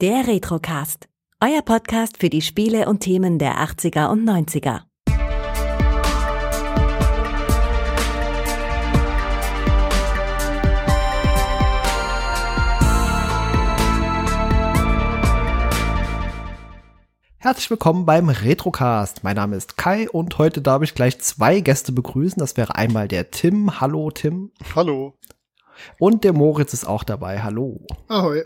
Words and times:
Der 0.00 0.26
Retrocast. 0.26 1.10
Euer 1.42 1.60
Podcast 1.60 2.16
für 2.16 2.30
die 2.30 2.40
Spiele 2.40 2.88
und 2.88 3.00
Themen 3.00 3.38
der 3.38 3.58
80er 3.58 4.10
und 4.10 4.26
90er. 4.26 4.84
Herzlich 17.36 17.68
willkommen 17.68 18.06
beim 18.06 18.30
Retrocast. 18.30 19.22
Mein 19.22 19.36
Name 19.36 19.56
ist 19.56 19.76
Kai 19.76 20.08
und 20.08 20.38
heute 20.38 20.62
darf 20.62 20.80
ich 20.80 20.94
gleich 20.94 21.20
zwei 21.20 21.60
Gäste 21.60 21.92
begrüßen. 21.92 22.40
Das 22.40 22.56
wäre 22.56 22.74
einmal 22.74 23.06
der 23.06 23.30
Tim. 23.30 23.82
Hallo 23.82 24.10
Tim. 24.10 24.50
Hallo. 24.74 25.18
Und 25.98 26.24
der 26.24 26.32
Moritz 26.32 26.72
ist 26.72 26.86
auch 26.86 27.04
dabei. 27.04 27.42
Hallo. 27.42 27.84
Ahoi. 28.08 28.44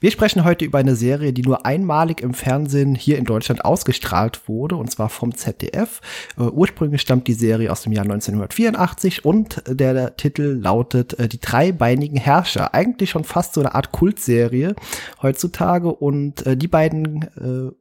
Wir 0.00 0.10
sprechen 0.10 0.44
heute 0.44 0.64
über 0.64 0.78
eine 0.78 0.96
Serie, 0.96 1.32
die 1.32 1.42
nur 1.42 1.66
einmalig 1.66 2.20
im 2.20 2.34
Fernsehen 2.34 2.94
hier 2.94 3.18
in 3.18 3.24
Deutschland 3.24 3.64
ausgestrahlt 3.64 4.48
wurde, 4.48 4.76
und 4.76 4.90
zwar 4.90 5.08
vom 5.08 5.34
ZDF. 5.34 6.00
Äh, 6.38 6.42
ursprünglich 6.42 7.00
stammt 7.00 7.28
die 7.28 7.34
Serie 7.34 7.70
aus 7.70 7.82
dem 7.82 7.92
Jahr 7.92 8.04
1984 8.04 9.24
und 9.24 9.62
der, 9.66 10.16
Titel 10.16 10.58
lautet 10.60 11.18
äh, 11.18 11.28
Die 11.28 11.40
dreibeinigen 11.40 12.16
Herrscher. 12.16 12.74
Eigentlich 12.74 13.10
schon 13.10 13.24
fast 13.24 13.54
so 13.54 13.60
eine 13.60 13.74
Art 13.74 13.92
Kultserie 13.92 14.74
heutzutage. 15.22 15.92
Und 15.92 16.46
äh, 16.46 16.56
die 16.56 16.68
beiden 16.68 17.28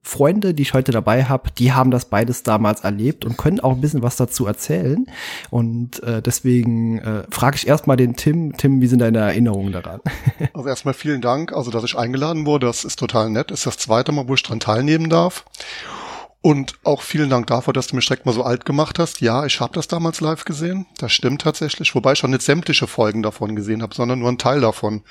Freunde, 0.01 0.53
die 0.53 0.63
ich 0.63 0.73
heute 0.73 0.91
dabei 0.91 1.25
habe, 1.25 1.49
die 1.57 1.73
haben 1.73 1.91
das 1.91 2.05
beides 2.05 2.43
damals 2.43 2.81
erlebt 2.81 3.25
und 3.25 3.37
können 3.37 3.59
auch 3.59 3.71
ein 3.71 3.81
bisschen 3.81 4.01
was 4.01 4.15
dazu 4.15 4.45
erzählen. 4.45 5.05
Und 5.49 6.01
deswegen 6.03 7.01
frage 7.29 7.57
ich 7.57 7.67
erstmal 7.67 7.97
den 7.97 8.15
Tim. 8.15 8.55
Tim, 8.57 8.81
wie 8.81 8.87
sind 8.87 8.99
deine 8.99 9.19
Erinnerungen 9.19 9.71
daran? 9.71 10.01
Also 10.53 10.69
erstmal 10.69 10.93
vielen 10.93 11.21
Dank. 11.21 11.53
Also 11.53 11.71
das 11.71 11.82
dass 11.83 11.91
ich 11.91 11.97
eingeladen 11.97 12.45
wurde. 12.45 12.67
Das 12.67 12.85
ist 12.85 12.97
total 12.97 13.29
nett. 13.29 13.51
Ist 13.51 13.65
das 13.65 13.77
zweite 13.77 14.11
Mal, 14.11 14.27
wo 14.27 14.33
ich 14.33 14.43
dran 14.43 14.59
teilnehmen 14.59 15.09
darf. 15.09 15.45
Und 16.41 16.73
auch 16.83 17.01
vielen 17.01 17.29
Dank 17.29 17.47
dafür, 17.47 17.73
dass 17.73 17.87
du 17.87 17.95
mich 17.95 18.05
direkt 18.05 18.25
mal 18.25 18.33
so 18.33 18.43
alt 18.43 18.65
gemacht 18.65 18.99
hast. 18.99 19.21
Ja, 19.21 19.45
ich 19.45 19.61
habe 19.61 19.73
das 19.73 19.87
damals 19.87 20.19
live 20.19 20.45
gesehen. 20.45 20.85
Das 20.97 21.13
stimmt 21.13 21.41
tatsächlich. 21.41 21.93
Wobei 21.95 22.13
ich 22.13 22.19
schon 22.19 22.31
nicht 22.31 22.41
sämtliche 22.41 22.87
Folgen 22.87 23.21
davon 23.23 23.55
gesehen 23.55 23.81
habe, 23.81 23.95
sondern 23.95 24.19
nur 24.19 24.27
einen 24.27 24.37
Teil 24.37 24.61
davon. 24.61 25.03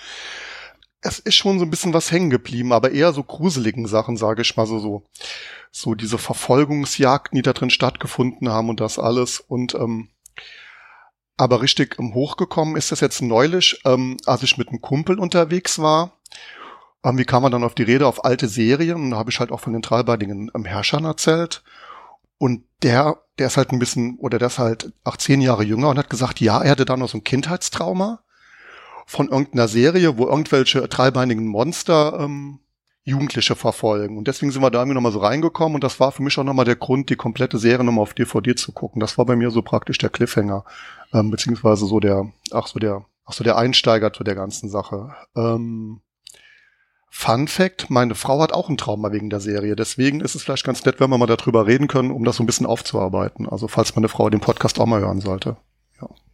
Es 1.00 1.18
ist 1.18 1.34
schon 1.34 1.58
so 1.58 1.64
ein 1.64 1.70
bisschen 1.70 1.94
was 1.94 2.12
hängen 2.12 2.30
geblieben, 2.30 2.72
aber 2.72 2.92
eher 2.92 3.12
so 3.12 3.24
gruseligen 3.24 3.86
Sachen, 3.86 4.16
sage 4.16 4.42
ich 4.42 4.56
mal 4.56 4.66
so, 4.66 4.78
so. 4.78 5.04
So 5.70 5.94
diese 5.94 6.18
Verfolgungsjagden, 6.18 7.36
die 7.36 7.42
da 7.42 7.54
drin 7.54 7.70
stattgefunden 7.70 8.50
haben 8.50 8.68
und 8.68 8.80
das 8.80 8.98
alles. 8.98 9.40
Und 9.40 9.74
ähm, 9.74 10.10
aber 11.38 11.62
richtig 11.62 11.96
hochgekommen 11.98 12.76
ist 12.76 12.92
das 12.92 13.00
jetzt 13.00 13.22
neulich, 13.22 13.80
ähm, 13.86 14.18
als 14.26 14.42
ich 14.42 14.58
mit 14.58 14.68
einem 14.68 14.82
Kumpel 14.82 15.18
unterwegs 15.18 15.78
war 15.78 16.18
ähm, 17.04 17.18
wie 17.18 17.24
kam 17.24 17.42
man 17.42 17.52
dann 17.52 17.64
auf 17.64 17.74
die 17.74 17.82
Rede 17.82 18.06
auf 18.06 18.24
alte 18.24 18.48
Serien? 18.48 18.96
Und 18.96 19.10
da 19.10 19.16
habe 19.16 19.30
ich 19.30 19.40
halt 19.40 19.50
auch 19.50 19.60
von 19.60 19.72
den 19.72 19.82
dreibeinigen 19.82 20.50
ähm, 20.54 20.64
Herrschern 20.64 21.04
erzählt. 21.04 21.62
Und 22.38 22.64
der, 22.82 23.18
der 23.38 23.48
ist 23.48 23.56
halt 23.56 23.72
ein 23.72 23.78
bisschen, 23.78 24.18
oder 24.18 24.38
der 24.38 24.48
ist 24.48 24.58
halt 24.58 24.92
acht, 25.04 25.20
zehn 25.20 25.40
Jahre 25.40 25.64
jünger 25.64 25.90
und 25.90 25.98
hat 25.98 26.10
gesagt, 26.10 26.40
ja, 26.40 26.60
er 26.60 26.72
hatte 26.72 26.84
da 26.84 26.96
noch 26.96 27.08
so 27.08 27.18
ein 27.18 27.24
Kindheitstrauma 27.24 28.20
von 29.06 29.28
irgendeiner 29.28 29.68
Serie, 29.68 30.18
wo 30.18 30.26
irgendwelche 30.26 30.88
dreibeinigen 30.88 31.46
Monster 31.46 32.18
ähm, 32.20 32.60
Jugendliche 33.04 33.56
verfolgen. 33.56 34.16
Und 34.16 34.28
deswegen 34.28 34.52
sind 34.52 34.62
wir 34.62 34.70
da 34.70 34.78
irgendwie 34.78 34.94
nochmal 34.94 35.12
so 35.12 35.18
reingekommen 35.18 35.74
und 35.74 35.84
das 35.84 35.98
war 35.98 36.12
für 36.12 36.22
mich 36.22 36.38
auch 36.38 36.44
nochmal 36.44 36.64
der 36.64 36.76
Grund, 36.76 37.10
die 37.10 37.16
komplette 37.16 37.58
Serie 37.58 37.84
nochmal 37.84 38.02
auf 38.02 38.14
DVD 38.14 38.54
zu 38.54 38.72
gucken. 38.72 39.00
Das 39.00 39.18
war 39.18 39.26
bei 39.26 39.34
mir 39.34 39.50
so 39.50 39.62
praktisch 39.62 39.98
der 39.98 40.10
Cliffhanger, 40.10 40.64
ähm, 41.12 41.30
beziehungsweise 41.30 41.86
so 41.86 41.98
der, 41.98 42.30
ach 42.52 42.68
so 42.68 42.78
der, 42.78 43.04
ach 43.24 43.32
so 43.32 43.42
der 43.42 43.56
Einsteiger 43.56 44.12
zu 44.12 44.22
der 44.22 44.36
ganzen 44.36 44.68
Sache. 44.68 45.14
Ähm, 45.34 46.00
Fun 47.14 47.46
Fact, 47.46 47.90
meine 47.90 48.14
Frau 48.14 48.40
hat 48.40 48.52
auch 48.52 48.70
ein 48.70 48.78
Trauma 48.78 49.12
wegen 49.12 49.28
der 49.28 49.38
Serie. 49.38 49.76
Deswegen 49.76 50.22
ist 50.22 50.34
es 50.34 50.42
vielleicht 50.42 50.64
ganz 50.64 50.84
nett, 50.84 50.98
wenn 50.98 51.10
wir 51.10 51.18
mal 51.18 51.26
darüber 51.26 51.66
reden 51.66 51.86
können, 51.86 52.10
um 52.10 52.24
das 52.24 52.36
so 52.36 52.42
ein 52.42 52.46
bisschen 52.46 52.66
aufzuarbeiten. 52.66 53.46
Also 53.46 53.68
falls 53.68 53.94
meine 53.94 54.08
Frau 54.08 54.30
den 54.30 54.40
Podcast 54.40 54.80
auch 54.80 54.86
mal 54.86 55.02
hören 55.02 55.20
sollte. 55.20 55.58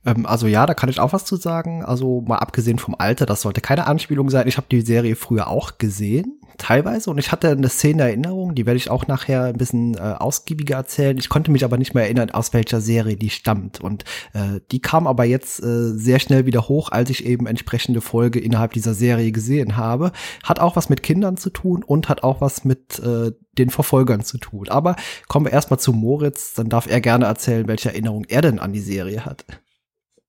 Ähm, 0.09 0.27
also 0.27 0.47
ja, 0.47 0.67
da 0.67 0.75
kann 0.75 0.89
ich 0.89 1.01
auch 1.01 1.13
was 1.13 1.25
zu 1.25 1.37
sagen. 1.37 1.85
Also 1.85 2.23
mal 2.23 2.39
abgesehen 2.39 2.79
vom 2.79 2.95
Alter, 2.99 3.27
das 3.27 3.43
sollte 3.43 3.61
keine 3.61 3.87
Anspielung 3.87 4.31
sein. 4.31 4.49
Ich 4.49 4.57
habe 4.57 4.67
die 4.71 4.81
Serie 4.81 5.17
früher 5.17 5.49
auch 5.49 5.79
gesehen 5.79 6.41
teilweise. 6.59 7.11
Und 7.11 7.19
ich 7.19 7.33
hatte 7.33 7.51
eine 7.51 7.69
Szene 7.69 8.03
Erinnerung, 8.03 8.55
die 8.55 8.67
werde 8.67 8.77
ich 8.77 8.91
auch 8.91 9.07
nachher 9.07 9.45
ein 9.45 9.57
bisschen 9.57 9.95
äh, 9.95 10.01
ausgiebiger 10.01 10.77
erzählen. 10.77 11.17
Ich 11.17 11.29
konnte 11.29 11.51
mich 11.51 11.65
aber 11.65 11.79
nicht 11.79 11.95
mehr 11.95 12.05
erinnern, 12.05 12.31
aus 12.31 12.53
welcher 12.53 12.81
Serie 12.81 13.17
die 13.17 13.31
stammt. 13.31 13.81
Und 13.81 14.05
äh, 14.35 14.61
die 14.73 14.81
kam 14.81 15.07
aber 15.07 15.25
jetzt 15.25 15.63
äh, 15.63 15.93
sehr 15.93 16.19
schnell 16.19 16.47
wieder 16.47 16.69
hoch, 16.69 16.91
als 16.91 17.11
ich 17.11 17.25
eben 17.25 17.47
entsprechende 17.47 18.01
Folge 18.01 18.41
innerhalb 18.41 18.73
dieser 18.73 18.95
Serie 18.95 19.33
gesehen 19.33 19.77
habe. 19.77 20.13
Hat 20.43 20.59
auch 20.59 20.77
was 20.77 20.89
mit 20.89 21.03
Kindern 21.03 21.37
zu 21.37 21.51
tun 21.51 21.83
und 21.85 22.09
hat 22.09 22.25
auch 22.25 22.41
was 22.41 22.65
mit 22.65 22.99
äh, 22.99 23.33
den 23.57 23.71
Verfolgern 23.71 24.23
zu 24.23 24.39
tun. 24.39 24.69
Aber 24.69 24.97
kommen 25.29 25.47
wir 25.47 25.53
erstmal 25.53 25.79
zu 25.79 25.93
Moritz, 25.93 26.55
dann 26.55 26.69
darf 26.69 26.87
er 26.89 27.01
gerne 27.01 27.27
erzählen, 27.27 27.69
welche 27.69 27.91
Erinnerung 27.91 28.25
er 28.29 28.43
denn 28.43 28.59
an 28.59 28.73
die 28.73 28.81
Serie 28.81 29.25
hat. 29.25 29.45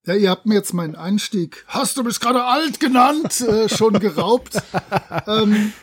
Ja, 0.06 0.16
ihr 0.16 0.30
habt 0.30 0.46
mir 0.46 0.56
jetzt 0.56 0.74
meinen 0.74 0.96
Einstieg, 0.96 1.66
hast 1.68 1.98
du 1.98 2.04
mich 2.04 2.20
gerade 2.20 2.44
alt 2.44 2.80
genannt, 2.80 3.42
äh, 3.42 3.70
schon 3.70 4.00
geraubt. 4.00 4.58
ähm, 5.28 5.74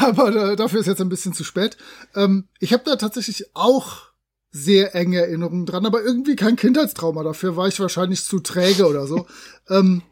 aber 0.00 0.56
dafür 0.56 0.80
ist 0.80 0.86
jetzt 0.86 1.00
ein 1.00 1.08
bisschen 1.08 1.32
zu 1.32 1.44
spät. 1.44 1.76
Ähm, 2.14 2.48
ich 2.58 2.72
habe 2.72 2.84
da 2.84 2.96
tatsächlich 2.96 3.54
auch 3.54 4.10
sehr 4.52 4.94
enge 4.94 5.18
Erinnerungen 5.18 5.66
dran, 5.66 5.86
aber 5.86 6.02
irgendwie 6.02 6.36
kein 6.36 6.56
Kindheitstrauma. 6.56 7.22
Dafür 7.22 7.56
war 7.56 7.68
ich 7.68 7.78
wahrscheinlich 7.78 8.24
zu 8.24 8.40
träge 8.40 8.88
oder 8.88 9.06
so. 9.06 9.26
ähm, 9.68 10.02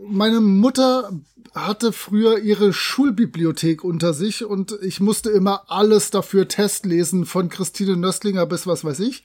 meine 0.00 0.40
Mutter 0.40 1.12
hatte 1.54 1.92
früher 1.92 2.38
ihre 2.38 2.72
Schulbibliothek 2.72 3.84
unter 3.84 4.14
sich 4.14 4.44
und 4.44 4.76
ich 4.82 5.00
musste 5.00 5.30
immer 5.30 5.70
alles 5.70 6.10
dafür 6.10 6.48
testlesen, 6.48 7.26
von 7.26 7.50
Christine 7.50 7.96
Nöstlinger 7.96 8.46
bis 8.46 8.66
was 8.66 8.84
weiß 8.84 9.00
ich. 9.00 9.24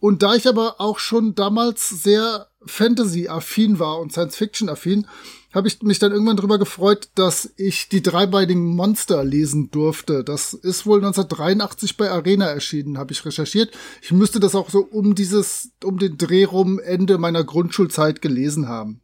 Und 0.00 0.22
da 0.22 0.34
ich 0.34 0.46
aber 0.46 0.80
auch 0.80 0.98
schon 0.98 1.34
damals 1.34 1.88
sehr 1.88 2.48
Fantasy-affin 2.64 3.78
war 3.78 3.98
und 3.98 4.12
Science-Fiction-affin, 4.12 5.06
habe 5.52 5.66
ich 5.66 5.82
mich 5.82 5.98
dann 5.98 6.12
irgendwann 6.12 6.36
drüber 6.36 6.58
gefreut, 6.58 7.08
dass 7.14 7.52
ich 7.56 7.88
die 7.88 8.02
dreibeinigen 8.02 8.76
Monster 8.76 9.24
lesen 9.24 9.70
durfte. 9.70 10.22
Das 10.22 10.52
ist 10.52 10.84
wohl 10.84 10.98
1983 10.98 11.96
bei 11.96 12.10
Arena 12.10 12.46
erschienen, 12.46 12.98
habe 12.98 13.12
ich 13.12 13.24
recherchiert. 13.24 13.74
Ich 14.02 14.12
müsste 14.12 14.40
das 14.40 14.54
auch 14.54 14.68
so 14.68 14.80
um 14.80 15.14
dieses, 15.14 15.72
um 15.82 15.98
den 15.98 16.18
Dreh 16.18 16.44
rum 16.44 16.78
Ende 16.78 17.18
meiner 17.18 17.44
Grundschulzeit 17.44 18.20
gelesen 18.20 18.68
haben. 18.68 19.00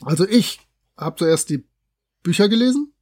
Also 0.00 0.26
ich 0.26 0.60
habe 0.96 1.16
zuerst 1.16 1.50
die 1.50 1.64
Bücher 2.22 2.48
gelesen 2.48 2.94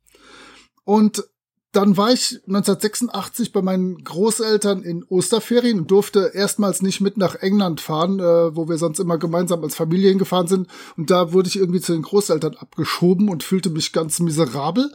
und 0.85 1.25
dann 1.73 1.97
war 1.97 2.13
ich 2.13 2.41
1986 2.47 3.51
bei 3.51 3.63
meinen 3.63 4.05
Großeltern 4.05 4.83
in 4.83 5.05
Osterferien 5.05 5.81
und 5.81 5.91
durfte 5.91 6.33
erstmals 6.35 6.83
nicht 6.83 7.01
mit 7.01 7.17
nach 7.17 7.37
England 7.37 7.81
fahren, 7.81 8.21
äh, 8.21 8.55
wo 8.55 8.69
wir 8.69 8.77
sonst 8.77 9.01
immer 9.01 9.17
gemeinsam 9.17 9.63
als 9.63 9.75
Familie 9.75 10.11
hingefahren 10.11 10.47
sind. 10.47 10.69
Und 10.99 11.11
da 11.11 11.33
wurde 11.33 11.49
ich 11.49 11.57
irgendwie 11.57 11.81
zu 11.81 11.93
den 11.93 12.03
Großeltern 12.03 12.57
abgeschoben 12.57 13.31
und 13.31 13.43
fühlte 13.43 13.71
mich 13.71 13.93
ganz 13.93 14.21
miserabel. 14.21 14.93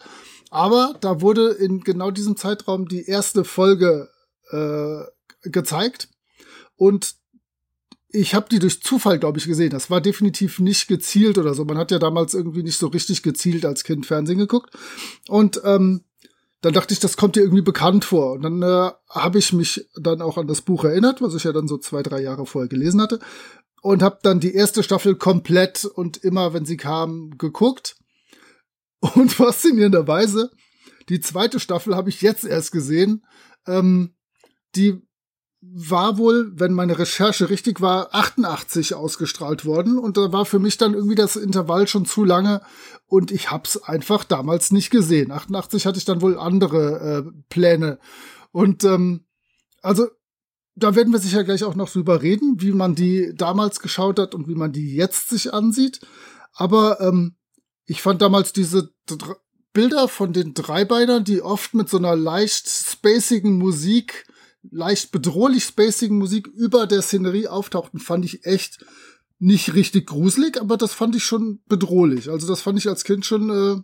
Aber 0.52 0.96
da 1.02 1.20
wurde 1.20 1.50
in 1.50 1.82
genau 1.82 2.12
diesem 2.12 2.38
Zeitraum 2.38 2.88
die 2.88 3.06
erste 3.06 3.44
Folge 3.44 4.10
äh, 4.52 5.50
gezeigt. 5.50 6.10
Und 6.76 7.16
ich 8.10 8.36
habe 8.36 8.48
die 8.50 8.60
durch 8.60 8.84
Zufall, 8.84 9.18
glaube 9.18 9.40
ich, 9.40 9.46
gesehen. 9.46 9.72
Das 9.72 9.90
war 9.90 10.00
definitiv 10.00 10.60
nicht 10.60 10.88
gezielt 10.88 11.40
oder 11.40 11.56
so. 11.56 11.66
Man 11.66 11.78
hat 11.78 11.90
ja 11.92 12.00
damals 12.00 12.36
irgendwie 12.36 12.64
nicht 12.64 12.78
so 12.78 12.88
richtig 12.88 13.24
gezielt 13.24 13.66
als 13.66 13.84
Kind 13.84 14.06
Fernsehen 14.06 14.38
geguckt. 14.38 14.74
Und 15.28 15.60
ähm, 15.66 16.04
dann 16.62 16.74
dachte 16.74 16.94
ich, 16.94 17.00
das 17.00 17.18
kommt 17.18 17.36
dir 17.36 17.42
irgendwie 17.42 17.62
bekannt 17.62 18.06
vor. 18.06 18.34
Und 18.34 18.42
dann 18.42 18.64
äh, 18.64 18.92
habe 19.10 19.40
ich 19.40 19.54
mich 19.54 19.88
dann 19.96 20.22
auch 20.22 20.38
an 20.38 20.48
das 20.48 20.62
Buch 20.62 20.84
erinnert, 20.84 21.22
was 21.22 21.36
ich 21.36 21.44
ja 21.44 21.54
dann 21.54 21.68
so 21.68 21.78
zwei, 21.78 22.02
drei 22.02 22.22
Jahre 22.22 22.46
vorher 22.46 22.70
gelesen 22.70 23.02
hatte. 23.02 23.20
Und 23.82 24.02
habe 24.02 24.20
dann 24.24 24.40
die 24.40 24.56
erste 24.56 24.82
Staffel 24.82 25.16
komplett 25.16 25.86
und 25.86 26.18
immer, 26.18 26.54
wenn 26.54 26.66
sie 26.66 26.78
kam, 26.78 27.38
geguckt. 27.38 27.98
Und 29.14 29.32
faszinierenderweise, 29.32 30.50
die 31.08 31.20
zweite 31.20 31.60
Staffel 31.60 31.96
habe 31.96 32.10
ich 32.10 32.24
jetzt 32.24 32.44
erst 32.44 32.72
gesehen. 32.72 33.24
Ähm, 33.68 34.16
die 34.76 35.07
war 35.74 36.18
wohl, 36.18 36.52
wenn 36.56 36.74
meine 36.74 36.98
Recherche 36.98 37.50
richtig 37.50 37.82
war, 37.82 38.14
88 38.14 38.96
ausgestrahlt 38.96 39.66
worden 39.66 39.98
und 39.98 40.18
da 40.18 40.32
war 40.32 40.46
für 40.46 40.60
mich 40.60 40.78
dann 40.78 40.94
irgendwie 40.94 41.16
das 41.16 41.36
Intervall 41.36 41.88
schon 41.88 42.06
zu 42.06 42.24
lange 42.24 42.62
und 43.06 43.32
ich 43.32 43.52
hab's 43.52 43.78
einfach 43.78 44.24
damals 44.24 44.72
nicht 44.72 44.90
gesehen. 44.90 45.32
88 45.32 45.86
hatte 45.86 45.98
ich 45.98 46.06
dann 46.06 46.22
wohl 46.22 46.38
andere 46.38 47.26
äh, 47.28 47.32
Pläne 47.50 48.00
und 48.52 48.84
ähm, 48.84 49.26
also 49.82 50.08
da 50.76 50.96
werden 50.96 51.12
wir 51.12 51.20
sicher 51.20 51.44
gleich 51.44 51.64
auch 51.64 51.76
noch 51.76 51.90
drüber 51.90 52.22
reden, 52.22 52.62
wie 52.62 52.72
man 52.72 52.94
die 52.94 53.34
damals 53.36 53.80
geschaut 53.80 54.20
hat 54.20 54.36
und 54.36 54.48
wie 54.48 54.56
man 54.56 54.72
die 54.72 54.96
jetzt 54.96 55.30
sich 55.30 55.52
ansieht. 55.52 56.02
Aber 56.54 57.02
ähm, 57.02 57.36
ich 57.86 58.02
fand 58.04 58.22
damals 58.22 58.54
diese 58.54 58.92
Bilder 59.74 60.08
von 60.08 60.34
den 60.34 60.54
Dreibeinern, 60.54 61.24
die 61.24 61.42
oft 61.42 61.74
mit 61.74 61.90
so 61.90 61.98
einer 61.98 62.16
leicht 62.16 62.70
spacigen 62.70 63.58
Musik 63.58 64.28
leicht 64.70 65.12
bedrohlich 65.12 65.64
spacigen 65.64 66.18
Musik 66.18 66.48
über 66.48 66.88
der 66.88 67.02
Szenerie 67.02 67.48
auftauchten, 67.48 68.00
fand 68.00 68.26
ich 68.26 68.46
echt 68.46 68.86
nicht 69.40 69.74
richtig 69.74 70.08
gruselig, 70.08 70.60
aber 70.60 70.78
das 70.78 70.94
fand 70.94 71.16
ich 71.16 71.24
schon 71.24 71.62
bedrohlich. 71.68 72.30
Also 72.30 72.48
das 72.48 72.62
fand 72.62 72.80
ich 72.80 72.88
als 72.88 73.04
Kind 73.04 73.26
schon 73.26 73.50
äh, 73.50 73.82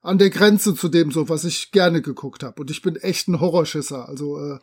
an 0.00 0.18
der 0.18 0.30
Grenze 0.30 0.74
zu 0.74 0.88
dem 0.88 1.10
so, 1.10 1.28
was 1.28 1.44
ich 1.44 1.72
gerne 1.72 2.02
geguckt 2.02 2.42
habe. 2.42 2.60
Und 2.60 2.70
ich 2.70 2.82
bin 2.82 2.96
echt 2.96 3.28
ein 3.28 3.40
Horrorschisser. 3.40 4.08
Also 4.08 4.38
äh, 4.38 4.58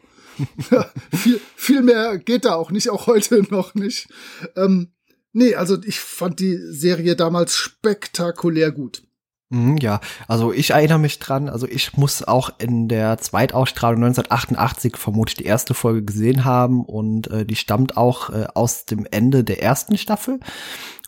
viel, 1.15 1.39
viel 1.55 1.81
mehr 1.81 2.17
geht 2.17 2.45
da 2.45 2.55
auch 2.55 2.71
nicht, 2.71 2.89
auch 2.89 3.07
heute 3.07 3.41
noch 3.49 3.75
nicht. 3.75 4.07
Ähm, 4.55 4.93
nee, 5.33 5.55
also 5.55 5.77
ich 5.83 5.99
fand 5.99 6.39
die 6.39 6.57
Serie 6.57 7.15
damals 7.15 7.55
spektakulär 7.55 8.71
gut. 8.71 9.03
Mhm, 9.51 9.77
ja, 9.77 9.99
also 10.27 10.53
ich 10.53 10.71
erinnere 10.71 10.99
mich 10.99 11.17
dran, 11.17 11.49
also 11.49 11.67
ich 11.67 11.97
muss 11.97 12.23
auch 12.23 12.51
in 12.59 12.87
der 12.87 13.17
Zweitausstrahlung 13.17 14.03
1988 14.03 14.95
vermutlich 14.95 15.37
die 15.37 15.45
erste 15.45 15.73
Folge 15.73 16.03
gesehen 16.03 16.45
haben 16.45 16.85
und 16.85 17.31
äh, 17.31 17.45
die 17.47 17.55
stammt 17.55 17.97
auch 17.97 18.29
äh, 18.29 18.45
aus 18.53 18.85
dem 18.85 19.07
Ende 19.09 19.43
der 19.43 19.63
ersten 19.63 19.97
Staffel. 19.97 20.39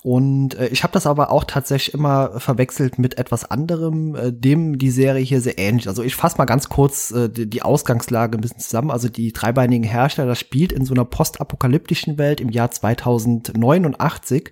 Und 0.04 0.56
äh, 0.56 0.68
ich 0.70 0.82
habe 0.84 0.94
das 0.94 1.06
aber 1.06 1.32
auch 1.32 1.44
tatsächlich 1.44 1.94
immer 1.94 2.40
verwechselt 2.40 2.98
mit 2.98 3.20
etwas 3.20 3.50
anderem, 3.50 4.16
äh, 4.16 4.34
dem 4.34 4.80
die 4.80 4.90
Serie 4.90 5.24
hier 5.24 5.42
sehr 5.42 5.60
ähnlich. 5.60 5.88
Also 5.88 6.02
ich 6.02 6.16
fasse 6.16 6.38
mal 6.40 6.46
ganz 6.46 6.70
kurz 6.70 7.12
äh, 7.12 7.30
die, 7.30 7.48
die 7.48 7.62
Ausgangslage 7.62 8.38
ein 8.38 8.42
bisschen 8.42 8.60
zusammen. 8.60 8.90
Also 8.90 9.10
die 9.10 9.32
dreibeinigen 9.32 9.84
Herrscher, 9.84 10.26
das 10.26 10.40
spielt 10.40 10.72
in 10.72 10.86
so 10.86 10.96
einer 10.96 11.06
postapokalyptischen 11.06 12.18
Welt 12.18 12.42
im 12.42 12.50
Jahr 12.50 12.72
2089 12.72 14.52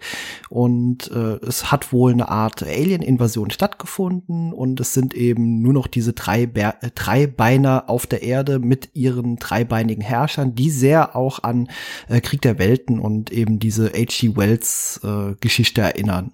und 0.49 1.09
äh, 1.11 1.43
es 1.45 1.71
hat 1.71 1.91
wohl 1.91 2.11
eine 2.11 2.29
Art 2.29 2.61
Alien-Invasion 2.61 3.49
stattgefunden 3.49 4.53
und 4.53 4.79
es 4.79 4.93
sind 4.93 5.15
eben 5.15 5.63
nur 5.63 5.73
noch 5.73 5.87
diese 5.87 6.13
drei, 6.13 6.45
Be 6.45 6.75
äh, 6.81 6.91
drei 6.93 7.25
Beiner 7.25 7.85
auf 7.89 8.05
der 8.05 8.21
Erde 8.21 8.59
mit 8.59 8.91
ihren 8.93 9.37
dreibeinigen 9.37 10.03
Herrschern, 10.03 10.53
die 10.53 10.69
sehr 10.69 11.15
auch 11.15 11.41
an 11.41 11.69
äh, 12.07 12.21
Krieg 12.21 12.41
der 12.43 12.59
Welten 12.59 12.99
und 12.99 13.31
eben 13.31 13.57
diese 13.57 13.87
H.G. 13.87 14.35
Wells 14.35 14.99
äh, 15.03 15.38
Geschichte 15.39 15.81
erinnern. 15.81 16.33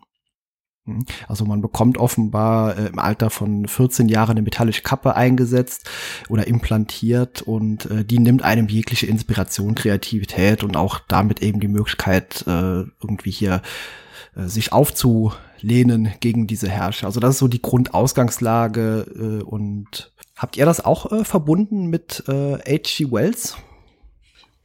Hm? 0.85 1.05
Also 1.27 1.45
man 1.45 1.61
bekommt 1.61 1.97
offenbar 1.97 2.77
äh, 2.77 2.87
im 2.87 2.99
Alter 2.99 3.29
von 3.29 3.67
14 3.67 4.07
Jahren 4.07 4.31
eine 4.31 4.41
metallische 4.41 4.83
Kappe 4.83 5.15
eingesetzt 5.15 5.89
oder 6.29 6.47
implantiert 6.47 7.41
und 7.41 7.89
äh, 7.89 8.05
die 8.05 8.19
nimmt 8.19 8.43
einem 8.43 8.67
jegliche 8.67 9.07
Inspiration, 9.07 9.75
Kreativität 9.75 10.63
und 10.63 10.77
auch 10.77 10.99
damit 11.07 11.41
eben 11.41 11.59
die 11.59 11.67
Möglichkeit, 11.67 12.43
äh, 12.47 12.83
irgendwie 13.01 13.31
hier 13.31 13.61
sich 14.37 14.73
aufzulehnen 14.73 16.09
gegen 16.19 16.45
diese 16.45 16.67
Herrscher. 16.67 17.07
Also 17.07 17.21
das 17.21 17.35
ist 17.35 17.39
so 17.39 17.47
die 17.47 17.61
Grundausgangslage 17.61 19.45
und 19.45 20.11
habt 20.35 20.57
ihr 20.57 20.65
das 20.65 20.83
auch 20.83 21.25
verbunden 21.25 21.85
mit 21.85 22.25
H.G. 22.27 23.13
Wells? 23.13 23.55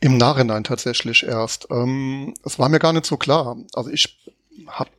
Im 0.00 0.16
Nachhinein 0.16 0.64
tatsächlich 0.64 1.24
erst. 1.24 1.68
Ähm, 1.70 2.34
es 2.44 2.58
war 2.58 2.68
mir 2.68 2.78
gar 2.78 2.92
nicht 2.92 3.06
so 3.06 3.16
klar. 3.16 3.56
Also 3.74 3.90
ich 3.90 4.18
habe 4.66 4.90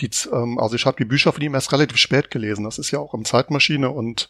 die, 0.00 0.10
ähm, 0.32 0.58
also 0.58 0.76
ich 0.76 0.84
habe 0.84 0.98
die 0.98 1.06
Bücher 1.06 1.32
von 1.32 1.42
ihm 1.42 1.54
erst 1.54 1.72
relativ 1.72 1.96
spät 1.96 2.30
gelesen. 2.30 2.64
Das 2.64 2.78
ist 2.78 2.90
ja 2.90 2.98
auch 2.98 3.14
im 3.14 3.24
Zeitmaschine 3.24 3.90
und, 3.90 4.28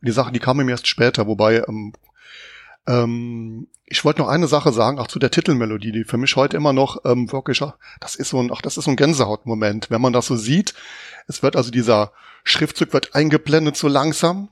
und 0.00 0.06
die 0.06 0.12
Sachen, 0.12 0.32
die 0.32 0.38
kamen 0.38 0.64
mir 0.64 0.72
erst 0.72 0.86
später. 0.86 1.26
Wobei 1.26 1.64
ähm, 1.66 1.92
ähm, 2.86 3.68
ich 3.84 4.04
wollte 4.04 4.22
noch 4.22 4.28
eine 4.28 4.48
Sache 4.48 4.72
sagen, 4.72 4.98
auch 4.98 5.06
zu 5.06 5.18
der 5.18 5.30
Titelmelodie, 5.30 5.92
die 5.92 6.04
für 6.04 6.16
mich 6.16 6.34
heute 6.36 6.56
immer 6.56 6.72
noch 6.72 7.04
ähm, 7.04 7.30
wirklich, 7.30 7.62
das 8.00 8.16
ist 8.16 8.30
so 8.30 8.40
ein, 8.40 8.50
ach, 8.52 8.62
das 8.62 8.76
ist 8.76 8.84
so 8.84 8.90
ein 8.90 8.96
Gänsehautmoment, 8.96 9.90
wenn 9.90 10.00
man 10.00 10.12
das 10.12 10.26
so 10.26 10.36
sieht. 10.36 10.74
Es 11.26 11.42
wird 11.42 11.56
also 11.56 11.70
dieser 11.70 12.12
Schriftzug 12.44 12.92
wird 12.92 13.14
eingeblendet 13.14 13.76
so 13.76 13.88
langsam 13.88 14.48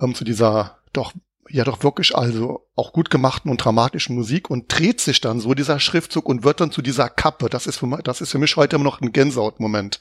ähm, 0.00 0.14
zu 0.14 0.24
dieser 0.24 0.78
doch 0.92 1.12
ja 1.48 1.64
doch 1.64 1.82
wirklich 1.82 2.16
also 2.16 2.66
auch 2.76 2.92
gut 2.92 3.10
gemachten 3.10 3.50
und 3.50 3.58
dramatischen 3.58 4.16
Musik 4.16 4.50
und 4.50 4.66
dreht 4.68 5.00
sich 5.00 5.20
dann 5.20 5.40
so 5.40 5.54
dieser 5.54 5.80
Schriftzug 5.80 6.28
und 6.28 6.44
wird 6.44 6.60
dann 6.60 6.70
zu 6.70 6.82
dieser 6.82 7.08
Kappe. 7.08 7.48
Das 7.48 7.66
ist 7.66 7.78
für 7.78 7.86
mich, 7.86 8.00
das 8.02 8.20
ist 8.20 8.30
für 8.30 8.38
mich 8.38 8.56
heute 8.56 8.76
immer 8.76 8.84
noch 8.84 9.00
ein 9.00 9.12
Gänsehautmoment. 9.12 10.00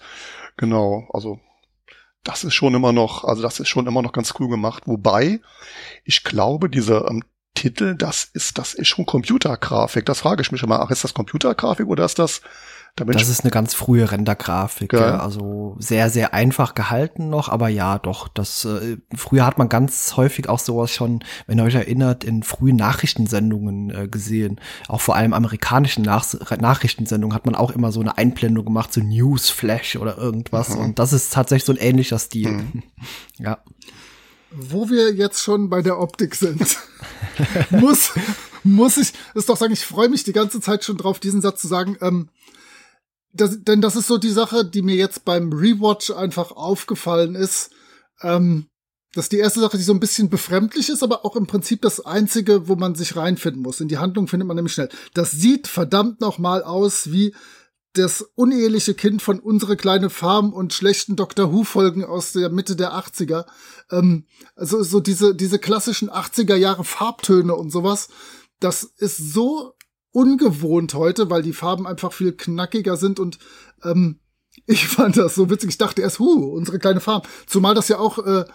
Genau, 0.58 1.08
also 1.14 1.40
das 2.24 2.44
ist 2.44 2.54
schon 2.54 2.74
immer 2.74 2.94
noch, 2.94 3.24
also 3.24 3.42
das 3.42 3.60
ist 3.60 3.68
schon 3.68 3.88
immer 3.88 4.02
noch 4.02 4.14
ganz 4.14 4.34
cool 4.40 4.48
gemacht. 4.48 4.84
Wobei 4.86 5.42
ich 6.04 6.24
glaube, 6.24 6.70
diese 6.70 7.06
ähm, 7.10 7.24
Titel, 7.54 7.96
das 7.96 8.24
ist, 8.24 8.58
das 8.58 8.74
ist 8.74 8.88
schon 8.88 9.06
Computergrafik. 9.06 10.06
Das 10.06 10.22
frage 10.22 10.42
ich 10.42 10.52
mich 10.52 10.64
immer. 10.64 10.80
Ach, 10.80 10.90
ist 10.90 11.04
das 11.04 11.14
Computergrafik 11.14 11.88
oder 11.88 12.06
ist 12.06 12.20
das 12.20 12.42
das 12.96 13.28
ist 13.28 13.42
eine 13.42 13.50
ganz 13.50 13.74
frühe 13.74 14.12
Rendergrafik, 14.12 14.94
ja. 14.94 15.18
also 15.18 15.76
sehr, 15.80 16.12
sehr 16.12 16.36
einfach 16.36 16.76
gehalten 16.76 17.28
noch, 17.28 17.50
aber 17.50 17.68
ja, 17.68 17.98
doch, 17.98 18.28
das, 18.28 18.66
äh, 18.66 18.98
früher 19.16 19.48
hat 19.48 19.58
man 19.58 19.68
ganz 19.68 20.16
häufig 20.16 20.48
auch 20.48 20.60
sowas 20.60 20.92
schon, 20.92 21.24
wenn 21.48 21.58
ihr 21.58 21.64
euch 21.64 21.74
erinnert, 21.74 22.24
in 22.24 22.44
frühen 22.44 22.76
Nachrichtensendungen 22.76 23.90
äh, 23.90 24.08
gesehen. 24.08 24.62
Auch 24.88 25.02
vor 25.02 25.16
allem 25.16 25.34
amerikanischen 25.34 26.04
Nach 26.04 26.24
Nachrichtensendungen 26.60 27.34
hat 27.34 27.48
man 27.48 27.56
auch 27.56 27.72
immer 27.72 27.92
so 27.92 28.00
eine 28.00 28.16
Einblendung 28.20 28.66
gemacht, 28.66 28.94
so 28.94 29.02
Newsflash 29.02 29.96
oder 29.96 30.20
irgendwas 30.20 30.70
mhm. 30.70 30.78
und 30.78 31.00
das 31.00 31.14
ist 31.14 31.34
tatsächlich 31.34 31.66
so 31.66 31.74
ein 31.74 31.80
ähnlicher 31.80 32.20
Stil. 32.20 32.52
Mhm. 32.52 32.84
ja. 33.40 33.58
Wo 34.52 34.88
wir 34.92 35.16
jetzt 35.16 35.42
schon 35.42 35.68
bei 35.68 35.82
der 35.82 36.00
Optik 36.00 36.36
sind, 36.36 36.78
muss, 37.72 38.12
muss 38.64 38.98
ich 38.98 39.14
ist 39.34 39.50
doch 39.50 39.58
sagen, 39.58 39.74
ich 39.74 39.84
freue 39.84 40.10
mich 40.10 40.24
die 40.24 40.32
ganze 40.32 40.62
Zeit 40.62 40.84
schon 40.84 40.98
drauf, 40.98 41.20
diesen 41.20 41.42
Satz 41.42 41.60
zu 41.60 41.68
sagen, 41.68 41.98
ähm, 42.02 42.30
das, 43.34 43.64
denn 43.64 43.82
das 43.82 43.96
ist 43.96 44.08
so 44.08 44.18
die 44.18 44.30
Sache, 44.30 44.64
die 44.64 44.82
mir 44.82 44.96
jetzt 44.96 45.26
beim 45.26 45.52
Rewatch 45.52 46.12
einfach 46.12 46.52
aufgefallen 46.52 47.36
ist. 47.36 47.72
Ähm, 48.22 48.68
das 49.14 49.26
ist 49.26 49.32
die 49.32 49.38
erste 49.38 49.60
Sache, 49.60 49.78
die 49.78 49.84
so 49.84 49.94
ein 49.94 50.00
bisschen 50.00 50.30
befremdlich 50.30 50.90
ist, 50.90 51.04
aber 51.04 51.26
auch 51.26 51.36
im 51.36 51.46
Prinzip 51.46 51.82
das 51.82 52.04
einzige, 52.04 52.68
wo 52.68 52.76
man 52.76 52.96
sich 52.96 53.16
reinfinden 53.16 53.62
muss. 53.62 53.80
In 53.80 53.88
die 53.88 54.00
Handlung 54.00 54.28
findet 54.28 54.48
man 54.48 54.56
nämlich 54.56 54.74
schnell. 54.74 54.90
Das 55.14 55.32
sieht 55.32 55.68
verdammt 55.68 56.20
noch 56.22 56.40
mal 56.40 56.64
aus 56.64 57.12
wie 57.12 57.36
das 57.94 58.22
uneheliche 58.34 58.96
Kind 58.96 59.22
von 59.22 59.40
unsere 59.40 59.78
kleine 59.78 60.10
Farm 60.10 60.52
und 60.52 60.74
schlechten 60.74 61.16
Doctor 61.16 61.54
Who 61.54 61.64
Folgen 61.64 62.04
aus 62.04 62.34
der 62.34 62.50
Mitte 62.50 62.76
der 62.76 62.94
80er. 62.94 63.46
Ähm, 63.92 64.26
also 64.56 64.82
so 64.82 65.00
diese 65.00 65.36
diese 65.36 65.60
klassischen 65.60 66.10
80er 66.10 66.56
Jahre 66.56 66.84
Farbtöne 66.84 67.56
und 67.56 67.72
sowas. 67.72 68.10
Das 68.60 68.84
ist 68.84 69.18
so 69.18 69.76
ungewohnt 70.14 70.94
heute, 70.94 71.30
weil 71.30 71.44
die 71.44 71.54
Farben 71.54 71.86
einfach 71.86 72.14
viel 72.14 72.32
knackiger 72.32 72.96
sind 72.96 73.20
und 73.20 73.40
ähm, 73.84 74.20
ich 74.66 74.88
fand 74.88 75.18
das 75.18 75.36
so 75.36 75.50
witzig. 75.50 75.72
Ich 75.72 75.78
dachte 75.78 76.02
erst, 76.02 76.20
hu, 76.20 76.46
unsere 76.56 76.80
kleine 76.80 77.02
Farm. 77.02 77.24
Zumal 77.48 77.76
das 77.76 77.90
ja 77.90 78.00
auch 78.00 78.20
äh, 78.20 78.46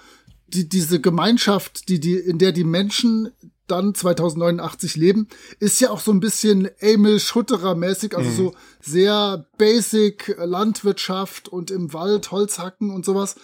die, 0.47 0.69
diese 0.69 1.01
Gemeinschaft, 1.01 1.89
die, 1.89 2.01
die, 2.01 2.15
in 2.15 2.39
der 2.39 2.53
die 2.53 2.65
Menschen 2.65 3.31
dann 3.67 3.95
2089 3.95 4.97
leben, 4.97 5.29
ist 5.61 5.79
ja 5.81 5.91
auch 5.91 6.01
so 6.01 6.11
ein 6.11 6.21
bisschen 6.21 6.71
Emil 6.79 7.21
Schutterer 7.21 7.75
mäßig, 7.75 8.17
also 8.17 8.31
mhm. 8.31 8.35
so 8.35 8.55
sehr 8.81 9.47
basic 9.59 10.35
Landwirtschaft 10.39 11.49
und 11.49 11.71
im 11.71 11.93
Wald 11.93 12.31
Holz 12.31 12.59
hacken 12.59 12.91
und 12.91 13.05
sowas. 13.05 13.37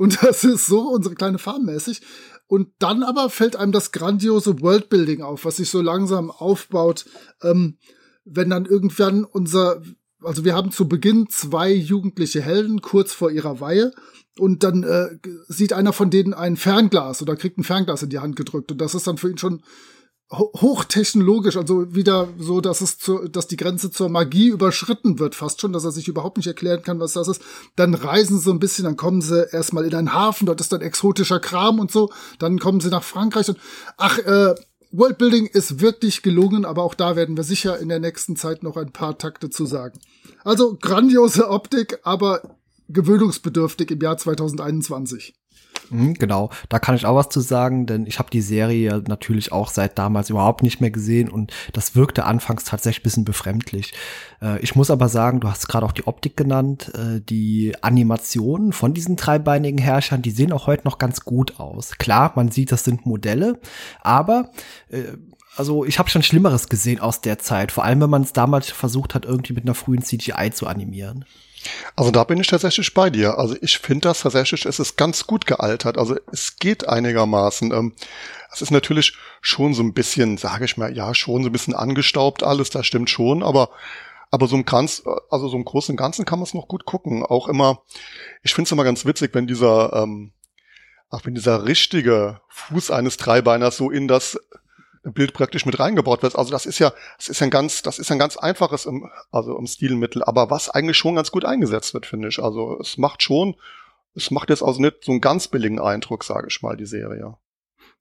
Und 0.00 0.22
das 0.22 0.44
ist 0.44 0.64
so 0.64 0.88
unsere 0.88 1.14
kleine 1.14 1.38
Farm 1.38 1.66
mäßig. 1.66 2.00
Und 2.46 2.68
dann 2.78 3.02
aber 3.02 3.28
fällt 3.28 3.54
einem 3.54 3.70
das 3.70 3.92
grandiose 3.92 4.62
Worldbuilding 4.62 5.20
auf, 5.20 5.44
was 5.44 5.58
sich 5.58 5.68
so 5.68 5.82
langsam 5.82 6.30
aufbaut, 6.30 7.04
ähm, 7.42 7.76
wenn 8.24 8.48
dann 8.48 8.64
irgendwann 8.64 9.24
unser, 9.24 9.82
also 10.22 10.42
wir 10.46 10.54
haben 10.54 10.70
zu 10.70 10.88
Beginn 10.88 11.28
zwei 11.28 11.70
jugendliche 11.70 12.40
Helden 12.40 12.80
kurz 12.80 13.12
vor 13.12 13.30
ihrer 13.30 13.60
Weihe. 13.60 13.92
Und 14.38 14.62
dann 14.62 14.84
äh, 14.84 15.18
sieht 15.48 15.74
einer 15.74 15.92
von 15.92 16.08
denen 16.08 16.32
ein 16.32 16.56
Fernglas 16.56 17.20
oder 17.20 17.36
kriegt 17.36 17.58
ein 17.58 17.64
Fernglas 17.64 18.02
in 18.02 18.08
die 18.08 18.20
Hand 18.20 18.36
gedrückt. 18.36 18.72
Und 18.72 18.80
das 18.80 18.94
ist 18.94 19.06
dann 19.06 19.18
für 19.18 19.28
ihn 19.28 19.36
schon 19.36 19.62
hochtechnologisch, 20.32 21.56
also 21.56 21.92
wieder 21.92 22.28
so, 22.38 22.60
dass 22.60 22.80
es 22.80 22.98
zu, 22.98 23.28
dass 23.28 23.48
die 23.48 23.56
Grenze 23.56 23.90
zur 23.90 24.08
Magie 24.08 24.48
überschritten 24.48 25.18
wird, 25.18 25.34
fast 25.34 25.60
schon, 25.60 25.72
dass 25.72 25.84
er 25.84 25.90
sich 25.90 26.06
überhaupt 26.06 26.36
nicht 26.36 26.46
erklären 26.46 26.82
kann, 26.82 27.00
was 27.00 27.14
das 27.14 27.26
ist. 27.26 27.42
Dann 27.74 27.94
reisen 27.94 28.38
sie 28.38 28.44
so 28.44 28.52
ein 28.52 28.60
bisschen, 28.60 28.84
dann 28.84 28.96
kommen 28.96 29.22
sie 29.22 29.48
erstmal 29.50 29.84
in 29.84 29.94
einen 29.94 30.14
Hafen, 30.14 30.46
dort 30.46 30.60
ist 30.60 30.72
dann 30.72 30.82
exotischer 30.82 31.40
Kram 31.40 31.80
und 31.80 31.90
so. 31.90 32.10
Dann 32.38 32.60
kommen 32.60 32.80
sie 32.80 32.90
nach 32.90 33.02
Frankreich 33.02 33.48
und 33.48 33.58
ach, 33.96 34.18
äh, 34.18 34.54
Worldbuilding 34.92 35.46
ist 35.46 35.80
wirklich 35.80 36.22
gelungen, 36.22 36.64
aber 36.64 36.82
auch 36.82 36.94
da 36.94 37.16
werden 37.16 37.36
wir 37.36 37.44
sicher 37.44 37.78
in 37.78 37.88
der 37.88 38.00
nächsten 38.00 38.36
Zeit 38.36 38.62
noch 38.62 38.76
ein 38.76 38.92
paar 38.92 39.18
Takte 39.18 39.50
zu 39.50 39.66
sagen. 39.66 39.98
Also 40.44 40.76
grandiose 40.80 41.48
Optik, 41.48 41.98
aber 42.02 42.56
gewöhnungsbedürftig 42.88 43.90
im 43.90 44.00
Jahr 44.00 44.16
2021. 44.16 45.34
Mhm, 45.90 46.14
genau, 46.14 46.50
da 46.68 46.78
kann 46.78 46.94
ich 46.94 47.04
auch 47.04 47.16
was 47.16 47.28
zu 47.28 47.40
sagen, 47.40 47.86
denn 47.86 48.06
ich 48.06 48.18
habe 48.18 48.30
die 48.30 48.40
Serie 48.40 49.02
natürlich 49.06 49.52
auch 49.52 49.68
seit 49.68 49.98
damals 49.98 50.30
überhaupt 50.30 50.62
nicht 50.62 50.80
mehr 50.80 50.90
gesehen 50.90 51.28
und 51.28 51.52
das 51.72 51.96
wirkte 51.96 52.24
anfangs 52.24 52.64
tatsächlich 52.64 53.02
bisschen 53.02 53.24
befremdlich. 53.24 53.92
Äh, 54.40 54.60
ich 54.60 54.76
muss 54.76 54.90
aber 54.90 55.08
sagen, 55.08 55.40
du 55.40 55.48
hast 55.48 55.68
gerade 55.68 55.84
auch 55.84 55.92
die 55.92 56.06
Optik 56.06 56.36
genannt, 56.36 56.92
äh, 56.94 57.20
die 57.20 57.74
Animationen 57.82 58.72
von 58.72 58.94
diesen 58.94 59.16
dreibeinigen 59.16 59.78
Herrschern, 59.78 60.22
die 60.22 60.30
sehen 60.30 60.52
auch 60.52 60.66
heute 60.66 60.84
noch 60.84 60.98
ganz 60.98 61.24
gut 61.24 61.58
aus. 61.58 61.98
Klar, 61.98 62.32
man 62.36 62.50
sieht, 62.50 62.72
das 62.72 62.84
sind 62.84 63.06
Modelle, 63.06 63.58
aber 64.02 64.50
äh, 64.90 65.02
also 65.56 65.84
ich 65.84 65.98
habe 65.98 66.08
schon 66.08 66.22
Schlimmeres 66.22 66.68
gesehen 66.68 67.00
aus 67.00 67.20
der 67.20 67.38
Zeit, 67.38 67.72
vor 67.72 67.84
allem 67.84 68.00
wenn 68.00 68.10
man 68.10 68.22
es 68.22 68.32
damals 68.32 68.70
versucht 68.70 69.14
hat, 69.14 69.24
irgendwie 69.24 69.52
mit 69.52 69.64
einer 69.64 69.74
frühen 69.74 70.02
CGI 70.02 70.52
zu 70.52 70.66
animieren. 70.66 71.24
Also 71.96 72.10
da 72.10 72.24
bin 72.24 72.40
ich 72.40 72.46
tatsächlich 72.46 72.94
bei 72.94 73.10
dir. 73.10 73.38
Also 73.38 73.56
ich 73.60 73.78
finde 73.78 74.08
das 74.08 74.20
tatsächlich, 74.20 74.64
es 74.66 74.78
ist 74.78 74.96
ganz 74.96 75.26
gut 75.26 75.46
gealtert. 75.46 75.98
Also 75.98 76.16
es 76.32 76.56
geht 76.56 76.88
einigermaßen. 76.88 77.72
Ähm, 77.72 77.94
es 78.52 78.62
ist 78.62 78.70
natürlich 78.70 79.16
schon 79.40 79.74
so 79.74 79.82
ein 79.82 79.94
bisschen, 79.94 80.38
sage 80.38 80.64
ich 80.64 80.76
mal, 80.76 80.96
ja, 80.96 81.14
schon 81.14 81.42
so 81.42 81.48
ein 81.48 81.52
bisschen 81.52 81.74
angestaubt 81.74 82.42
alles, 82.42 82.70
das 82.70 82.86
stimmt 82.86 83.10
schon, 83.10 83.42
aber 83.42 83.70
Aber 84.32 84.46
so 84.46 84.54
im 84.54 84.64
Kranz, 84.64 85.02
also 85.28 85.48
so 85.48 85.56
im 85.56 85.64
Großen 85.64 85.92
und 85.92 85.96
Ganzen 85.96 86.24
kann 86.24 86.38
man 86.38 86.46
es 86.46 86.54
noch 86.54 86.68
gut 86.68 86.84
gucken. 86.84 87.24
Auch 87.24 87.48
immer, 87.48 87.82
ich 88.44 88.54
finde 88.54 88.68
es 88.68 88.72
immer 88.72 88.84
ganz 88.84 89.04
witzig, 89.04 89.34
wenn 89.34 89.48
dieser, 89.48 89.92
ähm, 89.92 90.32
ach, 91.10 91.22
wenn 91.24 91.34
dieser 91.34 91.64
richtige 91.64 92.40
Fuß 92.48 92.92
eines 92.92 93.16
Dreibeiners 93.16 93.76
so 93.76 93.90
in 93.90 94.06
das 94.06 94.38
Bild 95.02 95.32
praktisch 95.32 95.64
mit 95.64 95.78
reingebaut 95.78 96.22
wird. 96.22 96.36
Also 96.36 96.50
das 96.50 96.66
ist 96.66 96.78
ja, 96.78 96.92
das 97.16 97.28
ist 97.28 97.42
ein 97.42 97.50
ganz, 97.50 97.82
das 97.82 97.98
ist 97.98 98.10
ein 98.12 98.18
ganz 98.18 98.36
einfaches, 98.36 98.86
im, 98.86 99.10
also 99.30 99.56
im 99.56 99.66
Stilmittel, 99.66 100.22
aber 100.22 100.50
was 100.50 100.68
eigentlich 100.68 100.98
schon 100.98 101.14
ganz 101.14 101.30
gut 101.30 101.44
eingesetzt 101.44 101.94
wird, 101.94 102.06
finde 102.06 102.28
ich. 102.28 102.42
Also 102.42 102.78
es 102.80 102.98
macht 102.98 103.22
schon, 103.22 103.56
es 104.14 104.30
macht 104.30 104.50
jetzt 104.50 104.62
also 104.62 104.80
nicht 104.80 105.04
so 105.04 105.12
einen 105.12 105.20
ganz 105.20 105.48
billigen 105.48 105.80
Eindruck, 105.80 106.24
sage 106.24 106.48
ich 106.50 106.60
mal, 106.62 106.76
die 106.76 106.86
Serie. 106.86 107.36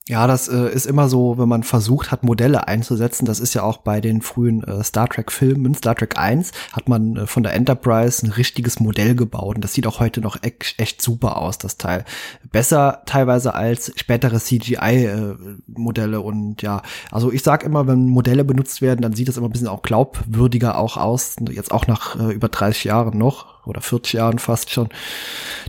Ja, 0.07 0.25
das 0.25 0.47
äh, 0.47 0.73
ist 0.73 0.87
immer 0.87 1.07
so, 1.07 1.37
wenn 1.37 1.47
man 1.47 1.61
versucht 1.61 2.11
hat, 2.11 2.23
Modelle 2.23 2.67
einzusetzen. 2.67 3.25
Das 3.25 3.39
ist 3.39 3.53
ja 3.53 3.61
auch 3.61 3.77
bei 3.77 4.01
den 4.01 4.23
frühen 4.23 4.63
äh, 4.63 4.83
Star 4.83 5.07
Trek-Filmen. 5.07 5.75
Star 5.75 5.93
Trek 5.93 6.17
1 6.17 6.51
hat 6.71 6.89
man 6.89 7.15
äh, 7.15 7.27
von 7.27 7.43
der 7.43 7.53
Enterprise 7.53 8.25
ein 8.25 8.31
richtiges 8.31 8.79
Modell 8.79 9.13
gebaut. 9.13 9.57
Und 9.57 9.61
das 9.63 9.73
sieht 9.73 9.85
auch 9.85 9.99
heute 9.99 10.19
noch 10.19 10.41
echt, 10.41 10.79
echt 10.79 11.03
super 11.03 11.37
aus, 11.37 11.59
das 11.59 11.77
Teil. 11.77 12.05
Besser 12.51 13.03
teilweise 13.05 13.53
als 13.53 13.91
spätere 13.97 14.39
CGI-Modelle. 14.39 16.17
Äh, 16.17 16.19
und 16.19 16.63
ja, 16.63 16.81
also 17.11 17.31
ich 17.31 17.43
sag 17.43 17.63
immer, 17.63 17.85
wenn 17.85 18.07
Modelle 18.07 18.43
benutzt 18.43 18.81
werden, 18.81 19.01
dann 19.01 19.13
sieht 19.13 19.27
das 19.27 19.37
immer 19.37 19.47
ein 19.47 19.51
bisschen 19.51 19.67
auch 19.67 19.83
glaubwürdiger 19.83 20.79
auch 20.79 20.97
aus. 20.97 21.35
Jetzt 21.51 21.71
auch 21.71 21.85
nach 21.85 22.19
äh, 22.19 22.33
über 22.33 22.49
30 22.49 22.85
Jahren 22.85 23.15
noch 23.15 23.67
oder 23.67 23.81
40 23.81 24.13
Jahren 24.13 24.39
fast 24.39 24.71
schon, 24.71 24.89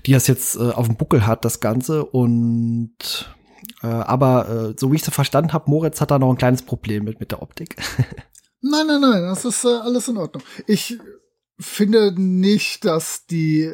die 0.07 0.13
das 0.13 0.29
jetzt 0.29 0.57
äh, 0.57 0.71
auf 0.71 0.87
dem 0.87 0.97
Buckel 0.97 1.27
hat, 1.27 1.45
das 1.45 1.61
Ganze. 1.61 2.07
Und 2.07 3.29
äh, 3.83 3.87
aber 3.87 4.49
äh, 4.49 4.75
so 4.79 4.91
wie 4.91 4.97
ich 4.97 5.03
es 5.07 5.13
verstanden 5.13 5.53
habe, 5.53 5.71
Moritz 5.71 6.01
hat 6.01 6.11
da 6.11 6.19
noch 6.19 6.31
ein 6.31 6.39
kleines 6.39 6.63
Problem 6.63 7.05
mit, 7.05 7.21
mit 7.21 7.31
der 7.31 7.43
Optik. 7.43 7.77
nein, 8.61 8.87
nein, 8.87 9.01
nein, 9.01 9.23
das 9.23 9.45
ist 9.45 9.65
äh, 9.65 9.69
alles 9.69 10.09
in 10.09 10.17
Ordnung. 10.17 10.43
Ich 10.67 10.99
finde 11.59 12.13
nicht, 12.17 12.85
dass 12.85 13.27
die 13.27 13.73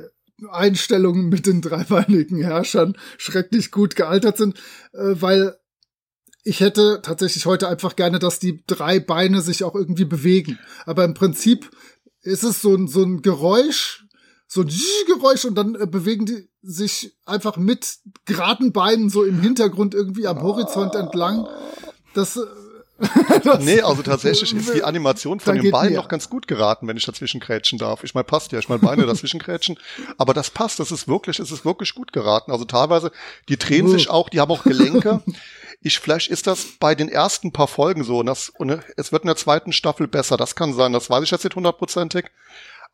Einstellungen 0.51 1.29
mit 1.29 1.47
den 1.47 1.63
dreibeinigen 1.63 2.43
Herrschern 2.43 2.97
schrecklich 3.17 3.71
gut 3.71 3.97
gealtert 3.97 4.37
sind, 4.37 4.59
äh, 4.93 5.15
weil 5.21 5.57
ich 6.43 6.61
hätte 6.61 7.01
tatsächlich 7.03 7.47
heute 7.47 7.69
einfach 7.69 7.97
gerne, 7.97 8.21
dass 8.21 8.39
die 8.39 8.63
drei 8.67 9.01
Beine 9.01 9.41
sich 9.41 9.65
auch 9.65 9.75
irgendwie 9.75 10.05
bewegen. 10.05 10.59
Aber 10.85 11.05
im 11.05 11.15
Prinzip 11.15 11.71
ist 12.21 12.45
es 12.45 12.63
so 12.63 12.75
ein, 12.75 12.87
so 12.87 13.03
ein 13.03 13.23
Geräusch, 13.23 14.06
so 14.47 14.63
ein 14.63 14.71
Geräusch 15.07 15.45
und 15.45 15.55
dann 15.57 15.75
äh, 15.75 15.87
bewegen 15.87 16.27
die 16.27 16.49
sich 16.63 17.17
einfach 17.25 17.57
mit 17.57 17.99
geraden 18.25 18.73
Beinen 18.73 19.11
so 19.11 19.25
im 19.25 19.41
Hintergrund 19.41 19.95
irgendwie 19.95 20.27
am 20.27 20.43
Horizont 20.43 20.95
entlang. 20.95 21.49
Das, 22.15 22.37
äh, 22.37 22.41
das 23.45 23.63
nee, 23.63 23.83
also 23.83 24.03
tatsächlich 24.03 24.55
ist 24.55 24.73
die 24.73 24.83
Animation 24.83 25.39
von 25.39 25.61
den 25.61 25.71
Beinen 25.71 25.95
noch 25.95 26.09
ganz 26.09 26.31
gut 26.31 26.49
geraten, 26.49 26.89
wenn 26.89 26.97
ich 26.97 27.05
dazwischen 27.05 27.41
krätschen 27.41 27.79
darf. 27.79 28.05
Ich 28.05 28.15
meine, 28.15 28.25
passt 28.25 28.53
ja, 28.53 28.59
ich 28.59 28.69
meine 28.69 28.81
Beine 28.81 29.05
dazwischen 29.05 29.39
krätschen, 29.39 29.79
aber 30.17 30.33
das 30.33 30.51
passt, 30.51 30.81
das 30.81 30.91
ist 30.93 31.07
wirklich, 31.07 31.39
es 31.39 31.51
ist 31.51 31.65
wirklich 31.65 31.95
gut 31.95 32.13
geraten. 32.13 32.53
Also 32.53 32.65
teilweise, 32.65 33.13
die 33.49 33.59
drehen 33.59 33.89
sich 33.89 34.09
auch, 34.09 34.29
die 34.29 34.41
haben 34.41 34.51
auch 34.51 34.65
Gelenke. 34.65 35.23
Ich, 35.83 36.01
vielleicht 36.01 36.31
ist 36.31 36.47
das 36.47 36.67
bei 36.81 36.95
den 36.95 37.09
ersten 37.09 37.53
paar 37.53 37.69
Folgen 37.69 38.03
so 38.03 38.21
und, 38.21 38.27
das, 38.27 38.49
und 38.49 38.81
es 38.97 39.13
wird 39.13 39.25
in 39.25 39.29
der 39.29 39.37
zweiten 39.37 39.73
Staffel 39.75 40.09
besser. 40.09 40.39
Das 40.39 40.57
kann 40.57 40.73
sein, 40.73 40.93
das 40.93 41.11
weiß 41.11 41.23
ich 41.23 41.31
jetzt 41.31 41.45
nicht 41.45 41.55
hundertprozentig. 41.55 42.25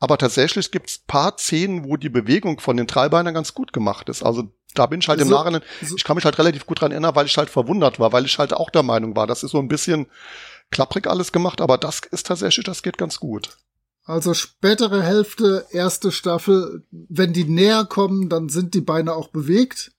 Aber 0.03 0.17
tatsächlich 0.17 0.69
gibt's 0.69 0.97
paar 0.97 1.37
Szenen, 1.37 1.85
wo 1.85 1.95
die 1.95 2.09
Bewegung 2.09 2.59
von 2.59 2.75
den 2.75 2.87
Treibeinern 2.87 3.33
ganz 3.33 3.53
gut 3.53 3.71
gemacht 3.71 4.09
ist. 4.09 4.21
Also 4.21 4.51
da 4.73 4.85
bin 4.85 4.99
ich 4.99 5.07
halt 5.07 5.21
im 5.21 5.29
so, 5.29 5.33
Nachhinein, 5.33 5.61
so. 5.81 5.95
ich 5.95 6.03
kann 6.03 6.17
mich 6.17 6.25
halt 6.25 6.37
relativ 6.39 6.65
gut 6.65 6.81
dran 6.81 6.91
erinnern, 6.91 7.15
weil 7.15 7.25
ich 7.25 7.37
halt 7.37 7.49
verwundert 7.49 8.01
war, 8.01 8.11
weil 8.11 8.25
ich 8.25 8.37
halt 8.37 8.51
auch 8.51 8.69
der 8.69 8.83
Meinung 8.83 9.15
war, 9.15 9.27
das 9.27 9.43
ist 9.43 9.51
so 9.51 9.59
ein 9.59 9.69
bisschen 9.69 10.07
klapprig 10.71 11.07
alles 11.07 11.31
gemacht, 11.31 11.61
aber 11.61 11.77
das 11.77 12.01
ist 12.11 12.27
tatsächlich, 12.27 12.65
das 12.65 12.83
geht 12.83 12.97
ganz 12.97 13.21
gut. 13.21 13.57
Also 14.03 14.33
spätere 14.33 15.01
Hälfte, 15.01 15.67
erste 15.71 16.11
Staffel, 16.11 16.83
wenn 16.91 17.31
die 17.31 17.45
näher 17.45 17.85
kommen, 17.85 18.27
dann 18.27 18.49
sind 18.49 18.73
die 18.73 18.81
Beine 18.81 19.13
auch 19.13 19.29
bewegt. 19.29 19.93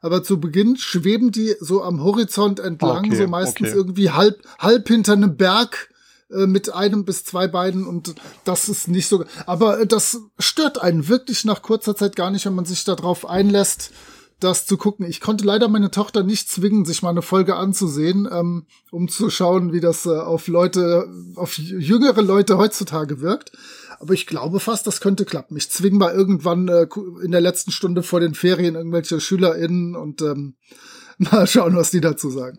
Aber 0.00 0.22
zu 0.22 0.38
Beginn 0.38 0.76
schweben 0.76 1.32
die 1.32 1.56
so 1.58 1.82
am 1.82 2.04
Horizont 2.04 2.60
entlang, 2.60 3.06
okay, 3.06 3.16
so 3.16 3.26
meistens 3.26 3.70
okay. 3.70 3.76
irgendwie 3.76 4.10
halb, 4.10 4.40
halb 4.60 4.86
hinter 4.86 5.14
einem 5.14 5.36
Berg 5.36 5.90
äh, 6.30 6.46
mit 6.46 6.72
einem 6.72 7.04
bis 7.04 7.24
zwei 7.24 7.48
Beinen 7.48 7.86
und 7.86 8.14
das 8.44 8.68
ist 8.68 8.88
nicht 8.88 9.08
so. 9.08 9.24
Aber 9.46 9.80
äh, 9.80 9.86
das 9.86 10.20
stört 10.38 10.80
einen 10.80 11.08
wirklich 11.08 11.44
nach 11.44 11.62
kurzer 11.62 11.96
Zeit 11.96 12.16
gar 12.16 12.30
nicht, 12.30 12.46
wenn 12.46 12.54
man 12.54 12.64
sich 12.64 12.84
darauf 12.84 13.28
einlässt, 13.28 13.92
das 14.40 14.66
zu 14.66 14.76
gucken. 14.76 15.06
Ich 15.06 15.20
konnte 15.20 15.44
leider 15.44 15.68
meine 15.68 15.90
Tochter 15.90 16.22
nicht 16.22 16.48
zwingen, 16.48 16.84
sich 16.84 17.02
mal 17.02 17.10
eine 17.10 17.22
Folge 17.22 17.56
anzusehen, 17.56 18.28
ähm, 18.30 18.66
um 18.90 19.08
zu 19.08 19.30
schauen, 19.30 19.72
wie 19.72 19.80
das 19.80 20.06
äh, 20.06 20.10
auf 20.10 20.48
Leute, 20.48 21.08
auf 21.34 21.58
jüngere 21.58 22.22
Leute 22.22 22.58
heutzutage 22.58 23.20
wirkt. 23.20 23.52
Aber 23.98 24.14
ich 24.14 24.26
glaube 24.26 24.60
fast, 24.60 24.86
das 24.86 25.00
könnte 25.00 25.24
klappen. 25.24 25.56
Ich 25.56 25.70
zwinge 25.70 25.98
mal 25.98 26.14
irgendwann 26.14 26.68
äh, 26.68 26.86
in 27.22 27.32
der 27.32 27.40
letzten 27.40 27.72
Stunde 27.72 28.02
vor 28.02 28.20
den 28.20 28.34
Ferien 28.34 28.76
irgendwelche 28.76 29.20
SchülerInnen 29.20 29.96
und 29.96 30.22
ähm, 30.22 30.54
mal 31.18 31.46
schauen, 31.46 31.74
was 31.74 31.90
die 31.90 32.00
dazu 32.00 32.30
sagen. 32.30 32.58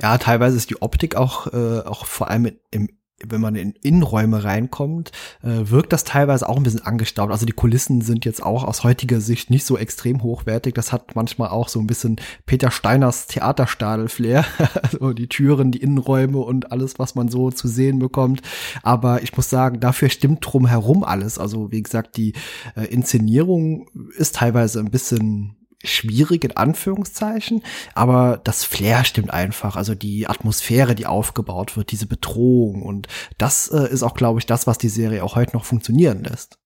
Ja, 0.00 0.16
teilweise 0.16 0.56
ist 0.56 0.70
die 0.70 0.80
Optik 0.80 1.16
auch, 1.16 1.52
äh, 1.52 1.80
auch 1.80 2.06
vor 2.06 2.28
allem 2.28 2.52
im 2.70 2.88
wenn 3.26 3.40
man 3.40 3.56
in 3.56 3.72
Innenräume 3.82 4.44
reinkommt, 4.44 5.10
äh, 5.42 5.70
wirkt 5.70 5.92
das 5.92 6.04
teilweise 6.04 6.48
auch 6.48 6.56
ein 6.56 6.62
bisschen 6.62 6.84
angestaubt. 6.84 7.32
Also 7.32 7.46
die 7.46 7.52
Kulissen 7.52 8.00
sind 8.00 8.24
jetzt 8.24 8.42
auch 8.42 8.64
aus 8.64 8.84
heutiger 8.84 9.20
Sicht 9.20 9.50
nicht 9.50 9.64
so 9.64 9.76
extrem 9.76 10.22
hochwertig. 10.22 10.74
Das 10.74 10.92
hat 10.92 11.16
manchmal 11.16 11.48
auch 11.48 11.68
so 11.68 11.80
ein 11.80 11.86
bisschen 11.86 12.16
Peter 12.46 12.70
Steiners 12.70 13.26
Theaterstadel-Flair. 13.26 14.44
also 14.82 15.12
die 15.12 15.28
Türen, 15.28 15.72
die 15.72 15.82
Innenräume 15.82 16.38
und 16.38 16.70
alles, 16.70 16.98
was 16.98 17.14
man 17.14 17.28
so 17.28 17.50
zu 17.50 17.66
sehen 17.66 17.98
bekommt. 17.98 18.42
Aber 18.82 19.22
ich 19.22 19.36
muss 19.36 19.50
sagen, 19.50 19.80
dafür 19.80 20.10
stimmt 20.10 20.38
drumherum 20.42 21.02
alles. 21.02 21.38
Also 21.38 21.72
wie 21.72 21.82
gesagt, 21.82 22.16
die 22.16 22.34
äh, 22.76 22.84
Inszenierung 22.84 23.88
ist 24.16 24.36
teilweise 24.36 24.78
ein 24.78 24.90
bisschen 24.90 25.56
schwierig 25.84 26.44
in 26.44 26.56
Anführungszeichen, 26.56 27.62
aber 27.94 28.40
das 28.42 28.64
Flair 28.64 29.04
stimmt 29.04 29.30
einfach, 29.30 29.76
also 29.76 29.94
die 29.94 30.26
Atmosphäre, 30.26 30.94
die 30.94 31.06
aufgebaut 31.06 31.76
wird, 31.76 31.92
diese 31.92 32.06
Bedrohung 32.06 32.82
und 32.82 33.06
das 33.38 33.68
äh, 33.68 33.88
ist 33.88 34.02
auch, 34.02 34.14
glaube 34.14 34.40
ich, 34.40 34.46
das, 34.46 34.66
was 34.66 34.78
die 34.78 34.88
Serie 34.88 35.22
auch 35.22 35.36
heute 35.36 35.56
noch 35.56 35.64
funktionieren 35.64 36.24
lässt. 36.24 36.58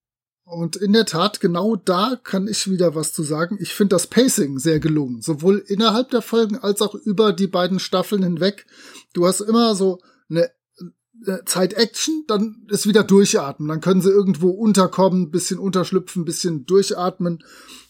Und 0.44 0.76
in 0.76 0.92
der 0.92 1.06
Tat, 1.06 1.40
genau 1.40 1.76
da 1.76 2.18
kann 2.22 2.46
ich 2.46 2.70
wieder 2.70 2.94
was 2.94 3.14
zu 3.14 3.22
sagen. 3.22 3.56
Ich 3.58 3.72
finde 3.72 3.94
das 3.94 4.06
Pacing 4.06 4.58
sehr 4.58 4.80
gelungen, 4.80 5.22
sowohl 5.22 5.64
innerhalb 5.66 6.10
der 6.10 6.20
Folgen 6.20 6.58
als 6.58 6.82
auch 6.82 6.94
über 6.94 7.32
die 7.32 7.46
beiden 7.46 7.78
Staffeln 7.78 8.22
hinweg. 8.22 8.66
Du 9.14 9.26
hast 9.26 9.40
immer 9.40 9.74
so 9.74 9.98
eine 10.28 10.50
Zeit 11.44 11.74
Action, 11.74 12.24
dann 12.26 12.66
ist 12.68 12.86
wieder 12.86 13.04
durchatmen. 13.04 13.68
Dann 13.68 13.80
können 13.80 14.00
sie 14.00 14.10
irgendwo 14.10 14.50
unterkommen, 14.50 15.30
bisschen 15.30 15.58
unterschlüpfen, 15.58 16.24
bisschen 16.24 16.66
durchatmen 16.66 17.44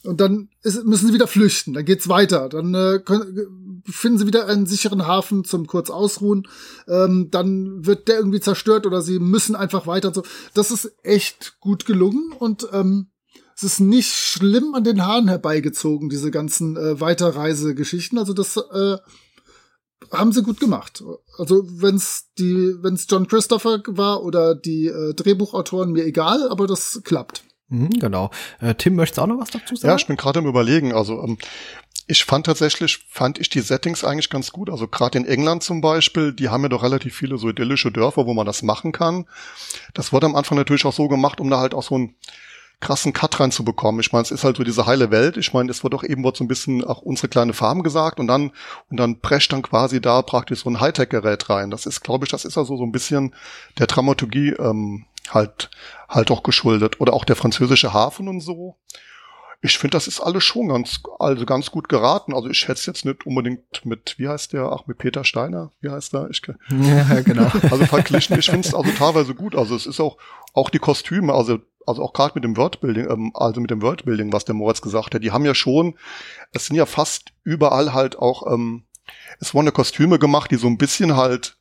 und 0.04 0.20
dann 0.20 0.48
ist, 0.62 0.84
müssen 0.84 1.08
sie 1.08 1.14
wieder 1.14 1.26
flüchten. 1.26 1.72
Dann 1.72 1.84
geht's 1.84 2.08
weiter. 2.08 2.48
Dann 2.48 2.74
äh, 2.74 2.98
können, 3.04 3.82
finden 3.86 4.18
sie 4.18 4.26
wieder 4.26 4.46
einen 4.46 4.66
sicheren 4.66 5.06
Hafen 5.06 5.44
zum 5.44 5.66
kurz 5.66 5.90
ausruhen. 5.90 6.48
Ähm, 6.88 7.28
dann 7.30 7.86
wird 7.86 8.08
der 8.08 8.18
irgendwie 8.18 8.40
zerstört 8.40 8.86
oder 8.86 9.00
sie 9.00 9.18
müssen 9.18 9.54
einfach 9.54 9.86
weiter. 9.86 10.12
So. 10.12 10.24
Das 10.54 10.70
ist 10.70 10.92
echt 11.02 11.56
gut 11.60 11.86
gelungen 11.86 12.32
und 12.38 12.68
ähm, 12.72 13.08
es 13.54 13.62
ist 13.62 13.80
nicht 13.80 14.12
schlimm 14.12 14.74
an 14.74 14.84
den 14.84 15.06
Haaren 15.06 15.28
herbeigezogen, 15.28 16.08
diese 16.08 16.30
ganzen 16.30 16.76
äh, 16.76 17.00
Weiterreisegeschichten. 17.00 18.18
Also 18.18 18.32
das 18.32 18.56
äh, 18.56 18.96
haben 20.10 20.32
sie 20.32 20.42
gut 20.42 20.60
gemacht. 20.60 21.02
Also 21.38 21.64
wenn's 21.66 22.30
die, 22.38 22.74
wenn's 22.80 23.06
John 23.08 23.28
Christopher 23.28 23.82
war 23.86 24.22
oder 24.22 24.54
die 24.54 24.86
äh, 24.86 25.14
Drehbuchautoren, 25.14 25.92
mir 25.92 26.04
egal, 26.04 26.48
aber 26.48 26.66
das 26.66 27.00
klappt. 27.04 27.44
Mhm, 27.68 27.90
genau. 27.98 28.30
Äh, 28.60 28.74
Tim, 28.74 28.96
möchtest 28.96 29.18
du 29.18 29.22
auch 29.22 29.26
noch 29.26 29.40
was 29.40 29.50
dazu 29.50 29.74
sagen? 29.76 29.90
Ja, 29.90 29.96
ich 29.96 30.06
bin 30.06 30.16
gerade 30.16 30.40
im 30.40 30.46
Überlegen. 30.46 30.92
Also 30.92 31.22
ähm, 31.22 31.38
ich 32.06 32.24
fand 32.24 32.46
tatsächlich, 32.46 32.98
fand 33.08 33.38
ich 33.38 33.48
die 33.48 33.60
Settings 33.60 34.04
eigentlich 34.04 34.28
ganz 34.28 34.52
gut. 34.52 34.68
Also 34.68 34.88
gerade 34.88 35.18
in 35.18 35.24
England 35.24 35.62
zum 35.62 35.80
Beispiel, 35.80 36.32
die 36.32 36.50
haben 36.50 36.62
ja 36.62 36.68
doch 36.68 36.82
relativ 36.82 37.16
viele 37.16 37.38
so 37.38 37.48
idyllische 37.48 37.90
Dörfer, 37.90 38.26
wo 38.26 38.34
man 38.34 38.44
das 38.44 38.62
machen 38.62 38.92
kann. 38.92 39.26
Das 39.94 40.12
wurde 40.12 40.26
am 40.26 40.36
Anfang 40.36 40.58
natürlich 40.58 40.84
auch 40.84 40.92
so 40.92 41.08
gemacht, 41.08 41.40
um 41.40 41.48
da 41.48 41.60
halt 41.60 41.72
auch 41.72 41.82
so 41.82 41.96
ein 41.96 42.14
krassen 42.82 43.14
Cut 43.14 43.40
reinzubekommen. 43.40 44.00
Ich 44.00 44.12
meine, 44.12 44.22
es 44.22 44.30
ist 44.30 44.44
halt 44.44 44.58
so 44.58 44.64
diese 44.64 44.84
heile 44.84 45.10
Welt. 45.10 45.38
Ich 45.38 45.54
meine, 45.54 45.70
es 45.70 45.82
wird 45.82 45.94
doch 45.94 46.04
eben 46.04 46.24
wird 46.24 46.36
so 46.36 46.44
ein 46.44 46.48
bisschen 46.48 46.84
auch 46.84 47.00
unsere 47.00 47.28
kleine 47.28 47.54
Farm 47.54 47.82
gesagt 47.82 48.20
und 48.20 48.26
dann 48.26 48.50
und 48.90 48.98
dann 48.98 49.20
prescht 49.20 49.52
dann 49.52 49.62
quasi 49.62 50.02
da 50.02 50.20
praktisch 50.20 50.64
so 50.64 50.70
ein 50.70 50.80
Hightech-Gerät 50.80 51.48
rein. 51.48 51.70
Das 51.70 51.86
ist, 51.86 52.02
glaube 52.02 52.26
ich, 52.26 52.30
das 52.30 52.44
ist 52.44 52.58
also 52.58 52.76
so 52.76 52.84
ein 52.84 52.92
bisschen 52.92 53.34
der 53.78 53.86
Dramaturgie 53.86 54.50
ähm, 54.50 55.06
halt 55.30 55.70
halt 56.08 56.30
auch 56.30 56.42
geschuldet 56.42 57.00
oder 57.00 57.14
auch 57.14 57.24
der 57.24 57.36
französische 57.36 57.94
Hafen 57.94 58.28
und 58.28 58.40
so. 58.40 58.76
Ich 59.64 59.78
finde, 59.78 59.94
das 59.96 60.08
ist 60.08 60.18
alles 60.18 60.42
schon 60.42 60.68
ganz, 60.68 61.00
also 61.20 61.46
ganz 61.46 61.70
gut 61.70 61.88
geraten. 61.88 62.34
Also 62.34 62.48
ich 62.48 62.62
hätte 62.62 62.80
es 62.80 62.86
jetzt 62.86 63.04
nicht 63.04 63.24
unbedingt 63.24 63.86
mit, 63.86 64.16
wie 64.18 64.28
heißt 64.28 64.52
der, 64.52 64.64
ach 64.64 64.88
mit 64.88 64.98
Peter 64.98 65.22
Steiner, 65.22 65.70
wie 65.80 65.88
heißt 65.88 66.14
der? 66.14 66.28
Ich, 66.30 66.42
ja, 66.68 67.20
genau. 67.20 67.48
Also 67.70 67.86
verglichen, 67.86 68.36
ich 68.40 68.50
finde 68.50 68.66
es 68.66 68.74
also 68.74 68.90
teilweise 68.90 69.36
gut. 69.36 69.54
Also 69.54 69.76
es 69.76 69.86
ist 69.86 70.00
auch, 70.00 70.18
auch 70.52 70.68
die 70.68 70.80
Kostüme, 70.80 71.32
also 71.32 71.60
also 71.86 72.02
auch 72.02 72.12
gerade 72.12 72.32
mit 72.34 72.44
dem 72.44 72.56
Wordbuilding, 72.56 73.10
ähm, 73.10 73.32
also 73.34 73.60
mit 73.60 73.70
dem 73.70 73.82
Wordbuilding, 73.82 74.32
was 74.32 74.44
der 74.44 74.54
Moritz 74.54 74.80
gesagt 74.80 75.14
hat, 75.14 75.22
die 75.22 75.32
haben 75.32 75.44
ja 75.44 75.54
schon, 75.54 75.96
es 76.52 76.66
sind 76.66 76.76
ja 76.76 76.86
fast 76.86 77.32
überall 77.44 77.92
halt 77.92 78.18
auch, 78.18 78.52
ähm, 78.52 78.84
es 79.40 79.54
wurden 79.54 79.72
Kostüme 79.72 80.18
gemacht, 80.18 80.50
die 80.50 80.56
so 80.56 80.66
ein 80.66 80.78
bisschen 80.78 81.16
halt, 81.16 81.56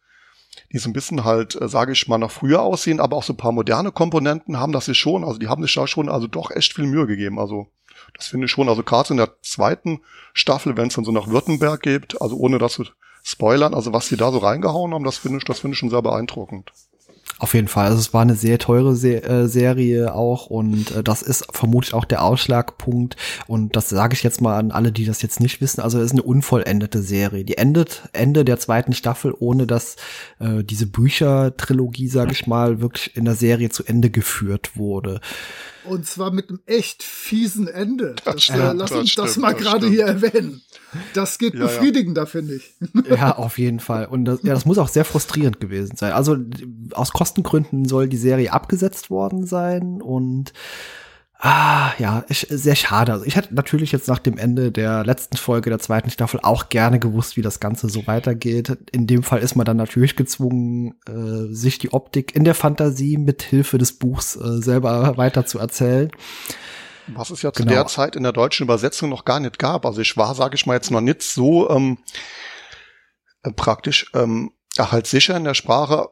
die 0.72 0.78
so 0.78 0.90
ein 0.90 0.94
bisschen 0.94 1.24
halt, 1.24 1.60
äh, 1.60 1.68
sage 1.68 1.94
ich 1.94 2.08
mal, 2.08 2.18
noch 2.18 2.32
früher 2.32 2.62
aussehen, 2.62 3.00
aber 3.00 3.18
auch 3.18 3.24
so 3.24 3.34
ein 3.34 3.38
paar 3.38 3.51
moderne 3.51 3.92
Komponenten 3.92 4.60
haben 4.60 4.74
das 4.74 4.86
sich 4.86 4.98
schon, 4.98 5.24
also 5.24 5.40
die 5.40 5.48
haben 5.48 5.62
sich 5.63 5.74
da 5.74 5.88
schon 5.88 6.10
also 6.10 6.28
doch 6.28 6.51
echt 6.51 6.74
viel 6.74 6.86
Mühe 6.86 7.08
gegeben. 7.08 7.40
Also 7.40 7.68
das 8.16 8.28
finde 8.28 8.46
ich 8.46 8.51
schon, 8.51 8.70
also 8.70 8.84
gerade 8.84 9.12
in 9.12 9.18
der 9.18 9.42
zweiten 9.42 10.01
Staffel, 10.34 10.78
wenn 10.78 10.88
es 10.88 10.96
dann 10.96 11.06
so 11.06 11.12
nach 11.12 11.28
Württemberg 11.28 11.82
geht, 11.82 12.22
also 12.22 12.38
ohne 12.38 12.58
das 12.58 12.74
zu 12.74 12.86
spoilern, 13.24 13.74
also 13.74 13.94
was 13.94 14.10
die 14.10 14.18
da 14.18 14.32
so 14.32 14.40
reingehauen 14.40 14.94
haben, 14.94 15.04
das 15.04 15.18
finde 15.18 15.38
ich, 15.38 15.44
das 15.44 15.60
finde 15.60 15.75
ich 15.75 15.80
schon 15.80 15.90
sehr 15.90 16.01
beeindruckend. 16.01 16.72
Auf 17.42 17.56
jeden 17.56 17.68
Fall. 17.68 17.88
Also 17.88 17.98
es 17.98 18.14
war 18.14 18.22
eine 18.22 18.36
sehr 18.36 18.60
teure 18.60 18.96
Se 18.96 19.24
äh, 19.24 19.48
Serie 19.48 20.14
auch 20.14 20.46
und 20.46 20.92
äh, 20.92 21.02
das 21.02 21.24
ist 21.24 21.48
vermutlich 21.52 21.96
auch 21.96 22.06
der 22.06 22.24
Ausschlagpunkt. 22.24 23.16
Und 23.48 23.76
das 23.76 23.90
sage 23.90 24.14
ich 24.14 24.22
jetzt 24.22 24.42
mal 24.42 24.60
an 24.60 24.72
alle, 24.72 24.92
die 24.92 25.06
das 25.06 25.24
jetzt 25.24 25.40
nicht 25.40 25.60
wissen. 25.60 25.82
Also 25.82 25.98
es 25.98 26.06
ist 26.06 26.12
eine 26.12 26.22
unvollendete 26.22 27.02
Serie. 27.02 27.44
Die 27.44 27.58
endet 27.58 28.04
Ende 28.14 28.46
der 28.46 28.60
zweiten 28.60 28.94
Staffel, 28.94 29.34
ohne 29.40 29.66
dass 29.66 29.96
äh, 30.40 30.64
diese 30.64 30.86
Büchertrilogie, 30.86 32.10
sage 32.10 32.34
ich 32.34 32.46
mal, 32.46 32.80
wirklich 32.80 33.16
in 33.18 33.26
der 33.26 33.34
Serie 33.34 33.72
zu 33.72 33.86
Ende 33.86 34.12
geführt 34.12 34.78
wurde. 34.78 35.20
Und 35.86 36.06
zwar 36.06 36.32
mit 36.32 36.50
einem 36.50 36.60
echt 36.66 37.02
fiesen 37.04 37.68
Ende. 37.68 38.16
Das 38.24 38.36
Das, 38.36 38.44
stimmt, 38.44 38.60
äh, 38.60 38.74
lass 38.74 38.90
das 38.92 39.00
uns 39.00 39.16
das 39.16 39.32
stimmt, 39.32 39.42
mal 39.46 39.54
das 39.54 39.62
gerade 39.62 39.78
stimmt. 39.88 39.94
hier 39.94 40.06
erwähnen. 40.06 40.62
Das 41.14 41.38
geht 41.40 41.54
Ja, 41.54 41.62
ja. 41.62 41.66
befriedigender, 41.68 42.28
finde 42.28 42.56
ich. 42.56 42.74
Ja, 43.10 43.36
auf 43.38 43.58
jeden 43.58 43.80
Fall. 43.80 44.06
Und 44.06 44.26
das, 44.26 44.42
ja, 44.44 44.54
das 44.54 44.66
muss 44.66 44.78
auch 44.78 44.88
sehr 44.90 45.06
frustrierend 45.06 45.60
gewesen 45.60 45.96
sein. 45.98 46.12
Also 46.14 46.38
aus 46.92 47.12
Kostengründen 47.12 47.86
soll 47.86 48.08
die 48.08 48.18
Serie 48.18 48.52
abgesetzt 48.54 49.10
worden 49.10 49.46
sein 49.46 50.02
und 50.02 50.54
Ah, 51.44 51.94
ja, 51.98 52.20
ist 52.30 52.42
sehr 52.50 52.76
schade. 52.76 53.12
Also 53.14 53.26
ich 53.26 53.36
hätte 53.36 53.56
natürlich 53.56 53.92
jetzt 53.92 54.08
nach 54.08 54.20
dem 54.20 54.38
Ende 54.38 54.72
der 54.72 55.04
letzten 55.04 55.38
Folge 55.38 55.72
der 55.72 55.80
zweiten 55.80 56.12
Staffel 56.12 56.40
auch 56.44 56.70
gerne 56.70 57.00
gewusst, 57.00 57.36
wie 57.36 57.42
das 57.42 57.60
Ganze 57.60 57.90
so 57.90 58.06
weitergeht. 58.06 58.78
In 58.92 59.08
dem 59.08 59.24
Fall 59.24 59.40
ist 59.40 59.56
man 59.56 59.66
dann 59.66 59.78
natürlich 59.78 60.16
gezwungen, 60.16 60.94
äh, 61.08 61.52
sich 61.52 61.80
die 61.80 61.94
Optik 61.94 62.36
in 62.36 62.44
der 62.44 62.54
Fantasie 62.54 63.18
mit 63.18 63.42
Hilfe 63.42 63.80
des 63.80 63.98
Buchs 63.98 64.36
äh, 64.36 64.62
selber 64.62 65.18
weiter 65.18 65.44
zu 65.48 65.58
erzählen. 65.58 66.12
Was 67.08 67.32
es 67.32 67.42
ja 67.42 67.52
zu 67.52 67.64
Genau. 67.64 67.74
der 67.74 67.88
Zeit 67.88 68.16
in 68.16 68.22
der 68.22 68.34
deutschen 68.34 68.66
Übersetzung 68.66 69.10
noch 69.10 69.26
gar 69.26 69.40
nicht 69.40 69.58
gab. 69.58 69.88
Also 69.88 70.00
ich 70.02 70.16
war, 70.18 70.36
sage 70.36 70.54
ich 70.54 70.68
mal, 70.68 70.76
jetzt 70.76 70.92
noch 70.92 71.02
nicht 71.02 71.24
so 71.24 71.72
ähm, 71.72 71.98
äh, 73.42 73.52
praktisch 73.52 74.12
ähm, 74.14 74.52
halt 74.78 75.08
sicher 75.08 75.38
in 75.38 75.44
der 75.46 75.56
Sprache, 75.56 76.10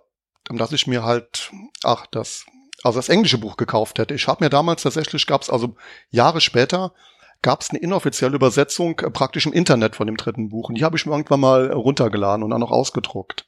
dass 0.50 0.72
ich 0.72 0.88
mir 0.88 1.04
halt, 1.04 1.52
ach, 1.84 2.08
das, 2.08 2.46
also 2.84 3.00
das 3.00 3.10
englische 3.10 3.38
Buch 3.38 3.58
gekauft 3.58 4.00
hätte. 4.00 4.14
Ich 4.14 4.28
habe 4.28 4.44
mir 4.44 4.50
damals 4.50 4.84
tatsächlich, 4.84 5.28
gab 5.28 5.42
es 5.42 5.50
also 5.50 5.76
Jahre 6.10 6.42
später, 6.42 6.94
gab 7.42 7.62
es 7.62 7.70
eine 7.70 7.80
inoffizielle 7.80 8.36
Übersetzung 8.36 9.00
äh, 9.00 9.10
praktisch 9.10 9.46
im 9.46 9.54
Internet 9.54 9.96
von 9.96 10.08
dem 10.08 10.18
dritten 10.18 10.50
Buch. 10.50 10.70
Und 10.70 10.78
die 10.78 10.84
habe 10.84 10.98
ich 10.98 11.06
mir 11.06 11.14
irgendwann 11.14 11.40
mal 11.40 11.70
äh, 11.70 11.74
runtergeladen 11.74 12.44
und 12.44 12.50
dann 12.50 12.62
noch 12.62 12.72
ausgedruckt. 12.72 13.48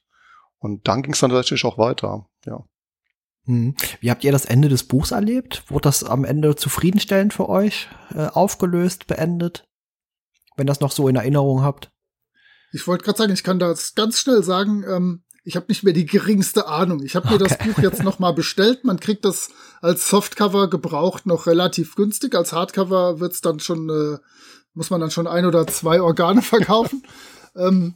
Und 0.60 0.88
dann 0.88 1.02
ging 1.02 1.14
es 1.14 1.20
dann 1.20 1.32
tatsächlich 1.32 1.66
auch 1.66 1.78
weiter. 1.78 2.28
Ja. 2.46 2.64
Hm. 3.46 3.76
Wie 4.00 4.12
habt 4.12 4.24
ihr 4.24 4.32
das 4.32 4.46
Ende 4.46 4.70
des 4.70 4.84
Buchs 4.84 5.12
erlebt? 5.12 5.64
Wurde 5.68 5.84
das 5.84 6.04
am 6.04 6.24
Ende 6.24 6.56
zufriedenstellend 6.56 7.34
für 7.34 7.50
euch 7.50 7.90
äh, 8.14 8.28
aufgelöst, 8.28 9.08
beendet? 9.08 9.66
Wenn 10.56 10.68
das 10.68 10.80
noch 10.80 10.92
so 10.92 11.08
in 11.08 11.16
Erinnerung 11.16 11.64
habt? 11.64 11.92
Ich 12.72 12.88
wollte 12.88 13.04
gerade 13.04 13.18
sagen, 13.18 13.34
ich 13.34 13.44
kann 13.44 13.60
das 13.60 13.96
ganz 13.96 14.20
schnell 14.20 14.44
sagen, 14.44 14.84
ähm, 14.88 15.24
ich 15.44 15.56
habe 15.56 15.66
nicht 15.70 15.84
mehr 15.84 15.94
die 15.94 16.06
geringste 16.06 16.68
Ahnung. 16.68 17.04
Ich 17.04 17.16
habe 17.16 17.30
mir 17.30 17.38
das 17.38 17.54
Okay. 17.54 17.70
Buch 17.72 17.82
jetzt 17.84 18.04
noch 18.04 18.20
mal 18.20 18.32
bestellt. 18.34 18.84
Man 18.84 19.00
kriegt 19.00 19.26
das 19.26 19.50
als 19.82 20.08
Softcover 20.10 20.70
gebraucht 20.70 21.26
noch 21.26 21.48
relativ 21.48 21.96
günstig. 21.96 22.36
Als 22.36 22.54
Hardcover 22.54 23.20
wird's 23.20 23.42
dann 23.42 23.60
schon, 23.60 23.90
äh, 23.90 24.18
muss 24.74 24.90
man 24.90 25.02
dann 25.02 25.12
schon 25.12 25.28
ein 25.28 25.46
oder 25.46 25.66
zwei 25.68 26.02
Organe 26.02 26.42
verkaufen. 26.44 27.04
ähm, 27.56 27.96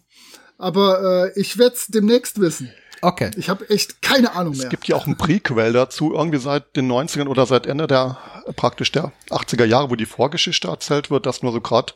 aber 0.57 1.31
äh, 1.35 1.39
ich 1.39 1.57
werde 1.57 1.75
es 1.75 1.87
demnächst 1.87 2.39
wissen. 2.39 2.71
Okay. 3.01 3.29
Ich 3.35 3.49
habe 3.49 3.69
echt 3.69 4.01
keine 4.01 4.33
Ahnung 4.33 4.53
Es 4.53 4.59
mehr. 4.59 4.69
gibt 4.69 4.87
ja 4.87 4.95
auch 4.95 5.05
ein 5.05 5.17
Prequel 5.17 5.73
dazu, 5.73 6.13
irgendwie 6.13 6.39
seit 6.39 6.75
den 6.75 6.89
90ern 6.91 7.27
oder 7.27 7.45
seit 7.45 7.67
Ende 7.67 7.85
der 7.87 8.17
praktisch 8.55 8.91
der 8.91 9.11
80er 9.29 9.65
Jahre, 9.65 9.91
wo 9.91 9.95
die 9.95 10.05
Vorgeschichte 10.05 10.67
erzählt 10.69 11.11
wird, 11.11 11.25
das 11.25 11.43
nur 11.43 11.51
so 11.51 11.61
gerade 11.61 11.93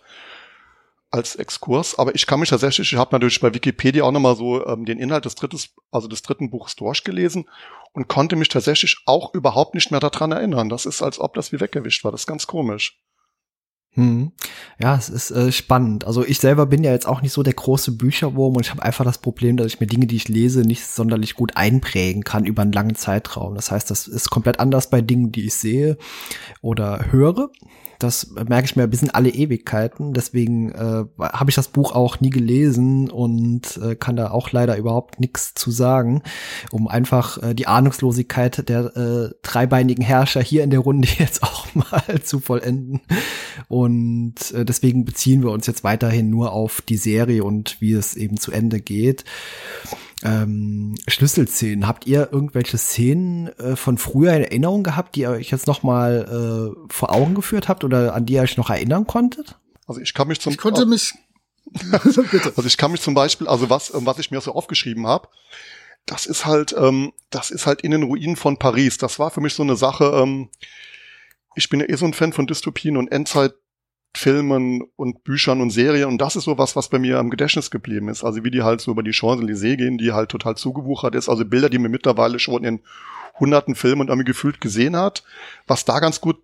als 1.12 1.36
Exkurs. 1.36 1.98
Aber 1.98 2.14
ich 2.16 2.26
kann 2.26 2.40
mich 2.40 2.50
tatsächlich, 2.50 2.94
ich 2.94 2.98
habe 2.98 3.14
natürlich 3.14 3.40
bei 3.40 3.54
Wikipedia 3.54 4.04
auch 4.04 4.12
nochmal 4.12 4.36
so 4.36 4.66
ähm, 4.66 4.86
den 4.86 5.00
Inhalt 5.00 5.26
des 5.26 5.36
drittes, 5.36 5.70
also 5.92 6.08
des 6.08 6.22
dritten 6.22 6.50
Buchs 6.50 6.76
durchgelesen 6.76 7.50
und 7.94 8.08
konnte 8.08 8.36
mich 8.36 8.50
tatsächlich 8.50 8.98
auch 9.06 9.34
überhaupt 9.34 9.74
nicht 9.74 9.92
mehr 9.92 10.00
daran 10.00 10.32
erinnern. 10.32 10.70
Das 10.70 10.86
ist, 10.86 11.02
als 11.02 11.20
ob 11.20 11.34
das 11.34 11.52
wie 11.52 11.60
weggewischt 11.60 12.04
war. 12.04 12.12
Das 12.12 12.22
ist 12.22 12.28
ganz 12.28 12.48
komisch. 12.48 13.00
Hm. 13.94 14.32
Ja, 14.80 14.96
es 14.96 15.10
ist 15.10 15.32
äh, 15.32 15.52
spannend. 15.52 16.06
Also 16.06 16.24
ich 16.24 16.40
selber 16.40 16.68
bin 16.68 16.84
ja 16.84 16.92
jetzt 16.92 17.08
auch 17.08 17.22
nicht 17.22 17.34
so 17.34 17.42
der 17.42 17.54
große 17.54 17.94
Bücherwurm 17.94 18.56
und 18.56 18.66
ich 18.66 18.72
habe 18.72 18.84
einfach 18.84 19.04
das 19.04 19.18
Problem, 19.18 19.58
dass 19.58 19.68
ich 19.68 19.80
mir 19.80 19.88
Dinge, 19.88 20.06
die 20.06 20.16
ich 20.16 20.28
lese, 20.28 20.62
nicht 20.62 20.86
sonderlich 20.86 21.34
gut 21.34 21.58
einprägen 21.58 22.24
kann 22.24 22.46
über 22.46 22.62
einen 22.62 22.72
langen 22.72 22.96
Zeitraum. 22.96 23.56
Das 23.56 23.72
heißt, 23.72 23.90
das 23.90 24.08
ist 24.08 24.30
komplett 24.30 24.60
anders 24.60 24.92
bei 24.92 25.02
Dingen, 25.02 25.32
die 25.32 25.48
ich 25.48 25.56
sehe 25.56 25.98
oder 26.62 27.12
höre. 27.12 27.50
Das 28.00 28.32
merke 28.32 28.66
ich 28.66 28.76
mir 28.78 28.88
bis 28.88 29.04
in 29.04 29.10
alle 29.10 29.30
Ewigkeiten. 29.30 30.14
Deswegen 30.14 30.72
äh, 30.72 31.04
habe 31.20 31.50
ich 31.50 31.56
das 31.56 31.68
Buch 31.68 31.92
auch 31.92 32.22
nie 32.22 32.30
gelesen 32.30 33.12
und 33.12 33.78
äh, 33.78 33.96
kann 33.96 34.16
da 34.16 34.32
auch 34.32 34.52
leider 34.52 34.78
überhaupt 34.78 35.20
nichts 35.20 35.54
zu 35.54 35.70
sagen, 35.70 36.24
um 36.72 36.88
einfach 36.88 37.44
äh, 37.44 37.54
die 37.54 37.68
Ahnungslosigkeit 37.68 38.70
der 38.70 38.96
äh, 38.96 39.36
dreibeinigen 39.42 40.04
Herrscher 40.04 40.42
hier 40.42 40.64
in 40.64 40.70
der 40.70 40.80
Runde 40.80 41.10
jetzt 41.18 41.44
auch 41.44 41.68
mal 41.76 42.22
zu 42.24 42.40
vollenden. 42.40 43.02
Und 43.68 44.52
äh, 44.54 44.64
deswegen 44.64 45.04
beziehen 45.04 45.44
wir 45.44 45.52
uns 45.52 45.68
jetzt 45.68 45.84
weiterhin 45.84 46.30
nur 46.30 46.54
auf 46.54 46.82
die 46.82 46.98
Serie 46.98 47.44
und 47.44 47.82
wie 47.82 47.92
es 47.92 48.16
eben 48.16 48.38
zu 48.38 48.54
Ende 48.54 48.80
geht. 48.80 49.26
Ähm, 50.24 50.96
Schlüsselszenen. 51.08 51.88
Habt 51.88 52.06
ihr 52.06 52.30
irgendwelche 52.32 52.78
Szenen 52.78 53.48
äh, 53.60 53.76
von 53.76 53.98
früher 53.98 54.34
in 54.34 54.44
Erinnerung 54.44 54.84
gehabt, 54.84 55.16
die 55.16 55.22
ihr 55.22 55.30
euch 55.30 55.50
jetzt 55.52 55.68
noch 55.68 55.82
mal 55.84 56.76
äh, 56.76 56.94
vor 56.94 57.14
Augen 57.14 57.36
geführt 57.36 57.70
habt 57.70 57.84
oder 57.84 58.14
an 58.14 58.26
die 58.26 58.34
ihr 58.34 58.42
euch 58.42 58.58
noch 58.58 58.70
erinnern 58.70 59.08
konntet? 59.08 59.58
Also 59.88 60.02
ich 60.02 60.14
kann 60.14 60.28
mich 60.28 60.42
zum 60.42 60.52
Ich 60.52 60.58
konnte 60.58 60.86
mich. 60.86 61.14
Bitte. 61.72 62.54
Also 62.56 62.66
ich 62.66 62.78
kann 62.78 62.92
mich 62.92 63.02
zum 63.02 63.14
Beispiel, 63.14 63.48
also 63.48 63.70
was, 63.70 63.94
ähm, 63.94 64.06
was 64.06 64.20
ich 64.20 64.32
mir 64.32 64.42
so 64.42 64.54
aufgeschrieben 64.54 65.08
habe, 65.08 65.30
das 66.06 66.26
ist 66.26 66.46
halt, 66.46 66.76
ähm, 66.78 67.14
das 67.30 67.52
ist 67.52 67.66
halt 67.66 67.82
in 67.82 67.92
den 67.92 68.04
Ruinen 68.04 68.36
von 68.36 68.58
Paris. 68.58 68.98
Das 68.98 69.20
war 69.20 69.32
für 69.32 69.42
mich 69.42 69.54
so 69.54 69.64
eine 69.64 69.76
Sache. 69.76 70.06
Ähm, 70.16 70.50
ich 71.56 71.70
bin 71.70 71.80
ja 71.80 71.88
eh 71.88 71.96
so 71.96 72.06
ein 72.06 72.14
Fan 72.14 72.34
von 72.34 72.48
Dystopien 72.48 72.98
und 72.98 73.12
Endzeitfilmen 74.14 74.84
und 74.96 75.24
Büchern 75.24 75.62
und 75.62 75.72
Serien 75.72 76.10
und 76.10 76.20
das 76.20 76.36
ist 76.36 76.46
so 76.46 76.58
was, 76.58 76.76
was 76.76 76.90
bei 76.90 77.00
mir 77.00 77.20
am 77.20 77.30
Gedächtnis 77.30 77.72
geblieben 77.72 78.10
ist. 78.10 78.24
Also 78.24 78.44
wie 78.44 78.52
die 78.52 78.64
halt 78.64 78.82
so 78.82 78.92
über 78.92 79.04
die 79.04 79.14
Champs-Élysées 79.14 79.78
gehen, 79.78 79.98
die 79.98 80.12
halt 80.12 80.30
total 80.30 80.56
zugewuchert 80.56 81.16
ist. 81.16 81.30
Also 81.30 81.46
Bilder, 81.46 81.70
die 81.70 81.78
man 81.78 81.92
mittlerweile 81.92 82.40
schon 82.40 82.64
in 82.64 82.82
hunderten 83.40 83.76
Filmen 83.76 84.02
und 84.02 84.08
irgendwie 84.10 84.26
gefühlt 84.26 84.60
gesehen 84.62 84.96
hat, 84.96 85.24
was 85.68 85.86
da 85.86 86.00
ganz 86.00 86.22
gut 86.22 86.38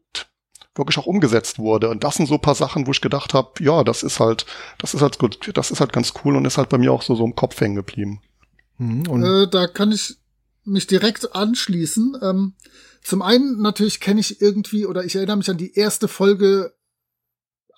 wirklich 0.76 0.98
auch 0.98 1.06
umgesetzt 1.06 1.58
wurde. 1.58 1.90
Und 1.90 2.04
das 2.04 2.16
sind 2.16 2.28
so 2.28 2.36
ein 2.36 2.42
paar 2.42 2.56
Sachen, 2.56 2.86
wo 2.88 2.92
ich 2.92 3.02
gedacht 3.02 3.34
habe, 3.34 3.52
ja, 3.64 3.84
das 3.84 4.04
ist 4.04 4.20
halt, 4.20 4.46
das 4.78 4.94
ist 4.94 5.02
halt 5.02 5.20
gut, 5.20 5.52
das 5.54 5.72
ist 5.72 5.80
halt 5.80 5.94
ganz 5.94 6.14
cool 6.24 6.36
und 6.36 6.46
ist 6.46 6.58
halt 6.58 6.70
bei 6.70 6.78
mir 6.78 6.92
auch 6.92 7.02
so, 7.02 7.16
so 7.16 7.26
im 7.26 7.36
Kopf 7.36 7.60
hängen 7.62 7.76
geblieben. 7.76 8.22
Hm, 8.78 9.08
und 9.08 9.24
Äh, 9.24 9.48
da 9.50 9.68
kann 9.68 9.92
ich 9.92 10.18
mich 10.66 10.88
direkt 10.88 11.34
anschließen. 11.34 12.18
Ähm, 12.22 12.54
zum 13.04 13.22
einen 13.22 13.62
natürlich 13.62 14.00
kenne 14.00 14.20
ich 14.20 14.42
irgendwie 14.42 14.86
oder 14.86 15.06
ich 15.06 15.16
erinnere 15.16 15.38
mich 15.38 15.50
an 15.50 15.58
die 15.58 15.76
erste 15.76 16.08
Folge 16.08 16.75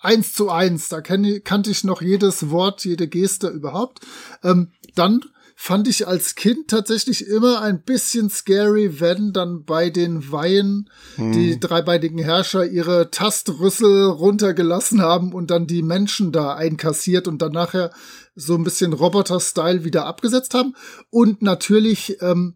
eins 0.00 0.32
zu 0.32 0.50
eins. 0.50 0.88
Da 0.88 1.00
kenn, 1.00 1.42
kannte 1.44 1.70
ich 1.70 1.84
noch 1.84 2.02
jedes 2.02 2.50
Wort, 2.50 2.84
jede 2.84 3.08
Geste 3.08 3.48
überhaupt. 3.48 4.00
Ähm, 4.42 4.72
dann 4.94 5.20
fand 5.60 5.88
ich 5.88 6.06
als 6.06 6.36
Kind 6.36 6.68
tatsächlich 6.68 7.26
immer 7.26 7.62
ein 7.62 7.82
bisschen 7.82 8.30
scary, 8.30 9.00
wenn 9.00 9.32
dann 9.32 9.64
bei 9.64 9.90
den 9.90 10.30
Weihen 10.30 10.88
die 11.16 11.58
dreibeinigen 11.58 12.20
Herrscher 12.20 12.64
ihre 12.64 13.10
Tastrüssel 13.10 14.04
runtergelassen 14.04 15.02
haben 15.02 15.32
und 15.32 15.50
dann 15.50 15.66
die 15.66 15.82
Menschen 15.82 16.30
da 16.30 16.54
einkassiert 16.54 17.26
und 17.26 17.42
dann 17.42 17.50
nachher 17.50 17.90
so 18.36 18.54
ein 18.54 18.62
bisschen 18.62 18.92
Roboter-Style 18.92 19.82
wieder 19.82 20.06
abgesetzt 20.06 20.54
haben. 20.54 20.76
Und 21.10 21.42
natürlich, 21.42 22.22
ähm, 22.22 22.54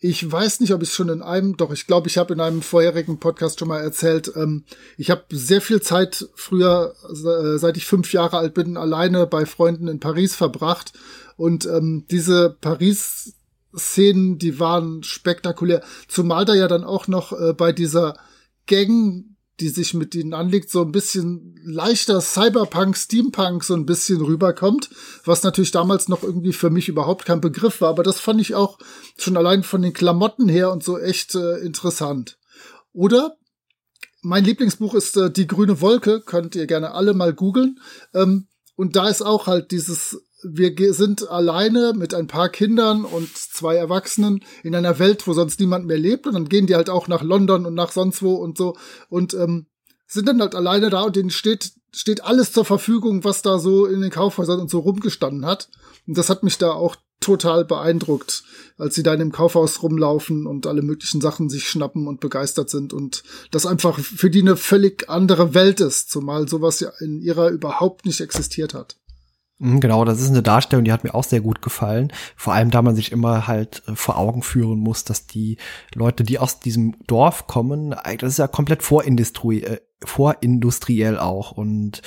ich 0.00 0.30
weiß 0.30 0.60
nicht, 0.60 0.72
ob 0.72 0.82
ich 0.82 0.92
schon 0.92 1.10
in 1.10 1.20
einem, 1.20 1.58
doch 1.58 1.72
ich 1.72 1.86
glaube, 1.86 2.08
ich 2.08 2.16
habe 2.16 2.32
in 2.32 2.40
einem 2.40 2.62
vorherigen 2.62 3.20
Podcast 3.20 3.58
schon 3.58 3.68
mal 3.68 3.80
erzählt, 3.80 4.32
ähm, 4.34 4.64
ich 4.96 5.10
habe 5.10 5.24
sehr 5.30 5.60
viel 5.60 5.82
Zeit 5.82 6.26
früher, 6.34 6.94
äh, 7.04 7.58
seit 7.58 7.76
ich 7.76 7.84
fünf 7.84 8.12
Jahre 8.12 8.38
alt 8.38 8.54
bin, 8.54 8.78
alleine 8.78 9.26
bei 9.26 9.44
Freunden 9.44 9.88
in 9.88 10.00
Paris 10.00 10.34
verbracht. 10.34 10.94
Und 11.36 11.66
ähm, 11.66 12.06
diese 12.10 12.56
Paris 12.60 13.34
Szenen, 13.76 14.38
die 14.38 14.58
waren 14.58 15.02
spektakulär. 15.02 15.82
Zumal 16.08 16.44
da 16.44 16.54
ja 16.54 16.66
dann 16.66 16.82
auch 16.82 17.06
noch 17.06 17.32
äh, 17.32 17.52
bei 17.52 17.72
dieser 17.72 18.16
Gang, 18.66 19.29
die 19.60 19.68
sich 19.68 19.94
mit 19.94 20.14
ihnen 20.14 20.34
anlegt, 20.34 20.70
so 20.70 20.82
ein 20.82 20.92
bisschen 20.92 21.54
leichter 21.62 22.20
Cyberpunk, 22.20 22.96
Steampunk 22.96 23.62
so 23.62 23.74
ein 23.74 23.86
bisschen 23.86 24.20
rüberkommt, 24.20 24.90
was 25.24 25.42
natürlich 25.42 25.70
damals 25.70 26.08
noch 26.08 26.22
irgendwie 26.22 26.52
für 26.52 26.70
mich 26.70 26.88
überhaupt 26.88 27.26
kein 27.26 27.40
Begriff 27.40 27.80
war. 27.80 27.90
Aber 27.90 28.02
das 28.02 28.18
fand 28.18 28.40
ich 28.40 28.54
auch 28.54 28.78
schon 29.18 29.36
allein 29.36 29.62
von 29.62 29.82
den 29.82 29.92
Klamotten 29.92 30.48
her 30.48 30.72
und 30.72 30.82
so 30.82 30.98
echt 30.98 31.34
äh, 31.34 31.58
interessant. 31.58 32.38
Oder 32.92 33.36
mein 34.22 34.44
Lieblingsbuch 34.44 34.94
ist 34.94 35.16
äh, 35.16 35.30
Die 35.30 35.46
grüne 35.46 35.80
Wolke, 35.80 36.20
könnt 36.20 36.54
ihr 36.54 36.66
gerne 36.66 36.92
alle 36.92 37.14
mal 37.14 37.32
googeln. 37.32 37.80
Ähm, 38.14 38.48
und 38.76 38.96
da 38.96 39.08
ist 39.08 39.22
auch 39.22 39.46
halt 39.46 39.70
dieses 39.72 40.22
wir 40.42 40.94
sind 40.94 41.28
alleine 41.28 41.92
mit 41.94 42.14
ein 42.14 42.26
paar 42.26 42.48
Kindern 42.48 43.04
und 43.04 43.36
zwei 43.36 43.76
Erwachsenen 43.76 44.44
in 44.62 44.74
einer 44.74 44.98
Welt, 44.98 45.26
wo 45.26 45.32
sonst 45.32 45.60
niemand 45.60 45.86
mehr 45.86 45.98
lebt. 45.98 46.26
Und 46.26 46.34
dann 46.34 46.48
gehen 46.48 46.66
die 46.66 46.74
halt 46.74 46.90
auch 46.90 47.08
nach 47.08 47.22
London 47.22 47.66
und 47.66 47.74
nach 47.74 47.92
sonst 47.92 48.22
wo 48.22 48.34
und 48.34 48.56
so. 48.56 48.76
Und 49.08 49.34
ähm, 49.34 49.66
sind 50.06 50.26
dann 50.26 50.40
halt 50.40 50.54
alleine 50.54 50.90
da 50.90 51.02
und 51.02 51.16
denen 51.16 51.30
steht, 51.30 51.72
steht 51.92 52.24
alles 52.24 52.52
zur 52.52 52.64
Verfügung, 52.64 53.24
was 53.24 53.42
da 53.42 53.58
so 53.58 53.86
in 53.86 54.00
den 54.00 54.10
Kaufhäusern 54.10 54.60
und 54.60 54.70
so 54.70 54.80
rumgestanden 54.80 55.46
hat. 55.46 55.68
Und 56.06 56.18
das 56.18 56.28
hat 56.28 56.42
mich 56.42 56.58
da 56.58 56.72
auch 56.72 56.96
total 57.20 57.66
beeindruckt, 57.66 58.42
als 58.78 58.94
sie 58.94 59.02
da 59.02 59.12
in 59.12 59.20
dem 59.20 59.32
Kaufhaus 59.32 59.82
rumlaufen 59.82 60.46
und 60.46 60.66
alle 60.66 60.82
möglichen 60.82 61.20
Sachen 61.20 61.50
sich 61.50 61.68
schnappen 61.68 62.08
und 62.08 62.20
begeistert 62.20 62.70
sind 62.70 62.94
und 62.94 63.22
das 63.50 63.66
einfach 63.66 63.98
für 63.98 64.30
die 64.30 64.40
eine 64.40 64.56
völlig 64.56 65.08
andere 65.10 65.52
Welt 65.52 65.80
ist, 65.80 66.10
zumal 66.10 66.48
sowas 66.48 66.80
ja 66.80 66.90
in 67.00 67.20
ihrer 67.20 67.50
überhaupt 67.50 68.06
nicht 68.06 68.22
existiert 68.22 68.72
hat. 68.72 68.99
Mhm, 69.60 69.80
genau, 69.80 70.06
das 70.06 70.20
ist 70.22 70.30
eine 70.30 70.42
Darstellung, 70.42 70.84
die 70.86 70.92
hat 70.92 71.04
mir 71.04 71.14
auch 71.14 71.24
sehr 71.24 71.42
gut 71.42 71.60
gefallen. 71.60 72.12
Vor 72.34 72.54
allem, 72.54 72.70
da 72.70 72.80
man 72.80 72.96
sich 72.96 73.12
immer 73.12 73.46
halt 73.46 73.82
äh, 73.86 73.94
vor 73.94 74.16
Augen 74.18 74.42
führen 74.42 74.78
muss, 74.78 75.04
dass 75.04 75.26
die 75.26 75.58
Leute, 75.94 76.24
die 76.24 76.38
aus 76.38 76.60
diesem 76.60 76.96
Dorf 77.06 77.46
kommen, 77.46 77.94
das 78.18 78.32
ist 78.32 78.38
ja 78.38 78.48
komplett 78.48 78.82
vorindustrie 78.82 79.62
äh, 79.62 79.80
vorindustriell 80.02 81.18
auch. 81.18 81.52
Und 81.52 82.00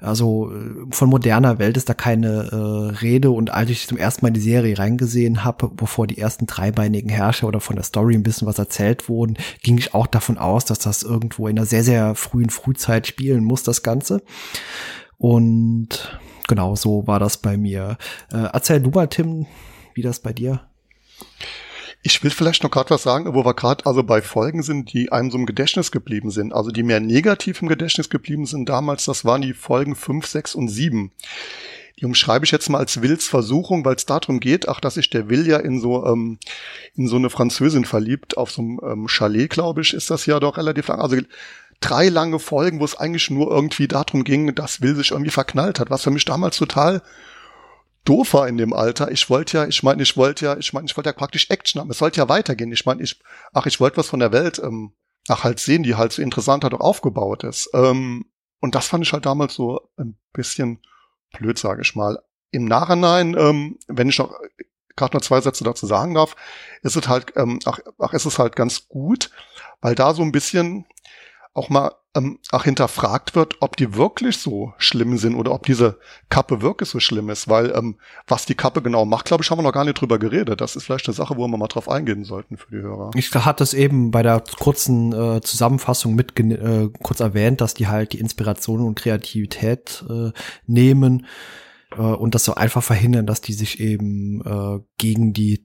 also 0.00 0.50
äh, 0.52 0.86
von 0.90 1.08
moderner 1.08 1.60
Welt 1.60 1.76
ist 1.76 1.88
da 1.88 1.94
keine 1.94 2.48
äh, 2.50 2.96
Rede. 2.96 3.30
Und 3.30 3.50
als 3.50 3.70
ich 3.70 3.86
zum 3.86 3.96
ersten 3.96 4.26
Mal 4.26 4.32
die 4.32 4.40
Serie 4.40 4.76
reingesehen 4.76 5.44
habe, 5.44 5.68
bevor 5.68 6.08
die 6.08 6.18
ersten 6.18 6.46
dreibeinigen 6.46 7.10
Herrscher 7.10 7.46
oder 7.46 7.60
von 7.60 7.76
der 7.76 7.84
Story 7.84 8.16
ein 8.16 8.24
bisschen 8.24 8.48
was 8.48 8.58
erzählt 8.58 9.08
wurden, 9.08 9.36
ging 9.62 9.78
ich 9.78 9.94
auch 9.94 10.08
davon 10.08 10.36
aus, 10.36 10.64
dass 10.64 10.80
das 10.80 11.04
irgendwo 11.04 11.46
in 11.46 11.56
einer 11.58 11.66
sehr 11.66 11.84
sehr 11.84 12.16
frühen 12.16 12.50
Frühzeit 12.50 13.06
spielen 13.06 13.44
muss 13.44 13.62
das 13.62 13.84
Ganze. 13.84 14.20
Und 15.16 16.18
genau 16.48 16.74
so 16.74 17.06
war 17.06 17.20
das 17.20 17.36
bei 17.36 17.56
mir. 17.56 17.96
Äh, 18.32 18.48
erzähl 18.52 18.80
du 18.80 18.90
mal, 18.90 19.06
Tim, 19.06 19.46
wie 19.94 20.02
das 20.02 20.18
bei 20.20 20.32
dir? 20.32 20.60
Ich 22.02 22.22
will 22.22 22.30
vielleicht 22.30 22.62
noch 22.62 22.70
gerade 22.70 22.90
was 22.90 23.02
sagen, 23.02 23.34
wo 23.34 23.44
wir 23.44 23.54
gerade 23.54 23.84
also 23.84 24.02
bei 24.02 24.22
Folgen 24.22 24.62
sind, 24.62 24.92
die 24.92 25.12
einem 25.12 25.30
so 25.30 25.38
im 25.38 25.46
Gedächtnis 25.46 25.90
geblieben 25.90 26.30
sind. 26.30 26.52
Also 26.52 26.70
die 26.70 26.82
mehr 26.82 27.00
negativ 27.00 27.60
im 27.60 27.68
Gedächtnis 27.68 28.08
geblieben 28.08 28.46
sind 28.46 28.68
damals, 28.68 29.04
das 29.04 29.24
waren 29.24 29.42
die 29.42 29.52
Folgen 29.52 29.94
5, 29.94 30.26
6 30.26 30.54
und 30.54 30.68
7. 30.68 31.12
Die 31.98 32.04
umschreibe 32.04 32.44
ich 32.44 32.52
jetzt 32.52 32.68
mal 32.68 32.78
als 32.78 33.02
Wills 33.02 33.26
Versuchung, 33.26 33.84
weil 33.84 33.96
es 33.96 34.06
darum 34.06 34.38
geht, 34.38 34.68
ach, 34.68 34.78
dass 34.78 34.94
sich 34.94 35.10
der 35.10 35.28
Will 35.28 35.48
ja 35.48 35.58
in 35.58 35.80
so 35.80 36.06
ähm, 36.06 36.38
in 36.94 37.08
so 37.08 37.16
eine 37.16 37.28
Französin 37.28 37.84
verliebt, 37.84 38.36
auf 38.36 38.52
so 38.52 38.62
einem 38.62 38.80
ähm, 38.84 39.08
Chalet, 39.08 39.50
glaube 39.50 39.80
ich, 39.80 39.94
ist 39.94 40.08
das 40.10 40.24
ja 40.26 40.38
doch 40.38 40.56
relativ 40.56 40.86
lang. 40.86 41.00
Also 41.00 41.16
drei 41.80 42.08
lange 42.08 42.38
Folgen, 42.38 42.80
wo 42.80 42.84
es 42.84 42.96
eigentlich 42.96 43.30
nur 43.30 43.50
irgendwie 43.50 43.88
darum 43.88 44.24
ging, 44.24 44.54
dass 44.54 44.80
Will 44.80 44.96
sich 44.96 45.12
irgendwie 45.12 45.30
verknallt 45.30 45.80
hat, 45.80 45.90
was 45.90 46.02
für 46.02 46.10
mich 46.10 46.24
damals 46.24 46.56
total 46.56 47.02
doof 48.04 48.34
war 48.34 48.48
in 48.48 48.56
dem 48.56 48.72
Alter. 48.72 49.10
Ich 49.10 49.28
wollte 49.28 49.58
ja, 49.58 49.66
ich 49.66 49.82
meine, 49.82 50.02
ich 50.02 50.16
wollte 50.16 50.46
ja, 50.46 50.56
ich 50.56 50.72
meine, 50.72 50.86
ich 50.86 50.96
wollte 50.96 51.10
ja 51.10 51.14
praktisch 51.14 51.50
Action 51.50 51.80
haben. 51.80 51.90
Es 51.90 51.98
sollte 51.98 52.18
ja 52.18 52.28
weitergehen. 52.28 52.72
Ich 52.72 52.86
meine, 52.86 53.02
ich, 53.02 53.20
ach, 53.52 53.66
ich 53.66 53.80
wollte 53.80 53.98
was 53.98 54.08
von 54.08 54.20
der 54.20 54.32
Welt, 54.32 54.58
ähm, 54.58 54.92
ach, 55.28 55.44
halt 55.44 55.60
sehen, 55.60 55.82
die 55.82 55.94
halt 55.94 56.12
so 56.12 56.22
interessant 56.22 56.64
halt 56.64 56.74
auch 56.74 56.80
aufgebaut 56.80 57.44
ist. 57.44 57.70
Ähm, 57.74 58.26
und 58.60 58.74
das 58.74 58.88
fand 58.88 59.04
ich 59.04 59.12
halt 59.12 59.26
damals 59.26 59.54
so 59.54 59.88
ein 59.98 60.18
bisschen 60.32 60.80
blöd, 61.38 61.58
sage 61.58 61.82
ich 61.82 61.94
mal. 61.94 62.18
Im 62.50 62.64
Nachhinein, 62.64 63.36
ähm, 63.38 63.78
wenn 63.88 64.08
ich 64.08 64.18
noch 64.18 64.34
gerade 64.96 65.16
noch 65.16 65.22
zwei 65.22 65.40
Sätze 65.40 65.64
dazu 65.64 65.86
sagen 65.86 66.14
darf, 66.14 66.34
ist 66.82 66.96
es 66.96 67.08
halt, 67.08 67.32
ähm, 67.36 67.60
ach, 67.64 67.78
ach, 67.98 68.12
ist 68.14 68.24
es 68.24 68.38
halt 68.38 68.56
ganz 68.56 68.88
gut, 68.88 69.30
weil 69.80 69.94
da 69.94 70.12
so 70.12 70.22
ein 70.22 70.32
bisschen 70.32 70.86
auch 71.58 71.68
mal 71.68 71.92
ähm, 72.16 72.38
auch 72.52 72.64
hinterfragt 72.64 73.34
wird, 73.34 73.56
ob 73.60 73.76
die 73.76 73.94
wirklich 73.94 74.38
so 74.38 74.72
schlimm 74.78 75.18
sind 75.18 75.34
oder 75.34 75.52
ob 75.52 75.66
diese 75.66 75.98
Kappe 76.28 76.62
wirklich 76.62 76.88
so 76.88 77.00
schlimm 77.00 77.28
ist, 77.30 77.48
weil 77.48 77.72
ähm, 77.76 77.96
was 78.26 78.46
die 78.46 78.54
Kappe 78.54 78.82
genau 78.82 79.04
macht, 79.04 79.26
glaube 79.26 79.42
ich, 79.42 79.50
haben 79.50 79.58
wir 79.58 79.62
noch 79.62 79.72
gar 79.72 79.84
nicht 79.84 80.00
drüber 80.00 80.18
geredet. 80.18 80.60
Das 80.60 80.76
ist 80.76 80.84
vielleicht 80.84 81.06
eine 81.06 81.14
Sache, 81.14 81.36
wo 81.36 81.46
wir 81.46 81.56
mal 81.56 81.68
drauf 81.68 81.88
eingehen 81.88 82.24
sollten 82.24 82.56
für 82.56 82.70
die 82.70 82.82
Hörer. 82.82 83.10
Ich 83.14 83.34
hatte 83.34 83.62
es 83.62 83.74
eben 83.74 84.10
bei 84.10 84.22
der 84.22 84.42
kurzen 84.58 85.12
äh, 85.12 85.40
Zusammenfassung 85.40 86.14
mit 86.14 86.38
äh, 86.38 86.88
kurz 87.02 87.20
erwähnt, 87.20 87.60
dass 87.60 87.74
die 87.74 87.88
halt 87.88 88.12
die 88.12 88.20
Inspiration 88.20 88.80
und 88.80 88.94
Kreativität 88.94 90.04
äh, 90.08 90.30
nehmen 90.66 91.26
äh, 91.92 92.00
und 92.00 92.34
das 92.34 92.44
so 92.44 92.54
einfach 92.54 92.82
verhindern, 92.82 93.26
dass 93.26 93.40
die 93.40 93.52
sich 93.52 93.80
eben 93.80 94.40
äh, 94.44 94.80
gegen 94.96 95.32
die 95.32 95.62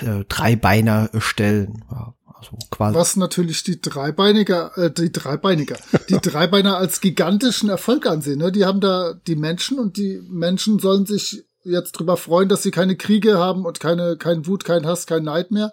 äh, 0.00 0.24
Dreibeiner 0.28 1.10
stellen. 1.18 1.84
Ja, 1.90 2.14
also 2.42 2.58
quasi. 2.70 2.94
Was 2.94 3.16
natürlich 3.16 3.62
die 3.62 3.80
Dreibeiniger, 3.80 4.76
äh, 4.76 4.90
die 4.90 5.12
Dreibeiniger, 5.12 5.76
die 6.08 6.18
Dreibeiner 6.22 6.76
als 6.76 7.00
gigantischen 7.00 7.68
Erfolg 7.68 8.06
ansehen. 8.06 8.38
Ne? 8.38 8.52
Die 8.52 8.64
haben 8.64 8.80
da 8.80 9.14
die 9.26 9.36
Menschen 9.36 9.78
und 9.78 9.96
die 9.96 10.20
Menschen 10.28 10.78
sollen 10.78 11.06
sich 11.06 11.44
jetzt 11.64 11.92
drüber 11.92 12.16
freuen, 12.16 12.48
dass 12.48 12.62
sie 12.62 12.70
keine 12.70 12.96
Kriege 12.96 13.38
haben 13.38 13.64
und 13.64 13.80
keine, 13.80 14.16
kein 14.16 14.46
Wut, 14.46 14.64
kein 14.64 14.86
Hass, 14.86 15.06
kein 15.06 15.24
Neid 15.24 15.50
mehr. 15.50 15.72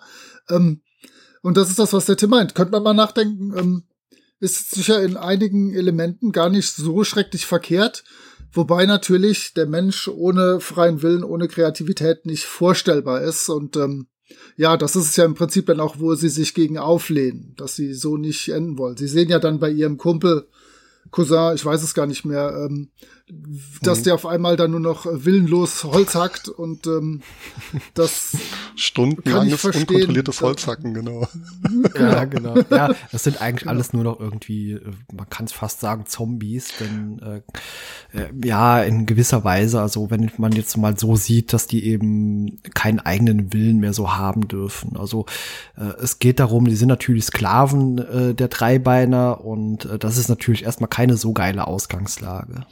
Ähm, 0.50 0.82
und 1.42 1.58
das 1.58 1.70
ist 1.70 1.80
das, 1.80 1.94
was 1.94 2.06
der 2.06 2.18
Tim 2.18 2.30
meint. 2.30 2.54
Könnte 2.54 2.72
man 2.72 2.84
mal 2.84 2.94
nachdenken, 2.94 3.58
ähm, 3.58 3.84
ist 4.40 4.72
sicher 4.72 5.02
in 5.02 5.18
einigen 5.18 5.74
Elementen 5.74 6.32
gar 6.32 6.50
nicht 6.50 6.74
so 6.74 7.04
schrecklich 7.04 7.46
verkehrt. 7.46 8.04
Wobei 8.52 8.86
natürlich 8.86 9.54
der 9.54 9.68
Mensch 9.68 10.08
ohne 10.08 10.60
freien 10.60 11.02
Willen, 11.02 11.24
ohne 11.24 11.48
Kreativität 11.48 12.26
nicht 12.26 12.46
vorstellbar 12.46 13.22
ist. 13.22 13.50
Und 13.50 13.76
ähm, 13.76 14.08
ja, 14.58 14.78
das 14.78 14.96
ist 14.96 15.16
ja 15.18 15.26
im 15.26 15.36
Prinzip 15.36 15.66
dann 15.68 15.80
auch, 15.80 16.00
wo 16.00 16.16
sie 16.16 16.30
sich 16.30 16.54
gegen 16.54 16.78
auflehnen, 16.78 17.54
dass 17.58 17.76
sie 17.76 17.94
so 17.94 18.18
nicht 18.18 18.50
enden 18.50 18.78
wollen. 18.78 18.98
Sie 18.98 19.08
sehen 19.08 19.30
ja 19.30 19.40
dann 19.40 19.60
bei 19.60 19.70
ihrem 19.70 19.98
Kumpel, 19.98 20.48
Cousin, 21.12 21.56
ich 21.56 21.66
weiß 21.66 21.82
es 21.82 21.94
gar 21.94 22.06
nicht 22.06 22.26
mehr, 22.26 22.68
ähm, 22.70 22.90
dass 23.82 24.00
mhm. 24.00 24.04
der 24.06 24.16
auf 24.16 24.26
einmal 24.26 24.56
dann 24.56 24.72
nur 24.72 24.80
noch 24.80 25.06
willenlos 25.06 25.84
Holz 25.84 26.16
hackt 26.16 26.50
und 26.50 26.88
ähm, 26.88 27.22
das 27.94 28.36
stundenlanges 28.76 29.64
unkontrolliertes 29.66 30.42
Holzhacken, 30.42 30.94
genau. 30.94 31.28
Ja, 31.98 32.26
genau. 32.26 32.56
Ja, 32.70 32.94
das 33.12 33.24
sind 33.24 33.42
eigentlich 33.42 33.62
genau. 33.64 33.74
alles 33.74 33.94
nur 33.94 34.04
noch 34.04 34.20
irgendwie, 34.20 34.74
äh, 34.74 34.92
man 35.14 35.30
kann 35.30 35.46
es 35.46 35.52
fast 35.52 35.80
sagen, 35.80 36.06
Zombies, 36.08 36.70
denn 36.80 37.20
äh, 38.14 38.18
äh, 38.18 38.30
ja, 38.44 38.82
in 38.82 39.06
gewisser 39.06 39.44
Weise, 39.44 39.82
also 39.82 40.10
wenn 40.10 40.32
man 40.38 40.52
jetzt 40.54 40.76
mal 40.78 40.98
so 40.98 41.16
sieht, 41.16 41.54
dass 41.54 41.68
die 41.68 41.86
eben 41.86 42.62
keinen 42.74 43.00
eigenen 43.00 43.54
Willen 43.54 43.80
mehr 43.80 43.94
so 43.94 44.16
haben 44.16 44.48
dürfen. 44.48 44.98
Also 44.98 45.26
äh, 45.78 46.02
es 46.02 46.20
geht 46.20 46.40
darum, 46.40 46.66
die 46.66 46.76
sind 46.76 46.90
natürlich 46.90 47.26
Sklaven 47.26 47.98
äh, 47.98 48.34
der 48.34 48.48
Dreibeiner 48.48 49.44
und 49.44 49.86
äh, 49.86 50.00
das 50.00 50.18
ist 50.18 50.30
natürlich 50.30 50.64
erstmal 50.64 50.90
keine 50.90 51.16
so 51.16 51.34
geile 51.34 51.68
Ausgangslage. 51.68 52.66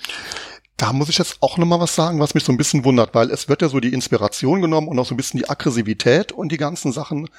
Da 0.78 0.94
muss 0.94 1.10
ich 1.10 1.18
jetzt 1.18 1.38
auch 1.42 1.58
nochmal 1.58 1.80
was 1.80 1.96
sagen, 1.96 2.20
was 2.20 2.36
mich 2.36 2.44
so 2.44 2.52
ein 2.52 2.58
bisschen 2.58 2.86
wundert, 2.86 3.16
weil 3.16 3.32
es 3.32 3.50
wird 3.50 3.64
ja 3.64 3.70
so 3.70 3.80
die 3.80 3.94
Inspiration 3.94 4.62
genommen 4.62 4.88
und 4.88 5.00
auch 5.00 5.08
so 5.08 5.16
ein 5.16 5.18
bisschen 5.18 5.40
die 5.40 5.50
Aggressivität 5.50 6.32
und 6.32 6.52
die 6.52 6.58
ganzen 6.58 6.92
Sachen. 6.92 7.30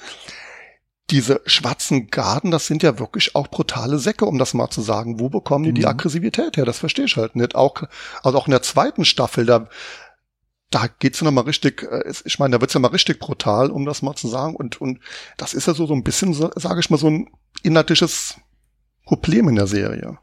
Diese 1.09 1.41
schwarzen 1.45 2.07
Garden, 2.07 2.51
das 2.51 2.67
sind 2.67 2.83
ja 2.83 2.99
wirklich 2.99 3.33
auch 3.35 3.47
brutale 3.47 3.97
Säcke, 3.97 4.25
um 4.25 4.37
das 4.37 4.53
mal 4.53 4.69
zu 4.69 4.81
sagen. 4.81 5.19
Wo 5.19 5.29
bekommen 5.29 5.63
die 5.63 5.71
mhm. 5.71 5.75
die 5.75 5.87
Aggressivität 5.87 6.57
her? 6.57 6.65
Das 6.65 6.77
verstehe 6.79 7.05
ich 7.05 7.15
halt 7.15 7.35
nicht. 7.35 7.55
Auch, 7.55 7.81
also 8.21 8.37
auch 8.37 8.45
in 8.45 8.51
der 8.51 8.61
zweiten 8.61 9.05
Staffel, 9.05 9.45
da, 9.45 9.69
da 10.69 10.87
geht's 10.99 11.21
ja 11.21 11.25
noch 11.25 11.31
mal 11.31 11.45
richtig, 11.45 11.81
äh, 11.83 12.13
ich 12.25 12.37
meine, 12.37 12.57
da 12.57 12.61
wird's 12.61 12.75
ja 12.75 12.79
mal 12.79 12.89
richtig 12.89 13.19
brutal, 13.19 13.71
um 13.71 13.85
das 13.85 14.01
mal 14.01 14.15
zu 14.15 14.27
sagen. 14.27 14.55
Und, 14.55 14.79
und 14.81 14.99
das 15.37 15.53
ist 15.53 15.65
ja 15.65 15.73
so, 15.73 15.87
so 15.87 15.93
ein 15.93 16.03
bisschen, 16.03 16.33
sage 16.33 16.79
ich 16.79 16.89
mal, 16.89 16.97
so 16.97 17.09
ein 17.09 17.29
inhaltliches 17.63 18.35
Problem 19.05 19.47
in 19.47 19.55
der 19.55 19.67
Serie. 19.67 20.19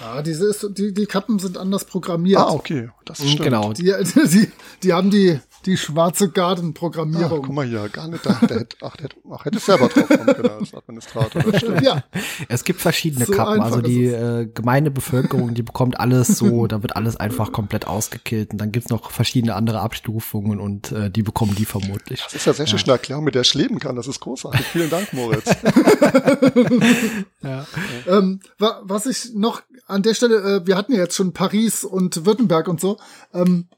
Ja, 0.00 0.22
diese 0.22 0.46
ist, 0.46 0.66
die, 0.76 0.92
die 0.92 1.06
Kappen 1.06 1.38
sind 1.38 1.56
anders 1.56 1.84
programmiert. 1.84 2.40
Ah, 2.40 2.50
okay. 2.50 2.90
Das 3.04 3.20
mhm, 3.20 3.28
stimmt. 3.28 3.44
Genau. 3.44 3.72
Die, 3.72 3.84
die, 4.14 4.50
die 4.82 4.92
haben 4.92 5.10
die, 5.10 5.40
die 5.66 5.76
schwarze 5.76 6.30
Garden-Programmierung. 6.30 7.40
Ach, 7.42 7.46
guck 7.46 7.54
mal 7.54 7.66
hier, 7.66 7.88
gar 7.88 8.08
nicht. 8.08 8.24
Da, 8.24 8.34
der 8.46 8.60
hätte, 8.60 8.76
ach, 8.82 8.96
der, 8.96 9.08
ach, 9.30 9.44
hätte 9.44 9.58
selber 9.58 9.88
drauf 9.88 10.08
kommen 10.08 10.26
können 10.26 10.50
als 10.50 10.74
Administrator. 10.74 11.42
Das 11.42 11.56
stimmt. 11.60 11.82
Ja. 11.82 12.04
Es 12.48 12.64
gibt 12.64 12.80
verschiedene 12.80 13.26
so 13.26 13.32
Kappen. 13.32 13.60
Also 13.60 13.80
die 13.80 14.06
äh, 14.06 14.46
gemeine 14.46 14.90
Bevölkerung, 14.90 15.54
die 15.54 15.62
bekommt 15.62 15.98
alles 16.00 16.28
so, 16.28 16.66
da 16.66 16.82
wird 16.82 16.96
alles 16.96 17.16
einfach 17.16 17.52
komplett 17.52 17.86
ausgekillt. 17.86 18.52
Und 18.52 18.58
dann 18.58 18.72
gibt's 18.72 18.90
noch 18.90 19.10
verschiedene 19.10 19.54
andere 19.54 19.80
Abstufungen 19.80 20.60
und 20.60 20.92
äh, 20.92 21.10
die 21.10 21.22
bekommen 21.22 21.54
die 21.54 21.64
vermutlich. 21.64 22.22
Das 22.22 22.34
ist 22.34 22.46
ja 22.46 22.52
sehr 22.52 22.66
schön 22.66 22.80
ja. 22.86 22.92
Erklärung, 22.92 23.24
mit 23.24 23.34
der 23.34 23.42
ich 23.42 23.54
leben 23.54 23.78
kann. 23.78 23.96
Das 23.96 24.06
ist 24.06 24.20
großartig. 24.20 24.66
Vielen 24.66 24.90
Dank, 24.90 25.12
Moritz. 25.12 25.44
ja. 27.42 27.66
Ähm, 28.06 28.40
was 28.58 29.06
ich 29.06 29.34
noch 29.34 29.62
an 29.86 30.02
der 30.02 30.14
Stelle, 30.14 30.36
äh, 30.36 30.66
wir 30.66 30.76
hatten 30.76 30.92
ja 30.92 30.98
jetzt 30.98 31.16
schon 31.16 31.32
Paris 31.32 31.84
und 31.84 32.26
Württemberg 32.26 32.68
und 32.68 32.80
so. 32.80 32.98
Ähm, 33.32 33.68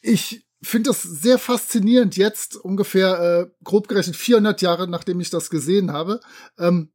ich 0.00 0.47
finde 0.62 0.90
das 0.90 1.02
sehr 1.02 1.38
faszinierend 1.38 2.16
jetzt, 2.16 2.56
ungefähr 2.56 3.20
äh, 3.20 3.64
grob 3.64 3.88
gerechnet 3.88 4.16
400 4.16 4.60
Jahre, 4.62 4.88
nachdem 4.88 5.20
ich 5.20 5.30
das 5.30 5.50
gesehen 5.50 5.92
habe. 5.92 6.20
Ähm, 6.58 6.90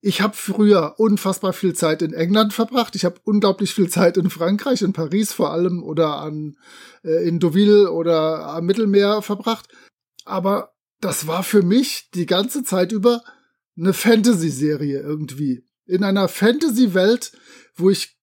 ich 0.00 0.20
habe 0.20 0.36
früher 0.36 0.94
unfassbar 0.98 1.52
viel 1.52 1.74
Zeit 1.74 2.02
in 2.02 2.12
England 2.12 2.52
verbracht. 2.52 2.94
Ich 2.94 3.04
habe 3.04 3.20
unglaublich 3.24 3.74
viel 3.74 3.88
Zeit 3.88 4.16
in 4.16 4.30
Frankreich, 4.30 4.82
in 4.82 4.92
Paris 4.92 5.32
vor 5.32 5.52
allem 5.52 5.82
oder 5.82 6.18
an 6.18 6.56
äh, 7.02 7.26
in 7.26 7.40
Deauville 7.40 7.90
oder 7.90 8.46
am 8.46 8.66
Mittelmeer 8.66 9.22
verbracht. 9.22 9.68
Aber 10.24 10.74
das 11.00 11.26
war 11.26 11.42
für 11.42 11.62
mich 11.62 12.10
die 12.14 12.26
ganze 12.26 12.62
Zeit 12.62 12.92
über 12.92 13.22
eine 13.76 13.92
Fantasy-Serie 13.92 15.00
irgendwie. 15.00 15.66
In 15.86 16.04
einer 16.04 16.28
Fantasy-Welt, 16.28 17.32
wo 17.74 17.90
ich 17.90 18.15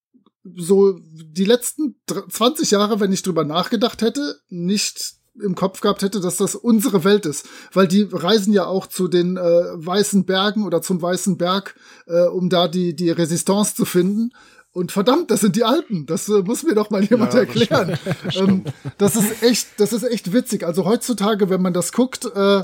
so 0.56 1.00
die 1.14 1.46
letzten 1.46 1.96
20 2.08 2.72
Jahre, 2.72 3.00
wenn 3.00 3.14
ich 3.14 3.24
drüber 3.24 3.46
nachgedacht 3.46 4.02
hätte, 4.02 4.40
nicht 4.50 5.16
im 5.42 5.56
Kopf 5.56 5.82
gehabt 5.82 6.04
hätte, 6.04 6.20
dass 6.20 6.38
das 6.38 6.56
unsere 6.56 7.04
Welt 7.04 7.26
ist. 7.26 7.48
Weil 7.72 7.88
die 7.88 8.08
reisen 8.12 8.54
ja 8.54 8.66
auch 8.66 8.88
zu 8.88 9.08
den 9.08 9.38
äh, 9.38 9.42
Weißen 9.42 10.26
Bergen 10.26 10.66
oder 10.66 10.82
zum 10.82 11.02
Weißen 11.02 11.38
Berg, 11.38 11.76
äh, 12.06 12.28
um 12.28 12.50
da 12.50 12.68
die, 12.68 12.96
die 12.96 13.10
Resistance 13.10 13.76
zu 13.76 13.86
finden. 13.86 14.32
Und 14.72 14.92
verdammt, 14.92 15.32
das 15.32 15.42
sind 15.42 15.56
die 15.56 15.64
Alten. 15.64 16.06
Das 16.06 16.28
äh, 16.30 16.42
muss 16.44 16.64
mir 16.64 16.76
doch 16.76 16.90
mal 16.90 17.04
jemand 17.04 17.34
ja, 17.34 17.42
erklären. 17.42 17.98
Das, 18.24 18.36
ähm, 18.36 18.64
das 18.98 19.16
ist 19.16 19.44
echt, 19.44 19.68
das 19.78 19.94
ist 19.94 20.04
echt 20.04 20.34
witzig. 20.34 20.64
Also 20.66 20.86
heutzutage, 20.86 21.50
wenn 21.50 21.62
man 21.62 21.74
das 21.74 21.94
guckt, 21.94 22.26
äh, 22.26 22.64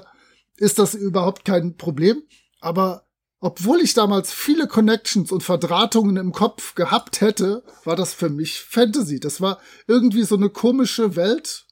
ist 0.58 0.80
das 0.80 0.94
überhaupt 0.94 1.46
kein 1.46 1.76
Problem. 1.78 2.22
Aber 2.62 3.04
obwohl 3.40 3.80
ich 3.82 3.94
damals 3.94 4.34
viele 4.34 4.68
Connections 4.68 5.32
und 5.32 5.44
Verdrahtungen 5.44 6.18
im 6.18 6.32
Kopf 6.32 6.76
gehabt 6.76 7.22
hätte, 7.22 7.64
war 7.86 7.96
das 7.96 8.14
für 8.14 8.30
mich 8.30 8.62
Fantasy. 8.62 9.20
Das 9.20 9.40
war 9.42 9.60
irgendwie 9.88 10.24
so 10.24 10.36
eine 10.36 10.50
komische 10.50 11.16
Welt, 11.16 11.66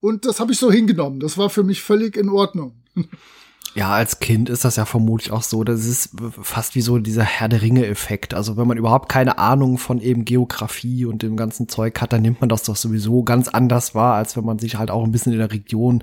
und 0.00 0.24
das 0.24 0.40
habe 0.40 0.52
ich 0.52 0.58
so 0.58 0.70
hingenommen. 0.70 1.20
Das 1.20 1.36
war 1.38 1.50
für 1.50 1.64
mich 1.64 1.82
völlig 1.82 2.16
in 2.16 2.28
Ordnung. 2.28 2.82
Ja, 3.76 3.90
als 3.90 4.20
Kind 4.20 4.48
ist 4.48 4.64
das 4.64 4.76
ja 4.76 4.86
vermutlich 4.86 5.30
auch 5.30 5.42
so. 5.42 5.62
Das 5.62 5.84
ist 5.84 6.16
fast 6.40 6.74
wie 6.74 6.80
so 6.80 6.98
dieser 6.98 7.24
Herr 7.24 7.50
der 7.50 7.60
Ringe-Effekt. 7.60 8.32
Also 8.32 8.56
wenn 8.56 8.66
man 8.66 8.78
überhaupt 8.78 9.10
keine 9.10 9.36
Ahnung 9.36 9.76
von 9.76 10.00
eben 10.00 10.24
Geografie 10.24 11.04
und 11.04 11.22
dem 11.22 11.36
ganzen 11.36 11.68
Zeug 11.68 12.00
hat, 12.00 12.14
dann 12.14 12.22
nimmt 12.22 12.40
man 12.40 12.48
das 12.48 12.62
doch 12.62 12.74
sowieso 12.74 13.22
ganz 13.22 13.48
anders 13.48 13.94
wahr, 13.94 14.14
als 14.14 14.34
wenn 14.34 14.46
man 14.46 14.58
sich 14.58 14.78
halt 14.78 14.90
auch 14.90 15.04
ein 15.04 15.12
bisschen 15.12 15.34
in 15.34 15.40
der 15.40 15.52
Region 15.52 16.02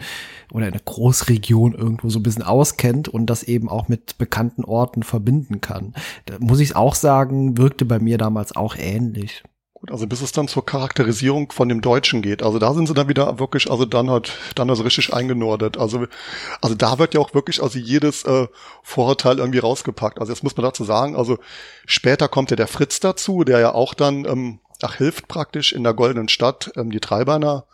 oder 0.52 0.68
in 0.68 0.72
der 0.72 0.84
Großregion 0.86 1.74
irgendwo 1.74 2.10
so 2.10 2.20
ein 2.20 2.24
bisschen 2.24 2.44
auskennt 2.44 3.10
und 3.10 3.26
das 3.26 3.42
eben 3.42 3.70
auch 3.70 3.88
mit 3.88 4.20
bekannten 4.20 4.64
Orten 4.66 5.02
verbinden 5.02 5.60
kann. 5.60 5.96
Da 6.28 6.36
muss 6.38 6.60
ich 6.60 6.76
auch 6.76 6.94
sagen, 6.94 7.58
wirkte 7.58 7.86
bei 7.86 7.98
mir 7.98 8.20
damals 8.20 8.56
auch 8.56 8.76
ähnlich. 8.78 9.44
Gut, 9.84 9.92
also 9.92 10.08
bis 10.08 10.22
es 10.22 10.32
dann 10.32 10.48
zur 10.48 10.66
Charakterisierung 10.66 11.52
von 11.52 11.68
dem 11.68 11.82
Deutschen 11.82 12.22
geht. 12.22 12.42
Also 12.42 12.58
da 12.58 12.74
sind 12.74 12.88
sie 12.88 12.94
dann 12.94 13.10
wieder 13.10 13.38
wirklich, 13.38 13.70
also 13.70 13.84
dann 13.84 14.10
halt, 14.10 14.32
dann 14.56 14.70
also 14.70 14.84
richtig 14.84 15.14
eingenordet. 15.14 15.78
Also, 15.78 16.08
also 16.62 16.74
da 16.74 17.00
wird 17.00 17.14
ja 17.14 17.20
auch 17.20 17.34
wirklich, 17.34 17.62
also 17.62 17.78
jedes 17.78 18.24
äh, 18.24 18.48
Vorurteil 18.82 19.40
irgendwie 19.40 19.60
rausgepackt. 19.60 20.22
Also 20.22 20.32
jetzt 20.32 20.42
muss 20.42 20.56
man 20.56 20.64
dazu 20.64 20.86
sagen, 20.86 21.18
also 21.18 21.38
später 21.86 22.30
kommt 22.30 22.50
ja 22.50 22.56
der 22.56 22.68
Fritz 22.68 23.02
dazu, 23.02 23.44
der 23.44 23.60
ja 23.60 23.74
auch 23.74 23.94
dann, 23.94 24.24
ähm, 24.24 24.60
ach, 24.82 24.96
hilft 24.96 25.28
praktisch 25.28 25.74
in 25.74 25.84
der 25.84 25.94
Goldenen 25.94 26.30
Stadt, 26.30 26.72
ähm, 26.78 26.90
die 26.90 27.02
Treiberner 27.02 27.66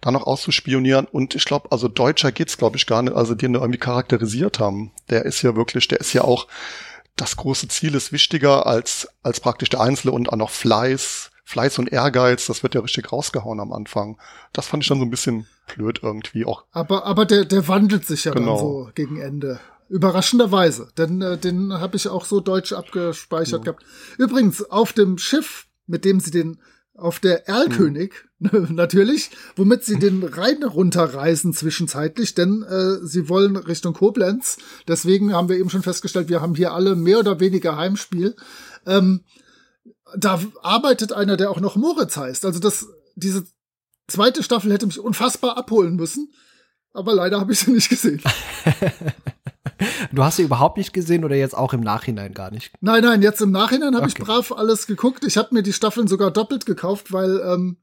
da 0.00 0.10
noch 0.10 0.26
auszuspionieren. 0.26 1.06
Und 1.06 1.36
ich 1.36 1.44
glaube, 1.44 1.70
also 1.70 1.86
Deutscher 1.86 2.32
geht's, 2.32 2.58
glaube 2.58 2.76
ich, 2.76 2.86
gar 2.86 3.02
nicht, 3.02 3.14
also 3.14 3.36
den 3.36 3.52
wir 3.52 3.60
irgendwie 3.60 3.78
charakterisiert 3.78 4.58
haben. 4.58 4.90
Der 5.10 5.24
ist 5.26 5.42
ja 5.42 5.54
wirklich, 5.54 5.86
der 5.86 6.00
ist 6.00 6.12
ja 6.12 6.22
auch 6.22 6.48
das 7.20 7.36
große 7.36 7.68
Ziel 7.68 7.94
ist 7.94 8.12
wichtiger 8.12 8.66
als, 8.66 9.08
als 9.22 9.40
praktisch 9.40 9.68
der 9.68 9.80
Einzelne 9.80 10.12
und 10.12 10.30
auch 10.30 10.36
noch 10.36 10.50
Fleiß, 10.50 11.30
Fleiß 11.44 11.78
und 11.78 11.92
Ehrgeiz, 11.92 12.46
das 12.46 12.62
wird 12.62 12.74
ja 12.74 12.80
richtig 12.80 13.12
rausgehauen 13.12 13.60
am 13.60 13.72
Anfang. 13.72 14.18
Das 14.52 14.66
fand 14.66 14.84
ich 14.84 14.88
dann 14.88 14.98
so 14.98 15.04
ein 15.04 15.10
bisschen 15.10 15.46
blöd 15.74 16.00
irgendwie 16.02 16.44
auch. 16.44 16.64
Aber, 16.70 17.04
aber 17.04 17.26
der, 17.26 17.44
der 17.44 17.66
wandelt 17.68 18.06
sich 18.06 18.24
ja 18.24 18.32
genau. 18.32 18.56
dann 18.56 18.58
so 18.58 18.90
gegen 18.94 19.20
Ende. 19.20 19.60
Überraschenderweise, 19.88 20.88
denn 20.96 21.20
äh, 21.20 21.36
den 21.36 21.72
habe 21.72 21.96
ich 21.96 22.06
auch 22.06 22.24
so 22.24 22.38
deutsch 22.38 22.72
abgespeichert 22.72 23.66
ja. 23.66 23.72
gehabt. 23.72 23.84
Übrigens, 24.18 24.62
auf 24.70 24.92
dem 24.92 25.18
Schiff, 25.18 25.66
mit 25.88 26.04
dem 26.04 26.20
sie 26.20 26.30
den 26.30 26.60
auf 27.00 27.18
der 27.18 27.48
Erlkönig 27.48 28.14
hm. 28.40 28.68
natürlich, 28.74 29.30
womit 29.56 29.84
sie 29.84 29.98
den 29.98 30.22
Rhein 30.22 30.62
runterreisen 30.62 31.52
zwischenzeitlich, 31.52 32.34
denn 32.34 32.62
äh, 32.62 33.04
sie 33.04 33.28
wollen 33.28 33.56
Richtung 33.56 33.94
Koblenz. 33.94 34.58
Deswegen 34.88 35.32
haben 35.32 35.48
wir 35.48 35.56
eben 35.56 35.70
schon 35.70 35.82
festgestellt, 35.82 36.28
wir 36.28 36.40
haben 36.40 36.54
hier 36.54 36.72
alle 36.72 36.96
mehr 36.96 37.18
oder 37.18 37.40
weniger 37.40 37.76
Heimspiel. 37.76 38.36
Ähm, 38.86 39.24
da 40.16 40.40
arbeitet 40.62 41.12
einer, 41.12 41.36
der 41.36 41.50
auch 41.50 41.60
noch 41.60 41.76
Moritz 41.76 42.16
heißt. 42.16 42.44
Also 42.44 42.58
das, 42.60 42.86
diese 43.14 43.44
zweite 44.08 44.42
Staffel 44.42 44.72
hätte 44.72 44.86
mich 44.86 44.98
unfassbar 44.98 45.56
abholen 45.56 45.96
müssen, 45.96 46.32
aber 46.92 47.14
leider 47.14 47.40
habe 47.40 47.52
ich 47.52 47.60
sie 47.60 47.70
nicht 47.72 47.88
gesehen. 47.88 48.22
Du 50.12 50.24
hast 50.24 50.36
sie 50.36 50.42
überhaupt 50.42 50.78
nicht 50.78 50.92
gesehen 50.92 51.24
oder 51.24 51.36
jetzt 51.36 51.56
auch 51.56 51.72
im 51.72 51.80
Nachhinein 51.80 52.32
gar 52.32 52.50
nicht? 52.50 52.72
Nein, 52.80 53.02
nein, 53.02 53.22
jetzt 53.22 53.40
im 53.40 53.50
Nachhinein 53.50 53.94
habe 53.94 54.06
okay. 54.06 54.14
ich 54.16 54.24
brav 54.24 54.52
alles 54.52 54.86
geguckt. 54.86 55.24
Ich 55.24 55.36
habe 55.36 55.54
mir 55.54 55.62
die 55.62 55.72
Staffeln 55.72 56.08
sogar 56.08 56.30
doppelt 56.30 56.64
gekauft, 56.64 57.12
weil 57.12 57.40
ähm, 57.44 57.76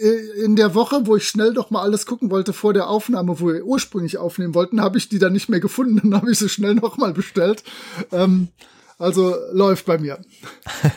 äh, 0.00 0.44
in 0.44 0.56
der 0.56 0.74
Woche, 0.74 1.06
wo 1.06 1.16
ich 1.16 1.26
schnell 1.26 1.54
doch 1.54 1.70
mal 1.70 1.82
alles 1.82 2.04
gucken 2.06 2.30
wollte 2.30 2.52
vor 2.52 2.74
der 2.74 2.88
Aufnahme, 2.88 3.40
wo 3.40 3.48
wir 3.48 3.64
ursprünglich 3.64 4.18
aufnehmen 4.18 4.54
wollten, 4.54 4.80
habe 4.82 4.98
ich 4.98 5.08
die 5.08 5.18
dann 5.18 5.32
nicht 5.32 5.48
mehr 5.48 5.60
gefunden. 5.60 6.00
Dann 6.02 6.20
habe 6.20 6.30
ich 6.30 6.38
sie 6.38 6.48
schnell 6.48 6.74
noch 6.74 6.96
mal 6.98 7.12
bestellt. 7.12 7.62
Ähm, 8.10 8.48
also 8.98 9.34
läuft 9.52 9.86
bei 9.86 9.98
mir. 9.98 10.18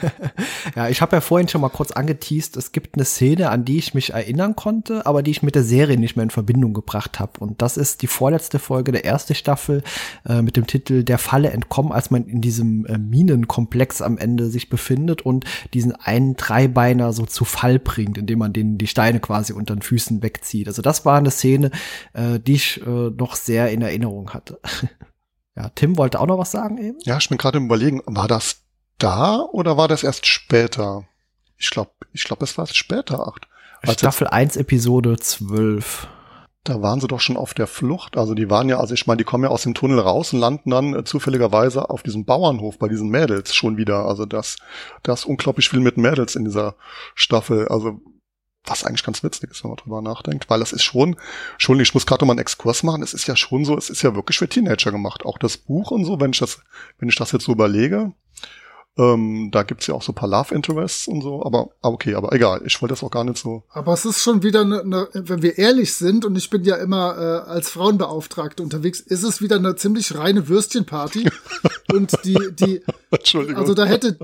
ja, 0.76 0.90
ich 0.90 1.02
habe 1.02 1.16
ja 1.16 1.22
vorhin 1.22 1.48
schon 1.48 1.62
mal 1.62 1.70
kurz 1.70 1.92
angeteased, 1.92 2.58
es 2.58 2.72
gibt 2.72 2.96
eine 2.96 3.06
Szene, 3.06 3.50
an 3.50 3.66
die 3.66 3.78
ich 3.78 3.94
mich 3.94 4.14
erinnern 4.14 4.56
konnte, 4.56 5.06
aber 5.06 5.24
die 5.24 5.32
ich 5.32 5.44
mit 5.44 5.56
der 5.56 5.64
Serie 5.64 5.98
nicht 5.98 6.16
mehr 6.16 6.24
in 6.24 6.30
Verbindung 6.30 6.74
gebracht 6.74 7.20
habe. 7.20 7.40
Und 7.40 7.62
das 7.62 7.78
ist 7.78 8.02
die 8.02 8.08
vorletzte 8.08 8.60
Folge 8.60 8.92
der 8.92 9.06
ersten 9.06 9.36
Staffel 9.36 9.84
äh, 10.28 10.42
mit 10.42 10.58
dem 10.58 10.68
Titel 10.68 11.04
Der 11.04 11.18
Falle 11.18 11.50
entkommen, 11.52 11.92
als 11.92 12.12
man 12.12 12.26
in 12.26 12.42
diesem 12.42 12.86
äh, 12.86 12.98
Minenkomplex 12.98 14.02
am 14.02 14.18
Ende 14.18 14.50
sich 14.50 14.70
befindet 14.70 15.24
und 15.24 15.46
diesen 15.74 15.94
einen 15.94 16.36
Dreibeiner 16.36 17.14
so 17.14 17.26
zu 17.26 17.46
Fall 17.46 17.80
bringt, 17.80 18.18
indem 18.18 18.40
man 18.40 18.54
den 18.54 18.78
die 18.78 18.88
Steine 18.88 19.20
quasi 19.20 19.54
unter 19.54 19.76
den 19.76 19.82
Füßen 19.82 20.22
wegzieht. 20.22 20.68
Also 20.68 20.82
das 20.82 21.06
war 21.06 21.18
eine 21.18 21.32
Szene, 21.32 21.72
äh, 22.14 22.40
die 22.40 22.54
ich 22.54 22.82
äh, 22.86 23.10
noch 23.10 23.36
sehr 23.36 23.72
in 23.72 23.82
Erinnerung 23.82 24.32
hatte. 24.32 24.60
Ja, 25.56 25.70
Tim 25.70 25.98
wollte 25.98 26.20
auch 26.20 26.28
noch 26.28 26.38
was 26.38 26.52
sagen 26.52 26.78
eben. 26.78 26.98
Ja, 27.04 27.18
ich 27.18 27.30
bin 27.30 27.38
gerade 27.38 27.58
im 27.58 27.66
Überlegen, 27.66 28.02
war 28.06 28.28
das 28.28 28.62
da 28.98 29.40
oder 29.40 29.78
war 29.78 29.88
das 29.88 30.04
erst 30.04 30.26
später? 30.26 31.06
Ich 31.58 31.70
glaube, 31.70 31.92
ich 32.12 32.24
glaube, 32.24 32.44
es 32.44 32.58
war 32.58 32.68
später, 32.68 33.28
acht. 33.28 33.48
Staffel 33.84 34.28
1, 34.28 34.58
Episode 34.58 35.18
12. 35.18 36.08
Da 36.64 36.82
waren 36.82 37.00
sie 37.00 37.08
doch 37.08 37.20
schon 37.20 37.38
auf 37.38 37.54
der 37.54 37.68
Flucht. 37.68 38.18
Also 38.18 38.34
die 38.34 38.50
waren 38.50 38.68
ja, 38.68 38.80
also 38.80 38.96
ich 38.96 39.06
meine, 39.06 39.18
die 39.18 39.24
kommen 39.24 39.44
ja 39.44 39.52
aus 39.52 39.62
dem 39.62 39.76
Tunnel 39.76 40.00
raus 40.00 40.34
und 40.34 40.40
landen 40.40 40.72
dann 40.72 40.96
äh, 40.96 41.04
zufälligerweise 41.04 41.90
auf 41.92 42.02
diesem 42.02 42.26
Bauernhof 42.26 42.80
bei 42.80 42.88
diesen 42.88 43.10
Mädels 43.10 43.54
schon 43.54 43.78
wieder. 43.78 44.06
Also 44.06 44.26
das, 44.26 44.58
das 45.04 45.26
unglaublich 45.26 45.70
viel 45.70 45.80
mit 45.80 45.98
Mädels 45.98 46.36
in 46.36 46.44
dieser 46.44 46.76
Staffel. 47.14 47.68
Also 47.68 48.02
was 48.68 48.84
eigentlich 48.84 49.04
ganz 49.04 49.24
witzig 49.24 49.52
ist, 49.52 49.64
wenn 49.64 49.72
man 49.72 49.78
drüber 49.78 50.02
nachdenkt, 50.02 50.50
weil 50.50 50.60
das 50.60 50.74
ist 50.74 50.84
schon, 50.84 51.16
schon, 51.58 51.80
ich 51.80 51.94
muss 51.94 52.06
gerade 52.06 52.26
mal 52.26 52.34
einen 52.34 52.40
Exkurs 52.40 52.84
machen, 52.84 53.04
es 53.04 53.14
ist 53.14 53.28
ja 53.28 53.36
schon 53.36 53.66
so, 53.66 53.78
es 53.78 53.90
ist 53.90 54.02
ja 54.02 54.16
wirklich 54.16 54.38
für 54.38 54.48
Teenager 54.48 54.92
gemacht, 54.92 55.26
auch 55.26 55.38
das 55.38 55.58
Buch 55.58 55.92
und 55.92 56.06
so, 56.06 56.20
wenn 56.20 56.32
ich 56.32 56.40
das, 56.40 56.60
wenn 57.00 57.10
ich 57.10 57.16
das 57.16 57.32
jetzt 57.32 57.46
so 57.46 57.52
überlege, 57.52 58.14
ähm, 58.98 59.50
da 59.52 59.64
gibt's 59.64 59.88
ja 59.88 59.94
auch 59.94 60.02
so 60.02 60.14
paar 60.14 60.30
Love 60.30 60.56
Interests 60.56 61.08
und 61.08 61.22
so, 61.22 61.46
aber, 61.46 61.70
aber 61.82 61.96
okay, 61.96 62.16
aber 62.16 62.32
egal, 62.32 62.62
ich 62.66 62.82
wollte 62.82 62.94
das 62.94 63.04
auch 63.04 63.12
gar 63.12 63.26
nicht 63.26 63.38
so. 63.38 63.64
Aber 63.70 63.94
es 63.94 64.06
ist 64.06 64.24
schon 64.24 64.42
wieder, 64.42 64.62
eine, 64.62 64.82
eine, 64.82 65.10
wenn 65.14 65.42
wir 65.42 65.58
ehrlich 65.58 65.94
sind, 65.96 66.24
und 66.24 66.38
ich 66.38 66.50
bin 66.50 66.64
ja 66.64 66.76
immer 66.78 67.18
äh, 67.18 67.50
als 67.50 67.70
Frauenbeauftragte 67.70 68.64
unterwegs, 68.64 69.02
ist 69.02 69.24
es 69.24 69.42
wieder 69.42 69.58
eine 69.58 69.76
ziemlich 69.76 70.16
reine 70.16 70.48
Würstchenparty. 70.48 71.30
und 71.94 72.14
die, 72.24 72.38
die, 72.54 72.84
Entschuldigung. 73.18 73.62
also 73.62 73.74
da 73.74 73.86
hätte, 73.86 74.18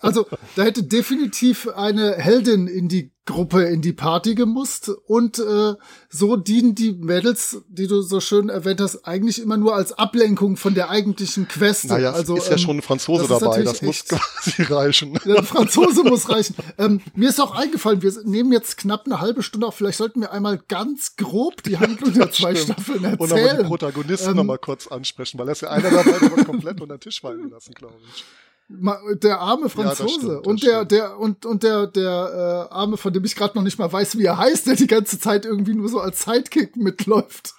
also 0.00 0.26
da 0.56 0.62
hätte 0.62 0.82
definitiv 0.82 1.68
eine 1.68 2.14
Heldin 2.14 2.66
in 2.66 2.88
die 2.88 3.12
Gruppe 3.28 3.64
in 3.64 3.82
die 3.82 3.92
Party 3.92 4.34
gemusst 4.34 4.88
und 5.06 5.38
äh, 5.38 5.74
so 6.08 6.36
dienen 6.36 6.74
die 6.74 6.92
Mädels, 6.92 7.62
die 7.68 7.86
du 7.86 8.00
so 8.00 8.20
schön 8.20 8.48
erwähnt 8.48 8.80
hast, 8.80 9.04
eigentlich 9.06 9.42
immer 9.42 9.58
nur 9.58 9.74
als 9.74 9.92
Ablenkung 9.92 10.56
von 10.56 10.74
der 10.74 10.88
eigentlichen 10.88 11.46
Quest. 11.46 11.90
Naja, 11.90 12.12
also, 12.12 12.36
ist 12.36 12.46
ja 12.46 12.52
ähm, 12.52 12.58
schon 12.58 12.76
ein 12.78 12.82
Franzose 12.82 13.28
das 13.28 13.40
dabei, 13.40 13.62
das 13.64 13.82
muss 13.82 14.06
quasi 14.06 14.62
reichen. 14.62 15.18
Ja, 15.26 15.36
ein 15.36 15.44
Franzose 15.44 16.04
muss 16.04 16.30
reichen. 16.30 16.56
Ähm, 16.78 17.02
mir 17.14 17.28
ist 17.28 17.38
auch 17.38 17.54
eingefallen, 17.54 18.00
wir 18.00 18.14
nehmen 18.24 18.50
jetzt 18.50 18.78
knapp 18.78 19.04
eine 19.04 19.20
halbe 19.20 19.42
Stunde 19.42 19.66
auf, 19.66 19.74
vielleicht 19.74 19.98
sollten 19.98 20.22
wir 20.22 20.32
einmal 20.32 20.58
ganz 20.66 21.16
grob 21.16 21.62
die 21.62 21.76
Handlung 21.76 22.14
der 22.14 22.30
zwei 22.32 22.54
stimmt. 22.54 22.80
Staffeln 22.80 23.04
erzählen. 23.04 23.20
Und 23.20 23.32
aber 23.32 23.62
die 23.62 23.68
Protagonisten 23.68 24.30
ähm, 24.30 24.36
noch 24.36 24.44
mal 24.44 24.58
kurz 24.58 24.86
ansprechen, 24.86 25.38
weil 25.38 25.48
ist 25.48 25.60
ja 25.60 25.68
einer 25.68 25.90
dabei, 25.90 26.44
komplett 26.44 26.80
unter 26.80 26.96
den 26.96 27.00
Tisch 27.00 27.20
fallen 27.20 27.50
lassen, 27.50 27.74
glaube 27.74 27.96
ich 28.14 28.24
der 28.68 29.40
arme 29.40 29.70
Franzose 29.70 30.02
ja, 30.02 30.08
stimmt, 30.08 30.46
und 30.46 30.62
der 30.62 30.74
stimmt. 30.74 30.90
der 30.92 31.18
und 31.18 31.46
und 31.46 31.62
der 31.62 31.86
der 31.86 32.68
äh, 32.70 32.74
arme 32.74 32.98
von 32.98 33.12
dem 33.12 33.24
ich 33.24 33.34
gerade 33.34 33.56
noch 33.56 33.64
nicht 33.64 33.78
mal 33.78 33.90
weiß 33.90 34.18
wie 34.18 34.24
er 34.24 34.36
heißt 34.36 34.66
der 34.66 34.76
die 34.76 34.86
ganze 34.86 35.18
Zeit 35.18 35.46
irgendwie 35.46 35.74
nur 35.74 35.88
so 35.88 36.00
als 36.00 36.22
Sidekick 36.22 36.76
mitläuft 36.76 37.54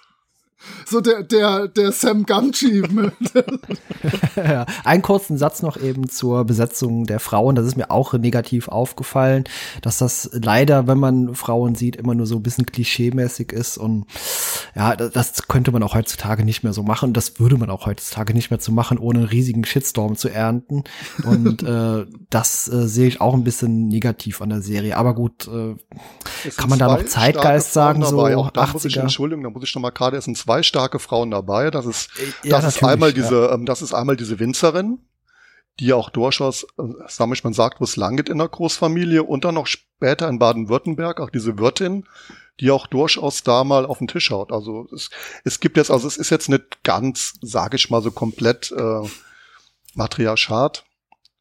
so 0.86 1.00
der, 1.00 1.22
der, 1.22 1.68
der 1.68 1.92
Sam 1.92 2.26
Gamgee. 2.26 2.82
einen 4.84 5.02
kurzen 5.02 5.38
Satz 5.38 5.62
noch 5.62 5.76
eben 5.76 6.08
zur 6.08 6.44
Besetzung 6.44 7.06
der 7.06 7.20
Frauen. 7.20 7.54
Das 7.54 7.66
ist 7.66 7.76
mir 7.76 7.90
auch 7.90 8.12
negativ 8.14 8.68
aufgefallen, 8.68 9.44
dass 9.82 9.98
das 9.98 10.30
leider, 10.32 10.86
wenn 10.86 10.98
man 10.98 11.34
Frauen 11.34 11.74
sieht, 11.74 11.96
immer 11.96 12.14
nur 12.14 12.26
so 12.26 12.36
ein 12.36 12.42
bisschen 12.42 12.66
klischeemäßig 12.66 13.52
ist. 13.52 13.78
Und 13.78 14.06
ja, 14.74 14.96
das 14.96 15.48
könnte 15.48 15.72
man 15.72 15.82
auch 15.82 15.94
heutzutage 15.94 16.44
nicht 16.44 16.62
mehr 16.62 16.72
so 16.72 16.82
machen. 16.82 17.12
Das 17.12 17.40
würde 17.40 17.56
man 17.56 17.70
auch 17.70 17.86
heutzutage 17.86 18.34
nicht 18.34 18.50
mehr 18.50 18.60
zu 18.60 18.72
machen, 18.72 18.98
ohne 18.98 19.20
einen 19.20 19.28
riesigen 19.28 19.64
Shitstorm 19.64 20.16
zu 20.16 20.28
ernten. 20.28 20.84
Und 21.24 21.62
äh, 21.62 22.06
das 22.30 22.68
äh, 22.68 22.86
sehe 22.86 23.08
ich 23.08 23.20
auch 23.20 23.34
ein 23.34 23.44
bisschen 23.44 23.88
negativ 23.88 24.42
an 24.42 24.50
der 24.50 24.62
Serie. 24.62 24.96
Aber 24.96 25.14
gut, 25.14 25.48
äh, 25.48 25.76
kann 26.56 26.68
man 26.68 26.78
da 26.78 26.86
noch 26.86 27.04
Zeitgeist 27.04 27.72
sagen, 27.72 28.04
so 28.04 28.20
auch 28.20 28.52
80er? 28.52 28.86
Ich, 28.86 28.96
Entschuldigung, 28.96 29.44
da 29.44 29.50
muss 29.50 29.64
ich 29.64 29.74
noch 29.74 29.82
mal 29.82 29.90
gerade, 29.90 30.16
es 30.16 30.24
sind 30.24 30.36
zwei 30.50 30.62
starke 30.62 30.98
Frauen 30.98 31.30
dabei. 31.30 31.70
Das 31.70 31.86
ist, 31.86 32.10
ja, 32.42 32.60
das 32.60 32.76
ist 32.76 32.84
einmal 32.84 33.12
diese, 33.12 33.42
ja. 33.42 33.54
ähm, 33.54 33.66
das 33.66 33.82
ist 33.82 33.94
einmal 33.94 34.16
diese 34.16 34.40
Winzerin, 34.40 34.98
die 35.78 35.92
auch 35.92 36.10
durchaus, 36.10 36.64
äh, 36.64 36.82
sag 37.06 37.32
ich, 37.32 37.44
man 37.44 37.52
sagt, 37.52 37.80
wo 37.80 37.84
es 37.84 37.96
lang 37.96 38.16
geht 38.16 38.28
in 38.28 38.38
der 38.38 38.48
Großfamilie 38.48 39.22
und 39.22 39.44
dann 39.44 39.54
noch 39.54 39.68
später 39.68 40.28
in 40.28 40.40
Baden-Württemberg 40.40 41.20
auch 41.20 41.30
diese 41.30 41.58
Wirtin, 41.58 42.04
die 42.58 42.70
auch 42.72 42.88
durchaus 42.88 43.44
da 43.44 43.62
mal 43.62 43.86
auf 43.86 43.98
den 43.98 44.08
Tisch 44.08 44.30
haut. 44.30 44.52
Also 44.52 44.88
es, 44.92 45.10
es 45.44 45.60
gibt 45.60 45.76
jetzt, 45.76 45.90
also 45.90 46.08
es 46.08 46.16
ist 46.16 46.30
jetzt 46.30 46.48
nicht 46.48 46.82
ganz, 46.82 47.34
sage 47.40 47.76
ich 47.76 47.88
mal, 47.88 48.02
so 48.02 48.10
komplett 48.10 48.72
äh, 48.72 49.08
Matriarchat. 49.94 50.84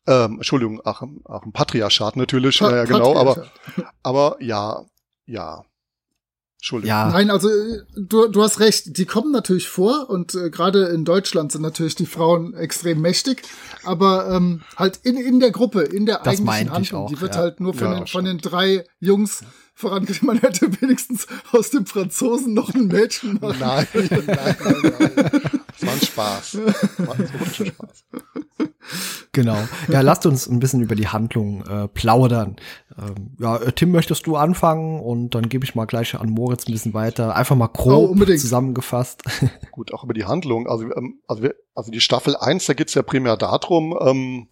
Ähm, 0.05 0.35
Entschuldigung, 0.35 0.81
ach, 0.85 1.01
ach 1.27 1.43
ein 1.43 1.51
Patriarchat 1.51 2.15
natürlich, 2.15 2.59
pa 2.59 2.75
ja, 2.75 2.83
genau, 2.85 3.17
aber 3.17 3.47
aber 4.03 4.37
ja, 4.39 4.85
ja, 5.25 5.63
Entschuldigung. 6.59 6.89
Ja. 6.89 7.09
Nein, 7.09 7.31
also 7.31 7.47
du, 7.95 8.27
du 8.27 8.43
hast 8.43 8.59
recht, 8.59 8.97
die 8.97 9.05
kommen 9.05 9.31
natürlich 9.31 9.69
vor 9.69 10.09
und 10.09 10.35
äh, 10.35 10.49
gerade 10.49 10.87
in 10.87 11.05
Deutschland 11.05 11.53
sind 11.53 11.61
natürlich 11.61 11.95
die 11.95 12.05
Frauen 12.05 12.53
extrem 12.53 12.99
mächtig, 12.99 13.43
aber 13.85 14.29
ähm, 14.29 14.61
halt 14.75 14.99
in, 15.03 15.15
in 15.15 15.39
der 15.39 15.51
Gruppe, 15.51 15.83
in 15.83 16.05
der 16.05 16.17
das 16.17 16.33
eigentlichen 16.33 16.71
Handlung, 16.73 17.03
auch, 17.05 17.09
die 17.09 17.21
wird 17.21 17.35
ja. 17.35 17.41
halt 17.41 17.61
nur 17.61 17.73
von, 17.73 17.91
ja, 17.91 17.99
den, 17.99 18.07
von 18.07 18.25
den 18.25 18.39
drei 18.39 18.83
Jungs 18.99 19.45
vorangetrieben. 19.73 20.27
Man 20.27 20.39
hätte 20.39 20.69
wenigstens 20.81 21.27
aus 21.53 21.69
dem 21.69 21.85
Franzosen 21.85 22.53
noch 22.53 22.73
ein 22.73 22.87
Mädchen 22.87 23.39
machen. 23.39 23.59
Nein, 23.61 23.87
nein, 23.93 24.09
nein, 24.11 24.25
nein. 24.27 25.41
Das 25.79 25.87
war 25.87 25.93
ein 25.93 26.01
Spaß. 26.01 26.57
Das 26.97 27.07
war 27.07 27.15
ein 27.15 27.53
Spaß. 27.53 28.03
Genau. 29.31 29.57
Ja, 29.87 30.01
lasst 30.01 30.25
uns 30.25 30.47
ein 30.47 30.59
bisschen 30.59 30.81
über 30.81 30.95
die 30.95 31.07
Handlung 31.07 31.65
äh, 31.65 31.87
plaudern. 31.87 32.55
Ähm, 32.97 33.35
ja, 33.39 33.57
äh, 33.57 33.71
Tim, 33.71 33.91
möchtest 33.91 34.25
du 34.25 34.35
anfangen 34.35 34.99
und 34.99 35.35
dann 35.35 35.49
gebe 35.49 35.65
ich 35.65 35.75
mal 35.75 35.85
gleich 35.85 36.15
an 36.15 36.29
Moritz 36.29 36.67
ein 36.67 36.71
bisschen 36.71 36.93
weiter. 36.93 37.35
Einfach 37.35 37.55
mal 37.55 37.67
grob 37.67 38.19
oh, 38.19 38.25
zusammengefasst. 38.25 39.23
Gut, 39.71 39.93
auch 39.93 40.03
über 40.03 40.13
die 40.13 40.25
Handlung. 40.25 40.67
Also, 40.67 40.85
ähm, 40.95 41.19
also, 41.27 41.43
wir, 41.43 41.55
also 41.75 41.91
die 41.91 42.01
Staffel 42.01 42.35
1, 42.35 42.65
da 42.65 42.73
geht's 42.73 42.93
ja 42.93 43.03
primär 43.03 43.37
darum, 43.37 43.97
ähm, 44.01 44.47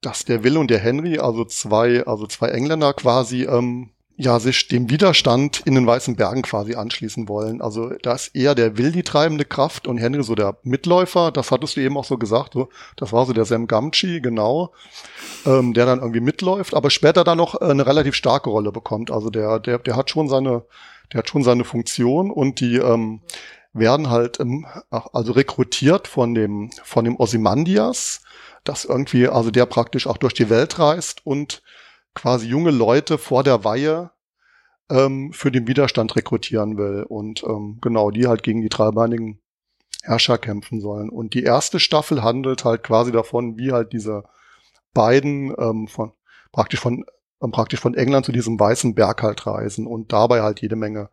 dass 0.00 0.24
der 0.24 0.42
Will 0.42 0.56
und 0.56 0.70
der 0.70 0.78
Henry, 0.78 1.18
also 1.18 1.44
zwei, 1.44 2.06
also 2.06 2.26
zwei 2.26 2.48
Engländer 2.48 2.94
quasi, 2.94 3.44
ähm, 3.44 3.90
ja, 4.20 4.38
sich 4.38 4.68
dem 4.68 4.90
Widerstand 4.90 5.62
in 5.64 5.74
den 5.74 5.86
Weißen 5.86 6.14
Bergen 6.14 6.42
quasi 6.42 6.74
anschließen 6.74 7.26
wollen. 7.26 7.62
Also 7.62 7.88
da 8.02 8.12
ist 8.12 8.36
eher 8.36 8.54
der 8.54 8.76
Will 8.76 8.92
die 8.92 9.02
treibende 9.02 9.46
Kraft 9.46 9.88
und 9.88 9.96
Henry 9.96 10.22
so 10.22 10.34
der 10.34 10.58
Mitläufer. 10.62 11.32
Das 11.32 11.50
hattest 11.50 11.76
du 11.76 11.80
eben 11.80 11.96
auch 11.96 12.04
so 12.04 12.18
gesagt. 12.18 12.52
So, 12.52 12.68
das 12.96 13.14
war 13.14 13.24
so 13.24 13.32
der 13.32 13.46
Sam 13.46 13.66
Gamgee, 13.66 14.20
genau, 14.20 14.74
ähm, 15.46 15.72
der 15.72 15.86
dann 15.86 16.00
irgendwie 16.00 16.20
mitläuft, 16.20 16.74
aber 16.74 16.90
später 16.90 17.24
dann 17.24 17.38
noch 17.38 17.62
äh, 17.62 17.64
eine 17.64 17.86
relativ 17.86 18.14
starke 18.14 18.50
Rolle 18.50 18.72
bekommt. 18.72 19.10
Also 19.10 19.30
der, 19.30 19.58
der, 19.58 19.78
der 19.78 19.96
hat 19.96 20.10
schon 20.10 20.28
seine, 20.28 20.64
der 21.14 21.20
hat 21.20 21.30
schon 21.30 21.42
seine 21.42 21.64
Funktion 21.64 22.30
und 22.30 22.60
die 22.60 22.76
ähm, 22.76 23.22
werden 23.72 24.10
halt 24.10 24.38
ähm, 24.38 24.66
also 24.90 25.32
rekrutiert 25.32 26.06
von 26.06 26.34
dem 26.34 26.70
von 26.84 27.06
dem 27.06 27.18
Ozymandias, 27.18 28.20
das 28.64 28.84
irgendwie 28.84 29.28
also 29.28 29.50
der 29.50 29.64
praktisch 29.64 30.06
auch 30.06 30.18
durch 30.18 30.34
die 30.34 30.50
Welt 30.50 30.78
reist 30.78 31.24
und 31.24 31.62
quasi 32.14 32.46
junge 32.48 32.70
Leute 32.70 33.18
vor 33.18 33.42
der 33.44 33.64
Weihe 33.64 34.10
ähm, 34.90 35.32
für 35.32 35.50
den 35.50 35.66
Widerstand 35.66 36.16
rekrutieren 36.16 36.76
will 36.76 37.04
und 37.08 37.42
ähm, 37.44 37.78
genau 37.80 38.10
die 38.10 38.26
halt 38.26 38.42
gegen 38.42 38.62
die 38.62 38.68
dreibeinigen 38.68 39.40
Herrscher 40.02 40.38
kämpfen 40.38 40.80
sollen. 40.80 41.10
Und 41.10 41.34
die 41.34 41.42
erste 41.42 41.78
Staffel 41.78 42.22
handelt 42.22 42.64
halt 42.64 42.82
quasi 42.82 43.12
davon, 43.12 43.58
wie 43.58 43.72
halt 43.72 43.92
diese 43.92 44.24
beiden 44.92 45.54
ähm, 45.58 45.88
von 45.88 46.12
praktisch 46.52 46.80
von 46.80 47.04
ähm, 47.42 47.52
praktisch 47.52 47.80
von 47.80 47.94
England 47.94 48.26
zu 48.26 48.32
diesem 48.32 48.58
weißen 48.58 48.94
Berg 48.94 49.22
halt 49.22 49.46
reisen 49.46 49.86
und 49.86 50.12
dabei 50.12 50.42
halt 50.42 50.60
jede 50.60 50.76
Menge 50.76 51.10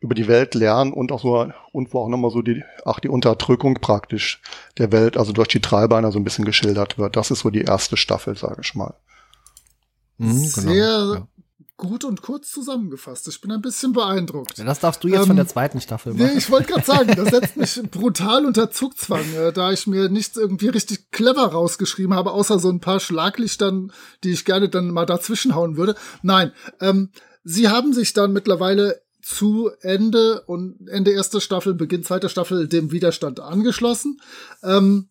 über 0.00 0.14
die 0.14 0.26
Welt 0.26 0.54
lernen 0.54 0.92
und 0.92 1.12
auch 1.12 1.20
so 1.20 1.52
und 1.72 1.94
wo 1.94 2.00
auch 2.00 2.08
nochmal 2.08 2.30
so 2.30 2.42
die 2.42 2.64
ach 2.84 2.98
die 2.98 3.08
Unterdrückung 3.08 3.74
praktisch 3.74 4.42
der 4.78 4.90
Welt 4.90 5.16
also 5.16 5.32
durch 5.32 5.48
die 5.48 5.60
Dreibeiner 5.60 6.10
so 6.10 6.18
ein 6.18 6.24
bisschen 6.24 6.44
geschildert 6.44 6.98
wird. 6.98 7.16
Das 7.16 7.30
ist 7.30 7.40
so 7.40 7.50
die 7.50 7.62
erste 7.62 7.96
Staffel, 7.96 8.36
sage 8.36 8.62
ich 8.62 8.74
mal. 8.74 8.94
Mhm, 10.18 10.52
genau, 10.54 10.72
Sehr 10.72 11.14
ja. 11.14 11.28
gut 11.76 12.04
und 12.04 12.22
kurz 12.22 12.50
zusammengefasst. 12.50 13.28
Ich 13.28 13.40
bin 13.40 13.50
ein 13.50 13.62
bisschen 13.62 13.92
beeindruckt. 13.92 14.58
Ja, 14.58 14.64
das 14.64 14.80
darfst 14.80 15.02
du 15.02 15.08
jetzt 15.08 15.22
ähm, 15.22 15.26
von 15.28 15.36
der 15.36 15.48
zweiten 15.48 15.80
Staffel 15.80 16.14
machen. 16.14 16.26
Nee, 16.26 16.38
ich 16.38 16.50
wollte 16.50 16.72
gerade 16.72 16.84
sagen, 16.84 17.12
das 17.16 17.28
setzt 17.30 17.56
mich 17.56 17.80
brutal 17.90 18.46
unter 18.46 18.70
Zugzwang, 18.70 19.24
äh, 19.34 19.52
da 19.52 19.72
ich 19.72 19.86
mir 19.86 20.08
nichts 20.08 20.36
irgendwie 20.36 20.68
richtig 20.68 21.10
clever 21.10 21.46
rausgeschrieben 21.46 22.14
habe, 22.14 22.32
außer 22.32 22.58
so 22.58 22.70
ein 22.70 22.80
paar 22.80 23.00
Schlaglichtern, 23.00 23.92
die 24.24 24.30
ich 24.30 24.44
gerne 24.44 24.68
dann 24.68 24.90
mal 24.90 25.06
dazwischenhauen 25.06 25.76
würde. 25.76 25.96
Nein, 26.22 26.52
ähm, 26.80 27.10
sie 27.44 27.68
haben 27.68 27.92
sich 27.92 28.12
dann 28.12 28.32
mittlerweile 28.32 29.02
zu 29.22 29.70
Ende 29.80 30.42
und 30.42 30.88
Ende 30.88 31.12
erster 31.12 31.40
Staffel, 31.40 31.74
Beginn 31.74 32.02
zweiter 32.02 32.28
Staffel 32.28 32.68
dem 32.68 32.90
Widerstand 32.90 33.40
angeschlossen. 33.40 34.20
Ähm, 34.62 35.08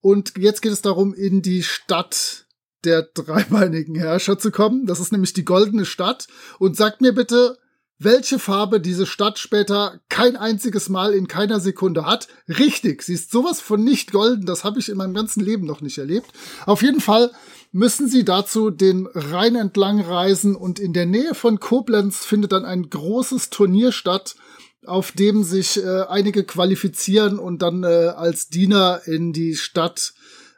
und 0.00 0.36
jetzt 0.36 0.62
geht 0.62 0.72
es 0.72 0.82
darum, 0.82 1.14
in 1.14 1.42
die 1.42 1.62
Stadt 1.62 2.46
der 2.84 3.02
dreibeinigen 3.02 3.94
Herrscher 3.94 4.38
zu 4.38 4.50
kommen. 4.50 4.86
Das 4.86 5.00
ist 5.00 5.12
nämlich 5.12 5.32
die 5.32 5.44
goldene 5.44 5.84
Stadt. 5.84 6.26
Und 6.58 6.76
sagt 6.76 7.00
mir 7.00 7.12
bitte, 7.12 7.58
welche 8.04 8.38
Farbe 8.38 8.80
diese 8.80 9.06
Stadt 9.06 9.38
später 9.38 10.00
kein 10.08 10.36
einziges 10.36 10.88
Mal 10.88 11.14
in 11.14 11.28
keiner 11.28 11.60
Sekunde 11.60 12.04
hat. 12.04 12.28
Richtig, 12.48 13.02
sie 13.02 13.14
ist 13.14 13.30
sowas 13.30 13.60
von 13.60 13.84
nicht 13.84 14.12
golden, 14.12 14.46
das 14.46 14.64
habe 14.64 14.80
ich 14.80 14.88
in 14.88 14.96
meinem 14.96 15.14
ganzen 15.14 15.42
Leben 15.42 15.66
noch 15.66 15.80
nicht 15.80 15.98
erlebt. 15.98 16.26
Auf 16.66 16.82
jeden 16.82 17.00
Fall 17.00 17.30
müssen 17.70 18.08
sie 18.08 18.24
dazu 18.24 18.70
den 18.70 19.08
Rhein 19.14 19.56
entlang 19.56 20.00
reisen 20.00 20.56
und 20.56 20.78
in 20.78 20.92
der 20.92 21.06
Nähe 21.06 21.34
von 21.34 21.60
Koblenz 21.60 22.24
findet 22.24 22.52
dann 22.52 22.64
ein 22.64 22.90
großes 22.90 23.50
Turnier 23.50 23.92
statt, 23.92 24.36
auf 24.84 25.12
dem 25.12 25.44
sich 25.44 25.82
äh, 25.82 26.02
einige 26.08 26.44
qualifizieren 26.44 27.38
und 27.38 27.62
dann 27.62 27.84
äh, 27.84 28.12
als 28.16 28.48
Diener 28.48 29.02
in 29.06 29.32
die 29.32 29.54
Stadt 29.54 30.12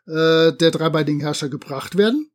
äh, 0.07 0.53
der 0.53 0.71
dreibeinigen 0.71 1.21
Herrscher 1.21 1.49
gebracht 1.49 1.97
werden. 1.97 2.31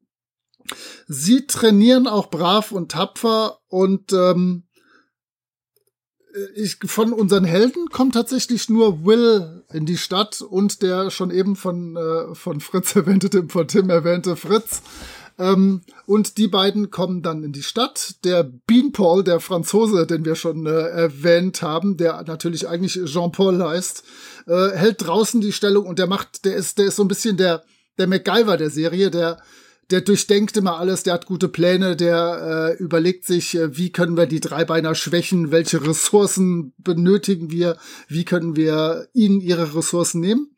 Sie 1.08 1.48
trainieren 1.48 2.08
auch 2.08 2.30
brav 2.30 2.72
und 2.72 2.92
tapfer 2.92 3.60
und 3.68 4.14
ähm, 4.14 4.64
ich, 6.56 6.78
von 6.86 7.12
unseren 7.14 7.44
Helden 7.44 7.88
kommt 7.90 8.14
tatsächlich 8.14 8.70
nur 8.70 9.04
Will 9.06 9.64
in 9.72 9.86
die 9.86 9.98
Stadt 9.98 10.42
und 10.42 10.82
der 10.82 11.10
schon 11.10 11.32
eben 11.32 11.56
von, 11.56 11.96
äh, 11.96 12.36
von 12.36 12.60
Fritz 12.60 12.96
erwähnte, 12.96 13.46
von 13.48 13.68
Tim 13.68 13.90
erwähnte 13.90 14.36
Fritz. 14.36 14.82
Ähm, 15.40 15.82
und 16.06 16.38
die 16.38 16.50
beiden 16.50 16.92
kommen 16.92 17.22
dann 17.22 17.44
in 17.44 17.54
die 17.54 17.64
Stadt. 17.64 18.16
Der 18.26 18.44
Beanpole, 18.44 19.24
der 19.24 19.40
Franzose, 19.40 20.06
den 20.06 20.26
wir 20.26 20.36
schon 20.36 20.66
äh, 20.66 20.70
erwähnt 20.70 21.62
haben, 21.62 21.96
der 21.96 22.22
natürlich 22.24 22.68
eigentlich 22.68 23.00
Jean-Paul 23.06 23.64
heißt, 23.64 24.04
äh, 24.48 24.70
hält 24.72 25.08
draußen 25.08 25.40
die 25.40 25.54
Stellung 25.54 25.86
und 25.86 25.98
der 25.98 26.08
macht, 26.08 26.44
der 26.44 26.56
ist, 26.56 26.78
der 26.78 26.88
ist 26.88 26.98
so 26.98 27.04
ein 27.04 27.08
bisschen 27.08 27.38
der, 27.38 27.64
der 27.98 28.08
MacGyver 28.08 28.58
der 28.58 28.70
Serie, 28.70 29.10
der, 29.10 29.42
der 29.92 30.02
durchdenkt 30.02 30.58
immer 30.58 30.78
alles, 30.78 31.04
der 31.04 31.14
hat 31.14 31.26
gute 31.26 31.48
Pläne, 31.48 31.96
der 31.96 32.76
äh, 32.78 32.84
überlegt 32.84 33.26
sich, 33.26 33.56
äh, 33.56 33.78
wie 33.78 33.92
können 33.92 34.18
wir 34.18 34.26
die 34.26 34.42
Dreibeiner 34.42 34.94
schwächen, 34.94 35.52
welche 35.52 35.86
Ressourcen 35.86 36.74
benötigen 36.78 37.50
wir, 37.50 37.78
wie 38.10 38.26
können 38.26 38.58
wir 38.58 39.08
ihnen 39.14 39.40
ihre 39.40 39.74
Ressourcen 39.74 40.20
nehmen. 40.20 40.54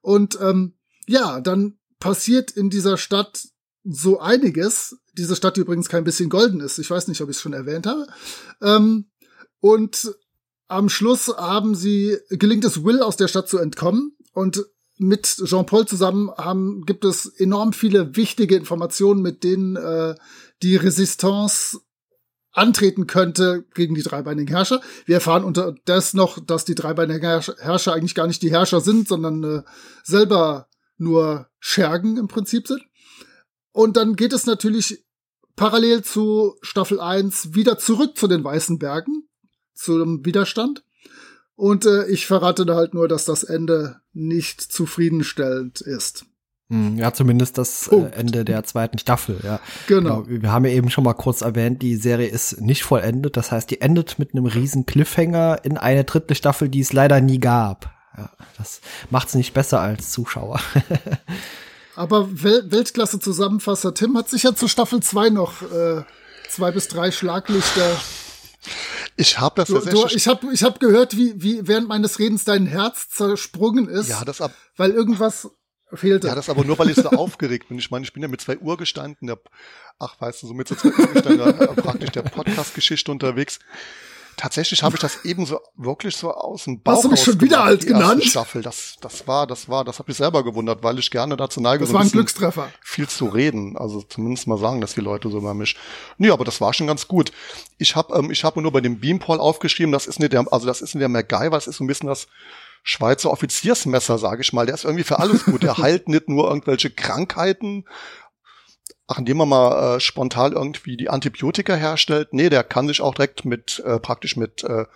Und 0.00 0.38
ähm, 0.42 0.74
ja, 1.06 1.40
dann 1.40 1.78
passiert 2.00 2.50
in 2.50 2.68
dieser 2.68 2.98
Stadt 2.98 3.53
so 3.84 4.18
einiges. 4.18 4.96
Diese 5.12 5.36
Stadt, 5.36 5.56
die 5.56 5.60
übrigens 5.60 5.88
kein 5.88 6.04
bisschen 6.04 6.30
golden 6.30 6.60
ist. 6.60 6.78
Ich 6.78 6.90
weiß 6.90 7.08
nicht, 7.08 7.20
ob 7.20 7.28
ich 7.28 7.36
es 7.36 7.42
schon 7.42 7.52
erwähnt 7.52 7.86
habe. 7.86 8.06
Ähm, 8.62 9.06
und 9.60 10.14
am 10.68 10.88
Schluss 10.88 11.28
haben 11.28 11.74
sie, 11.74 12.18
gelingt 12.30 12.64
es 12.64 12.84
Will 12.84 13.02
aus 13.02 13.16
der 13.16 13.28
Stadt 13.28 13.48
zu 13.48 13.58
entkommen 13.58 14.16
und 14.32 14.64
mit 14.96 15.26
Jean-Paul 15.44 15.86
zusammen 15.86 16.30
haben, 16.36 16.84
gibt 16.86 17.04
es 17.04 17.26
enorm 17.26 17.72
viele 17.72 18.16
wichtige 18.16 18.56
Informationen, 18.56 19.22
mit 19.22 19.44
denen 19.44 19.76
äh, 19.76 20.14
die 20.62 20.76
Resistance 20.76 21.80
antreten 22.52 23.06
könnte 23.06 23.64
gegen 23.74 23.96
die 23.96 24.02
dreibeinigen 24.02 24.54
Herrscher. 24.54 24.80
Wir 25.06 25.16
erfahren 25.16 25.44
unterdessen 25.44 26.16
noch, 26.16 26.38
dass 26.38 26.64
die 26.64 26.76
dreibeinigen 26.76 27.20
Herrscher 27.20 27.92
eigentlich 27.92 28.14
gar 28.14 28.28
nicht 28.28 28.42
die 28.42 28.52
Herrscher 28.52 28.80
sind, 28.80 29.08
sondern 29.08 29.42
äh, 29.42 29.62
selber 30.04 30.68
nur 30.96 31.48
Schergen 31.58 32.16
im 32.16 32.28
Prinzip 32.28 32.68
sind. 32.68 32.82
Und 33.74 33.96
dann 33.96 34.14
geht 34.14 34.32
es 34.32 34.46
natürlich 34.46 35.04
parallel 35.56 36.04
zu 36.04 36.54
Staffel 36.62 37.00
1 37.00 37.54
wieder 37.54 37.76
zurück 37.76 38.16
zu 38.16 38.28
den 38.28 38.44
Weißen 38.44 38.78
Bergen, 38.78 39.28
zum 39.74 40.24
Widerstand. 40.24 40.84
Und 41.56 41.84
äh, 41.84 42.06
ich 42.06 42.26
verrate 42.26 42.66
da 42.66 42.76
halt 42.76 42.94
nur, 42.94 43.08
dass 43.08 43.24
das 43.24 43.42
Ende 43.42 44.00
nicht 44.12 44.60
zufriedenstellend 44.60 45.80
ist. 45.80 46.24
Hm, 46.70 46.96
ja, 46.98 47.12
zumindest 47.12 47.58
das 47.58 47.88
äh, 47.88 48.10
Ende 48.12 48.44
der 48.44 48.62
zweiten 48.62 48.98
Staffel, 48.98 49.40
ja. 49.42 49.58
Genau. 49.88 50.22
genau. 50.22 50.42
Wir 50.42 50.52
haben 50.52 50.64
ja 50.66 50.70
eben 50.70 50.88
schon 50.88 51.02
mal 51.02 51.14
kurz 51.14 51.40
erwähnt, 51.40 51.82
die 51.82 51.96
Serie 51.96 52.28
ist 52.28 52.60
nicht 52.60 52.84
vollendet. 52.84 53.36
Das 53.36 53.50
heißt, 53.50 53.68
die 53.68 53.80
endet 53.80 54.20
mit 54.20 54.34
einem 54.34 54.46
riesen 54.46 54.86
Cliffhanger 54.86 55.64
in 55.64 55.78
eine 55.78 56.04
dritte 56.04 56.36
Staffel, 56.36 56.68
die 56.68 56.80
es 56.80 56.92
leider 56.92 57.20
nie 57.20 57.40
gab. 57.40 57.92
Ja, 58.16 58.30
das 58.56 58.80
macht's 59.10 59.34
nicht 59.34 59.52
besser 59.52 59.80
als 59.80 60.12
Zuschauer. 60.12 60.60
Aber 61.96 62.42
Wel 62.42 62.70
Weltklasse-Zusammenfasser 62.70 63.94
Tim 63.94 64.16
hat 64.16 64.28
sicher 64.28 64.56
zu 64.56 64.68
Staffel 64.68 65.00
2 65.00 65.30
noch 65.30 65.62
äh, 65.62 66.04
zwei 66.48 66.72
bis 66.72 66.88
drei 66.88 67.10
Schlaglichter 67.10 67.96
ich 69.16 69.38
habe 69.38 69.54
das 69.56 69.68
du, 69.68 69.78
du, 69.78 70.06
Ich 70.14 70.26
habe 70.26 70.52
ich 70.52 70.64
hab 70.64 70.80
gehört, 70.80 71.16
wie, 71.16 71.40
wie 71.40 71.66
während 71.68 71.88
meines 71.88 72.18
Redens 72.18 72.44
dein 72.44 72.66
Herz 72.66 73.08
zersprungen 73.08 73.88
ist. 73.88 74.08
Ja, 74.08 74.24
das 74.24 74.40
ab. 74.40 74.52
Weil 74.76 74.90
irgendwas 74.90 75.50
fehlte. 75.92 76.26
Ja, 76.26 76.34
das 76.34 76.48
aber 76.48 76.64
nur, 76.64 76.78
weil 76.78 76.90
ich 76.90 76.96
so 76.96 77.10
aufgeregt 77.10 77.68
bin. 77.68 77.78
Ich 77.78 77.90
meine, 77.90 78.04
ich 78.04 78.12
bin 78.12 78.22
ja 78.22 78.28
mit 78.28 78.40
zwei 78.40 78.58
Uhr 78.58 78.76
gestanden, 78.76 79.28
der, 79.28 79.38
ach, 79.98 80.20
weißt 80.20 80.42
du, 80.42 80.48
so 80.48 80.54
mit 80.54 80.66
so 80.66 80.74
zwei 80.74 80.88
Uhr 80.88 81.06
gestanden, 81.06 81.76
praktisch 81.76 82.10
der 82.10 82.22
Podcast-Geschichte 82.22 83.12
unterwegs. 83.12 83.60
Tatsächlich 84.36 84.82
habe 84.82 84.94
ich 84.96 85.00
das 85.00 85.18
eben 85.24 85.46
so 85.46 85.60
wirklich 85.76 86.16
so 86.16 86.32
aus 86.32 86.64
dem 86.64 86.80
Bauch 86.80 86.94
Hast 86.94 87.04
du 87.04 87.08
mich 87.08 87.22
schon 87.22 87.40
wieder 87.40 87.62
alt 87.62 87.86
genannt? 87.86 88.24
Staffel. 88.24 88.62
Das, 88.62 88.96
das 89.00 89.26
war, 89.26 89.46
das 89.46 89.68
war, 89.68 89.84
das 89.84 89.98
habe 89.98 90.10
ich 90.10 90.16
selber 90.16 90.42
gewundert, 90.44 90.82
weil 90.82 90.98
ich 90.98 91.10
gerne 91.10 91.36
dazu 91.36 91.60
neige, 91.60 91.80
Das 91.80 91.88
so 91.88 91.94
war 91.94 92.02
ein 92.02 92.10
Glückstreffer. 92.10 92.68
viel 92.82 93.08
zu 93.08 93.26
reden. 93.26 93.76
Also 93.76 94.02
zumindest 94.02 94.46
mal 94.46 94.58
sagen, 94.58 94.80
dass 94.80 94.94
die 94.94 95.00
Leute 95.00 95.30
so 95.30 95.38
über 95.38 95.54
mich. 95.54 95.76
Nee, 96.18 96.30
aber 96.30 96.44
das 96.44 96.60
war 96.60 96.72
schon 96.74 96.86
ganz 96.86 97.08
gut. 97.08 97.32
Ich 97.78 97.96
habe 97.96 98.14
ähm, 98.16 98.30
ich 98.30 98.44
habe 98.44 98.60
nur 98.62 98.72
bei 98.72 98.80
dem 98.80 99.00
Beampol 99.00 99.40
aufgeschrieben, 99.40 99.92
das 99.92 100.06
ist 100.06 100.20
nicht 100.20 100.32
der, 100.32 100.44
also 100.52 100.66
das 100.66 100.80
ist 100.82 100.94
nicht 100.94 101.02
der 101.02 101.08
MacGyver, 101.08 101.50
das 101.50 101.66
ist 101.66 101.76
so 101.76 101.84
ein 101.84 101.86
bisschen 101.86 102.08
das 102.08 102.26
Schweizer 102.86 103.30
Offiziersmesser, 103.30 104.18
sage 104.18 104.42
ich 104.42 104.52
mal. 104.52 104.66
Der 104.66 104.74
ist 104.74 104.84
irgendwie 104.84 105.04
für 105.04 105.18
alles 105.18 105.46
gut. 105.46 105.62
Der 105.62 105.78
heilt 105.78 106.08
nicht 106.08 106.28
nur 106.28 106.48
irgendwelche 106.48 106.90
Krankheiten, 106.90 107.86
ach, 109.06 109.18
indem 109.18 109.38
man 109.38 109.48
mal 109.48 109.96
äh, 109.96 110.00
spontan 110.00 110.52
irgendwie 110.52 110.96
die 110.96 111.10
Antibiotika 111.10 111.74
herstellt. 111.74 112.28
Nee, 112.32 112.48
der 112.48 112.64
kann 112.64 112.88
sich 112.88 113.00
auch 113.00 113.14
direkt 113.14 113.44
mit, 113.44 113.82
äh, 113.84 113.98
praktisch 113.98 114.36
mit, 114.36 114.64
äh, 114.64 114.86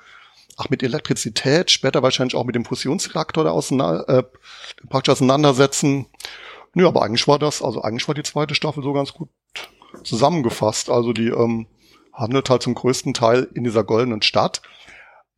ach, 0.57 0.71
mit 0.71 0.83
Elektrizität, 0.83 1.71
später 1.71 2.03
wahrscheinlich 2.03 2.35
auch 2.35 2.45
mit 2.45 2.55
dem 2.55 2.65
Fusionsreaktor 2.65 3.45
da 3.45 3.51
auseinander, 3.51 4.09
äh, 4.09 4.23
praktisch 4.89 5.13
auseinandersetzen. 5.13 6.07
Nö, 6.75 6.87
aber 6.87 7.03
eigentlich 7.03 7.29
war 7.29 7.39
das, 7.39 7.63
also 7.63 7.83
eigentlich 7.83 8.07
war 8.09 8.15
die 8.15 8.23
zweite 8.23 8.55
Staffel 8.55 8.83
so 8.83 8.93
ganz 8.93 9.13
gut 9.13 9.29
zusammengefasst. 10.05 10.91
Also 10.91 11.13
die 11.13 11.29
ähm, 11.29 11.67
handelt 12.13 12.51
halt 12.51 12.63
zum 12.63 12.75
größten 12.75 13.15
Teil 13.15 13.49
in 13.55 13.65
dieser 13.65 13.85
goldenen 13.85 14.23
Stadt. 14.23 14.63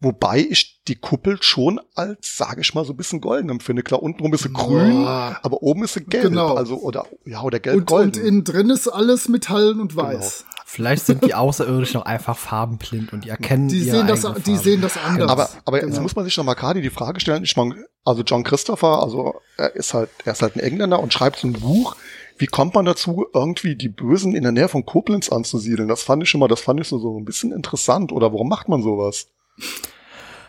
Wobei 0.02 0.38
ich 0.38 0.80
die 0.88 0.94
Kuppel 0.96 1.42
schon 1.42 1.78
als, 1.94 2.36
sage 2.38 2.62
ich 2.62 2.72
mal, 2.74 2.86
so 2.86 2.94
ein 2.94 2.96
bisschen 2.96 3.20
golden 3.20 3.50
empfinde. 3.50 3.82
Klar, 3.82 4.02
untenrum 4.02 4.32
ist 4.32 4.44
sie 4.44 4.52
grün, 4.52 5.02
Boah. 5.04 5.38
aber 5.42 5.62
oben 5.62 5.84
ist 5.84 5.92
sie 5.94 6.04
gelb. 6.04 6.24
Genau. 6.24 6.54
Also, 6.54 6.76
oder, 6.78 7.04
ja, 7.26 7.42
oder 7.42 7.56
Und, 7.58 7.62
gelb-golden. 7.62 8.20
und 8.22 8.26
innen 8.28 8.44
drin 8.44 8.70
ist 8.70 8.88
alles 8.88 9.28
Metallen 9.28 9.78
und 9.78 9.94
weiß. 9.96 10.46
Vielleicht 10.64 11.04
sind 11.04 11.24
die 11.24 11.34
Außerirdischen 11.34 12.00
auch 12.00 12.06
einfach 12.06 12.38
farbenblind 12.38 13.12
und 13.12 13.24
die 13.24 13.28
erkennen 13.28 13.68
Die 13.68 13.80
ihre 13.80 13.96
sehen 13.98 14.06
das, 14.06 14.24
eigene 14.24 14.40
die 14.40 14.56
sehen 14.56 14.80
das 14.80 14.96
anders. 14.96 15.30
aber, 15.30 15.50
aber 15.66 15.78
jetzt 15.78 15.90
Genau. 15.90 16.02
muss 16.02 16.16
man 16.16 16.24
sich 16.24 16.36
noch 16.36 16.44
mal 16.44 16.54
gerade 16.54 16.80
die 16.80 16.90
Frage 16.90 17.20
stellen. 17.20 17.44
Ich 17.44 17.56
meine, 17.56 17.84
also 18.04 18.22
John 18.22 18.42
Christopher, 18.44 19.02
also 19.02 19.34
er 19.58 19.74
ist 19.74 19.92
halt, 19.92 20.08
er 20.24 20.32
ist 20.32 20.40
halt 20.42 20.56
ein 20.56 20.60
Engländer 20.60 21.00
und 21.00 21.12
schreibt 21.12 21.40
so 21.40 21.48
ein 21.48 21.52
Buch. 21.54 21.96
Wie 22.38 22.46
kommt 22.46 22.74
man 22.74 22.86
dazu, 22.86 23.26
irgendwie 23.34 23.76
die 23.76 23.88
Bösen 23.90 24.34
in 24.34 24.44
der 24.44 24.52
Nähe 24.52 24.68
von 24.68 24.86
Koblenz 24.86 25.28
anzusiedeln? 25.30 25.88
Das 25.88 26.04
fand 26.04 26.22
ich 26.22 26.30
schon 26.30 26.38
mal, 26.40 26.48
das 26.48 26.60
fand 26.62 26.80
ich 26.80 26.88
so, 26.88 26.98
so 26.98 27.18
ein 27.18 27.24
bisschen 27.26 27.52
interessant. 27.52 28.12
Oder 28.12 28.32
warum 28.32 28.48
macht 28.48 28.68
man 28.70 28.80
sowas? 28.82 29.26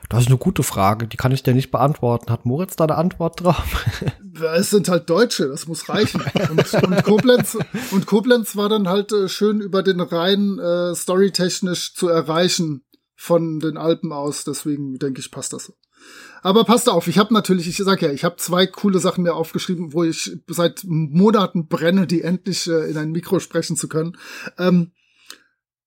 Das 0.09 0.23
ist 0.23 0.27
eine 0.27 0.37
gute 0.37 0.63
Frage, 0.63 1.07
die 1.07 1.15
kann 1.15 1.31
ich 1.31 1.41
dir 1.41 1.53
nicht 1.53 1.71
beantworten. 1.71 2.31
Hat 2.31 2.45
Moritz 2.45 2.75
da 2.75 2.83
eine 2.83 2.95
Antwort 2.95 3.41
drauf? 3.41 3.85
Es 4.55 4.71
sind 4.71 4.89
halt 4.89 5.09
Deutsche, 5.09 5.47
das 5.47 5.67
muss 5.67 5.87
reichen. 5.87 6.21
Und, 6.49 6.73
und, 6.83 7.03
Koblenz, 7.03 7.57
und 7.91 8.07
Koblenz 8.07 8.55
war 8.55 8.69
dann 8.69 8.89
halt 8.89 9.11
äh, 9.11 9.29
schön 9.29 9.61
über 9.61 9.83
den 9.83 10.01
Rhein 10.01 10.57
äh, 10.57 10.95
storytechnisch 10.95 11.93
zu 11.93 12.07
erreichen 12.07 12.83
von 13.15 13.59
den 13.59 13.77
Alpen 13.77 14.11
aus. 14.11 14.43
Deswegen 14.43 14.97
denke 14.97 15.21
ich, 15.21 15.31
passt 15.31 15.53
das. 15.53 15.71
Aber 16.41 16.65
passt 16.65 16.89
auf, 16.89 17.07
ich 17.07 17.19
habe 17.19 17.33
natürlich, 17.33 17.67
ich 17.67 17.77
sag 17.77 18.01
ja, 18.01 18.11
ich 18.11 18.23
habe 18.23 18.37
zwei 18.37 18.65
coole 18.65 18.99
Sachen 18.99 19.23
mir 19.23 19.35
aufgeschrieben, 19.35 19.93
wo 19.93 20.03
ich 20.03 20.39
seit 20.47 20.83
Monaten 20.85 21.67
brenne, 21.67 22.07
die 22.07 22.21
endlich 22.21 22.67
äh, 22.67 22.89
in 22.89 22.97
ein 22.97 23.11
Mikro 23.11 23.39
sprechen 23.39 23.77
zu 23.77 23.87
können. 23.87 24.17
Ähm, 24.57 24.91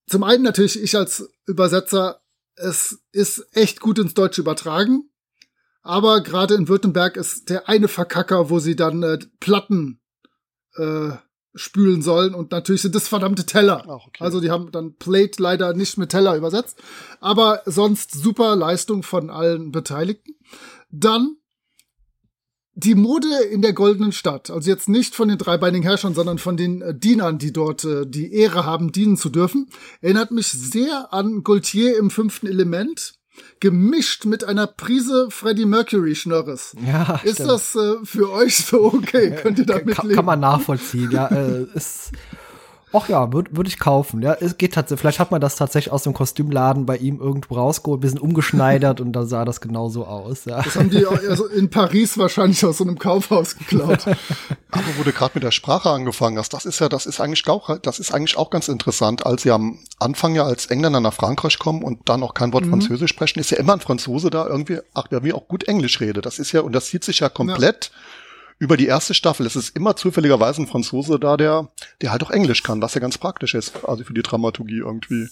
zum 0.07 0.23
einen 0.23 0.45
natürlich 0.45 0.81
ich 0.81 0.97
als 0.97 1.29
Übersetzer, 1.47 2.21
es 2.57 3.02
ist 3.12 3.46
echt 3.52 3.80
gut 3.80 3.98
ins 3.98 4.14
Deutsche 4.14 4.40
übertragen. 4.40 5.11
Aber 5.82 6.22
gerade 6.22 6.55
in 6.55 6.68
Württemberg 6.68 7.16
ist 7.16 7.50
der 7.50 7.68
eine 7.68 7.88
Verkacker, 7.88 8.48
wo 8.48 8.59
sie 8.59 8.74
dann 8.74 9.02
äh, 9.02 9.18
Platten 9.38 10.00
äh, 10.76 11.11
spülen 11.55 12.02
sollen. 12.02 12.34
Und 12.34 12.52
natürlich 12.52 12.82
sind 12.82 12.94
das 12.94 13.07
verdammte 13.07 13.44
Teller. 13.44 13.84
Ach, 13.86 14.07
okay. 14.07 14.24
Also 14.24 14.40
die 14.40 14.50
haben 14.50 14.72
dann 14.72 14.96
Plate 14.96 15.42
leider 15.42 15.74
nicht 15.74 15.98
mit 15.98 16.11
Teller 16.11 16.36
übersetzt. 16.36 16.82
Aber 17.20 17.62
sonst 17.66 18.12
super 18.12 18.57
Leistung 18.57 19.02
von 19.02 19.30
allen 19.30 19.72
Beteiligten. 19.72 20.34
Dann 20.90 21.36
die 22.77 22.95
Mode 22.95 23.29
in 23.51 23.62
der 23.62 23.72
goldenen 23.72 24.12
Stadt. 24.12 24.51
Also 24.51 24.70
jetzt 24.70 24.89
nicht 24.89 25.14
von 25.14 25.29
den 25.29 25.39
dreibeinigen 25.39 25.87
Herrschern, 25.87 26.14
sondern 26.14 26.39
von 26.39 26.57
den 26.57 26.83
äh, 26.83 26.95
Dienern, 26.95 27.39
die 27.39 27.53
dort 27.53 27.85
äh, 27.85 28.07
die 28.07 28.33
Ehre 28.35 28.64
haben, 28.66 28.93
dienen 28.93 29.16
zu 29.16 29.29
dürfen. 29.29 29.68
Erinnert 30.01 30.31
mich 30.31 30.49
sehr 30.49 31.12
an 31.12 31.45
Gaultier 31.45 31.97
im 31.99 32.11
fünften 32.11 32.47
Element. 32.47 33.14
Gemischt 33.59 34.27
mit 34.27 34.45
einer 34.45 34.68
Prise 34.68 35.27
Freddie 35.29 35.66
Mercury 35.66 36.14
Schnörres. 36.14 36.77
Ja, 36.87 37.20
Ist 37.25 37.35
stimmt. 37.35 37.51
das 37.51 37.75
äh, 37.75 37.95
für 38.05 38.31
euch 38.31 38.57
so 38.57 38.85
okay? 38.93 39.35
Könnt 39.43 39.59
ihr 39.59 39.66
damit 39.66 39.97
kann, 39.97 40.07
leben? 40.07 40.16
kann 40.16 40.25
man 40.25 40.39
nachvollziehen, 40.41 41.11
ja. 41.11 41.27
Äh, 41.27 41.66
ist, 41.75 42.12
ach 42.95 43.09
ja, 43.09 43.32
würde 43.32 43.57
würd 43.57 43.68
ich 43.68 43.78
kaufen. 43.78 44.22
Ja, 44.22 44.34
es 44.34 44.57
geht 44.57 44.74
tatsächlich. 44.74 45.01
Vielleicht 45.01 45.18
hat 45.18 45.30
man 45.30 45.40
das 45.40 45.57
tatsächlich 45.57 45.92
aus 45.92 46.05
dem 46.05 46.14
Kostümladen 46.14 46.86
bei 46.86 46.97
ihm 46.97 47.20
irgendwo 47.20 47.57
rausgeholt, 47.57 47.99
ein 47.99 48.03
bisschen 48.03 48.18
umgeschneidert 48.20 49.01
und 49.01 49.12
da 49.12 49.24
sah 49.24 49.45
das 49.45 49.61
genauso 49.61 50.07
aus. 50.07 50.45
Ja. 50.45 50.62
Das 50.62 50.76
haben 50.76 50.90
die 50.90 51.05
also 51.07 51.47
in 51.47 51.70
Paris 51.70 52.16
wahrscheinlich 52.18 52.64
aus 52.64 52.78
so 52.78 52.84
einem 52.84 52.99
Kaufhaus 52.99 53.57
geklaut. 53.57 54.07
Aber 54.70 54.84
wo 54.99 55.03
du 55.03 55.12
gerade 55.12 55.32
mit 55.34 55.42
der 55.42 55.51
Sprache 55.51 55.90
angefangen 55.90 56.38
hast, 56.38 56.53
das 56.53 56.64
ist 56.64 56.80
ja, 56.80 56.88
das 56.88 57.07
ist 57.07 57.20
eigentlich 57.20 57.47
auch, 57.49 57.78
das 57.78 57.99
ist 57.99 58.12
eigentlich 58.12 58.36
auch 58.36 58.51
ganz 58.51 58.68
interessant, 58.68 59.26
als 59.26 59.42
sie 59.42 59.51
am 59.51 59.78
Anfang 59.99 60.34
ja 60.34 60.45
als 60.45 60.66
Engländer 60.66 61.01
nach 61.01 61.14
Frankreich 61.14 61.59
kommen 61.59 61.82
und 61.82 62.09
dann 62.09 62.22
auch 62.22 62.34
kein 62.34 62.53
Wort 62.53 62.66
Französisch 62.66 63.11
sprechen, 63.11 63.40
ist 63.40 63.51
ja 63.51 63.59
immer 63.59 63.74
ein 63.74 63.80
Franzose 63.80 64.30
da 64.30 64.47
irgendwie, 64.47 64.78
ach, 64.95 65.09
der 65.09 65.22
wie 65.22 65.32
auch 65.32 65.49
gut 65.49 65.64
Englisch 65.64 66.01
redet. 66.01 66.26
Das 66.26 66.38
ist 66.38 66.53
ja, 66.53 66.61
und 66.61 66.72
das 66.72 66.86
zieht 66.86 67.05
sich 67.05 67.20
ja 67.20 67.28
komplett 67.28 67.90
über 68.59 68.76
die 68.76 68.86
erste 68.86 69.14
Staffel. 69.14 69.46
Es 69.46 69.57
ist 69.57 69.76
immer 69.76 69.96
zufälligerweise 69.96 70.62
ein 70.62 70.66
Franzose 70.66 71.18
da, 71.18 71.36
der, 71.36 71.72
der 72.00 72.12
halt 72.12 72.22
auch 72.22 72.30
Englisch 72.30 72.62
kann, 72.62 72.80
was 72.80 72.94
ja 72.94 73.00
ganz 73.00 73.18
praktisch 73.18 73.55
ist, 73.55 73.84
also 73.84 74.05
für 74.05 74.14
die 74.14 74.22
Dramaturgie 74.22 74.78
irgendwie. 74.78 75.28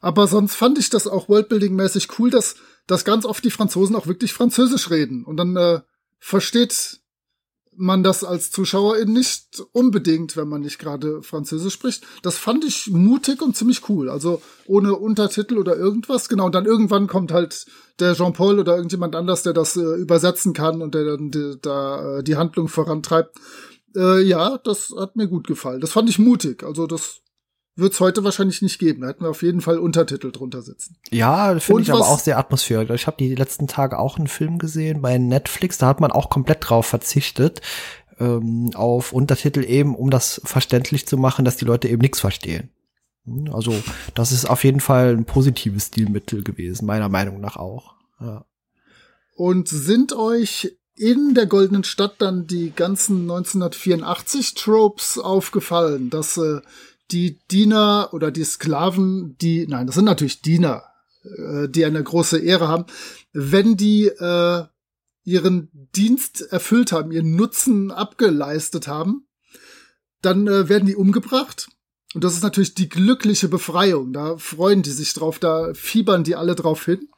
Aber 0.00 0.26
sonst 0.26 0.54
fand 0.54 0.78
ich 0.78 0.90
das 0.90 1.06
auch 1.06 1.28
Worldbuilding-mäßig 1.28 2.08
cool, 2.18 2.30
dass, 2.30 2.56
dass 2.86 3.04
ganz 3.04 3.24
oft 3.24 3.44
die 3.44 3.50
Franzosen 3.50 3.96
auch 3.96 4.06
wirklich 4.06 4.32
Französisch 4.32 4.90
reden. 4.90 5.24
Und 5.24 5.36
dann 5.36 5.56
äh, 5.56 5.80
versteht 6.18 7.00
man 7.76 8.02
das 8.02 8.24
als 8.24 8.50
Zuschauerin 8.50 9.12
nicht 9.12 9.62
unbedingt, 9.72 10.36
wenn 10.36 10.48
man 10.48 10.62
nicht 10.62 10.78
gerade 10.78 11.22
Französisch 11.22 11.74
spricht. 11.74 12.04
Das 12.22 12.36
fand 12.36 12.64
ich 12.64 12.88
mutig 12.90 13.42
und 13.42 13.56
ziemlich 13.56 13.88
cool. 13.88 14.08
Also 14.08 14.42
ohne 14.66 14.94
Untertitel 14.94 15.58
oder 15.58 15.76
irgendwas. 15.76 16.28
Genau, 16.28 16.46
und 16.46 16.54
dann 16.54 16.66
irgendwann 16.66 17.06
kommt 17.06 17.32
halt 17.32 17.66
der 17.98 18.14
Jean-Paul 18.14 18.58
oder 18.58 18.76
irgendjemand 18.76 19.14
anders, 19.14 19.42
der 19.42 19.52
das 19.52 19.76
äh, 19.76 19.80
übersetzen 19.80 20.52
kann 20.52 20.82
und 20.82 20.94
der 20.94 21.04
dann 21.04 21.30
die, 21.30 21.56
da 21.60 22.18
äh, 22.18 22.22
die 22.22 22.36
Handlung 22.36 22.68
vorantreibt. 22.68 23.36
Äh, 23.94 24.22
ja, 24.22 24.58
das 24.58 24.92
hat 24.96 25.16
mir 25.16 25.28
gut 25.28 25.46
gefallen. 25.46 25.80
Das 25.80 25.92
fand 25.92 26.10
ich 26.10 26.18
mutig. 26.18 26.62
Also 26.62 26.86
das 26.86 27.22
wird's 27.76 28.00
heute 28.00 28.24
wahrscheinlich 28.24 28.62
nicht 28.62 28.78
geben. 28.78 29.02
Da 29.02 29.08
hätten 29.08 29.22
wir 29.22 29.30
auf 29.30 29.42
jeden 29.42 29.60
Fall 29.60 29.78
Untertitel 29.78 30.32
drunter 30.32 30.62
sitzen. 30.62 30.96
Ja, 31.10 31.58
finde 31.60 31.82
ich 31.82 31.92
aber 31.92 32.08
auch 32.08 32.18
sehr 32.18 32.38
atmosphärisch. 32.38 33.02
Ich 33.02 33.06
habe 33.06 33.18
die 33.18 33.34
letzten 33.34 33.68
Tage 33.68 33.98
auch 33.98 34.16
einen 34.16 34.28
Film 34.28 34.58
gesehen 34.58 35.02
bei 35.02 35.18
Netflix, 35.18 35.78
da 35.78 35.86
hat 35.86 36.00
man 36.00 36.10
auch 36.10 36.30
komplett 36.30 36.68
drauf 36.68 36.86
verzichtet, 36.86 37.60
ähm, 38.18 38.70
auf 38.74 39.12
Untertitel 39.12 39.62
eben, 39.62 39.94
um 39.94 40.10
das 40.10 40.40
verständlich 40.44 41.06
zu 41.06 41.18
machen, 41.18 41.44
dass 41.44 41.56
die 41.56 41.66
Leute 41.66 41.88
eben 41.88 42.00
nichts 42.00 42.20
verstehen. 42.20 42.70
Hm, 43.26 43.52
Also, 43.52 43.74
das 44.14 44.32
ist 44.32 44.46
auf 44.46 44.64
jeden 44.64 44.80
Fall 44.80 45.14
ein 45.16 45.26
positives 45.26 45.86
Stilmittel 45.86 46.42
gewesen, 46.42 46.86
meiner 46.86 47.08
Meinung 47.08 47.40
nach 47.40 47.56
auch. 47.56 47.94
Ja. 48.20 48.44
Und 49.34 49.68
sind 49.68 50.14
euch 50.14 50.76
in 50.94 51.34
der 51.34 51.44
goldenen 51.44 51.84
Stadt 51.84 52.14
dann 52.18 52.46
die 52.46 52.72
ganzen 52.74 53.22
1984 53.22 54.54
Tropes 54.54 55.18
aufgefallen, 55.18 56.08
dass 56.08 56.38
äh, 56.38 56.62
die 57.10 57.38
Diener 57.50 58.08
oder 58.12 58.30
die 58.30 58.44
Sklaven, 58.44 59.36
die, 59.40 59.66
nein, 59.68 59.86
das 59.86 59.94
sind 59.96 60.04
natürlich 60.04 60.42
Diener, 60.42 60.82
äh, 61.24 61.68
die 61.68 61.84
eine 61.84 62.02
große 62.02 62.38
Ehre 62.38 62.68
haben, 62.68 62.86
wenn 63.32 63.76
die 63.76 64.06
äh, 64.06 64.64
ihren 65.24 65.68
Dienst 65.94 66.40
erfüllt 66.52 66.92
haben, 66.92 67.10
ihren 67.12 67.34
Nutzen 67.36 67.90
abgeleistet 67.90 68.86
haben, 68.88 69.26
dann 70.22 70.46
äh, 70.46 70.68
werden 70.68 70.86
die 70.86 70.96
umgebracht. 70.96 71.68
Und 72.14 72.24
das 72.24 72.34
ist 72.34 72.42
natürlich 72.42 72.74
die 72.74 72.88
glückliche 72.88 73.48
Befreiung. 73.48 74.12
Da 74.12 74.38
freuen 74.38 74.82
die 74.82 74.90
sich 74.92 75.12
drauf, 75.12 75.38
da 75.38 75.72
fiebern 75.74 76.24
die 76.24 76.36
alle 76.36 76.54
drauf 76.54 76.84
hin. 76.84 77.08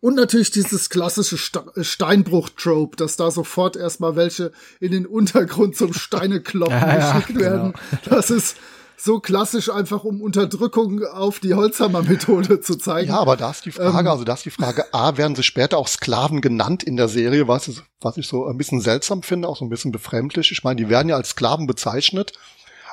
Und 0.00 0.14
natürlich 0.16 0.50
dieses 0.50 0.88
klassische 0.88 1.36
Sta- 1.36 1.70
Steinbruch-Trope, 1.78 2.96
dass 2.96 3.16
da 3.16 3.30
sofort 3.30 3.76
erstmal 3.76 4.16
welche 4.16 4.50
in 4.80 4.92
den 4.92 5.04
Untergrund 5.06 5.76
zum 5.76 5.92
Steinekloppen 5.92 6.74
Ja, 6.78 7.18
geschickt 7.18 7.38
werden. 7.38 7.74
Das 8.08 8.30
ist 8.30 8.56
so 9.02 9.20
klassisch 9.20 9.70
einfach, 9.70 10.04
um 10.04 10.20
Unterdrückung 10.20 11.04
auf 11.04 11.40
die 11.40 11.54
Holzhammer-Methode 11.54 12.60
zu 12.60 12.76
zeigen. 12.76 13.08
Ja, 13.08 13.18
aber 13.18 13.36
da 13.36 13.50
ist 13.50 13.64
die 13.64 13.72
Frage, 13.72 13.98
Ähm. 13.98 14.06
also 14.08 14.24
da 14.24 14.34
ist 14.34 14.44
die 14.44 14.50
Frage, 14.50 14.92
A, 14.92 15.16
werden 15.16 15.34
sie 15.36 15.42
später 15.42 15.78
auch 15.78 15.88
Sklaven 15.88 16.40
genannt 16.40 16.82
in 16.82 16.96
der 16.96 17.08
Serie, 17.08 17.48
was, 17.48 17.68
ist, 17.68 17.82
was 18.00 18.16
ich 18.16 18.26
so 18.26 18.46
ein 18.46 18.58
bisschen 18.58 18.80
seltsam 18.80 19.22
finde, 19.22 19.48
auch 19.48 19.56
so 19.56 19.64
ein 19.64 19.70
bisschen 19.70 19.92
befremdlich. 19.92 20.52
Ich 20.52 20.64
meine, 20.64 20.76
die 20.76 20.88
werden 20.88 21.08
ja 21.08 21.16
als 21.16 21.30
Sklaven 21.30 21.66
bezeichnet, 21.66 22.32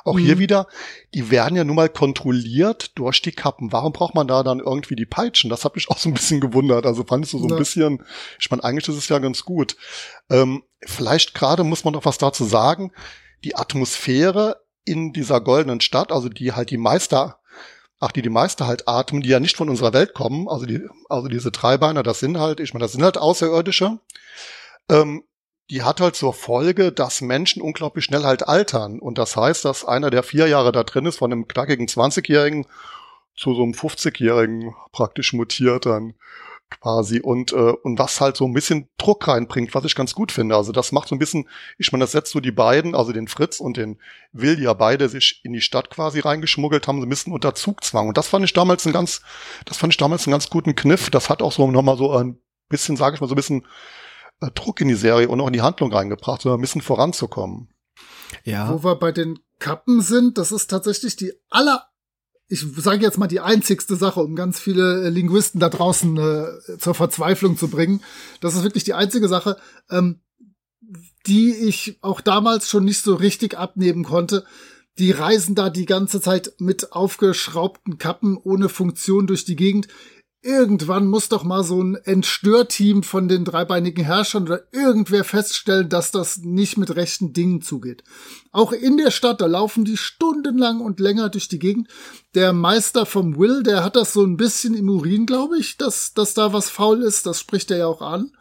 Auch 0.04 0.14
mhm. 0.14 0.20
hier 0.20 0.38
wieder, 0.38 0.66
die 1.14 1.30
werden 1.30 1.56
ja 1.56 1.64
nun 1.64 1.76
mal 1.76 1.88
kontrolliert 1.88 2.92
durch 2.98 3.20
die 3.20 3.32
Kappen. 3.32 3.72
Warum 3.72 3.92
braucht 3.92 4.14
man 4.14 4.28
da 4.28 4.42
dann 4.42 4.60
irgendwie 4.60 4.96
die 4.96 5.06
Peitschen? 5.06 5.50
Das 5.50 5.64
hat 5.64 5.74
mich 5.74 5.90
auch 5.90 5.98
so 5.98 6.08
ein 6.08 6.14
bisschen 6.14 6.40
gewundert. 6.40 6.86
Also 6.86 7.04
fandest 7.04 7.34
du 7.34 7.38
so 7.38 7.46
ein 7.46 7.50
ja. 7.50 7.56
bisschen, 7.56 8.02
ich 8.38 8.50
meine, 8.50 8.64
eigentlich 8.64 8.88
ist 8.88 8.96
es 8.96 9.08
ja 9.08 9.18
ganz 9.18 9.44
gut. 9.44 9.76
Ähm, 10.30 10.62
vielleicht 10.86 11.34
gerade 11.34 11.64
muss 11.64 11.84
man 11.84 11.94
noch 11.94 12.04
was 12.04 12.18
dazu 12.18 12.44
sagen. 12.44 12.92
Die 13.44 13.56
Atmosphäre 13.56 14.60
in 14.88 15.12
dieser 15.12 15.40
goldenen 15.40 15.80
Stadt, 15.80 16.12
also 16.12 16.28
die 16.28 16.52
halt 16.52 16.70
die 16.70 16.76
Meister, 16.76 17.40
ach, 18.00 18.12
die 18.12 18.22
die 18.22 18.30
Meister 18.30 18.66
halt 18.66 18.88
atmen, 18.88 19.22
die 19.22 19.28
ja 19.28 19.40
nicht 19.40 19.56
von 19.56 19.68
unserer 19.68 19.92
Welt 19.92 20.14
kommen, 20.14 20.48
also 20.48 20.66
die, 20.66 20.86
also 21.08 21.28
diese 21.28 21.50
Dreibeiner, 21.50 22.02
das 22.02 22.20
sind 22.20 22.38
halt, 22.38 22.60
ich 22.60 22.74
meine, 22.74 22.84
das 22.84 22.92
sind 22.92 23.02
halt 23.02 23.18
Außerirdische. 23.18 23.98
Ähm, 24.90 25.24
die 25.70 25.82
hat 25.82 26.00
halt 26.00 26.16
zur 26.16 26.32
Folge, 26.32 26.92
dass 26.92 27.20
Menschen 27.20 27.60
unglaublich 27.60 28.04
schnell 28.04 28.24
halt 28.24 28.48
altern. 28.48 29.00
Und 29.00 29.18
das 29.18 29.36
heißt, 29.36 29.64
dass 29.66 29.84
einer, 29.84 30.10
der 30.10 30.22
vier 30.22 30.48
Jahre 30.48 30.72
da 30.72 30.82
drin 30.82 31.04
ist, 31.04 31.18
von 31.18 31.30
einem 31.30 31.46
knackigen 31.46 31.86
20-Jährigen 31.86 32.66
zu 33.36 33.54
so 33.54 33.62
einem 33.62 33.72
50-Jährigen 33.72 34.74
praktisch 34.92 35.32
mutiert 35.34 35.84
dann 35.84 36.14
quasi 36.70 37.20
und 37.20 37.52
äh, 37.52 37.72
und 37.82 37.98
was 37.98 38.20
halt 38.20 38.36
so 38.36 38.44
ein 38.44 38.52
bisschen 38.52 38.88
Druck 38.98 39.26
reinbringt, 39.28 39.74
was 39.74 39.84
ich 39.84 39.94
ganz 39.94 40.14
gut 40.14 40.32
finde. 40.32 40.56
Also 40.56 40.72
das 40.72 40.92
macht 40.92 41.08
so 41.08 41.14
ein 41.14 41.18
bisschen, 41.18 41.48
ich 41.78 41.92
meine, 41.92 42.04
das 42.04 42.12
setzt 42.12 42.32
so 42.32 42.40
die 42.40 42.52
beiden, 42.52 42.94
also 42.94 43.12
den 43.12 43.28
Fritz 43.28 43.60
und 43.60 43.76
den 43.76 43.98
Will, 44.32 44.56
die 44.56 44.64
ja 44.64 44.74
beide 44.74 45.08
sich 45.08 45.40
in 45.44 45.52
die 45.52 45.60
Stadt 45.60 45.90
quasi 45.90 46.20
reingeschmuggelt 46.20 46.86
haben, 46.86 47.00
so 47.00 47.06
ein 47.06 47.10
bisschen 47.10 47.32
unter 47.32 47.54
Zugzwang. 47.54 48.08
Und 48.08 48.18
das 48.18 48.28
fand 48.28 48.44
ich 48.44 48.52
damals 48.52 48.86
ein 48.86 48.92
ganz, 48.92 49.22
das 49.64 49.76
fand 49.76 49.92
ich 49.92 49.96
damals 49.96 50.26
einen 50.26 50.32
ganz 50.32 50.50
guten 50.50 50.74
Kniff. 50.74 51.10
Das 51.10 51.30
hat 51.30 51.42
auch 51.42 51.52
so 51.52 51.70
nochmal 51.70 51.96
so 51.96 52.12
ein 52.12 52.40
bisschen, 52.68 52.96
sage 52.96 53.14
ich 53.14 53.20
mal, 53.20 53.28
so 53.28 53.34
ein 53.34 53.36
bisschen 53.36 53.66
äh, 54.40 54.50
Druck 54.50 54.80
in 54.80 54.88
die 54.88 54.94
Serie 54.94 55.28
und 55.28 55.40
auch 55.40 55.46
in 55.46 55.52
die 55.52 55.62
Handlung 55.62 55.92
reingebracht, 55.92 56.42
so 56.42 56.52
ein 56.52 56.60
bisschen 56.60 56.82
voranzukommen. 56.82 57.68
Ja. 58.44 58.72
Wo 58.72 58.84
wir 58.84 58.96
bei 58.96 59.12
den 59.12 59.38
Kappen 59.58 60.00
sind, 60.00 60.38
das 60.38 60.52
ist 60.52 60.68
tatsächlich 60.68 61.16
die 61.16 61.32
aller, 61.50 61.88
ich 62.48 62.64
sage 62.78 63.02
jetzt 63.02 63.18
mal 63.18 63.26
die 63.26 63.40
einzigste 63.40 63.96
Sache, 63.96 64.20
um 64.20 64.34
ganz 64.34 64.58
viele 64.58 65.04
äh, 65.04 65.08
Linguisten 65.10 65.60
da 65.60 65.68
draußen 65.68 66.16
äh, 66.16 66.78
zur 66.78 66.94
Verzweiflung 66.94 67.58
zu 67.58 67.68
bringen. 67.68 68.02
Das 68.40 68.54
ist 68.54 68.62
wirklich 68.62 68.84
die 68.84 68.94
einzige 68.94 69.28
Sache, 69.28 69.58
ähm, 69.90 70.20
die 71.26 71.54
ich 71.54 71.98
auch 72.00 72.22
damals 72.22 72.70
schon 72.70 72.86
nicht 72.86 73.02
so 73.02 73.14
richtig 73.14 73.58
abnehmen 73.58 74.02
konnte. 74.02 74.44
Die 74.98 75.10
reisen 75.10 75.54
da 75.54 75.68
die 75.68 75.84
ganze 75.84 76.22
Zeit 76.22 76.54
mit 76.58 76.92
aufgeschraubten 76.92 77.98
Kappen 77.98 78.38
ohne 78.38 78.70
Funktion 78.70 79.26
durch 79.26 79.44
die 79.44 79.56
Gegend 79.56 79.88
irgendwann 80.48 81.06
muss 81.06 81.28
doch 81.28 81.44
mal 81.44 81.62
so 81.62 81.82
ein 81.82 81.94
Entstörteam 81.94 83.02
von 83.02 83.28
den 83.28 83.44
dreibeinigen 83.44 84.02
Herrschern 84.02 84.44
oder 84.44 84.62
irgendwer 84.72 85.22
feststellen, 85.22 85.90
dass 85.90 86.10
das 86.10 86.38
nicht 86.38 86.78
mit 86.78 86.96
rechten 86.96 87.34
Dingen 87.34 87.60
zugeht. 87.60 88.02
Auch 88.50 88.72
in 88.72 88.96
der 88.96 89.10
Stadt, 89.10 89.42
da 89.42 89.46
laufen 89.46 89.84
die 89.84 89.98
stundenlang 89.98 90.80
und 90.80 91.00
länger 91.00 91.28
durch 91.28 91.48
die 91.48 91.58
Gegend. 91.58 91.88
Der 92.34 92.54
Meister 92.54 93.04
vom 93.04 93.36
Will, 93.38 93.62
der 93.62 93.84
hat 93.84 93.94
das 93.94 94.14
so 94.14 94.24
ein 94.24 94.38
bisschen 94.38 94.72
im 94.72 94.88
Urin, 94.88 95.26
glaube 95.26 95.58
ich, 95.58 95.76
dass, 95.76 96.14
dass 96.14 96.32
da 96.32 96.54
was 96.54 96.70
faul 96.70 97.02
ist. 97.02 97.26
Das 97.26 97.38
spricht 97.38 97.70
er 97.70 97.76
ja 97.76 97.86
auch 97.86 98.00
an. 98.00 98.32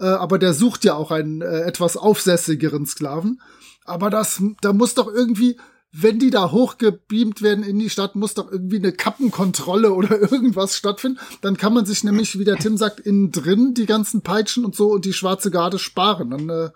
Äh, 0.00 0.06
aber 0.06 0.38
der 0.38 0.54
sucht 0.54 0.84
ja 0.84 0.94
auch 0.94 1.10
einen 1.10 1.42
äh, 1.42 1.60
etwas 1.60 1.98
aufsässigeren 1.98 2.86
Sklaven. 2.86 3.42
Aber 3.84 4.08
das, 4.08 4.42
da 4.62 4.72
muss 4.72 4.94
doch 4.94 5.12
irgendwie 5.12 5.58
wenn 5.92 6.18
die 6.18 6.30
da 6.30 6.50
hochgebeamt 6.50 7.42
werden 7.42 7.64
in 7.64 7.78
die 7.78 7.90
Stadt, 7.90 8.14
muss 8.14 8.32
doch 8.32 8.50
irgendwie 8.50 8.78
eine 8.78 8.92
Kappenkontrolle 8.92 9.92
oder 9.92 10.20
irgendwas 10.32 10.76
stattfinden. 10.76 11.20
Dann 11.42 11.58
kann 11.58 11.74
man 11.74 11.84
sich 11.84 12.02
nämlich, 12.02 12.38
wie 12.38 12.44
der 12.44 12.56
Tim 12.56 12.78
sagt, 12.78 13.00
innen 13.00 13.30
drin 13.30 13.74
die 13.74 13.86
ganzen 13.86 14.22
Peitschen 14.22 14.64
und 14.64 14.74
so 14.74 14.90
und 14.90 15.04
die 15.04 15.12
schwarze 15.12 15.50
Garde 15.50 15.78
sparen. 15.78 16.30
Dann, 16.30 16.48
äh, 16.48 16.70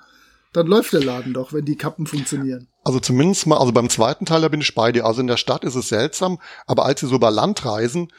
dann 0.53 0.67
läuft 0.67 0.93
der 0.93 1.03
Laden 1.03 1.33
doch, 1.33 1.55
wenn 1.55 1.65
die 1.65 1.77
Kappen 1.77 2.07
funktionieren. 2.07 2.69
Also 2.85 3.01
zumindest 3.01 3.47
mal, 3.47 3.59
also 3.59 3.73
beim 3.73 3.89
zweiten 3.89 4.27
Teil, 4.27 4.43
da 4.43 4.49
bin 4.49 4.61
ich 4.61 4.75
bei 4.75 4.93
dir. 4.93 5.07
Also 5.07 5.23
in 5.23 5.27
der 5.27 5.39
Stadt 5.39 5.65
ist 5.65 5.75
es 5.75 5.89
seltsam, 5.89 6.39
aber 6.67 6.85
als 6.85 7.01
sie 7.01 7.07
so 7.07 7.17
über 7.17 7.31
Land 7.31 7.65
reisen, 7.65 8.13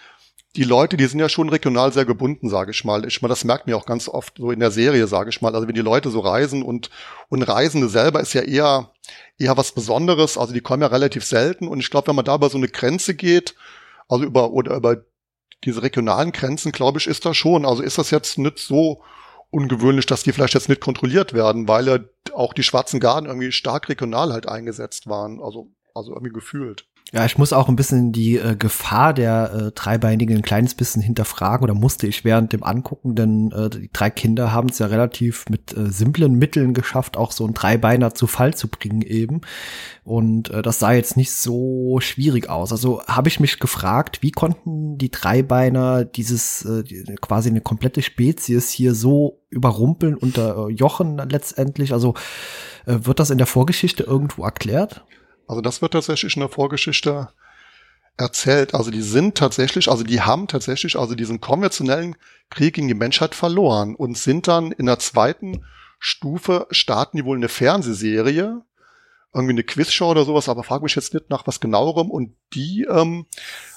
die 0.55 0.63
Leute, 0.63 0.97
die 0.97 1.05
sind 1.05 1.19
ja 1.19 1.29
schon 1.29 1.49
regional 1.49 1.93
sehr 1.93 2.05
gebunden, 2.05 2.49
sage 2.49 2.71
ich 2.71 2.83
mal. 2.83 3.05
Ich 3.05 3.21
meine, 3.21 3.31
das 3.31 3.43
merkt 3.43 3.67
man 3.67 3.71
ja 3.71 3.77
auch 3.77 3.85
ganz 3.85 4.09
oft 4.09 4.37
so 4.37 4.49
in 4.49 4.59
der 4.59 4.71
Serie, 4.71 5.05
sage 5.05 5.29
ich 5.29 5.41
mal. 5.41 5.53
Also 5.53 5.67
wenn 5.67 5.75
die 5.75 5.81
Leute 5.81 6.09
so 6.09 6.19
reisen 6.19 6.63
und 6.63 6.89
und 7.29 7.43
Reisende 7.43 7.89
selber 7.89 8.21
ist 8.21 8.33
ja 8.33 8.41
eher 8.41 8.91
eher 9.37 9.57
was 9.57 9.71
Besonderes. 9.71 10.37
Also 10.37 10.53
die 10.53 10.61
kommen 10.61 10.81
ja 10.81 10.87
relativ 10.87 11.25
selten 11.25 11.67
und 11.67 11.79
ich 11.79 11.89
glaube, 11.89 12.07
wenn 12.07 12.15
man 12.15 12.25
da 12.25 12.35
über 12.35 12.49
so 12.49 12.57
eine 12.57 12.67
Grenze 12.67 13.15
geht, 13.15 13.55
also 14.07 14.23
über 14.23 14.51
oder 14.51 14.75
über 14.75 15.03
diese 15.63 15.81
regionalen 15.81 16.31
Grenzen, 16.31 16.71
glaube 16.71 16.99
ich, 16.99 17.07
ist 17.07 17.25
das 17.25 17.35
schon. 17.35 17.65
Also 17.65 17.81
ist 17.81 17.97
das 17.97 18.11
jetzt 18.11 18.37
nicht 18.37 18.59
so 18.59 19.01
ungewöhnlich, 19.49 20.05
dass 20.05 20.23
die 20.23 20.31
vielleicht 20.31 20.53
jetzt 20.53 20.69
nicht 20.69 20.81
kontrolliert 20.81 21.33
werden, 21.33 21.67
weil 21.67 21.87
ja 21.87 21.99
auch 22.33 22.53
die 22.53 22.63
schwarzen 22.63 22.99
Garden 22.99 23.27
irgendwie 23.27 23.51
stark 23.51 23.89
regional 23.89 24.33
halt 24.33 24.47
eingesetzt 24.47 25.07
waren. 25.07 25.41
Also 25.41 25.71
also 25.97 26.13
irgendwie 26.13 26.33
gefühlt. 26.33 26.85
Ja, 27.13 27.25
ich 27.25 27.37
muss 27.37 27.53
auch 27.53 27.69
ein 27.69 27.77
bisschen 27.77 28.11
die 28.11 28.37
äh, 28.37 28.57
Gefahr 28.57 29.13
der 29.13 29.53
äh, 29.53 29.71
Dreibeinigen 29.71 30.35
ein 30.35 30.41
kleines 30.41 30.75
bisschen 30.75 31.01
hinterfragen 31.01 31.63
oder 31.63 31.73
musste 31.73 32.05
ich 32.05 32.25
während 32.25 32.51
dem 32.51 32.63
Angucken, 32.63 33.15
denn 33.15 33.49
äh, 33.53 33.69
die 33.69 33.89
drei 33.93 34.09
Kinder 34.09 34.51
haben 34.51 34.67
es 34.67 34.79
ja 34.79 34.87
relativ 34.87 35.45
mit 35.49 35.75
äh, 35.75 35.89
simplen 35.89 36.35
Mitteln 36.35 36.73
geschafft, 36.73 37.15
auch 37.15 37.31
so 37.31 37.47
ein 37.47 37.53
Dreibeiner 37.53 38.13
zu 38.13 38.27
Fall 38.27 38.55
zu 38.55 38.67
bringen 38.67 39.03
eben. 39.03 39.39
Und 40.03 40.49
äh, 40.49 40.61
das 40.61 40.79
sah 40.79 40.91
jetzt 40.91 41.15
nicht 41.15 41.31
so 41.31 41.99
schwierig 42.01 42.49
aus. 42.49 42.73
Also 42.73 43.01
habe 43.03 43.29
ich 43.29 43.39
mich 43.39 43.59
gefragt, 43.59 44.21
wie 44.21 44.31
konnten 44.31 44.97
die 44.97 45.09
Dreibeiner 45.09 46.03
dieses 46.03 46.65
äh, 46.65 46.83
quasi 47.21 47.49
eine 47.49 47.61
komplette 47.61 48.01
Spezies 48.01 48.69
hier 48.69 48.93
so 48.93 49.39
überrumpeln, 49.49 50.15
unterjochen 50.15 51.21
letztendlich? 51.29 51.93
Also 51.93 52.15
äh, 52.85 52.97
wird 53.03 53.19
das 53.19 53.29
in 53.29 53.37
der 53.37 53.47
Vorgeschichte 53.47 54.03
irgendwo 54.03 54.43
erklärt? 54.43 55.05
Also 55.47 55.61
das 55.61 55.81
wird 55.81 55.93
tatsächlich 55.93 56.35
in 56.35 56.41
der 56.41 56.49
Vorgeschichte 56.49 57.29
erzählt. 58.17 58.73
Also 58.73 58.91
die 58.91 59.01
sind 59.01 59.35
tatsächlich, 59.35 59.89
also 59.89 60.03
die 60.03 60.21
haben 60.21 60.47
tatsächlich 60.47 60.97
also 60.97 61.15
diesen 61.15 61.39
konventionellen 61.39 62.15
Krieg 62.49 62.75
gegen 62.75 62.87
die 62.87 62.93
Menschheit 62.93 63.35
verloren 63.35 63.95
und 63.95 64.17
sind 64.17 64.47
dann 64.47 64.71
in 64.71 64.87
der 64.87 64.99
zweiten 64.99 65.63
Stufe 65.99 66.67
starten 66.71 67.17
die 67.17 67.25
wohl 67.25 67.37
eine 67.37 67.49
Fernsehserie, 67.49 68.61
irgendwie 69.33 69.53
eine 69.53 69.63
Quizshow 69.63 70.09
oder 70.11 70.25
sowas, 70.25 70.49
aber 70.49 70.63
frag 70.63 70.81
mich 70.81 70.95
jetzt 70.95 71.13
nicht 71.13 71.29
nach 71.29 71.47
was 71.47 71.59
genauerem 71.59 72.09
und 72.11 72.35
die, 72.53 72.87
ähm, 72.89 73.25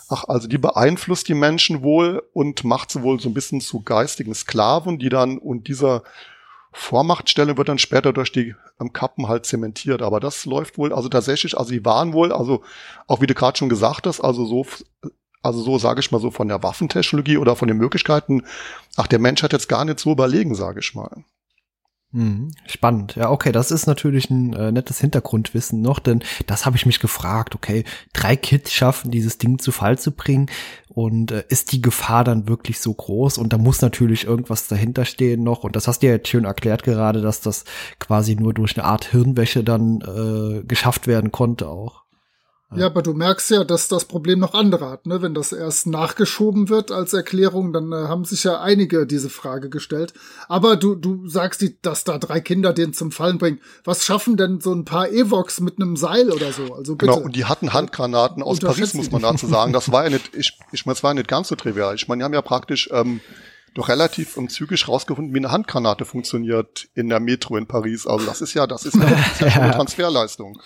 ach, 0.09 0.25
also 0.25 0.49
die 0.49 0.59
beeinflusst 0.59 1.29
die 1.29 1.35
Menschen 1.35 1.83
wohl 1.83 2.23
und 2.33 2.65
macht 2.65 2.91
sie 2.91 3.03
wohl 3.03 3.21
so 3.21 3.29
ein 3.29 3.35
bisschen 3.35 3.61
zu 3.61 3.83
geistigen 3.83 4.35
Sklaven, 4.35 4.99
die 4.99 5.09
dann 5.09 5.39
und 5.39 5.69
dieser 5.69 6.03
Vormachtstelle 6.73 7.57
wird 7.57 7.69
dann 7.69 7.79
später 7.79 8.13
durch 8.13 8.33
die 8.33 8.55
ähm, 8.81 8.93
Kappen 8.93 9.29
halt 9.29 9.47
zementiert. 9.47 10.03
Aber 10.03 10.21
das 10.21 10.45
läuft 10.45 10.79
wohl, 10.79 10.93
also 10.93 11.09
tatsächlich, 11.09 11.59
also 11.59 11.73
die 11.73 11.85
waren 11.85 12.13
wohl, 12.13 12.33
also 12.33 12.63
auch 13.07 13.21
wie 13.21 13.27
du 13.27 13.35
gerade 13.35 13.59
schon 13.59 13.69
gesagt 13.69 14.07
hast, 14.07 14.21
also 14.21 14.45
so, 14.45 14.67
also 15.43 15.61
so 15.63 15.79
sage 15.79 16.01
ich 16.01 16.13
mal 16.13 16.21
so 16.21 16.31
von 16.31 16.49
der 16.49 16.63
Waffentechnologie 16.63 17.39
oder 17.39 17.57
von 17.57 17.69
den 17.69 17.77
Möglichkeiten, 17.77 18.45
ach, 18.97 19.07
der 19.07 19.19
Mensch 19.19 19.43
hat 19.43 19.53
jetzt 19.53 19.69
gar 19.69 19.85
nicht 19.85 19.99
so 19.99 20.13
überlegen, 20.13 20.55
sage 20.55 20.81
ich 20.81 20.95
mal. 20.95 21.25
Mhm. 22.13 22.51
Spannend. 22.67 23.15
Ja, 23.15 23.31
okay, 23.31 23.53
das 23.53 23.71
ist 23.71 23.87
natürlich 23.87 24.31
ein 24.31 24.53
äh, 24.53 24.73
nettes 24.73 24.99
Hintergrundwissen 24.99 25.81
noch, 25.81 26.01
denn 26.01 26.25
das 26.47 26.67
habe 26.67 26.77
ich 26.77 26.85
mich 26.85 26.99
gefragt, 26.99 27.55
okay, 27.55 27.85
drei 28.13 28.35
Kids 28.35 28.73
schaffen, 28.73 29.13
dieses 29.13 29.39
Ding 29.39 29.61
zu 29.61 29.71
Fall 29.71 29.97
zu 29.97 30.11
bringen 30.11 30.51
und 30.89 31.31
äh, 31.31 31.45
ist 31.49 31.71
die 31.71 31.81
Gefahr 31.81 32.25
dann 32.25 32.49
wirklich 32.49 32.81
so 32.81 32.93
groß 32.93 33.39
und 33.39 33.53
da 33.53 33.59
muss 33.59 33.81
natürlich 33.81 34.25
irgendwas 34.25 34.67
dahinter 34.67 35.05
stehen 35.05 35.45
noch 35.45 35.63
und 35.63 35.77
das 35.77 35.87
hast 35.87 36.03
du 36.03 36.07
ja 36.07 36.15
jetzt 36.15 36.29
schön 36.29 36.47
erklärt 36.47 36.83
gerade, 36.83 37.21
dass 37.21 37.43
das 37.43 37.65
quasi 38.01 38.35
nur 38.35 38.55
durch 38.55 38.77
eine 38.77 38.87
Art 38.87 39.05
Hirnwäsche 39.05 39.63
dann 39.63 40.01
äh, 40.01 40.65
geschafft 40.65 41.07
werden 41.07 41.31
konnte 41.31 41.69
auch. 41.69 42.00
Ja, 42.77 42.87
aber 42.87 43.03
du 43.03 43.15
merkst 43.15 43.51
ja, 43.51 43.65
dass 43.65 43.89
das 43.89 44.05
Problem 44.05 44.39
noch 44.39 44.55
andere 44.55 44.89
hat, 44.91 45.07
ne? 45.07 45.23
Wenn 45.23 45.35
das 45.35 45.53
erst 45.53 45.89
nachgeschoben 45.89 46.69
wird 46.69 46.93
als 46.93 47.13
Erklärung, 47.13 47.73
dann 47.73 47.91
äh, 47.91 47.97
haben 48.07 48.25
sich 48.25 48.45
ja 48.45 48.61
einige 48.61 49.07
diese 49.07 49.29
Frage 49.29 49.69
gestellt. 49.71 50.15
Aber 50.47 50.77
du, 50.77 50.95
du 50.95 51.27
sagst, 51.29 51.63
die, 51.63 51.81
dass 51.83 52.05
da 52.05 52.19
drei 52.19 52.41
Kinder 52.41 52.73
den 52.73 52.93
zum 52.93 53.11
Fallen 53.11 53.39
bringen. 53.39 53.61
Was 53.83 54.05
schaffen 54.05 54.37
denn 54.37 54.61
so 54.61 54.73
ein 54.73 54.85
paar 54.85 55.11
Evox 55.11 55.61
mit 55.61 55.81
einem 55.81 55.97
Seil 55.97 56.31
oder 56.31 56.53
so? 56.53 56.73
Also 56.75 56.95
bitte. 56.95 57.13
Genau, 57.13 57.25
und 57.25 57.35
die 57.35 57.45
hatten 57.45 57.73
Handgranaten 57.73 58.43
aus 58.43 58.61
Paris, 58.61 58.95
muss 58.95 59.11
man 59.11 59.23
dazu 59.23 59.49
sagen. 59.49 59.73
Das 59.73 59.91
war 59.91 60.05
ja 60.05 60.11
nicht, 60.11 60.35
ich, 60.37 60.57
ich 60.71 60.87
meine, 60.87 60.95
es 60.95 61.03
war 61.03 61.11
ja 61.11 61.15
nicht 61.15 61.29
ganz 61.29 61.49
so 61.49 61.57
trivial. 61.57 61.97
Ich 61.97 62.07
meine, 62.07 62.21
die 62.21 62.25
haben 62.25 62.35
ja 62.35 62.43
praktisch 62.43 62.89
ähm, 62.93 63.21
doch 63.75 63.89
relativ 63.89 64.37
um, 64.37 64.49
zügig 64.49 64.87
rausgefunden, 64.87 65.35
wie 65.35 65.39
eine 65.39 65.51
Handgranate 65.51 66.05
funktioniert 66.05 66.89
in 66.95 67.09
der 67.09 67.21
Metro 67.21 67.57
in 67.57 67.67
Paris. 67.67 68.07
Also 68.07 68.27
das 68.27 68.41
ist 68.41 68.55
ja, 68.55 68.67
das 68.67 68.85
ist 68.85 68.95
ja, 68.95 69.11
das 69.11 69.33
ist 69.33 69.41
ja 69.41 69.51
schon 69.51 69.63
eine 69.63 69.73
Transferleistung. 69.73 70.61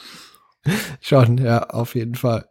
Schon, 1.01 1.39
ja, 1.39 1.65
auf 1.65 1.95
jeden 1.95 2.15
Fall. 2.15 2.49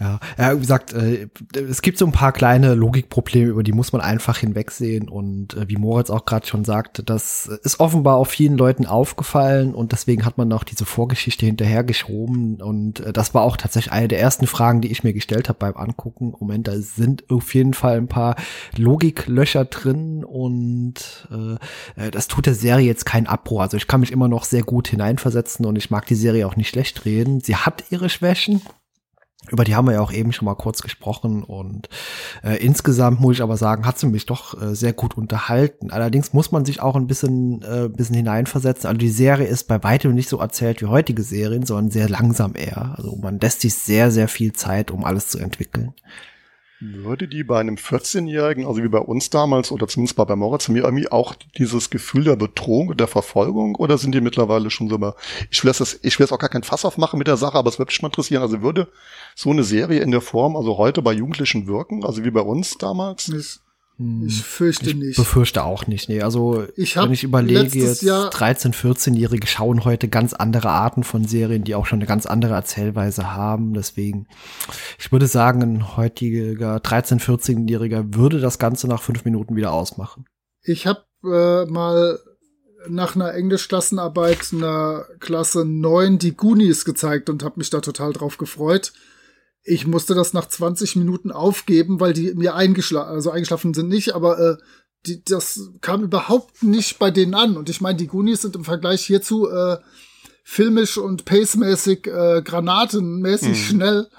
Ja, 0.00 0.18
ja, 0.38 0.56
wie 0.56 0.60
gesagt, 0.60 0.94
äh, 0.94 1.28
es 1.54 1.82
gibt 1.82 1.98
so 1.98 2.06
ein 2.06 2.12
paar 2.12 2.32
kleine 2.32 2.72
Logikprobleme, 2.72 3.50
über 3.50 3.62
die 3.62 3.72
muss 3.72 3.92
man 3.92 4.00
einfach 4.00 4.38
hinwegsehen. 4.38 5.10
Und 5.10 5.54
äh, 5.54 5.68
wie 5.68 5.76
Moritz 5.76 6.08
auch 6.08 6.24
gerade 6.24 6.46
schon 6.46 6.64
sagte, 6.64 7.02
das 7.02 7.46
ist 7.46 7.80
offenbar 7.80 8.16
auch 8.16 8.26
vielen 8.26 8.56
Leuten 8.56 8.86
aufgefallen 8.86 9.74
und 9.74 9.92
deswegen 9.92 10.24
hat 10.24 10.38
man 10.38 10.48
noch 10.48 10.64
diese 10.64 10.86
Vorgeschichte 10.86 11.44
hinterhergeschoben. 11.44 12.62
Und 12.62 13.00
äh, 13.00 13.12
das 13.12 13.34
war 13.34 13.42
auch 13.42 13.58
tatsächlich 13.58 13.92
eine 13.92 14.08
der 14.08 14.20
ersten 14.20 14.46
Fragen, 14.46 14.80
die 14.80 14.90
ich 14.90 15.04
mir 15.04 15.12
gestellt 15.12 15.50
habe 15.50 15.58
beim 15.58 15.76
Angucken. 15.76 16.32
Moment, 16.40 16.66
da 16.66 16.78
sind 16.78 17.30
auf 17.30 17.52
jeden 17.52 17.74
Fall 17.74 17.98
ein 17.98 18.08
paar 18.08 18.36
Logiklöcher 18.78 19.66
drin 19.66 20.24
und 20.24 21.28
äh, 21.30 22.06
äh 22.06 22.10
das 22.10 22.26
tut 22.26 22.46
der 22.46 22.54
Serie 22.54 22.86
jetzt 22.86 23.04
keinen 23.04 23.26
Abbruch. 23.26 23.60
Also 23.60 23.76
ich 23.76 23.86
kann 23.86 24.00
mich 24.00 24.12
immer 24.12 24.28
noch 24.28 24.44
sehr 24.44 24.62
gut 24.62 24.88
hineinversetzen 24.88 25.66
und 25.66 25.76
ich 25.76 25.90
mag 25.90 26.06
die 26.06 26.14
Serie 26.14 26.46
auch 26.46 26.56
nicht 26.56 26.70
schlecht 26.70 27.04
reden. 27.04 27.40
Sie 27.42 27.56
hat 27.56 27.84
ihre 27.90 28.08
Schwächen 28.08 28.62
über 29.48 29.64
die 29.64 29.74
haben 29.74 29.86
wir 29.86 29.94
ja 29.94 30.00
auch 30.00 30.12
eben 30.12 30.32
schon 30.32 30.44
mal 30.44 30.54
kurz 30.54 30.82
gesprochen 30.82 31.42
und 31.42 31.88
äh, 32.44 32.56
insgesamt 32.56 33.20
muss 33.20 33.36
ich 33.36 33.42
aber 33.42 33.56
sagen, 33.56 33.86
hat 33.86 33.98
sie 33.98 34.06
mich 34.06 34.26
doch 34.26 34.60
äh, 34.60 34.74
sehr 34.74 34.92
gut 34.92 35.16
unterhalten. 35.16 35.90
Allerdings 35.90 36.32
muss 36.32 36.52
man 36.52 36.64
sich 36.64 36.80
auch 36.80 36.94
ein 36.94 37.06
bisschen, 37.06 37.62
äh, 37.62 37.88
bisschen 37.88 38.16
hineinversetzen. 38.16 38.86
Also 38.86 38.98
die 38.98 39.08
Serie 39.08 39.46
ist 39.46 39.66
bei 39.66 39.82
weitem 39.82 40.14
nicht 40.14 40.28
so 40.28 40.38
erzählt 40.38 40.82
wie 40.82 40.86
heutige 40.86 41.22
Serien, 41.22 41.64
sondern 41.64 41.90
sehr 41.90 42.08
langsam 42.08 42.54
eher. 42.54 42.94
Also 42.96 43.16
man 43.16 43.40
lässt 43.40 43.62
sich 43.62 43.74
sehr, 43.74 44.10
sehr 44.10 44.28
viel 44.28 44.52
Zeit, 44.52 44.90
um 44.90 45.04
alles 45.04 45.28
zu 45.28 45.38
entwickeln. 45.38 45.94
Würde 46.80 47.28
die 47.28 47.44
bei 47.44 47.60
einem 47.60 47.74
14-Jährigen, 47.74 48.66
also 48.66 48.82
wie 48.82 48.88
bei 48.88 48.98
uns 48.98 49.28
damals 49.28 49.70
oder 49.70 49.86
zumindest 49.86 50.16
bei 50.16 50.34
Moritz, 50.34 50.68
mir 50.68 50.84
irgendwie 50.84 51.12
auch 51.12 51.34
dieses 51.58 51.90
Gefühl 51.90 52.24
der 52.24 52.36
Bedrohung 52.36 52.88
und 52.88 53.00
der 53.00 53.06
Verfolgung 53.06 53.74
oder 53.74 53.98
sind 53.98 54.14
die 54.14 54.22
mittlerweile 54.22 54.70
schon 54.70 54.88
so 54.88 54.96
mal, 54.96 55.14
ich 55.50 55.62
will 55.62 55.72
das, 55.76 56.00
ich 56.02 56.18
will 56.18 56.24
jetzt 56.24 56.32
auch 56.32 56.38
gar 56.38 56.48
kein 56.48 56.62
Fass 56.62 56.86
aufmachen 56.86 57.18
mit 57.18 57.28
der 57.28 57.36
Sache, 57.36 57.58
aber 57.58 57.68
es 57.68 57.78
würde 57.78 57.90
mich 57.90 58.00
mal 58.00 58.08
interessieren, 58.08 58.40
also 58.40 58.62
würde 58.62 58.88
so 59.34 59.50
eine 59.50 59.62
Serie 59.62 60.00
in 60.00 60.10
der 60.10 60.22
Form, 60.22 60.56
also 60.56 60.78
heute 60.78 61.02
bei 61.02 61.12
Jugendlichen 61.12 61.66
wirken, 61.66 62.02
also 62.02 62.24
wie 62.24 62.30
bei 62.30 62.40
uns 62.40 62.78
damals? 62.78 63.28
Nicht. 63.28 63.60
Hm. 64.00 64.26
Ich 64.26 64.42
fürchte 64.42 64.88
ich 64.88 64.96
nicht. 64.96 65.16
befürchte 65.16 65.62
auch 65.62 65.86
nicht. 65.86 66.08
Nee, 66.08 66.22
also 66.22 66.64
ich 66.74 66.96
wenn 66.96 67.12
ich 67.12 67.22
überlege, 67.22 67.78
jetzt 67.78 68.02
13-, 68.02 68.72
14-Jährige 68.72 69.46
schauen 69.46 69.84
heute 69.84 70.08
ganz 70.08 70.32
andere 70.32 70.70
Arten 70.70 71.04
von 71.04 71.26
Serien, 71.26 71.64
die 71.64 71.74
auch 71.74 71.84
schon 71.84 71.98
eine 71.98 72.06
ganz 72.06 72.24
andere 72.24 72.54
Erzählweise 72.54 73.34
haben. 73.34 73.74
Deswegen, 73.74 74.26
ich 74.98 75.12
würde 75.12 75.26
sagen, 75.26 75.60
ein 75.62 75.96
heutiger 75.98 76.76
13-, 76.76 77.20
14-Jähriger 77.20 78.14
würde 78.14 78.40
das 78.40 78.58
Ganze 78.58 78.88
nach 78.88 79.02
fünf 79.02 79.26
Minuten 79.26 79.54
wieder 79.54 79.72
ausmachen. 79.72 80.24
Ich 80.62 80.86
habe 80.86 81.04
äh, 81.22 81.70
mal 81.70 82.18
nach 82.88 83.14
einer 83.14 83.34
Englischklassenarbeit 83.34 84.54
einer 84.54 85.04
Klasse 85.18 85.66
9 85.66 86.18
die 86.18 86.34
Goonies 86.34 86.86
gezeigt 86.86 87.28
und 87.28 87.42
habe 87.44 87.56
mich 87.58 87.68
da 87.68 87.80
total 87.80 88.14
drauf 88.14 88.38
gefreut 88.38 88.94
ich 89.70 89.86
musste 89.86 90.14
das 90.14 90.32
nach 90.32 90.48
20 90.48 90.96
Minuten 90.96 91.30
aufgeben, 91.30 92.00
weil 92.00 92.12
die 92.12 92.34
mir 92.34 92.56
eingeschlafen, 92.56 93.10
also 93.10 93.30
eingeschlafen 93.30 93.72
sind 93.72 93.88
nicht, 93.88 94.16
aber 94.16 94.38
äh, 94.40 94.56
die, 95.06 95.22
das 95.22 95.70
kam 95.80 96.02
überhaupt 96.02 96.64
nicht 96.64 96.98
bei 96.98 97.12
denen 97.12 97.34
an. 97.34 97.56
Und 97.56 97.68
ich 97.68 97.80
meine, 97.80 97.96
die 97.96 98.08
Goonies 98.08 98.42
sind 98.42 98.56
im 98.56 98.64
Vergleich 98.64 99.06
hierzu 99.06 99.48
äh, 99.48 99.78
filmisch 100.42 100.98
und 100.98 101.24
pacemäßig, 101.24 102.08
äh, 102.08 102.42
granatenmäßig 102.42 103.50
mhm. 103.50 103.54
schnell. 103.54 104.10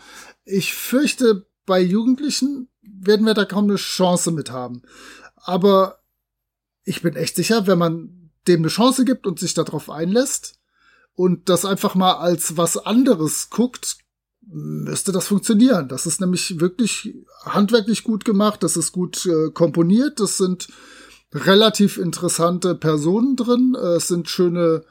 Ich 0.45 0.73
fürchte, 0.73 1.45
bei 1.65 1.81
Jugendlichen 1.81 2.69
werden 2.81 3.25
wir 3.25 3.33
da 3.33 3.43
kaum 3.43 3.65
eine 3.65 3.75
Chance 3.75 4.31
mit 4.31 4.51
haben. 4.51 4.83
Aber 5.35 5.99
ich 6.85 7.01
bin 7.01 7.17
echt 7.17 7.35
sicher, 7.35 7.67
wenn 7.67 7.77
man 7.77 8.31
dem 8.47 8.61
eine 8.61 8.69
Chance 8.69 9.03
gibt 9.03 9.27
und 9.27 9.37
sich 9.37 9.53
darauf 9.53 9.89
einlässt 9.89 10.61
und 11.13 11.49
das 11.49 11.65
einfach 11.65 11.93
mal 11.93 12.13
als 12.13 12.55
was 12.55 12.77
anderes 12.77 13.49
guckt, 13.49 13.97
müsste 14.41 15.11
das 15.11 15.27
funktionieren. 15.27 15.87
Das 15.87 16.05
ist 16.05 16.19
nämlich 16.19 16.59
wirklich 16.59 17.13
handwerklich 17.45 18.03
gut 18.03 18.25
gemacht, 18.25 18.63
das 18.63 18.77
ist 18.77 18.91
gut 18.91 19.25
äh, 19.25 19.51
komponiert, 19.51 20.19
das 20.19 20.37
sind 20.37 20.67
relativ 21.33 21.97
interessante 21.97 22.75
Personen 22.75 23.35
drin, 23.35 23.75
äh, 23.75 23.95
es 23.95 24.07
sind 24.07 24.29
schöne, 24.29 24.83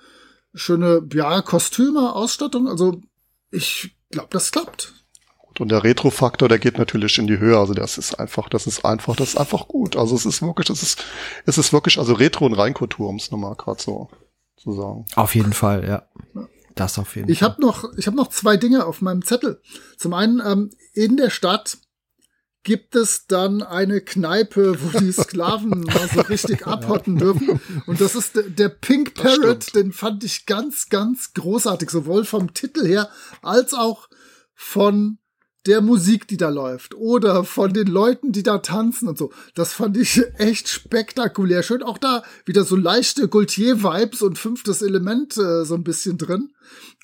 schöne, 0.55 1.07
ja, 1.13 1.43
Kostüme, 1.43 2.15
Ausstattung, 2.15 2.69
also 2.69 3.01
ich 3.51 3.97
glaube, 4.11 4.29
das 4.31 4.51
klappt. 4.51 4.95
Und 5.59 5.71
der 5.71 5.85
Retro-Faktor, 5.85 6.49
der 6.49 6.59
geht 6.59 6.79
natürlich 6.79 7.19
in 7.19 7.27
die 7.27 7.39
Höhe. 7.39 7.59
Also 7.59 7.75
das 7.75 7.99
ist 7.99 8.19
einfach, 8.19 8.49
das 8.49 8.67
ist 8.67 8.83
einfach, 8.83 9.15
das 9.15 9.31
ist 9.31 9.37
einfach 9.37 9.69
gut. 9.69 9.95
Also 9.95 10.15
es 10.15 10.25
ist 10.25 10.41
wirklich, 10.41 10.71
es 10.71 10.83
ist, 10.83 11.05
es 11.45 11.59
ist 11.59 11.75
wirklich, 11.75 11.99
also 11.99 12.15
Retro 12.15 12.47
und 12.47 12.55
Reinkultur, 12.55 13.11
um 13.11 13.17
es 13.17 13.31
nochmal 13.31 13.57
gerade 13.57 13.83
so 13.83 14.09
zu 14.57 14.73
sagen. 14.73 15.05
Auf 15.17 15.35
jeden 15.35 15.53
Fall, 15.53 15.85
ja. 15.85 16.03
ja. 16.35 16.49
Das 16.75 16.99
auf 16.99 17.17
jeden 17.17 17.31
ich 17.31 17.39
Fall. 17.39 17.49
Ich 17.49 17.53
habe 17.53 17.63
noch, 17.63 17.93
ich 17.97 18.07
habe 18.07 18.17
noch 18.17 18.29
zwei 18.29 18.57
Dinge 18.57 18.87
auf 18.87 19.01
meinem 19.01 19.25
Zettel. 19.25 19.61
Zum 19.97 20.15
einen 20.15 20.41
ähm, 20.45 20.71
in 20.93 21.17
der 21.17 21.31
Stadt 21.31 21.79
gibt 22.63 22.95
es 22.95 23.27
dann 23.27 23.63
eine 23.63 24.01
Kneipe, 24.01 24.77
wo 24.83 24.99
die 24.99 25.13
Sklaven 25.13 25.81
mal 25.81 26.09
so 26.13 26.21
richtig 26.23 26.67
abhotten 26.67 27.17
dürfen. 27.17 27.61
Und 27.87 28.01
das 28.01 28.15
ist 28.15 28.33
der 28.35 28.69
Pink 28.69 29.15
Parrot, 29.15 29.75
den 29.75 29.93
fand 29.93 30.25
ich 30.25 30.47
ganz, 30.47 30.89
ganz 30.89 31.33
großartig, 31.33 31.91
sowohl 31.91 32.25
vom 32.25 32.53
Titel 32.53 32.87
her 32.87 33.09
als 33.43 33.73
auch 33.73 34.09
von 34.55 35.19
der 35.67 35.81
Musik, 35.81 36.27
die 36.29 36.37
da 36.37 36.49
läuft 36.49 36.95
oder 36.95 37.45
von 37.45 37.73
den 37.73 37.87
Leuten, 37.87 38.33
die 38.33 38.43
da 38.43 38.59
tanzen 38.59 39.09
und 39.09 39.19
so. 39.19 39.31
Das 39.55 39.73
fand 39.73 39.97
ich 39.97 40.23
echt 40.39 40.69
spektakulär. 40.69 41.63
Schön 41.63 41.83
auch 41.83 41.99
da 41.99 42.23
wieder 42.47 42.65
so 42.65 42.77
leichte 42.77 43.29
Gaultier-Vibes 43.29 44.23
und 44.23 44.39
fünftes 44.39 44.83
Element 44.83 45.37
äh, 45.37 45.65
so 45.65 45.75
ein 45.75 45.85
bisschen 45.85 46.17
drin. 46.17 46.53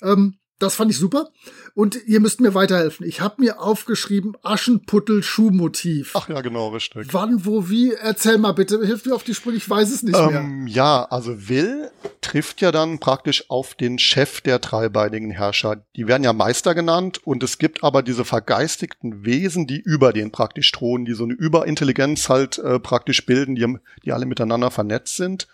Ähm, 0.01 0.37
das 0.59 0.75
fand 0.75 0.89
ich 0.89 0.97
super. 0.97 1.29
Und 1.75 2.07
ihr 2.07 2.19
müsst 2.19 2.41
mir 2.41 2.55
weiterhelfen. 2.55 3.05
Ich 3.05 3.21
habe 3.21 3.41
mir 3.41 3.61
aufgeschrieben 3.61 4.35
Aschenputtel-Schuhmotiv. 4.41 6.13
Ach 6.15 6.27
ja, 6.29 6.41
genau, 6.41 6.69
richtig. 6.69 7.07
Wann, 7.11 7.45
wo, 7.45 7.69
wie? 7.69 7.93
Erzähl 7.93 8.39
mal 8.39 8.53
bitte. 8.53 8.83
Hilf 8.83 9.05
mir 9.05 9.13
auf 9.13 9.23
die 9.23 9.35
Sprünge, 9.35 9.57
ich 9.57 9.69
weiß 9.69 9.91
es 9.91 10.01
nicht 10.01 10.17
ähm, 10.17 10.63
mehr. 10.63 10.73
Ja, 10.73 11.03
also 11.03 11.47
Will 11.47 11.91
trifft 12.21 12.61
ja 12.61 12.71
dann 12.71 12.99
praktisch 12.99 13.49
auf 13.49 13.75
den 13.75 13.99
Chef 13.99 14.41
der 14.41 14.57
dreibeinigen 14.59 15.29
Herrscher. 15.29 15.83
Die 15.95 16.07
werden 16.07 16.23
ja 16.23 16.33
Meister 16.33 16.73
genannt 16.73 17.19
und 17.23 17.43
es 17.43 17.59
gibt 17.59 17.83
aber 17.83 18.01
diese 18.01 18.25
vergeistigten 18.25 19.23
Wesen, 19.23 19.67
die 19.67 19.79
über 19.79 20.13
den 20.13 20.31
praktisch 20.31 20.71
thronen, 20.71 21.05
die 21.05 21.13
so 21.13 21.23
eine 21.23 21.33
Überintelligenz 21.33 22.29
halt 22.29 22.57
äh, 22.57 22.79
praktisch 22.79 23.25
bilden, 23.25 23.55
die, 23.55 23.77
die 24.03 24.11
alle 24.11 24.25
miteinander 24.25 24.71
vernetzt 24.71 25.17
sind. 25.17 25.47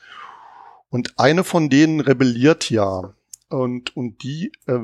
Und 0.89 1.19
eine 1.19 1.43
von 1.43 1.69
denen 1.69 1.99
rebelliert 1.99 2.69
ja 2.69 3.13
und, 3.53 3.95
und 3.95 4.23
die, 4.23 4.51
äh, 4.67 4.79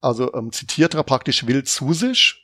also 0.00 0.32
ähm, 0.34 0.52
zitiert 0.52 0.94
er 0.94 1.02
praktisch 1.02 1.46
Will 1.46 1.64
zu 1.64 1.92
sich 1.92 2.42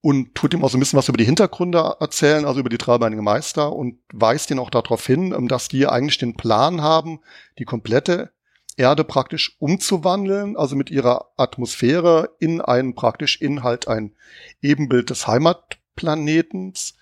und 0.00 0.34
tut 0.34 0.52
ihm 0.52 0.64
auch 0.64 0.70
so 0.70 0.76
ein 0.76 0.80
bisschen 0.80 0.98
was 0.98 1.08
über 1.08 1.18
die 1.18 1.24
Hintergründe 1.24 1.96
erzählen, 2.00 2.44
also 2.44 2.60
über 2.60 2.68
die 2.68 2.78
dreibeinigen 2.78 3.24
Meister 3.24 3.72
und 3.72 3.98
weist 4.12 4.50
ihn 4.50 4.58
auch 4.58 4.70
darauf 4.70 5.06
hin, 5.06 5.32
ähm, 5.32 5.48
dass 5.48 5.68
die 5.68 5.86
eigentlich 5.86 6.18
den 6.18 6.36
Plan 6.36 6.82
haben, 6.82 7.20
die 7.58 7.64
komplette 7.64 8.32
Erde 8.76 9.04
praktisch 9.04 9.56
umzuwandeln, 9.60 10.56
also 10.56 10.76
mit 10.76 10.90
ihrer 10.90 11.30
Atmosphäre 11.36 12.34
in 12.40 12.60
einen 12.60 12.94
praktisch 12.94 13.40
Inhalt, 13.40 13.86
ein 13.86 14.14
Ebenbild 14.62 15.10
des 15.10 15.26
Heimatplanetens. 15.26 16.96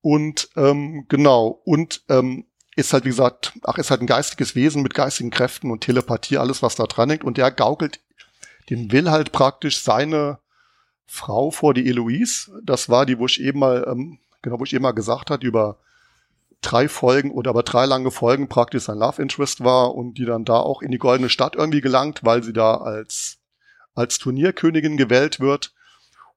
Und 0.00 0.50
ähm, 0.54 1.06
genau, 1.08 1.60
und 1.64 2.04
ähm, 2.08 2.46
ist 2.76 2.92
halt, 2.92 3.04
wie 3.04 3.10
gesagt, 3.10 3.52
ach, 3.62 3.78
ist 3.78 3.90
halt 3.90 4.00
ein 4.00 4.06
geistiges 4.06 4.54
Wesen 4.54 4.82
mit 4.82 4.94
geistigen 4.94 5.30
Kräften 5.30 5.70
und 5.70 5.80
Telepathie, 5.80 6.38
alles, 6.38 6.62
was 6.62 6.74
da 6.74 6.84
dran 6.84 7.10
hängt. 7.10 7.24
Und 7.24 7.36
der 7.36 7.50
gaukelt, 7.50 8.00
den 8.70 8.90
will 8.90 9.10
halt 9.10 9.32
praktisch 9.32 9.82
seine 9.82 10.38
Frau 11.06 11.50
vor, 11.50 11.74
die 11.74 11.86
Eloise. 11.88 12.60
Das 12.62 12.88
war 12.88 13.06
die, 13.06 13.18
wo 13.18 13.26
ich 13.26 13.40
eben 13.40 13.60
mal, 13.60 13.86
ähm, 13.88 14.18
genau, 14.42 14.58
wo 14.58 14.64
ich 14.64 14.72
eben 14.72 14.82
mal 14.82 14.92
gesagt 14.92 15.30
hat, 15.30 15.44
über 15.44 15.78
drei 16.62 16.88
Folgen 16.88 17.30
oder 17.30 17.50
aber 17.50 17.62
drei 17.62 17.84
lange 17.84 18.10
Folgen 18.10 18.48
praktisch 18.48 18.84
sein 18.84 18.98
Love 18.98 19.20
Interest 19.20 19.62
war 19.62 19.94
und 19.94 20.14
die 20.14 20.24
dann 20.24 20.44
da 20.44 20.54
auch 20.54 20.82
in 20.82 20.90
die 20.90 20.98
goldene 20.98 21.28
Stadt 21.28 21.56
irgendwie 21.56 21.82
gelangt, 21.82 22.24
weil 22.24 22.42
sie 22.42 22.54
da 22.54 22.78
als, 22.78 23.38
als 23.94 24.18
Turnierkönigin 24.18 24.96
gewählt 24.96 25.40
wird. 25.40 25.72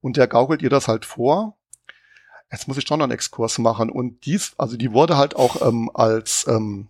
Und 0.01 0.17
der 0.17 0.27
gaukelt 0.27 0.61
ihr 0.61 0.69
das 0.69 0.87
halt 0.87 1.05
vor 1.05 1.57
jetzt 2.51 2.67
muss 2.67 2.77
ich 2.77 2.87
schon 2.87 2.99
noch 2.99 3.05
einen 3.05 3.13
Exkurs 3.13 3.57
machen. 3.57 3.89
Und 3.89 4.25
dies, 4.25 4.53
also 4.57 4.77
die 4.77 4.93
wurde 4.93 5.17
halt 5.17 5.35
auch 5.35 5.67
ähm, 5.67 5.91
als, 5.93 6.45
ähm, 6.47 6.87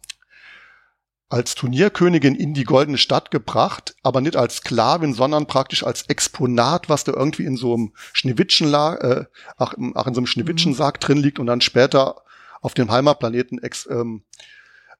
als 1.29 1.55
Turnierkönigin 1.55 2.35
in 2.35 2.53
die 2.53 2.63
goldene 2.63 2.97
Stadt 2.97 3.31
gebracht, 3.31 3.95
aber 4.03 4.21
nicht 4.21 4.35
als 4.35 4.57
Sklavin, 4.57 5.13
sondern 5.13 5.47
praktisch 5.47 5.83
als 5.83 6.03
Exponat, 6.03 6.89
was 6.89 7.03
da 7.03 7.13
irgendwie 7.13 7.45
in 7.45 7.57
so 7.57 7.73
einem 7.73 7.93
Schneewittchenlag, 8.13 9.03
äh, 9.03 9.25
ach, 9.57 9.73
ach, 9.95 10.07
in 10.07 10.13
so 10.13 10.19
einem 10.19 10.27
Schneewittchensack 10.27 10.95
mhm. 10.95 10.99
drin 10.99 11.17
liegt 11.17 11.39
und 11.39 11.47
dann 11.47 11.61
später 11.61 12.21
auf 12.61 12.73
dem 12.73 12.91
Heimatplaneten 12.91 13.61
ex, 13.61 13.87
ähm, 13.89 14.23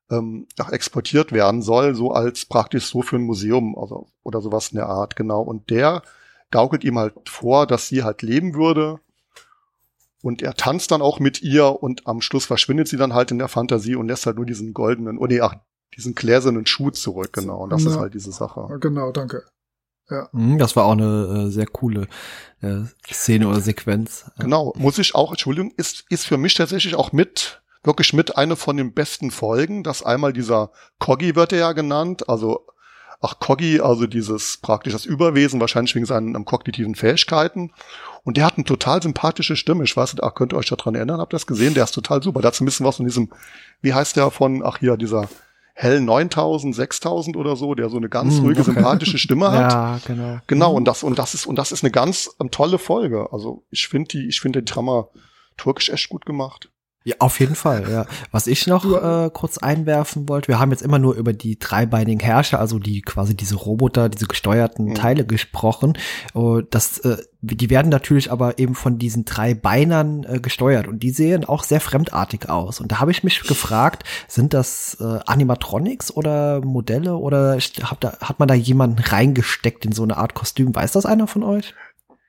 ähm, 0.09 0.47
ach, 0.57 0.71
exportiert 0.71 1.31
werden 1.31 1.61
soll, 1.61 1.95
so 1.95 2.11
als 2.11 2.45
praktisch 2.45 2.87
so 2.87 3.01
für 3.01 3.17
ein 3.17 3.23
Museum 3.23 3.77
also, 3.77 4.07
oder 4.23 4.41
sowas 4.41 4.69
in 4.69 4.77
der 4.77 4.87
Art, 4.87 5.15
genau. 5.15 5.41
Und 5.41 5.69
der 5.69 6.01
gaukelt 6.49 6.83
ihm 6.83 6.97
halt 6.97 7.13
vor, 7.29 7.67
dass 7.67 7.87
sie 7.87 8.03
halt 8.03 8.21
leben 8.21 8.53
würde 8.53 8.99
und 10.27 10.41
er 10.41 10.55
tanzt 10.55 10.91
dann 10.91 11.01
auch 11.01 11.21
mit 11.21 11.41
ihr 11.41 11.81
und 11.81 12.05
am 12.05 12.19
Schluss 12.19 12.45
verschwindet 12.45 12.89
sie 12.89 12.97
dann 12.97 13.13
halt 13.13 13.31
in 13.31 13.39
der 13.39 13.47
Fantasie 13.47 13.95
und 13.95 14.09
lässt 14.09 14.25
halt 14.25 14.35
nur 14.35 14.45
diesen 14.45 14.73
goldenen, 14.73 15.17
oh 15.19 15.25
nee, 15.25 15.39
ach, 15.39 15.55
diesen 15.95 16.15
gläsernen 16.15 16.65
Schuh 16.65 16.91
zurück, 16.91 17.31
genau. 17.31 17.63
Und 17.63 17.69
das 17.69 17.85
ja. 17.85 17.91
ist 17.91 17.97
halt 17.97 18.13
diese 18.13 18.33
Sache. 18.33 18.67
Genau, 18.81 19.13
danke. 19.13 19.45
Ja. 20.09 20.27
Mhm, 20.33 20.57
das 20.57 20.75
war 20.75 20.83
auch 20.83 20.91
eine 20.91 21.45
äh, 21.47 21.49
sehr 21.49 21.65
coole 21.65 22.07
äh, 22.61 22.81
Szene 23.09 23.47
oder 23.47 23.61
Sequenz. 23.61 24.29
Genau, 24.37 24.73
muss 24.75 24.99
ich 24.99 25.15
auch, 25.15 25.31
Entschuldigung, 25.31 25.71
ist, 25.77 26.03
ist 26.09 26.25
für 26.25 26.37
mich 26.37 26.55
tatsächlich 26.55 26.95
auch 26.95 27.13
mit, 27.13 27.61
wirklich 27.85 28.11
mit 28.11 28.35
eine 28.35 28.57
von 28.57 28.75
den 28.75 28.93
besten 28.93 29.31
Folgen, 29.31 29.83
dass 29.83 30.03
einmal 30.03 30.33
dieser 30.33 30.71
Coggy 30.99 31.37
wird 31.37 31.53
er 31.53 31.59
ja 31.59 31.71
genannt, 31.71 32.27
also 32.27 32.67
ach 33.21 33.39
Coggy, 33.39 33.79
also 33.79 34.07
dieses 34.07 34.57
praktisch 34.57 34.93
das 34.93 35.05
Überwesen, 35.05 35.59
wahrscheinlich 35.59 35.95
wegen 35.95 36.05
seinen 36.05 36.35
um, 36.35 36.45
kognitiven 36.45 36.95
Fähigkeiten. 36.95 37.71
Und 38.23 38.37
der 38.37 38.45
hat 38.45 38.55
eine 38.57 38.65
total 38.65 39.01
sympathische 39.01 39.55
Stimme. 39.55 39.83
Ich 39.83 39.95
weiß 39.95 40.13
nicht, 40.13 40.23
ach, 40.23 40.33
könnt 40.35 40.53
ihr 40.53 40.57
euch 40.57 40.67
daran 40.67 40.95
erinnern? 40.95 41.19
Habt 41.19 41.33
ihr 41.33 41.37
das 41.37 41.47
gesehen? 41.47 41.73
Der 41.73 41.85
ist 41.85 41.93
total 41.93 42.21
super. 42.21 42.41
Der 42.41 42.49
hat 42.49 42.55
so 42.55 42.63
ein 42.63 42.65
bisschen 42.65 42.85
was 42.85 42.97
von 42.97 43.05
diesem, 43.05 43.29
wie 43.81 43.93
heißt 43.93 44.17
der 44.17 44.31
von, 44.31 44.63
ach 44.63 44.77
hier, 44.79 44.97
dieser 44.97 45.29
Hell 45.73 46.01
9000, 46.01 46.75
6000 46.75 47.37
oder 47.37 47.55
so, 47.55 47.75
der 47.75 47.89
so 47.89 47.97
eine 47.97 48.09
ganz 48.09 48.37
hm, 48.37 48.45
ruhige, 48.45 48.61
okay. 48.61 48.73
sympathische 48.73 49.17
Stimme 49.17 49.51
hat. 49.51 49.71
Ja, 49.71 49.99
genau. 50.05 50.39
Genau, 50.47 50.73
und 50.73 50.85
das, 50.85 51.03
und 51.03 51.19
das 51.19 51.33
ist, 51.33 51.45
und 51.45 51.55
das 51.55 51.71
ist 51.71 51.83
eine 51.83 51.91
ganz 51.91 52.29
um, 52.39 52.51
tolle 52.51 52.79
Folge. 52.79 53.29
Also 53.31 53.63
ich 53.69 53.87
finde 53.87 54.07
die, 54.09 54.27
ich 54.27 54.41
finde 54.41 54.61
den 54.61 54.65
Drama 54.65 55.07
turkisch 55.55 55.89
echt 55.89 56.09
gut 56.09 56.25
gemacht. 56.25 56.69
Ja, 57.07 57.15
auf 57.19 57.39
jeden 57.39 57.55
Fall, 57.55 57.89
ja. 57.89 58.05
Was 58.31 58.47
ich 58.47 58.67
noch 58.67 58.83
äh, 58.83 59.29
kurz 59.31 59.57
einwerfen 59.57 60.27
wollte, 60.27 60.49
wir 60.49 60.59
haben 60.59 60.71
jetzt 60.71 60.81
immer 60.81 60.99
nur 60.99 61.15
über 61.15 61.31
die 61.31 61.57
dreibeinigen 61.57 62.19
Herrscher, 62.19 62.59
also 62.59 62.79
die 62.79 62.99
quasi 62.99 63.33
diese 63.33 63.55
Roboter, 63.55 64.09
diese 64.09 64.27
gesteuerten 64.27 64.87
mhm. 64.87 64.95
Teile 64.95 65.25
gesprochen. 65.25 65.97
Uh, 66.35 66.59
das, 66.69 66.97
äh, 66.97 67.15
die 67.39 67.69
werden 67.69 67.87
natürlich 67.87 68.29
aber 68.29 68.59
eben 68.59 68.75
von 68.75 68.97
diesen 68.97 69.23
drei 69.23 69.53
Beinern 69.53 70.25
äh, 70.25 70.41
gesteuert 70.41 70.89
und 70.89 71.01
die 71.01 71.11
sehen 71.11 71.45
auch 71.45 71.63
sehr 71.63 71.79
fremdartig 71.79 72.49
aus. 72.49 72.81
Und 72.81 72.91
da 72.91 72.99
habe 72.99 73.11
ich 73.11 73.23
mich 73.23 73.39
gefragt, 73.39 74.03
sind 74.27 74.53
das 74.53 74.97
äh, 74.99 75.19
Animatronics 75.25 76.11
oder 76.11 76.59
Modelle 76.59 77.15
oder 77.15 77.53
hat, 77.55 78.03
da, 78.03 78.17
hat 78.19 78.39
man 78.39 78.49
da 78.49 78.53
jemanden 78.53 78.99
reingesteckt 78.99 79.85
in 79.85 79.93
so 79.93 80.03
eine 80.03 80.17
Art 80.17 80.33
Kostüm? 80.33 80.75
Weiß 80.75 80.91
das 80.91 81.05
einer 81.05 81.27
von 81.27 81.43
euch? 81.43 81.73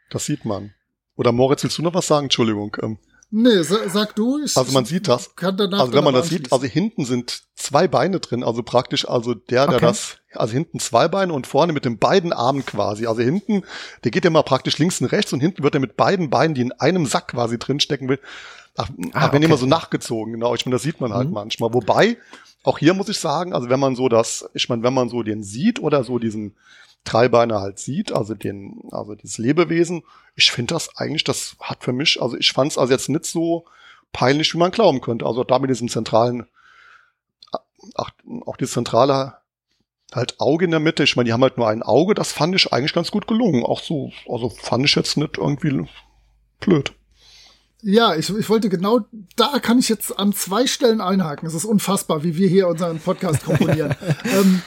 Das 0.09 0.25
sieht 0.27 0.45
man. 0.45 0.71
Oder 1.17 1.33
Moritz, 1.33 1.65
willst 1.65 1.79
du 1.79 1.83
noch 1.83 1.95
was 1.95 2.07
sagen? 2.07 2.27
Entschuldigung. 2.27 2.77
Ähm. 2.81 2.99
Nee, 3.31 3.63
sag 3.63 4.17
du. 4.17 4.39
Ich 4.43 4.57
also 4.57 4.73
man 4.73 4.87
sieht 4.87 5.07
das. 5.07 5.31
also 5.37 5.93
wenn 5.93 6.05
man 6.05 6.15
das 6.15 6.29
sieht, 6.29 6.51
also 6.51 6.65
hinten 6.65 7.05
sind 7.05 7.43
zwei 7.57 7.87
Beine 7.87 8.21
drin, 8.21 8.43
also 8.43 8.63
praktisch, 8.63 9.07
also 9.07 9.35
der, 9.35 9.67
der 9.67 9.77
okay. 9.77 9.87
das, 9.87 10.17
also 10.33 10.55
hinten 10.55 10.79
zwei 10.79 11.09
Beine 11.09 11.35
und 11.35 11.47
vorne 11.47 11.75
mit 11.75 11.85
den 11.85 11.99
beiden 11.99 12.33
Armen 12.33 12.65
quasi. 12.65 13.07
Also 13.07 13.21
hinten, 13.21 13.65
der 14.03 14.13
geht 14.13 14.25
ja 14.25 14.31
mal 14.31 14.43
praktisch 14.43 14.79
links 14.79 15.01
und 15.03 15.09
rechts 15.09 15.33
und 15.35 15.41
hinten 15.41 15.63
wird 15.63 15.75
er 15.75 15.81
mit 15.81 15.97
beiden 15.97 16.31
Beinen, 16.31 16.55
die 16.55 16.63
in 16.63 16.73
einem 16.73 17.05
Sack 17.05 17.29
quasi 17.29 17.59
drinstecken 17.59 18.09
will, 18.09 18.19
ach, 18.77 18.89
ah, 18.89 19.11
ach 19.13 19.33
wenn 19.33 19.39
okay. 19.39 19.45
immer 19.45 19.59
so 19.59 19.67
nachgezogen, 19.67 20.33
genau. 20.33 20.55
Ich 20.55 20.65
meine, 20.65 20.77
das 20.77 20.83
sieht 20.83 21.01
man 21.03 21.13
halt 21.13 21.29
mhm. 21.29 21.35
manchmal. 21.35 21.75
Wobei, 21.75 22.17
auch 22.63 22.79
hier 22.79 22.95
muss 22.95 23.11
ich 23.11 23.19
sagen, 23.19 23.53
also 23.53 23.69
wenn 23.69 23.81
man 23.81 23.95
so 23.95 24.09
das, 24.09 24.49
ich 24.55 24.71
meine, 24.71 24.83
wenn 24.83 24.95
man 24.95 25.11
so 25.11 25.23
den 25.23 25.43
sieht 25.43 25.81
oder 25.81 26.03
so 26.03 26.19
diesen 26.19 26.57
Dreibeiner 27.09 27.61
halt 27.61 27.79
sieht, 27.79 28.13
also 28.13 28.35
den, 28.35 28.83
also 28.91 29.15
dieses 29.15 29.39
Lebewesen. 29.39 30.03
Ich 30.35 30.51
finde 30.51 30.75
das 30.75 30.97
eigentlich, 30.97 31.25
das 31.25 31.57
hat 31.61 31.83
für 31.83 31.93
mich, 31.93 32.21
also 32.21 32.37
ich 32.37 32.53
fand 32.53 32.73
es 32.73 32.79
also 32.79 32.93
jetzt 32.93 33.09
nicht 33.09 33.27
so 33.27 33.65
peinlich, 34.13 34.55
wie 34.55 34.59
man 34.59 34.71
glauben 34.71 35.01
könnte. 35.01 35.27
Also 35.27 35.45
da 35.45 35.59
mit 35.59 35.71
diesem 35.71 35.89
zentralen, 35.89 36.47
ach, 37.95 38.11
auch 38.47 38.57
die 38.57 38.67
zentrale 38.67 39.35
halt 40.13 40.41
Auge 40.41 40.65
in 40.65 40.71
der 40.71 40.81
Mitte. 40.81 41.03
Ich 41.03 41.17
meine, 41.17 41.27
die 41.27 41.33
haben 41.33 41.43
halt 41.43 41.59
nur 41.59 41.69
ein 41.69 41.83
Auge. 41.83 42.15
Das 42.15 42.33
fand 42.33 42.55
ich 42.55 42.73
eigentlich 42.73 42.95
ganz 42.95 43.11
gut 43.11 43.27
gelungen. 43.27 43.65
Auch 43.65 43.81
so, 43.81 44.11
also 44.29 44.49
fand 44.49 44.85
ich 44.85 44.95
jetzt 44.95 45.17
nicht 45.17 45.39
irgendwie 45.39 45.87
blöd. 46.61 46.93
Ja, 47.83 48.17
ich, 48.17 48.29
ich 48.31 48.49
wollte 48.49 48.69
genau, 48.69 49.01
da 49.37 49.61
kann 49.61 49.79
ich 49.79 49.89
jetzt 49.89 50.19
an 50.19 50.33
zwei 50.33 50.67
Stellen 50.67 51.01
einhaken. 51.01 51.47
Es 51.47 51.55
ist 51.55 51.65
unfassbar, 51.65 52.25
wie 52.25 52.37
wir 52.37 52.49
hier 52.49 52.69
unseren 52.69 52.99
Podcast 52.99 53.45
komponieren. 53.45 53.95
ähm, 54.25 54.63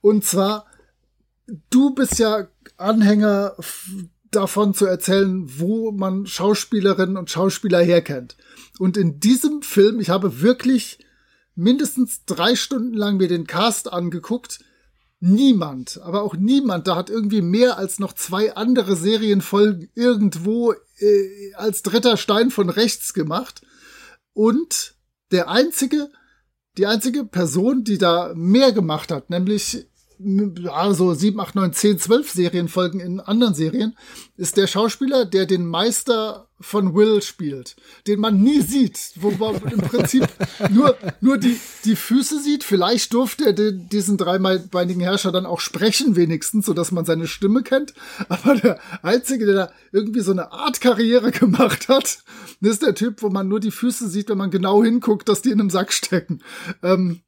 und 0.00 0.24
zwar 0.24 0.66
du 1.70 1.94
bist 1.94 2.18
ja 2.18 2.48
Anhänger 2.76 3.56
davon 4.30 4.74
zu 4.74 4.86
erzählen, 4.86 5.44
wo 5.58 5.92
man 5.92 6.26
Schauspielerinnen 6.26 7.16
und 7.16 7.30
Schauspieler 7.30 7.82
herkennt. 7.82 8.36
Und 8.78 8.96
in 8.96 9.20
diesem 9.20 9.62
Film, 9.62 10.00
ich 10.00 10.10
habe 10.10 10.40
wirklich 10.40 10.98
mindestens 11.54 12.24
drei 12.24 12.56
Stunden 12.56 12.94
lang 12.94 13.16
mir 13.16 13.28
den 13.28 13.46
Cast 13.46 13.92
angeguckt. 13.92 14.60
Niemand, 15.20 16.00
aber 16.02 16.22
auch 16.22 16.34
niemand, 16.34 16.86
da 16.86 16.96
hat 16.96 17.08
irgendwie 17.08 17.40
mehr 17.40 17.78
als 17.78 17.98
noch 17.98 18.12
zwei 18.12 18.56
andere 18.56 18.94
Serienfolgen 18.96 19.88
irgendwo 19.94 20.72
äh, 20.98 21.54
als 21.54 21.82
dritter 21.82 22.16
Stein 22.16 22.50
von 22.50 22.68
rechts 22.68 23.14
gemacht. 23.14 23.62
Und 24.34 24.96
der 25.30 25.48
einzige, 25.48 26.10
die 26.76 26.86
einzige 26.86 27.24
Person, 27.24 27.84
die 27.84 27.96
da 27.96 28.32
mehr 28.34 28.72
gemacht 28.72 29.10
hat, 29.12 29.30
nämlich 29.30 29.86
ja, 30.18 30.94
so 30.94 31.12
7, 31.12 31.38
8, 31.40 31.54
9, 31.54 31.72
10, 31.72 31.98
12 31.98 32.30
Serienfolgen 32.30 33.00
in 33.00 33.20
anderen 33.20 33.54
Serien, 33.54 33.96
ist 34.36 34.56
der 34.56 34.66
Schauspieler, 34.66 35.24
der 35.24 35.46
den 35.46 35.66
Meister 35.66 36.48
von 36.60 36.94
Will 36.94 37.20
spielt, 37.20 37.76
den 38.06 38.20
man 38.20 38.40
nie 38.40 38.60
sieht, 38.60 39.12
wo 39.16 39.30
man 39.32 39.56
im 39.70 39.80
Prinzip 39.80 40.26
nur, 40.70 40.96
nur 41.20 41.36
die, 41.36 41.58
die 41.84 41.96
Füße 41.96 42.40
sieht. 42.40 42.64
Vielleicht 42.64 43.12
durfte 43.12 43.46
er 43.46 43.52
den, 43.52 43.88
diesen 43.88 44.16
dreibeinigen 44.16 45.02
Herrscher 45.02 45.32
dann 45.32 45.46
auch 45.46 45.60
sprechen, 45.60 46.16
wenigstens, 46.16 46.66
so 46.66 46.72
dass 46.72 46.92
man 46.92 47.04
seine 47.04 47.26
Stimme 47.26 47.62
kennt. 47.62 47.92
Aber 48.28 48.54
der 48.54 48.78
Einzige, 49.02 49.46
der 49.46 49.54
da 49.54 49.72
irgendwie 49.92 50.20
so 50.20 50.32
eine 50.32 50.52
Art 50.52 50.80
Karriere 50.80 51.32
gemacht 51.32 51.88
hat, 51.88 52.18
ist 52.60 52.82
der 52.82 52.94
Typ, 52.94 53.22
wo 53.22 53.28
man 53.30 53.48
nur 53.48 53.60
die 53.60 53.72
Füße 53.72 54.08
sieht, 54.08 54.28
wenn 54.28 54.38
man 54.38 54.50
genau 54.50 54.82
hinguckt, 54.82 55.28
dass 55.28 55.42
die 55.42 55.50
in 55.50 55.60
einem 55.60 55.70
Sack 55.70 55.92
stecken. 55.92 56.40
Ähm, 56.82 57.20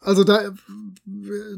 also 0.00 0.24
da, 0.24 0.52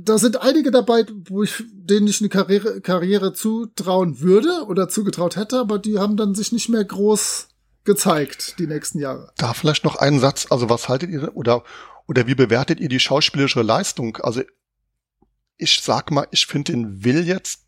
da 0.00 0.18
sind 0.18 0.40
einige 0.40 0.70
dabei, 0.70 1.04
wo 1.28 1.42
ich 1.42 1.62
denen 1.72 2.06
ich 2.06 2.20
eine 2.20 2.28
Karriere, 2.28 2.80
Karriere 2.80 3.32
zutrauen 3.32 4.20
würde 4.20 4.64
oder 4.66 4.88
zugetraut 4.88 5.36
hätte, 5.36 5.58
aber 5.58 5.78
die 5.78 5.98
haben 5.98 6.16
dann 6.16 6.34
sich 6.34 6.52
nicht 6.52 6.68
mehr 6.68 6.84
groß 6.84 7.48
gezeigt 7.84 8.58
die 8.58 8.66
nächsten 8.66 8.98
Jahre. 8.98 9.32
Da 9.36 9.52
vielleicht 9.52 9.84
noch 9.84 9.96
einen 9.96 10.20
Satz. 10.20 10.46
Also 10.50 10.70
was 10.70 10.88
haltet 10.88 11.10
ihr 11.10 11.36
oder 11.36 11.64
oder 12.06 12.26
wie 12.26 12.34
bewertet 12.34 12.80
ihr 12.80 12.88
die 12.88 13.00
schauspielerische 13.00 13.62
Leistung? 13.62 14.16
Also 14.18 14.42
ich 15.56 15.80
sag 15.82 16.10
mal, 16.10 16.26
ich 16.30 16.46
finde 16.46 16.72
den 16.72 17.04
Will 17.04 17.26
jetzt 17.26 17.60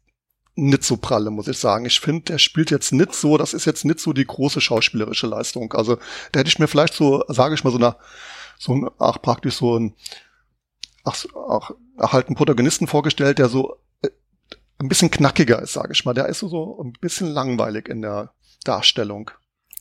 nicht 0.56 0.84
so 0.84 0.96
pralle, 0.96 1.30
muss 1.30 1.48
ich 1.48 1.58
sagen. 1.58 1.84
Ich 1.84 2.00
finde, 2.00 2.24
der 2.24 2.38
spielt 2.38 2.70
jetzt 2.70 2.92
nicht 2.92 3.14
so, 3.14 3.36
das 3.36 3.54
ist 3.54 3.66
jetzt 3.66 3.84
nicht 3.84 4.00
so 4.00 4.12
die 4.12 4.24
große 4.24 4.60
schauspielerische 4.60 5.26
Leistung. 5.26 5.72
Also 5.74 5.98
da 6.32 6.40
hätte 6.40 6.48
ich 6.48 6.58
mir 6.58 6.66
vielleicht 6.66 6.94
so, 6.94 7.22
sage 7.28 7.54
ich 7.54 7.62
mal, 7.62 7.70
so 7.70 7.76
eine, 7.76 7.96
so 8.58 8.72
ein, 8.72 8.88
ach, 8.98 9.20
praktisch 9.20 9.56
so 9.56 9.78
ein 9.78 9.94
ach, 11.06 11.24
ach, 11.48 11.70
ach 11.96 12.12
halt 12.12 12.26
einen 12.26 12.36
Protagonisten 12.36 12.86
vorgestellt, 12.86 13.38
der 13.38 13.48
so 13.48 13.76
äh, 14.02 14.10
ein 14.78 14.88
bisschen 14.88 15.10
knackiger 15.10 15.62
ist, 15.62 15.72
sage 15.72 15.92
ich 15.92 16.04
mal. 16.04 16.12
Der 16.12 16.26
ist 16.26 16.40
so, 16.40 16.48
so 16.48 16.82
ein 16.82 16.92
bisschen 17.00 17.28
langweilig 17.28 17.88
in 17.88 18.02
der 18.02 18.32
Darstellung. 18.64 19.30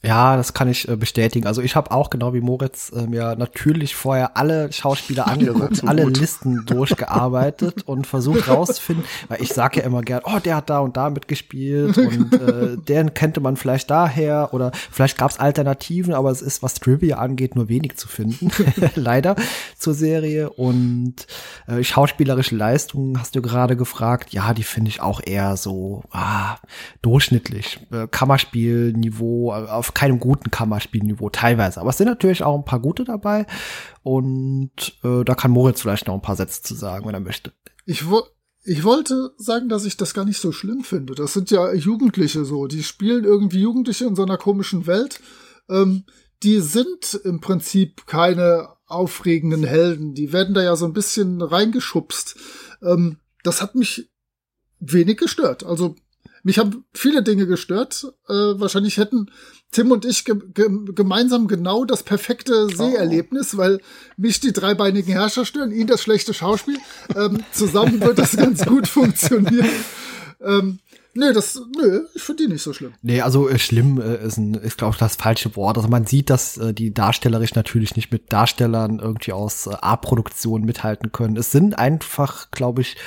Ja, 0.03 0.37
das 0.37 0.53
kann 0.53 0.69
ich 0.69 0.87
äh, 0.87 0.95
bestätigen. 0.95 1.47
Also 1.47 1.61
ich 1.61 1.75
habe 1.75 1.89
auch 1.91 2.11
genau 2.11 2.33
wie 2.33 2.41
Moritz 2.41 2.91
äh, 2.95 3.07
mir 3.07 3.35
natürlich 3.35 3.95
vorher 3.95 4.37
alle 4.37 4.71
Schauspieler 4.71 5.27
angeguckt, 5.35 5.77
so 5.77 5.87
alle 5.87 6.03
gut. 6.03 6.19
Listen 6.19 6.65
durchgearbeitet 6.65 7.83
und 7.87 8.05
versucht 8.05 8.47
rauszufinden, 8.47 9.03
weil 9.29 9.41
ich 9.41 9.49
sage 9.49 9.79
ja 9.79 9.85
immer 9.85 10.01
gern, 10.01 10.21
oh, 10.25 10.37
der 10.37 10.57
hat 10.57 10.69
da 10.69 10.79
und 10.79 10.95
da 10.95 11.09
mitgespielt 11.09 11.97
und 11.97 12.33
äh, 12.33 12.77
den 12.87 13.13
kannte 13.15 13.39
man 13.39 13.57
vielleicht 13.57 13.89
daher 13.89 14.53
oder 14.53 14.71
vielleicht 14.91 15.17
gab 15.17 15.31
es 15.31 15.39
Alternativen, 15.39 16.13
aber 16.13 16.29
es 16.29 16.41
ist, 16.43 16.61
was 16.61 16.75
Trivia 16.75 17.17
angeht, 17.17 17.55
nur 17.55 17.67
wenig 17.67 17.97
zu 17.97 18.07
finden, 18.07 18.51
leider 18.95 19.35
zur 19.77 19.95
Serie. 19.95 20.51
Und 20.51 21.15
äh, 21.67 21.83
schauspielerische 21.83 22.55
Leistungen 22.55 23.19
hast 23.19 23.35
du 23.35 23.41
gerade 23.41 23.75
gefragt, 23.75 24.33
ja, 24.33 24.53
die 24.53 24.63
finde 24.63 24.89
ich 24.89 25.01
auch 25.01 25.21
eher 25.25 25.57
so 25.57 26.03
ah, 26.11 26.57
durchschnittlich. 27.01 27.79
Äh, 27.91 28.07
Kammerspielniveau 28.07 29.51
äh, 29.53 29.67
auf 29.85 29.93
keinem 29.93 30.19
guten 30.19 30.49
Kammerspielniveau 30.49 31.29
teilweise. 31.29 31.79
Aber 31.79 31.91
es 31.91 31.97
sind 31.97 32.07
natürlich 32.07 32.43
auch 32.43 32.57
ein 32.57 32.65
paar 32.65 32.79
gute 32.79 33.03
dabei. 33.03 33.45
Und 34.01 34.97
äh, 35.03 35.23
da 35.23 35.35
kann 35.35 35.51
Moritz 35.51 35.81
vielleicht 35.81 36.07
noch 36.07 36.15
ein 36.15 36.21
paar 36.21 36.35
Sätze 36.35 36.63
zu 36.63 36.73
sagen, 36.73 37.05
wenn 37.05 37.13
er 37.13 37.19
möchte. 37.19 37.53
Ich, 37.85 38.09
wo 38.09 38.23
ich 38.67 38.83
wollte 38.83 39.31
sagen, 39.37 39.69
dass 39.69 39.85
ich 39.85 39.95
das 39.95 40.15
gar 40.15 40.25
nicht 40.25 40.41
so 40.41 40.51
schlimm 40.51 40.83
finde. 40.83 41.13
Das 41.13 41.33
sind 41.33 41.51
ja 41.51 41.71
Jugendliche 41.71 42.45
so. 42.45 42.65
Die 42.65 42.81
spielen 42.81 43.23
irgendwie 43.23 43.61
Jugendliche 43.61 44.05
in 44.05 44.15
so 44.15 44.23
einer 44.23 44.37
komischen 44.37 44.87
Welt. 44.87 45.19
Ähm, 45.69 46.05
die 46.41 46.59
sind 46.61 47.13
im 47.23 47.41
Prinzip 47.41 48.07
keine 48.07 48.69
aufregenden 48.87 49.63
Helden. 49.63 50.15
Die 50.15 50.33
werden 50.33 50.55
da 50.55 50.63
ja 50.63 50.75
so 50.75 50.85
ein 50.85 50.93
bisschen 50.93 51.43
reingeschubst. 51.43 52.37
Ähm, 52.81 53.17
das 53.43 53.61
hat 53.61 53.75
mich 53.75 54.09
wenig 54.79 55.17
gestört. 55.17 55.63
Also 55.63 55.95
mich 56.45 56.59
haben 56.59 56.85
viele 56.93 57.23
Dinge 57.23 57.47
gestört. 57.47 58.05
Äh, 58.27 58.33
wahrscheinlich 58.33 58.97
hätten 58.97 59.31
Tim 59.75 59.91
und 59.91 60.05
ich 60.05 60.23
ge 60.23 60.35
ge 60.53 60.69
gemeinsam 60.95 61.49
genau 61.49 61.83
das 61.83 62.01
perfekte 62.01 62.69
Seherlebnis, 62.69 63.55
oh. 63.55 63.57
weil 63.57 63.81
mich 64.15 64.39
die 64.39 64.53
dreibeinigen 64.53 65.11
Herrscher 65.11 65.43
stören, 65.43 65.73
ihn 65.73 65.85
das 65.85 66.01
schlechte 66.01 66.33
Schauspiel. 66.33 66.77
Ähm, 67.13 67.43
zusammen 67.51 67.99
wird 67.99 68.17
das 68.17 68.37
ganz 68.37 68.65
gut 68.65 68.87
funktionieren. 68.87 69.67
Ähm, 70.41 70.79
Nee, 71.17 71.31
das, 71.31 71.61
nö, 71.77 72.01
ich 72.13 72.21
finde 72.21 72.43
die 72.43 72.51
nicht 72.51 72.61
so 72.61 72.73
schlimm. 72.73 72.93
Nee, 73.01 73.21
also 73.21 73.47
äh, 73.47 73.57
schlimm 73.57 74.01
äh, 74.01 74.25
ist, 74.25 74.35
ein, 74.35 74.53
ist 74.55 74.77
glaube 74.77 74.95
ich, 74.95 74.99
das 74.99 75.15
falsche 75.15 75.55
Wort. 75.55 75.77
Also 75.77 75.87
man 75.87 76.05
sieht, 76.05 76.29
dass 76.29 76.57
äh, 76.57 76.73
die 76.73 76.93
darstellerisch 76.93 77.55
natürlich 77.55 77.95
nicht 77.95 78.11
mit 78.11 78.33
Darstellern 78.33 78.99
irgendwie 78.99 79.31
aus 79.31 79.67
äh, 79.67 79.75
A-Produktionen 79.79 80.65
mithalten 80.65 81.13
können. 81.13 81.37
Es 81.37 81.51
sind 81.51 81.79
einfach, 81.79 82.51
glaube 82.51 82.81
ich, 82.81 82.97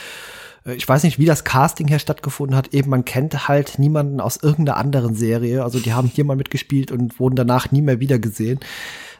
ich 0.76 0.88
weiß 0.88 1.02
nicht, 1.04 1.18
wie 1.18 1.24
das 1.24 1.44
Casting 1.44 1.88
hier 1.88 1.98
stattgefunden 1.98 2.56
hat. 2.56 2.74
Eben, 2.74 2.90
man 2.90 3.04
kennt 3.04 3.48
halt 3.48 3.78
niemanden 3.78 4.20
aus 4.20 4.36
irgendeiner 4.36 4.76
anderen 4.76 5.14
Serie. 5.14 5.62
Also 5.64 5.78
die 5.78 5.92
haben 5.92 6.08
hier 6.08 6.24
mal 6.24 6.36
mitgespielt 6.36 6.92
und 6.92 7.18
wurden 7.18 7.36
danach 7.36 7.70
nie 7.70 7.82
mehr 7.82 8.00
wiedergesehen. 8.00 8.60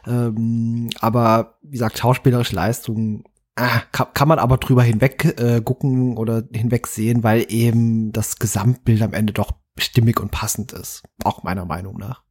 Ähm, 0.05 0.89
aber 0.99 1.57
wie 1.61 1.71
gesagt, 1.71 1.97
schauspielerische 1.97 2.55
Leistung 2.55 3.23
ah, 3.55 3.81
kann, 3.91 4.07
kann 4.13 4.27
man 4.27 4.39
aber 4.39 4.57
drüber 4.57 4.83
hinweg 4.83 5.39
äh, 5.39 5.61
gucken 5.61 6.17
oder 6.17 6.43
hinweg 6.53 6.87
sehen, 6.87 7.23
weil 7.23 7.45
eben 7.49 8.11
das 8.11 8.39
Gesamtbild 8.39 9.01
am 9.01 9.13
Ende 9.13 9.33
doch 9.33 9.51
stimmig 9.77 10.19
und 10.19 10.31
passend 10.31 10.73
ist. 10.73 11.03
Auch 11.23 11.43
meiner 11.43 11.65
Meinung 11.65 11.97
nach. 11.97 12.23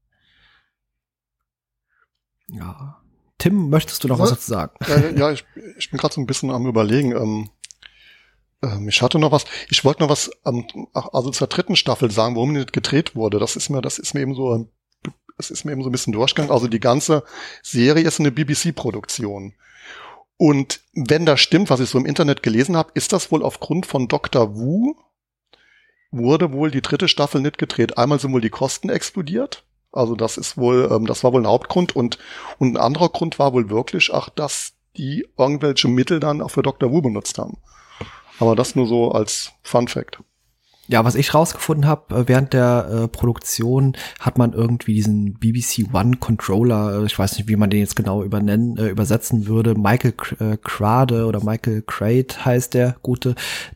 Ja. 2.51 3.03
Tim, 3.39 3.71
möchtest 3.71 4.03
du 4.03 4.09
noch 4.09 4.19
was, 4.19 4.33
was 4.33 4.39
dazu 4.39 4.51
sagen? 4.51 4.73
Ja, 4.89 5.11
ja 5.11 5.33
ich, 5.33 5.45
ich 5.79 5.91
bin 5.91 5.99
gerade 5.99 6.15
so 6.15 6.21
ein 6.21 6.27
bisschen 6.27 6.51
am 6.51 6.67
überlegen. 6.67 7.13
Ähm, 7.13 7.51
ähm, 8.63 8.89
ich 8.89 9.03
hatte 9.03 9.19
noch 9.19 9.33
was, 9.33 9.45
ich 9.71 9.85
wollte 9.85 10.03
noch 10.03 10.11
was, 10.11 10.31
ähm, 10.45 10.67
also 10.95 11.31
zur 11.31 11.47
dritten 11.47 11.77
Staffel 11.77 12.11
sagen, 12.11 12.37
warum 12.37 12.53
nicht 12.53 12.73
gedreht 12.73 13.15
wurde. 13.15 13.39
Das 13.39 13.57
ist 13.57 13.69
mir, 13.69 13.83
das 13.83 13.99
ist 13.99 14.15
mir 14.15 14.21
eben 14.21 14.35
so, 14.35 14.69
es 15.39 15.51
ist 15.51 15.65
mir 15.65 15.73
eben 15.73 15.83
so 15.83 15.89
ein 15.89 15.93
bisschen 15.93 16.13
durchgegangen. 16.13 16.53
Also 16.53 16.69
die 16.69 16.81
ganze 16.81 17.25
Serie 17.63 18.05
ist 18.05 18.21
eine 18.21 18.33
BBC-Produktion. 18.33 19.55
Und 20.37 20.81
wenn 20.95 21.27
das 21.27 21.41
stimmt, 21.41 21.71
was 21.71 21.81
ich 21.81 21.91
so 21.91 21.99
im 21.99 22.07
Internet 22.07 22.43
gelesen 22.43 22.77
habe, 22.77 22.93
ist 22.95 23.13
das 23.13 23.33
wohl 23.33 23.43
aufgrund 23.43 23.87
von 23.87 24.09
Dr. 24.09 24.57
Wu, 24.57 24.95
wurde 26.11 26.53
wohl 26.53 26.71
die 26.71 26.81
dritte 26.83 27.09
Staffel 27.09 27.41
nicht 27.41 27.59
gedreht. 27.59 27.99
Einmal 27.99 28.19
sind 28.19 28.33
wohl 28.33 28.41
die 28.41 28.51
Kosten 28.51 28.89
explodiert. 28.89 29.65
Also 29.91 30.15
das 30.15 30.37
ist 30.37 30.57
wohl, 30.57 30.89
ähm, 30.93 31.07
das 31.07 31.25
war 31.25 31.33
wohl 31.33 31.43
ein 31.43 31.49
Hauptgrund 31.49 31.97
und, 31.97 32.19
und 32.59 32.75
ein 32.75 32.77
anderer 32.77 33.09
Grund 33.09 33.39
war 33.39 33.53
wohl 33.53 33.71
wirklich, 33.71 34.13
ach, 34.13 34.29
dass 34.29 34.75
die 34.97 35.27
irgendwelche 35.37 35.89
Mittel 35.89 36.21
dann 36.21 36.43
auch 36.43 36.51
für 36.51 36.63
Dr. 36.63 36.91
Wu 36.91 37.01
benutzt 37.01 37.39
haben. 37.39 37.59
Aber 38.39 38.57
das 38.57 38.77
nur 38.77 38.87
so 38.87 39.11
als 39.13 39.53
Fun 39.63 39.89
Fact. 39.89 40.19
Ja, 40.91 41.05
was 41.05 41.17
ich 41.17 41.35
rausgefunden 41.35 41.87
habe, 41.87 42.15
äh, 42.15 42.29
während 42.29 42.55
der 42.55 42.89
äh, 42.91 43.09
Produktion 43.09 43.95
hat 44.21 44.39
man 44.39 44.55
irgendwie 44.55 44.95
diesen 44.95 45.35
BBC 45.35 45.85
One 45.93 46.17
Controller, 46.17 47.03
äh, 47.03 47.05
ich 47.05 47.19
weiß 47.19 47.37
nicht, 47.37 47.47
wie 47.47 47.57
man 47.57 47.69
den 47.69 47.81
jetzt 47.81 47.95
genau 47.95 48.23
übernennen, 48.23 48.79
äh, 48.79 48.89
übersetzen 48.89 49.47
würde, 49.47 49.75
Michael 49.75 50.15
äh, 50.41 50.57
Crade 50.57 51.27
oder 51.27 51.45
Michael 51.45 51.83
Crate 51.83 52.43
heißt 52.43 52.73
der 52.73 52.97
Gute, 53.03 53.35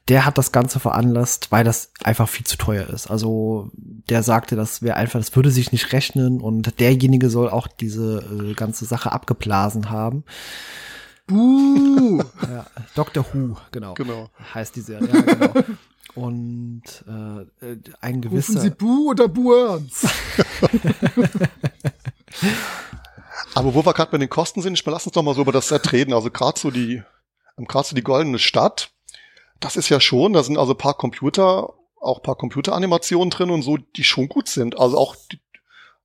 der 0.09 0.25
hat 0.25 0.39
das 0.39 0.53
Ganze 0.53 0.81
veranlasst, 0.81 1.53
weil 1.53 1.65
das 1.65 1.93
einfach 2.03 2.31
viel 2.31 2.47
zu 2.47 2.57
teuer 2.57 2.89
ist. 2.89 3.11
Also 3.11 3.71
der 3.75 4.23
sagte, 4.23 4.57
das 4.57 4.81
wäre 4.81 4.97
einfach, 4.97 5.21
das 5.21 5.37
würde 5.37 5.51
sich 5.51 5.71
nicht 5.71 5.93
rechnen 5.93 6.41
und 6.41 6.81
derjenige 6.81 7.29
soll 7.29 7.51
auch 7.51 7.67
diese 7.67 8.21
äh, 8.21 8.55
ganze 8.55 8.87
Sache 8.87 9.13
abgeblasen 9.13 9.91
haben. 9.91 10.25
Buh. 11.27 12.23
ja, 12.43 12.67
Dr. 12.95 13.25
Who, 13.33 13.57
genau. 13.71 13.95
Genau. 13.95 14.31
Heißt 14.55 14.77
die 14.77 14.81
Serie. 14.81 15.09
Ja, 15.13 15.21
genau. 15.21 15.53
Und 16.15 16.83
äh, 17.07 17.47
ein 18.01 18.21
gewisser. 18.21 18.55
Rufen 18.55 18.63
Sie 18.63 18.71
Bu 18.71 19.11
oder 19.11 19.29
Buerns? 19.29 20.07
Aber 23.55 23.75
wo 23.75 23.85
wir 23.85 23.93
gerade 23.93 24.11
bei 24.11 24.19
den 24.19 24.29
Kosten 24.29 24.63
sind, 24.63 24.75
ich 24.75 24.85
lass 24.85 25.07
uns 25.07 25.15
doch 25.15 25.23
mal 25.23 25.35
so 25.35 25.43
über 25.43 25.53
das 25.53 25.69
Set 25.69 25.93
reden. 25.93 26.13
Also 26.13 26.31
gerade 26.31 26.59
so 26.59 26.71
die, 26.71 27.03
ähm, 27.59 27.67
gerade 27.67 27.89
so 27.89 27.95
die 27.95 28.03
goldene 28.03 28.39
Stadt, 28.39 28.91
das 29.61 29.77
ist 29.77 29.89
ja 29.89 30.01
schon, 30.01 30.33
da 30.33 30.43
sind 30.43 30.59
also 30.59 30.75
paar 30.75 30.95
Computer, 30.95 31.73
auch 32.01 32.23
paar 32.23 32.37
Computeranimationen 32.37 33.31
drin 33.31 33.51
und 33.51 33.63
so, 33.63 33.77
die 33.77 34.05
schon 34.05 34.29
gut 34.29 34.49
sind. 34.49 34.79
Also 34.79 34.99
auch 34.99 35.17
die, 35.31 35.41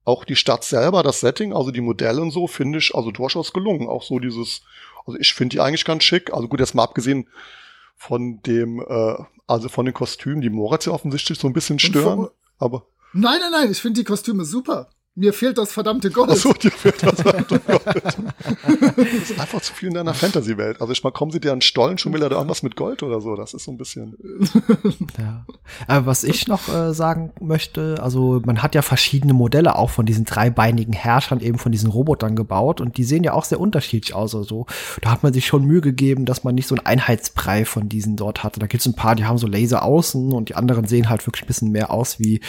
auch 0.05 0.24
die 0.24 0.36
Stadt 0.36 0.63
selber, 0.63 1.03
das 1.03 1.20
Setting, 1.20 1.53
also 1.53 1.72
die 1.72 1.82
Modelle 1.82 2.22
und 2.22 2.32
so, 2.32 2.47
finde 2.47 2.80
ich 2.80 2.95
also 2.95 3.11
durchaus 3.11 3.51
gelungen. 3.51 3.89
Auch 3.89 4.03
so 4.03 4.20
dieses, 4.20 4.61
also 5.08 5.20
ich 5.20 5.34
finde 5.34 5.55
die 5.55 5.62
eigentlich 5.62 5.86
ganz 5.86 6.03
schick. 6.03 6.34
Also 6.34 6.47
gut, 6.47 6.60
jetzt 6.60 6.76
mal 6.76 6.84
abgesehen 6.84 7.28
von 7.95 8.41
dem, 8.43 8.80
äh, 8.82 9.16
also 9.47 9.70
von 9.70 9.86
den 9.86 9.93
Kostümen, 9.93 10.41
die 10.41 10.49
Moritz 10.49 10.86
ja 10.86 10.91
offensichtlich 10.91 11.39
so 11.39 11.47
ein 11.47 11.53
bisschen 11.53 11.80
stören. 11.80 12.28
Aber 12.60 12.86
nein, 13.14 13.39
nein, 13.39 13.51
nein, 13.51 13.72
ich 13.72 13.82
finde 13.82 14.01
die 14.01 14.05
Kostüme 14.05 14.45
super. 14.45 14.89
Mir 15.20 15.34
fehlt 15.34 15.57
das 15.57 15.72
verdammte 15.72 16.11
Gold. 16.11 16.30
Ach 16.32 16.36
so, 16.36 16.53
dir 16.53 16.70
fehlt 16.70 17.01
das 17.01 17.20
verdammte 17.20 17.59
Gold. 17.68 17.84
das 18.95 19.32
ist 19.32 19.39
einfach 19.39 19.59
zu 19.61 19.74
viel 19.74 19.88
in 19.88 19.95
deiner 19.95 20.13
Fantasy-Welt. 20.13 20.80
Also 20.80 20.93
ich 20.93 21.03
mal, 21.03 21.09
kommen 21.09 21.32
sie 21.32 21.39
dir 21.39 21.53
an 21.53 21.61
Stollen, 21.61 21.97
schon 21.97 22.13
will 22.13 22.22
er 22.22 22.30
da 22.30 22.36
irgendwas 22.36 22.61
mit 22.61 22.76
Gold 22.76 23.01
oder 23.01 23.20
so. 23.20 23.36
Das 23.36 23.55
ist 23.55 23.63
so 23.63 23.72
ein 23.72 23.80
bisschen. 23.80 24.15
ja. 25.18 25.43
Aber 25.88 26.05
was 26.05 26.24
ich 26.24 26.47
noch 26.47 26.70
äh, 26.70 26.93
sagen 26.93 27.32
möchte, 27.41 27.97
also 27.99 28.43
man 28.45 28.61
hat 28.61 28.76
ja 28.76 28.84
verschiedene 28.84 29.34
Modelle 29.34 29.76
auch 29.76 29.89
von 29.89 30.05
diesen 30.05 30.24
dreibeinigen 30.24 30.93
Herrschern, 30.93 31.39
eben 31.39 31.57
von 31.57 31.72
diesen 31.72 31.89
Robotern 31.89 32.36
gebaut 32.36 32.80
und 32.80 32.97
die 32.97 33.03
sehen 33.03 33.24
ja 33.24 33.34
auch 33.34 33.45
sehr 33.45 33.59
unterschiedlich 33.59 34.13
aus. 34.13 34.36
Also 34.36 34.68
da 35.01 35.09
hat 35.09 35.24
man 35.24 35.34
sich 35.34 35.47
schon 35.47 35.65
Mühe 35.65 35.82
gegeben, 35.82 36.26
dass 36.26 36.43
man 36.43 36.53
nicht 36.53 36.68
so 36.68 36.76
einen 36.76 36.86
Einheitsbrei 36.86 37.65
von 37.65 37.89
diesen 37.89 38.18
dort 38.18 38.43
hatte. 38.43 38.59
Da 38.59 38.68
gibt 38.68 38.82
es 38.82 38.88
ein 38.88 38.93
paar, 38.93 39.15
die 39.15 39.26
haben 39.26 39.39
so 39.39 39.47
Laser 39.47 39.82
außen 39.82 40.32
und 40.32 40.49
die 40.49 40.55
anderen 40.55 40.86
sehen 40.86 41.09
halt 41.09 41.26
wirklich 41.26 41.43
ein 41.43 41.47
bisschen 41.47 41.72
mehr 41.72 41.89
aus 41.89 42.20
wie 42.20 42.39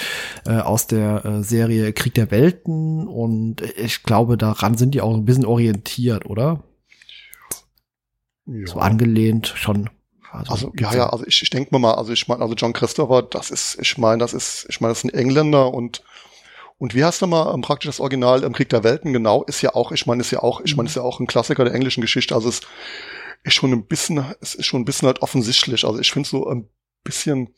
äh, 0.44 0.58
aus 0.58 0.86
der 0.86 1.24
äh, 1.24 1.42
Serie 1.42 1.94
Krieg 1.94 2.12
der 2.12 2.30
Welt 2.30 2.57
selten 2.58 3.06
und 3.06 3.60
ich 3.60 4.02
glaube, 4.02 4.36
daran 4.36 4.76
sind 4.76 4.94
die 4.94 5.00
auch 5.00 5.14
ein 5.14 5.24
bisschen 5.24 5.46
orientiert, 5.46 6.26
oder? 6.26 6.62
Ja. 8.46 8.66
So 8.66 8.78
angelehnt 8.78 9.52
schon. 9.56 9.90
Also, 10.30 10.52
also 10.52 10.72
ja, 10.78 10.94
ja, 10.94 11.08
also 11.08 11.26
ich, 11.26 11.42
ich 11.42 11.50
denke 11.50 11.74
mir 11.74 11.78
mal, 11.78 11.94
also 11.94 12.12
ich 12.12 12.28
meine, 12.28 12.42
also 12.42 12.54
John 12.54 12.72
Christopher, 12.72 13.22
das 13.22 13.50
ist, 13.50 13.78
ich 13.80 13.96
meine, 13.96 14.18
das 14.18 14.34
ist, 14.34 14.66
ich 14.68 14.80
meine, 14.80 14.92
das 14.92 14.98
ist 14.98 15.04
ein 15.04 15.18
Engländer 15.18 15.72
und 15.72 16.02
und 16.80 16.94
wie 16.94 17.04
heißt 17.04 17.22
du 17.22 17.26
mal 17.26 17.52
ähm, 17.52 17.60
praktisch 17.60 17.88
das 17.88 17.98
Original 17.98 18.44
im 18.44 18.52
Krieg 18.52 18.68
der 18.68 18.84
Welten 18.84 19.12
genau? 19.12 19.42
Ist 19.44 19.62
ja 19.62 19.74
auch, 19.74 19.90
ich 19.90 20.06
meine, 20.06 20.20
ist 20.20 20.30
ja 20.30 20.44
auch, 20.44 20.60
ich 20.60 20.76
meine, 20.76 20.88
ist 20.88 20.94
ja 20.94 21.02
auch 21.02 21.18
ein 21.18 21.26
Klassiker 21.26 21.64
der 21.64 21.74
englischen 21.74 22.02
Geschichte. 22.02 22.36
Also 22.36 22.48
es 22.48 22.60
ist 23.42 23.54
schon 23.54 23.72
ein 23.72 23.86
bisschen, 23.86 24.24
es 24.40 24.54
ist 24.54 24.66
schon 24.66 24.82
ein 24.82 24.84
bisschen 24.84 25.06
halt 25.06 25.20
offensichtlich. 25.20 25.84
Also 25.84 25.98
ich 25.98 26.12
finde 26.12 26.28
so 26.28 26.46
ein 26.46 26.68
bisschen, 27.02 27.52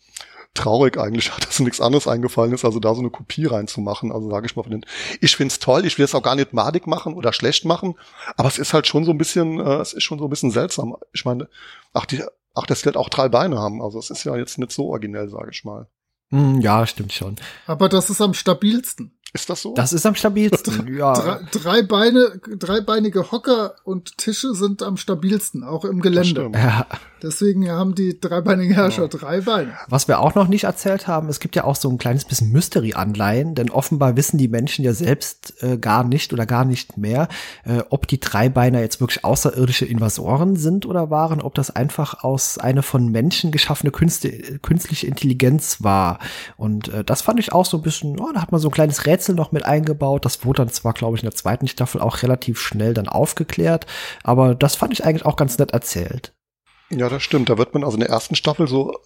traurig 0.55 0.99
eigentlich, 0.99 1.31
dass 1.41 1.61
nichts 1.61 1.81
anderes 1.81 2.07
eingefallen 2.07 2.53
ist, 2.53 2.65
also 2.65 2.81
da 2.81 2.95
so 2.95 3.01
eine 3.01 3.11
Kopie 3.11 3.47
reinzumachen. 3.47 4.13
Also 4.13 4.31
sage 4.31 4.47
ich 4.47 4.57
mal 4.57 4.63
von 4.63 4.73
den. 4.73 4.87
Ich 5.21 5.37
find's 5.37 5.59
toll, 5.59 5.85
ich 5.87 5.99
will 5.99 6.05
es 6.05 6.15
auch 6.15 6.23
gar 6.23 6.35
nicht 6.35 6.53
madig 6.53 6.87
machen 6.87 7.15
oder 7.15 7.33
schlecht 7.33 7.65
machen, 7.65 7.95
aber 8.37 8.49
es 8.49 8.59
ist 8.59 8.73
halt 8.73 8.87
schon 8.87 9.05
so 9.05 9.11
ein 9.11 9.19
bisschen, 9.19 9.59
äh, 9.61 9.81
es 9.81 9.93
ist 9.93 10.03
schon 10.03 10.19
so 10.19 10.27
ein 10.27 10.31
bisschen 10.31 10.51
seltsam. 10.51 10.97
Ich 11.13 11.25
meine, 11.25 11.49
ach, 11.93 12.07
die, 12.07 12.23
ach, 12.55 12.67
das 12.67 12.85
wird 12.85 12.97
auch 12.97 13.09
drei 13.09 13.29
Beine 13.29 13.59
haben. 13.59 13.83
Also 13.83 13.99
es 13.99 14.11
ist 14.11 14.25
ja 14.25 14.37
jetzt 14.37 14.59
nicht 14.59 14.73
so 14.73 14.89
originell, 14.89 15.29
sage 15.29 15.51
ich 15.53 15.65
mal. 15.65 15.89
Hm, 16.31 16.61
ja, 16.61 16.87
stimmt 16.87 17.13
schon. 17.13 17.37
Aber 17.67 17.89
das 17.89 18.09
ist 18.09 18.21
am 18.21 18.35
stabilsten. 18.35 19.19
Ist 19.33 19.49
das 19.49 19.63
so? 19.63 19.75
Das 19.75 19.93
ist 19.93 20.05
am 20.07 20.17
stabilsten, 20.17 20.93
ja. 20.99 21.13
Drei, 21.13 21.41
drei 21.53 21.83
Beine, 21.83 22.41
dreibeinige 22.59 23.31
Hocker 23.31 23.77
und 23.85 24.19
Tische 24.19 24.55
sind 24.55 24.83
am 24.83 24.97
stabilsten, 24.97 25.63
auch 25.63 25.85
im 25.85 26.01
Gelände. 26.01 26.51
Ja. 26.53 26.87
Deswegen 27.23 27.71
haben 27.71 27.95
die 27.95 28.19
dreibeinigen 28.19 28.75
Herrscher 28.75 29.03
ja. 29.03 29.09
drei 29.09 29.43
Beine. 29.43 29.73
Was 29.89 30.09
wir 30.09 30.19
auch 30.21 30.35
noch 30.35 30.49
nicht 30.49 30.65
erzählt 30.65 31.07
haben, 31.07 31.29
es 31.29 31.39
gibt 31.39 31.55
ja 31.55 31.65
auch 31.65 31.77
so 31.77 31.89
ein 31.91 31.99
kleines 31.99 32.25
bisschen 32.25 32.51
Mystery-Anleihen, 32.51 33.55
denn 33.55 33.71
offenbar 33.71 34.17
wissen 34.17 34.39
die 34.39 34.49
Menschen 34.49 34.85
ja 34.85 34.95
selbst 34.95 35.63
äh, 35.63 35.77
gar 35.77 36.03
nicht 36.03 36.33
oder 36.33 36.47
gar 36.47 36.65
nicht 36.65 36.97
mehr, 36.97 37.29
äh, 37.65 37.83
ob 37.91 38.09
die 38.09 38.19
Dreibeiner 38.19 38.81
jetzt 38.81 39.01
wirklich 39.01 39.25
außerirdische 39.25 39.85
Invasoren 39.85 40.57
sind 40.57 40.87
oder 40.87 41.11
waren, 41.11 41.41
ob 41.41 41.55
das 41.55 41.71
einfach 41.71 42.25
aus 42.25 42.59
einer 42.59 42.83
von 42.83 43.09
Menschen 43.09 43.53
geschaffene 43.53 43.93
Künste, 43.93 44.59
künstliche 44.61 45.07
Intelligenz 45.07 45.83
war. 45.83 46.19
Und 46.57 46.89
äh, 46.89 47.05
das 47.05 47.23
fand 47.23 47.39
ich 47.39 47.53
auch 47.53 47.67
so 47.67 47.77
ein 47.77 47.83
bisschen, 47.83 48.19
oh, 48.19 48.33
da 48.33 48.41
hat 48.43 48.51
man 48.51 48.61
so 48.61 48.69
ein 48.69 48.73
kleines 48.73 49.07
Rätsel 49.07 49.20
Rätsel 49.21 49.35
noch 49.35 49.53
mit 49.53 49.65
eingebaut. 49.65 50.25
Das 50.25 50.45
wurde 50.45 50.63
dann 50.63 50.71
zwar, 50.71 50.95
glaube 50.95 51.17
ich, 51.17 51.23
in 51.23 51.29
der 51.29 51.37
zweiten 51.37 51.69
Staffel 51.69 52.01
auch 52.01 52.23
relativ 52.23 52.61
schnell 52.61 52.95
dann 52.95 53.09
aufgeklärt, 53.09 53.87
aber 54.25 54.55
das 54.55 54.77
fand 54.77 54.93
ich 54.93 55.05
eigentlich 55.05 55.27
auch 55.27 55.37
ganz 55.37 55.59
nett 55.59 55.73
erzählt. 55.73 56.33
Ja, 56.91 57.09
das 57.09 57.23
stimmt. 57.23 57.49
Da 57.51 57.59
wird 57.59 57.75
man 57.75 57.85
also 57.85 57.97
in 57.97 58.01
der 58.01 58.09
ersten 58.09 58.35
Staffel 58.35 58.67
so, 58.67 58.99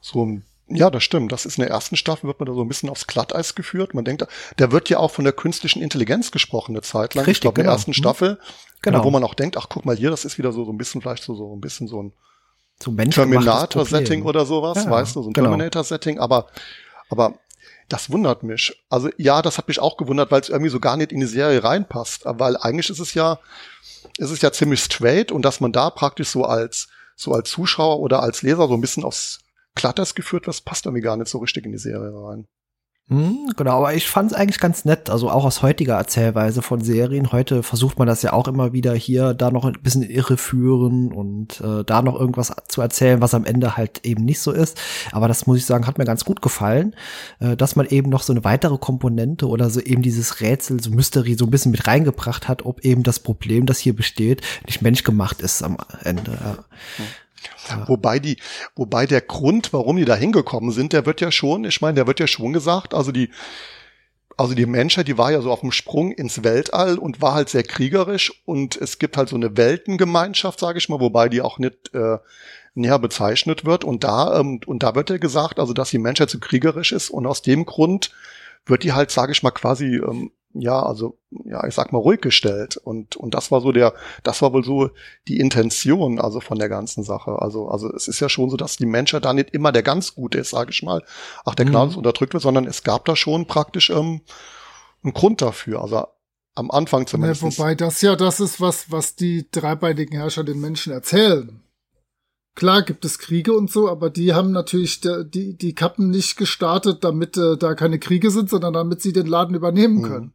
so 0.00 0.38
ja, 0.66 0.88
das 0.88 1.02
stimmt. 1.02 1.30
Das 1.30 1.44
ist 1.44 1.58
in 1.58 1.62
der 1.62 1.70
ersten 1.70 1.96
Staffel 1.96 2.26
wird 2.26 2.40
man 2.40 2.46
da 2.46 2.54
so 2.54 2.62
ein 2.62 2.68
bisschen 2.68 2.88
aufs 2.88 3.06
Glatteis 3.06 3.54
geführt. 3.54 3.92
Man 3.92 4.04
denkt, 4.04 4.26
da 4.56 4.72
wird 4.72 4.88
ja 4.88 4.98
auch 4.98 5.10
von 5.10 5.24
der 5.24 5.34
künstlichen 5.34 5.82
Intelligenz 5.82 6.30
gesprochen 6.30 6.72
eine 6.72 6.80
Zeit 6.80 7.14
lang. 7.14 7.26
Richtig, 7.26 7.38
ich 7.38 7.40
glaube, 7.42 7.56
genau. 7.56 7.64
in 7.64 7.66
der 7.66 7.74
ersten 7.74 7.90
mhm. 7.90 7.94
Staffel, 7.94 8.38
genau. 8.80 9.04
wo 9.04 9.10
man 9.10 9.24
auch 9.24 9.34
denkt, 9.34 9.58
ach 9.58 9.66
guck 9.68 9.84
mal 9.84 9.96
hier, 9.96 10.10
das 10.10 10.24
ist 10.24 10.38
wieder 10.38 10.52
so, 10.52 10.64
so 10.64 10.72
ein 10.72 10.78
bisschen 10.78 11.02
vielleicht 11.02 11.22
so, 11.22 11.34
so 11.34 11.54
ein 11.54 11.60
bisschen 11.60 11.86
so 11.86 12.02
ein 12.02 12.12
so 12.82 12.90
Terminator-Setting 12.92 14.24
oder 14.24 14.46
sowas, 14.46 14.84
ja, 14.84 14.90
weißt 14.90 15.16
du, 15.16 15.22
so 15.22 15.30
ein 15.30 15.32
genau. 15.34 15.48
Terminator-Setting, 15.50 16.18
aber, 16.18 16.48
aber 17.10 17.34
das 17.94 18.10
wundert 18.10 18.42
mich. 18.42 18.84
Also 18.90 19.08
ja, 19.18 19.40
das 19.40 19.56
hat 19.56 19.68
mich 19.68 19.78
auch 19.78 19.96
gewundert, 19.96 20.32
weil 20.32 20.40
es 20.40 20.48
irgendwie 20.48 20.68
so 20.68 20.80
gar 20.80 20.96
nicht 20.96 21.12
in 21.12 21.20
die 21.20 21.26
Serie 21.26 21.62
reinpasst. 21.62 22.22
Weil 22.24 22.56
eigentlich 22.56 22.90
ist 22.90 22.98
es 22.98 23.14
ja, 23.14 23.38
ist 24.18 24.32
es 24.32 24.42
ja 24.42 24.50
ziemlich 24.50 24.80
straight 24.80 25.30
und 25.30 25.44
dass 25.44 25.60
man 25.60 25.70
da 25.70 25.90
praktisch 25.90 26.28
so 26.28 26.44
als, 26.44 26.88
so 27.14 27.32
als 27.32 27.50
Zuschauer 27.50 28.00
oder 28.00 28.20
als 28.20 28.42
Leser 28.42 28.66
so 28.66 28.74
ein 28.74 28.80
bisschen 28.80 29.04
aufs 29.04 29.38
Klatters 29.76 30.16
geführt 30.16 30.48
wird, 30.48 30.64
passt 30.64 30.86
irgendwie 30.86 31.02
gar 31.02 31.16
nicht 31.16 31.28
so 31.28 31.38
richtig 31.38 31.66
in 31.66 31.70
die 31.70 31.78
Serie 31.78 32.12
rein. 32.12 32.48
Hm, 33.08 33.52
genau, 33.54 33.80
aber 33.80 33.92
ich 33.92 34.08
fand 34.08 34.32
es 34.32 34.36
eigentlich 34.36 34.58
ganz 34.58 34.86
nett, 34.86 35.10
also 35.10 35.28
auch 35.28 35.44
aus 35.44 35.60
heutiger 35.60 35.96
Erzählweise 35.96 36.62
von 36.62 36.80
Serien. 36.80 37.32
Heute 37.32 37.62
versucht 37.62 37.98
man 37.98 38.08
das 38.08 38.22
ja 38.22 38.32
auch 38.32 38.48
immer 38.48 38.72
wieder 38.72 38.94
hier, 38.94 39.34
da 39.34 39.50
noch 39.50 39.66
ein 39.66 39.74
bisschen 39.82 40.02
irreführen 40.02 41.12
und 41.12 41.60
äh, 41.60 41.84
da 41.84 42.00
noch 42.00 42.18
irgendwas 42.18 42.50
zu 42.66 42.80
erzählen, 42.80 43.20
was 43.20 43.34
am 43.34 43.44
Ende 43.44 43.76
halt 43.76 44.06
eben 44.06 44.24
nicht 44.24 44.40
so 44.40 44.52
ist. 44.52 44.80
Aber 45.12 45.28
das 45.28 45.46
muss 45.46 45.58
ich 45.58 45.66
sagen, 45.66 45.86
hat 45.86 45.98
mir 45.98 46.06
ganz 46.06 46.24
gut 46.24 46.40
gefallen, 46.40 46.96
äh, 47.40 47.58
dass 47.58 47.76
man 47.76 47.84
eben 47.84 48.08
noch 48.08 48.22
so 48.22 48.32
eine 48.32 48.42
weitere 48.42 48.78
Komponente 48.78 49.48
oder 49.48 49.68
so 49.68 49.80
eben 49.80 50.00
dieses 50.00 50.40
Rätsel, 50.40 50.82
so 50.82 50.90
Mystery 50.90 51.34
so 51.34 51.44
ein 51.44 51.50
bisschen 51.50 51.72
mit 51.72 51.86
reingebracht 51.86 52.48
hat, 52.48 52.64
ob 52.64 52.86
eben 52.86 53.02
das 53.02 53.20
Problem, 53.20 53.66
das 53.66 53.78
hier 53.78 53.94
besteht, 53.94 54.40
nicht 54.64 54.80
menschgemacht 54.80 55.42
ist 55.42 55.62
am 55.62 55.76
Ende. 56.04 56.38
Ja. 56.42 56.64
Wobei 57.86 58.18
die, 58.18 58.36
wobei 58.76 59.06
der 59.06 59.20
Grund, 59.20 59.72
warum 59.72 59.96
die 59.96 60.04
da 60.04 60.14
hingekommen 60.14 60.70
sind, 60.70 60.92
der 60.92 61.06
wird 61.06 61.20
ja 61.20 61.30
schon, 61.30 61.64
ich 61.64 61.80
meine, 61.80 61.94
der 61.94 62.06
wird 62.06 62.20
ja 62.20 62.26
schon 62.26 62.52
gesagt, 62.52 62.94
also 62.94 63.12
die, 63.12 63.30
also 64.36 64.54
die 64.54 64.66
Menschheit, 64.66 65.08
die 65.08 65.18
war 65.18 65.32
ja 65.32 65.40
so 65.40 65.52
auf 65.52 65.60
dem 65.60 65.72
Sprung 65.72 66.12
ins 66.12 66.42
Weltall 66.42 66.98
und 66.98 67.22
war 67.22 67.34
halt 67.34 67.48
sehr 67.48 67.62
kriegerisch 67.62 68.42
und 68.44 68.76
es 68.76 68.98
gibt 68.98 69.16
halt 69.16 69.28
so 69.28 69.36
eine 69.36 69.56
Weltengemeinschaft, 69.56 70.58
sage 70.58 70.78
ich 70.78 70.88
mal, 70.88 71.00
wobei 71.00 71.28
die 71.28 71.40
auch 71.40 71.58
nicht 71.58 71.94
äh, 71.94 72.18
näher 72.74 72.98
bezeichnet 72.98 73.64
wird. 73.64 73.84
Und 73.84 74.04
da 74.04 74.40
ähm, 74.40 74.60
und 74.66 74.82
da 74.82 74.94
wird 74.94 75.10
ja 75.10 75.18
gesagt, 75.18 75.60
also 75.60 75.72
dass 75.72 75.90
die 75.90 75.98
Menschheit 75.98 76.30
zu 76.30 76.40
kriegerisch 76.40 76.92
ist 76.92 77.10
und 77.10 77.26
aus 77.26 77.42
dem 77.42 77.64
Grund 77.64 78.10
wird 78.66 78.82
die 78.82 78.92
halt, 78.92 79.10
sage 79.10 79.32
ich 79.32 79.42
mal, 79.42 79.50
quasi 79.50 79.96
ähm, 79.96 80.32
ja, 80.54 80.80
also 80.80 81.18
ja, 81.44 81.66
ich 81.66 81.74
sag 81.74 81.92
mal 81.92 81.98
ruhig 81.98 82.20
gestellt 82.20 82.76
und 82.76 83.16
und 83.16 83.34
das 83.34 83.50
war 83.50 83.60
so 83.60 83.72
der, 83.72 83.92
das 84.22 84.40
war 84.40 84.52
wohl 84.52 84.64
so 84.64 84.90
die 85.26 85.40
Intention 85.40 86.20
also 86.20 86.40
von 86.40 86.58
der 86.58 86.68
ganzen 86.68 87.02
Sache. 87.02 87.42
Also 87.42 87.68
also 87.68 87.92
es 87.92 88.06
ist 88.06 88.20
ja 88.20 88.28
schon 88.28 88.50
so, 88.50 88.56
dass 88.56 88.76
die 88.76 88.86
Menschheit 88.86 89.24
da 89.24 89.32
nicht 89.32 89.50
immer 89.50 89.72
der 89.72 89.82
ganz 89.82 90.14
Gute 90.14 90.38
ist, 90.38 90.50
sage 90.50 90.70
ich 90.70 90.82
mal. 90.82 91.02
Ach, 91.44 91.56
der 91.56 91.66
Gnade 91.66 91.92
mhm. 91.92 91.98
unterdrückt 91.98 92.34
wird, 92.34 92.42
sondern 92.42 92.66
es 92.66 92.84
gab 92.84 93.04
da 93.04 93.16
schon 93.16 93.46
praktisch 93.46 93.90
ähm, 93.90 94.20
einen 95.02 95.12
Grund 95.12 95.42
dafür. 95.42 95.82
Also 95.82 96.06
am 96.54 96.70
Anfang 96.70 97.08
zumindest. 97.08 97.42
Ja, 97.42 97.48
wobei 97.48 97.74
das 97.74 98.00
ja 98.00 98.14
das 98.14 98.38
ist, 98.38 98.60
was 98.60 98.92
was 98.92 99.16
die 99.16 99.48
dreibeinigen 99.50 100.16
Herrscher 100.16 100.44
den 100.44 100.60
Menschen 100.60 100.92
erzählen. 100.92 101.63
Klar 102.54 102.82
gibt 102.82 103.04
es 103.04 103.18
Kriege 103.18 103.52
und 103.52 103.70
so, 103.70 103.88
aber 103.88 104.10
die 104.10 104.32
haben 104.32 104.52
natürlich 104.52 105.00
die, 105.00 105.56
die 105.56 105.74
Kappen 105.74 106.10
nicht 106.10 106.36
gestartet, 106.36 107.02
damit 107.02 107.36
äh, 107.36 107.56
da 107.56 107.74
keine 107.74 107.98
Kriege 107.98 108.30
sind, 108.30 108.48
sondern 108.48 108.72
damit 108.74 109.02
sie 109.02 109.12
den 109.12 109.26
Laden 109.26 109.56
übernehmen 109.56 109.98
mhm. 109.98 110.02
können. 110.02 110.32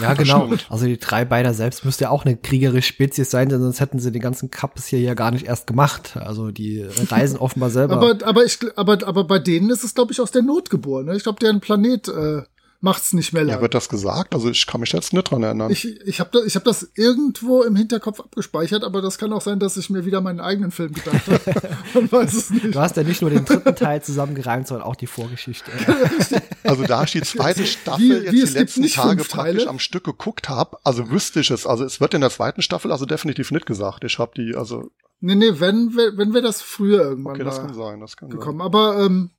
Ja, 0.00 0.14
genau. 0.14 0.50
Also 0.68 0.86
die 0.86 0.98
drei 0.98 1.24
Beider 1.24 1.54
selbst 1.54 1.84
müsste 1.84 2.04
ja 2.04 2.10
auch 2.10 2.24
eine 2.24 2.36
kriegerische 2.36 2.88
Spezies 2.88 3.30
sein, 3.30 3.48
denn 3.48 3.60
sonst 3.60 3.80
hätten 3.80 3.98
sie 3.98 4.12
den 4.12 4.20
ganzen 4.20 4.50
Cups 4.50 4.86
hier 4.86 5.00
ja 5.00 5.14
gar 5.14 5.30
nicht 5.30 5.46
erst 5.46 5.66
gemacht. 5.66 6.16
Also 6.16 6.50
die 6.50 6.82
reisen 7.08 7.38
offenbar 7.38 7.70
selber. 7.70 7.94
aber, 7.94 8.26
aber, 8.26 8.44
ich, 8.44 8.58
aber, 8.76 9.06
aber 9.06 9.24
bei 9.24 9.38
denen 9.38 9.70
ist 9.70 9.84
es, 9.84 9.94
glaube 9.94 10.12
ich, 10.12 10.20
aus 10.20 10.30
der 10.30 10.42
Not 10.42 10.70
geboren. 10.70 11.06
Ne? 11.06 11.16
Ich 11.16 11.22
glaube, 11.22 11.38
deren 11.38 11.60
Planet 11.60 12.08
äh, 12.08 12.42
macht's 12.80 13.12
nicht 13.12 13.32
mehr 13.32 13.44
lang. 13.44 13.56
Ja, 13.56 13.60
wird 13.60 13.74
das 13.74 13.88
gesagt? 13.88 14.34
Also 14.34 14.50
ich 14.50 14.66
kann 14.66 14.80
mich 14.80 14.92
jetzt 14.92 15.12
nicht 15.12 15.30
dran 15.30 15.42
erinnern. 15.42 15.70
Ich, 15.70 15.84
ich 15.84 16.20
habe 16.20 16.30
da, 16.32 16.44
ich 16.44 16.54
hab 16.54 16.64
das 16.64 16.90
irgendwo 16.94 17.62
im 17.62 17.74
Hinterkopf 17.76 18.20
abgespeichert, 18.20 18.84
aber 18.84 19.02
das 19.02 19.18
kann 19.18 19.32
auch 19.32 19.40
sein, 19.40 19.58
dass 19.58 19.76
ich 19.76 19.90
mir 19.90 20.04
wieder 20.04 20.20
meinen 20.20 20.40
eigenen 20.40 20.70
Film 20.70 20.92
gedacht 20.92 21.26
habe. 21.26 21.76
Man 21.94 22.12
weiß 22.12 22.34
es 22.34 22.50
nicht. 22.50 22.74
Du 22.74 22.78
hast 22.78 22.96
ja 22.96 23.02
nicht 23.02 23.20
nur 23.20 23.30
den 23.30 23.44
dritten 23.44 23.74
Teil 23.74 24.02
zusammengereimt, 24.02 24.68
sondern 24.68 24.86
auch 24.86 24.96
die 24.96 25.06
Vorgeschichte. 25.06 25.70
also 26.64 26.84
da 26.84 27.04
ich 27.04 27.12
die 27.12 27.22
zweite 27.22 27.66
Staffel 27.66 28.00
wie, 28.00 28.24
jetzt 28.24 28.32
wie 28.32 28.44
die 28.44 28.58
letzten 28.58 28.86
Tage 28.88 29.24
praktisch 29.24 29.66
am 29.66 29.78
Stück 29.78 30.04
geguckt 30.04 30.48
habe, 30.48 30.78
also 30.84 31.10
wüsste 31.10 31.40
ich 31.40 31.50
es. 31.50 31.66
Also 31.66 31.84
es 31.84 32.00
wird 32.00 32.14
in 32.14 32.20
der 32.20 32.30
zweiten 32.30 32.62
Staffel 32.62 32.92
also 32.92 33.06
definitiv 33.06 33.50
nicht 33.50 33.66
gesagt. 33.66 34.04
Ich 34.04 34.18
habe 34.18 34.32
die, 34.36 34.54
also 34.54 34.90
Nee, 35.20 35.34
nee, 35.34 35.58
wenn, 35.58 35.96
wenn 35.96 36.32
wir 36.32 36.42
das 36.42 36.62
früher 36.62 37.02
irgendwann 37.02 37.34
okay, 37.34 37.44
das 37.44 37.60
kann 37.60 37.74
sein, 37.74 37.98
das 37.98 38.16
kann 38.16 38.30
gekommen. 38.30 38.58
Sein. 38.58 38.66
Aber 38.66 39.04
ähm, 39.04 39.30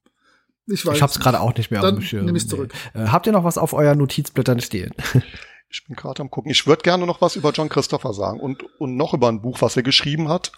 ich 0.70 0.86
weiß. 0.86 0.95
Ich 0.95 1.01
hab's 1.01 1.20
gerade 1.20 1.39
auch 1.39 1.55
nicht 1.55 1.72
mehr 1.72 1.82
Dann 1.82 1.95
auf 1.95 1.99
dem 1.99 2.05
Schirm. 2.05 2.26
Nehme 2.26 2.38
ich 2.38 2.47
zurück. 2.47 2.74
Nee. 2.93 3.03
Äh, 3.03 3.07
habt 3.07 3.26
ihr 3.28 3.34
noch 3.34 3.43
was 3.43 3.57
auf 3.57 3.74
euren 3.74 3.97
Notizblättern 3.97 4.59
stehen? 4.61 4.91
ich 5.70 5.86
bin 5.86 5.95
gerade 5.95 6.22
am 6.22 6.30
gucken. 6.30 6.51
Ich 6.51 6.67
würde 6.67 6.84
gerne 6.84 7.05
noch 7.05 7.22
was 7.22 7.36
über 7.36 7.51
John 7.51 7.70
Christopher 7.70 8.13
sagen 8.13 8.39
und, 8.39 8.63
und 8.80 8.95
noch 8.95 9.13
über 9.13 9.30
ein 9.30 9.41
Buch, 9.41 9.61
was 9.61 9.76
er 9.76 9.84
geschrieben 9.84 10.30
hat, 10.30 10.51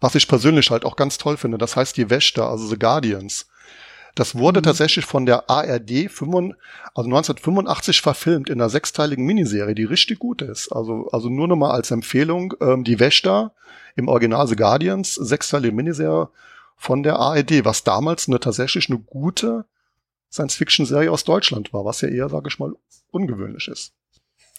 was 0.00 0.14
ich 0.14 0.28
persönlich 0.28 0.70
halt 0.70 0.84
auch 0.84 0.96
ganz 0.96 1.18
toll 1.18 1.36
finde. 1.36 1.58
Das 1.58 1.76
heißt 1.76 1.96
Die 1.96 2.10
Wächter, 2.10 2.48
also 2.48 2.66
The 2.66 2.78
Guardians. 2.78 3.46
Das 4.14 4.36
wurde 4.36 4.60
mhm. 4.60 4.64
tatsächlich 4.64 5.04
von 5.04 5.26
der 5.26 5.50
ARD 5.50 6.08
5, 6.08 6.54
also 6.94 7.08
1985 7.08 8.00
verfilmt 8.00 8.48
in 8.48 8.60
einer 8.60 8.70
sechsteiligen 8.70 9.24
Miniserie, 9.24 9.74
die 9.74 9.84
richtig 9.84 10.20
gut 10.20 10.42
ist. 10.42 10.70
Also, 10.70 11.08
also 11.10 11.28
nur 11.28 11.48
noch 11.48 11.56
mal 11.56 11.72
als 11.72 11.90
Empfehlung, 11.90 12.54
ähm, 12.60 12.84
Die 12.84 13.00
Wächter 13.00 13.52
im 13.96 14.08
Original 14.08 14.46
The 14.46 14.56
Guardians, 14.56 15.14
sechsteilige 15.14 15.74
Miniserie 15.74 16.28
von 16.76 17.02
der 17.02 17.18
ARD, 17.18 17.64
was 17.64 17.84
damals 17.84 18.28
eine 18.28 18.40
tatsächlich 18.40 18.88
eine 18.88 18.98
gute 18.98 19.66
Science-Fiction-Serie 20.30 21.10
aus 21.10 21.24
Deutschland 21.24 21.72
war, 21.72 21.84
was 21.84 22.00
ja 22.00 22.08
eher, 22.08 22.28
sage 22.28 22.48
ich 22.48 22.58
mal, 22.58 22.74
ungewöhnlich 23.10 23.68
ist. 23.68 23.92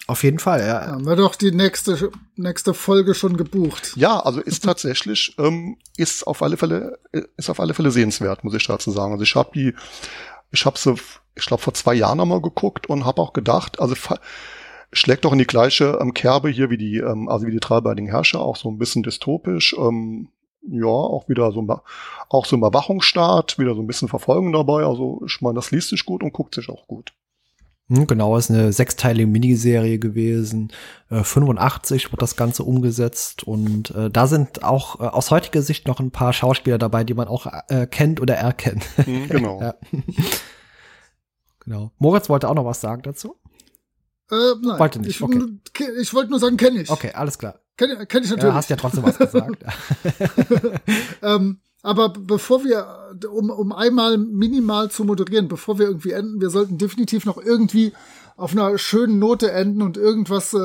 Auf 0.07 0.24
jeden 0.24 0.39
Fall, 0.39 0.59
ja. 0.66 0.88
Haben 0.88 1.07
wir 1.07 1.16
doch 1.16 1.36
die 1.36 1.51
nächste, 1.51 2.11
nächste 2.36 2.74
Folge 2.76 3.16
schon 3.16 3.38
gebucht. 3.38 3.93
Ja, 3.95 4.20
also 4.20 4.39
ist 4.39 4.63
tatsächlich, 4.63 5.36
ähm, 5.39 5.78
ist 5.97 6.28
auf 6.28 6.43
alle 6.43 6.57
Fälle, 6.57 6.99
ist 7.38 7.49
auf 7.49 7.59
alle 7.59 7.74
Fälle 7.74 7.91
sehenswert, 7.91 8.43
muss 8.43 8.53
ich 8.53 8.68
dazu 8.68 8.91
sagen. 8.91 9.13
Also 9.13 9.24
ich 9.24 9.36
habe 9.36 9.49
die, 9.55 9.74
ich 10.51 10.66
habe 10.66 10.78
sie, 10.78 10.95
ich 11.36 11.45
glaube, 11.45 11.63
vor 11.63 11.74
zwei 11.74 11.95
Jahren 11.95 12.20
einmal 12.20 12.41
geguckt 12.41 12.88
und 12.88 13.05
habe 13.05 13.22
auch 13.22 13.34
gedacht, 13.34 13.80
also 13.80 13.95
schlägt 14.93 15.26
doch 15.26 15.32
in 15.34 15.39
die 15.39 15.47
gleiche 15.47 15.97
ähm, 15.99 16.13
Kerbe 16.13 16.49
hier 16.49 16.70
wie 16.70 16.78
die, 16.78 16.97
ähm, 16.97 17.28
also 17.28 17.47
wie 17.47 17.51
die 17.51 17.59
dreibeinigen 17.59 18.09
Herrscher, 18.09 18.41
auch 18.41 18.57
so 18.57 18.70
ein 18.70 18.78
bisschen 18.78 19.01
dystopisch, 19.01 19.76
ähm, 19.78 20.30
ja, 20.70 20.86
auch 20.86 21.28
wieder 21.30 21.51
so 21.51 21.61
ein, 21.61 21.70
auch 22.30 22.45
so 22.45 22.55
ein 22.55 22.59
Überwachungsstaat, 22.59 23.57
wieder 23.59 23.76
so 23.76 23.82
ein 23.82 23.88
bisschen 23.88 24.07
Verfolgung 24.07 24.53
dabei. 24.53 24.86
Also 24.86 25.22
ich 25.26 25.41
meine, 25.41 25.55
das 25.55 25.72
liest 25.72 25.89
sich 25.89 26.05
gut 26.05 26.24
und 26.24 26.34
guckt 26.34 26.55
sich 26.55 26.70
auch 26.70 26.88
gut. 26.88 27.13
Hm, 27.88 28.07
genau, 28.07 28.36
ist 28.36 28.49
eine 28.49 28.74
sechsteilige 28.74 29.28
Miniserie 29.28 29.99
gewesen. 29.99 30.72
Äh, 31.11 31.24
85 31.24 32.11
wird 32.11 32.22
das 32.22 32.36
Ganze 32.36 32.63
umgesetzt 32.63 33.43
und 33.43 33.91
äh, 33.91 34.09
da 34.09 34.26
sind 34.26 34.63
auch 34.63 34.99
äh, 34.99 35.03
aus 35.03 35.30
heutiger 35.30 35.61
Sicht 35.61 35.88
noch 35.88 35.99
ein 35.99 36.09
paar 36.09 36.34
Schauspieler 36.34 36.80
dabei, 36.80 37.03
die 37.03 37.13
man 37.13 37.28
auch 37.28 37.45
äh, 37.68 37.86
kennt 37.86 38.20
oder 38.22 38.36
erkennt. 38.36 38.86
Mhm, 39.05 39.30
genau. 39.30 39.61
ja. 39.61 39.76
genau. 41.63 41.91
Moritz 41.99 42.28
wollte 42.28 42.49
auch 42.49 42.55
noch 42.55 42.66
was 42.66 42.82
sagen 42.82 43.03
dazu. 43.03 43.36
Äh, 44.32 44.36
nein, 44.63 44.80
wollte 44.80 44.99
nicht. 44.99 45.11
Ich, 45.11 45.22
okay. 45.22 45.59
ich 46.01 46.11
wollte 46.16 46.32
nur 46.32 46.39
sagen, 46.39 46.57
kenne 46.57 46.82
ich. 46.82 46.89
Okay, 46.89 47.11
alles 47.13 47.38
klar. 47.38 47.59
Kenne 47.78 48.06
kenn 48.06 48.24
ich 48.24 48.30
natürlich. 48.30 48.52
Ja, 48.52 48.54
hast 48.54 48.70
ja 48.70 48.76
trotzdem 48.76 49.04
was 49.04 49.18
gesagt. 49.18 49.64
ähm, 51.22 51.60
aber 51.84 52.10
bevor 52.10 52.64
wir, 52.64 52.88
um, 53.30 53.50
um 53.50 53.72
einmal 53.72 54.18
minimal 54.18 54.90
zu 54.90 55.04
moderieren, 55.04 55.48
bevor 55.48 55.78
wir 55.78 55.86
irgendwie 55.86 56.12
enden, 56.12 56.42
wir 56.42 56.50
sollten 56.50 56.78
definitiv 56.78 57.26
noch 57.26 57.38
irgendwie 57.38 57.94
auf 58.38 58.54
einer 58.54 58.78
schönen 58.78 59.20
Note 59.20 59.52
enden 59.52 59.82
und 59.82 59.98
irgendwas 59.98 60.54
äh, 60.54 60.58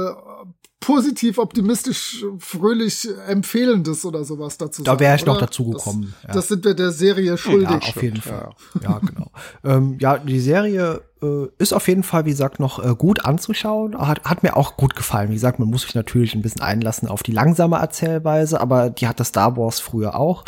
positiv, 0.81 1.37
optimistisch, 1.39 2.25
fröhlich 2.39 3.07
empfehlendes 3.29 4.05
oder 4.05 4.25
sowas 4.25 4.57
dazu 4.57 4.83
Da 4.83 4.99
wäre 4.99 5.15
ich 5.15 5.27
noch 5.27 5.39
dazu 5.39 5.71
gekommen. 5.71 6.15
Das, 6.23 6.29
ja. 6.29 6.35
das, 6.35 6.49
sind 6.49 6.65
wir 6.65 6.75
der 6.75 6.91
Serie 6.91 7.37
schuldig. 7.37 7.69
Ja, 7.69 7.77
auf 7.77 8.03
jeden 8.03 8.23
Fall. 8.23 8.51
Ja, 8.83 8.91
ja 8.91 8.99
genau. 8.99 9.31
ähm, 9.63 9.99
ja, 10.01 10.17
die 10.17 10.41
Serie 10.41 11.03
äh, 11.23 11.47
ist 11.59 11.75
auf 11.75 11.87
jeden 11.87 12.03
Fall, 12.03 12.25
wie 12.25 12.31
gesagt, 12.31 12.61
noch 12.61 12.83
äh, 12.83 12.95
gut 12.95 13.27
anzuschauen. 13.27 13.97
Hat, 13.99 14.25
hat 14.25 14.43
mir 14.43 14.57
auch 14.57 14.79
gut 14.79 14.97
gefallen. 14.97 15.29
Wie 15.29 15.35
gesagt, 15.35 15.59
man 15.59 15.69
muss 15.69 15.83
sich 15.83 15.95
natürlich 15.95 16.35
ein 16.35 16.41
bisschen 16.41 16.63
einlassen 16.63 17.09
auf 17.09 17.23
die 17.23 17.33
langsame 17.33 17.77
Erzählweise, 17.77 18.59
aber 18.59 18.89
die 18.89 19.07
hat 19.07 19.21
das 19.21 19.29
Star 19.29 19.59
Wars 19.59 19.81
früher 19.81 20.15
auch. 20.15 20.47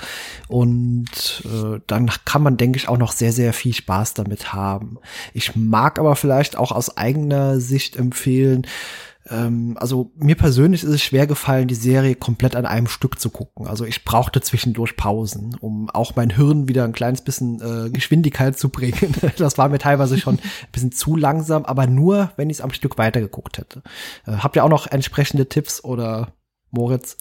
Und 0.48 1.42
äh, 1.44 1.80
dann 1.86 2.10
kann 2.24 2.42
man, 2.42 2.56
denke 2.56 2.78
ich, 2.78 2.88
auch 2.88 2.98
noch 2.98 3.12
sehr, 3.12 3.32
sehr 3.32 3.52
viel 3.52 3.74
Spaß 3.74 4.14
damit 4.14 4.54
haben. 4.54 4.98
Ich 5.34 5.54
mag 5.56 5.98
aber 5.98 6.16
vielleicht 6.16 6.56
auch 6.56 6.72
aus 6.72 6.96
eigener 6.96 7.60
Sicht 7.60 7.96
empfehlen, 7.96 8.66
ähm, 9.28 9.76
also 9.78 10.10
mir 10.16 10.34
persönlich 10.34 10.82
ist 10.82 10.90
es 10.90 11.02
schwer 11.02 11.26
gefallen, 11.26 11.68
die 11.68 11.74
Serie 11.74 12.16
komplett 12.16 12.56
an 12.56 12.66
einem 12.66 12.88
Stück 12.88 13.20
zu 13.20 13.30
gucken. 13.30 13.66
Also 13.66 13.84
ich 13.84 14.04
brauchte 14.04 14.40
zwischendurch 14.40 14.96
Pausen, 14.96 15.56
um 15.60 15.88
auch 15.90 16.16
mein 16.16 16.30
Hirn 16.30 16.68
wieder 16.68 16.84
ein 16.84 16.92
kleines 16.92 17.22
bisschen 17.22 17.60
äh, 17.60 17.90
Geschwindigkeit 17.90 18.58
zu 18.58 18.68
bringen. 18.68 19.14
das 19.36 19.58
war 19.58 19.68
mir 19.68 19.78
teilweise 19.78 20.18
schon 20.18 20.36
ein 20.36 20.72
bisschen 20.72 20.92
zu 20.92 21.16
langsam, 21.16 21.64
aber 21.64 21.86
nur, 21.86 22.32
wenn 22.36 22.50
ich 22.50 22.58
es 22.58 22.60
am 22.60 22.72
Stück 22.72 22.98
weitergeguckt 22.98 23.58
hätte. 23.58 23.82
Äh, 24.26 24.38
habt 24.38 24.56
ihr 24.56 24.64
auch 24.64 24.68
noch 24.68 24.88
entsprechende 24.88 25.48
Tipps 25.48 25.84
oder 25.84 26.34
Moritz? 26.70 27.16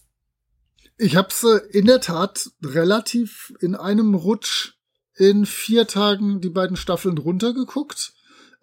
Ich 0.98 1.16
habe 1.16 1.28
es 1.30 1.44
äh, 1.44 1.78
in 1.78 1.86
der 1.86 2.02
Tat 2.02 2.50
relativ 2.64 3.54
in 3.60 3.76
einem 3.76 4.16
Rutsch 4.16 4.74
in 5.16 5.46
vier 5.46 5.86
Tagen 5.86 6.42
die 6.42 6.50
beiden 6.50 6.78
Staffeln 6.78 7.18
runtergeguckt 7.18 8.14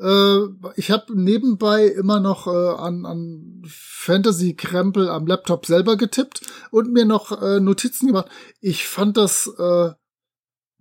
äh, 0.01 0.39
ich 0.77 0.91
habe 0.91 1.19
nebenbei 1.21 1.87
immer 1.87 2.21
noch 2.21 2.47
äh, 2.47 2.51
an, 2.51 3.05
an 3.05 3.63
Fantasy-Krempel 3.67 5.09
am 5.09 5.27
Laptop 5.27 5.67
selber 5.67 5.97
getippt 5.97 6.43
und 6.71 6.93
mir 6.93 7.05
noch 7.05 7.43
äh, 7.43 7.61
Notizen 7.61 8.07
gemacht. 8.07 8.29
Ich 8.61 8.87
fand 8.87 9.17
das 9.17 9.53
äh, 9.59 9.91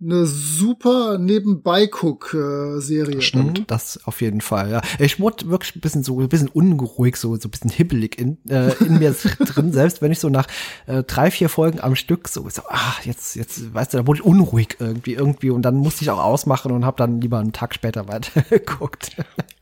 eine 0.00 0.26
super 0.26 1.18
Nebenbei-Guck-Serie. 1.18 3.20
Stimmt, 3.20 3.58
mhm. 3.58 3.66
das 3.66 3.98
auf 4.04 4.20
jeden 4.20 4.40
Fall, 4.40 4.70
ja. 4.70 4.80
Ich 5.00 5.18
wurde 5.18 5.50
wirklich 5.50 5.74
ein 5.74 5.80
bisschen 5.80 6.04
so, 6.04 6.20
ein 6.20 6.28
bisschen 6.28 6.46
ungeruhig, 6.48 7.16
so, 7.16 7.34
so 7.34 7.48
ein 7.48 7.50
bisschen 7.50 7.70
hibbelig 7.70 8.16
in, 8.18 8.38
äh, 8.48 8.72
in 8.84 9.00
mir 9.00 9.12
drin, 9.40 9.72
selbst 9.72 10.00
wenn 10.00 10.12
ich 10.12 10.20
so 10.20 10.28
nach 10.28 10.46
äh, 10.86 11.02
drei, 11.02 11.32
vier 11.32 11.48
Folgen 11.48 11.80
am 11.80 11.96
Stück 11.96 12.28
so, 12.28 12.48
so, 12.48 12.62
ah, 12.68 12.94
jetzt, 13.02 13.34
jetzt, 13.34 13.74
weißt 13.74 13.92
du, 13.92 13.96
da 13.98 14.06
wurde 14.06 14.20
ich 14.20 14.24
unruhig 14.24 14.76
irgendwie, 14.78 15.14
irgendwie 15.14 15.50
und 15.50 15.62
dann 15.62 15.74
musste 15.74 16.02
ich 16.02 16.10
auch 16.10 16.22
ausmachen 16.22 16.70
und 16.70 16.84
habe 16.84 16.96
dann 16.96 17.20
lieber 17.20 17.40
einen 17.40 17.52
Tag 17.52 17.74
später 17.74 18.06
weiter 18.08 18.42
geguckt. 18.42 19.16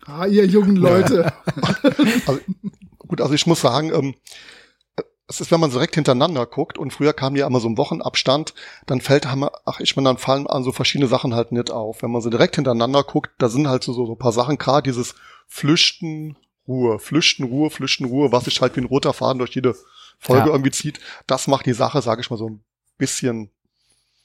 Ah, 0.04 0.26
ihr 0.26 0.44
jungen 0.46 0.76
Leute. 0.76 1.32
also, 2.26 2.40
gut, 2.98 3.22
also 3.22 3.32
ich 3.32 3.46
muss 3.46 3.62
sagen, 3.62 3.90
ähm, 3.94 4.14
es 5.28 5.40
ist, 5.40 5.50
wenn 5.50 5.60
man 5.60 5.70
direkt 5.70 5.96
hintereinander 5.96 6.46
guckt 6.46 6.78
und 6.78 6.92
früher 6.92 7.12
kam 7.12 7.34
ja 7.34 7.46
immer 7.46 7.58
so 7.58 7.68
ein 7.68 7.78
Wochenabstand, 7.78 8.54
dann 8.86 9.00
fällt, 9.00 9.26
ach, 9.26 9.80
ich 9.80 9.96
meine, 9.96 10.08
dann 10.08 10.18
fallen 10.18 10.46
an 10.46 10.62
so 10.62 10.70
verschiedene 10.70 11.08
Sachen 11.08 11.34
halt 11.34 11.50
nicht 11.50 11.70
auf. 11.70 12.02
Wenn 12.02 12.12
man 12.12 12.22
so 12.22 12.30
direkt 12.30 12.54
hintereinander 12.54 13.02
guckt, 13.02 13.30
da 13.38 13.48
sind 13.48 13.68
halt 13.68 13.82
so, 13.82 13.92
so 13.92 14.12
ein 14.12 14.18
paar 14.18 14.32
Sachen, 14.32 14.56
gerade 14.56 14.84
dieses 14.84 15.16
Flüchten, 15.48 16.36
Ruhe, 16.68 16.98
Flüchten, 16.98 17.44
Ruhe, 17.44 17.70
Flüchten, 17.70 18.04
Ruhe, 18.04 18.30
was 18.30 18.44
sich 18.44 18.60
halt 18.60 18.76
wie 18.76 18.80
ein 18.80 18.86
roter 18.86 19.12
Faden 19.12 19.38
durch 19.38 19.54
jede 19.54 19.74
Folge 20.18 20.46
ja. 20.46 20.52
irgendwie 20.52 20.70
zieht, 20.70 21.00
das 21.26 21.48
macht 21.48 21.66
die 21.66 21.72
Sache, 21.72 22.02
sage 22.02 22.20
ich 22.20 22.30
mal, 22.30 22.36
so 22.36 22.48
ein 22.48 22.64
bisschen 22.96 23.50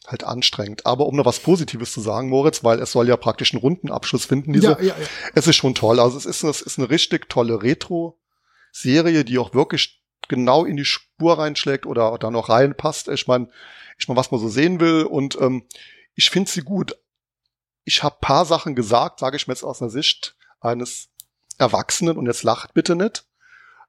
halt 0.05 0.23
anstrengend. 0.23 0.85
Aber 0.85 1.07
um 1.07 1.15
noch 1.15 1.25
was 1.25 1.39
Positives 1.39 1.91
zu 1.93 2.01
sagen, 2.01 2.29
Moritz, 2.29 2.63
weil 2.63 2.79
es 2.79 2.91
soll 2.91 3.07
ja 3.07 3.17
praktisch 3.17 3.53
einen 3.53 3.61
runden 3.61 3.91
Abschluss 3.91 4.25
finden, 4.25 4.53
diese, 4.53 4.67
Ja, 4.67 4.79
ja, 4.79 4.85
ja. 4.87 5.07
es 5.35 5.47
ist 5.47 5.55
schon 5.55 5.75
toll. 5.75 5.99
Also 5.99 6.17
es 6.17 6.25
ist, 6.25 6.43
es 6.43 6.61
ist 6.61 6.79
eine 6.79 6.89
richtig 6.89 7.29
tolle 7.29 7.61
Retro-Serie, 7.61 9.25
die 9.25 9.37
auch 9.37 9.53
wirklich 9.53 10.00
genau 10.27 10.65
in 10.65 10.77
die 10.77 10.85
Spur 10.85 11.37
reinschlägt 11.37 11.85
oder 11.85 12.17
da 12.17 12.31
noch 12.31 12.49
reinpasst. 12.49 13.07
Ich 13.09 13.27
meine, 13.27 13.49
ich 13.97 14.07
meine, 14.07 14.17
was 14.19 14.31
man 14.31 14.39
so 14.39 14.49
sehen 14.49 14.79
will 14.79 15.03
und 15.03 15.39
ähm, 15.39 15.63
ich 16.15 16.29
finde 16.29 16.49
sie 16.49 16.61
gut. 16.61 16.95
Ich 17.83 18.03
habe 18.03 18.17
paar 18.21 18.45
Sachen 18.45 18.75
gesagt, 18.75 19.19
sage 19.19 19.37
ich 19.37 19.47
mir 19.47 19.53
jetzt 19.53 19.63
aus 19.63 19.79
der 19.79 19.89
Sicht 19.89 20.35
eines 20.59 21.09
Erwachsenen 21.57 22.17
und 22.17 22.27
jetzt 22.27 22.43
lacht 22.43 22.73
bitte 22.73 22.95
nicht. 22.95 23.25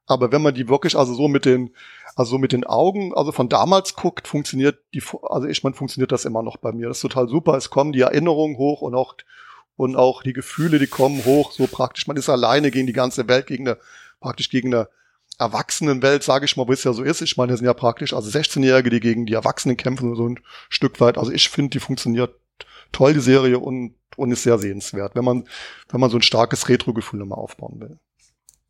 Aber 0.07 0.33
wenn 0.33 0.43
man 0.43 0.55
die 0.55 0.68
wirklich 0.68 0.97
also 0.97 1.14
so 1.14 1.28
mit 1.28 1.45
den 1.45 1.74
also 2.14 2.39
mit 2.39 2.53
den 2.53 2.64
Augen, 2.64 3.14
also 3.14 3.33
von 3.33 3.49
damals 3.49 3.95
guckt, 3.95 4.28
funktioniert 4.28 4.78
die, 4.93 5.03
also 5.22 5.47
ich 5.47 5.62
meine, 5.62 5.74
funktioniert 5.74 6.12
das 6.12 6.24
immer 6.24 6.43
noch 6.43 6.59
bei 6.59 6.72
mir. 6.72 6.89
Das 6.89 6.99
ist 6.99 7.03
total 7.03 7.28
super. 7.28 7.57
Es 7.57 7.70
kommen 7.70 7.93
die 7.93 8.01
Erinnerungen 8.01 8.59
hoch 8.59 8.83
und 8.83 8.95
auch, 8.95 9.16
und 9.76 9.97
auch 9.97 10.22
die 10.22 10.35
Gefühle, 10.35 10.78
die 10.78 10.87
kommen 10.87 11.24
hoch, 11.24 11.53
so 11.53 11.66
praktisch. 11.66 12.07
Man 12.07 12.16
ist 12.16 12.28
alleine 12.28 12.70
gegen 12.70 12.87
die 12.87 12.93
ganze 12.93 13.28
Welt, 13.28 13.47
gegen 13.47 13.66
eine, 13.66 13.78
praktisch 14.20 14.51
gegen 14.51 14.74
eine 14.74 14.89
Erwachsenenwelt, 15.39 16.22
sage 16.22 16.45
ich 16.45 16.57
mal, 16.57 16.68
wo 16.68 16.72
es 16.72 16.85
ja 16.85 16.93
so 16.93 17.03
ist. 17.03 17.20
Ich 17.22 17.37
meine, 17.37 17.53
das 17.53 17.61
sind 17.61 17.66
ja 17.66 17.74
praktisch, 17.74 18.12
also 18.12 18.30
16-Jährige, 18.30 18.91
die 18.91 19.01
gegen 19.01 19.26
die 19.26 19.35
Erwachsenen 19.35 19.76
kämpfen, 19.76 20.14
so 20.14 20.28
ein 20.28 20.41
Stück 20.68 21.01
weit. 21.01 21.18
Also 21.18 21.33
ich 21.33 21.49
finde, 21.49 21.70
die 21.70 21.80
funktioniert 21.80 22.35
toll, 22.93 23.14
die 23.14 23.20
Serie, 23.20 23.59
und, 23.59 23.95
und 24.16 24.30
ist 24.30 24.43
sehr 24.43 24.59
sehenswert, 24.59 25.14
wenn 25.14 25.24
man, 25.24 25.45
wenn 25.89 26.01
man 26.01 26.11
so 26.11 26.18
ein 26.18 26.22
starkes 26.22 26.68
Retro-Gefühl 26.68 27.22
immer 27.22 27.39
aufbauen 27.39 27.80
will. 27.80 27.99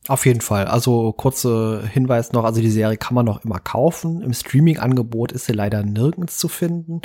Auf 0.08 0.26
jeden 0.26 0.40
Fall. 0.40 0.66
Also 0.66 1.12
kurze 1.12 1.88
Hinweis 1.92 2.32
noch, 2.32 2.42
also 2.42 2.60
die 2.60 2.70
Serie 2.70 2.96
kann 2.96 3.14
man 3.14 3.24
noch 3.24 3.44
immer 3.44 3.60
kaufen. 3.60 4.20
Im 4.20 4.32
Streaming-Angebot 4.32 5.30
ist 5.30 5.44
sie 5.44 5.52
leider 5.52 5.84
nirgends 5.84 6.38
zu 6.38 6.48
finden, 6.48 7.02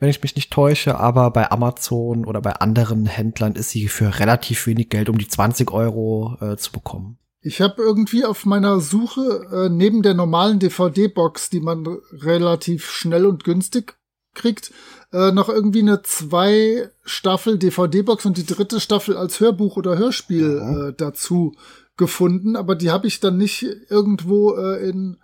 wenn 0.00 0.08
ich 0.08 0.20
mich 0.20 0.34
nicht 0.34 0.52
täusche, 0.52 0.98
aber 0.98 1.30
bei 1.30 1.48
Amazon 1.48 2.24
oder 2.24 2.40
bei 2.40 2.54
anderen 2.54 3.06
Händlern 3.06 3.54
ist 3.54 3.70
sie 3.70 3.86
für 3.86 4.18
relativ 4.18 4.66
wenig 4.66 4.88
Geld, 4.88 5.08
um 5.08 5.18
die 5.18 5.28
20 5.28 5.70
Euro 5.70 6.38
äh, 6.40 6.56
zu 6.56 6.72
bekommen. 6.72 7.18
Ich 7.42 7.60
habe 7.60 7.82
irgendwie 7.82 8.24
auf 8.24 8.44
meiner 8.44 8.80
Suche 8.80 9.46
äh, 9.50 9.68
neben 9.70 10.02
der 10.02 10.14
normalen 10.14 10.58
DVD-Box, 10.58 11.48
die 11.50 11.60
man 11.60 11.86
relativ 12.12 12.90
schnell 12.90 13.24
und 13.24 13.44
günstig 13.44 13.96
kriegt, 14.34 14.72
äh, 15.12 15.32
noch 15.32 15.48
irgendwie 15.48 15.80
eine 15.80 16.02
zwei 16.02 16.90
Staffel 17.04 17.58
DVD-Box 17.58 18.26
und 18.26 18.36
die 18.36 18.46
dritte 18.46 18.78
Staffel 18.78 19.16
als 19.16 19.40
Hörbuch 19.40 19.76
oder 19.76 19.96
Hörspiel 19.96 20.60
Mhm. 20.60 20.88
äh, 20.88 20.92
dazu 20.96 21.54
gefunden, 21.96 22.56
aber 22.56 22.76
die 22.76 22.90
habe 22.90 23.06
ich 23.06 23.20
dann 23.20 23.36
nicht 23.36 23.62
irgendwo 23.88 24.54
äh, 24.56 24.88
in 24.88 25.18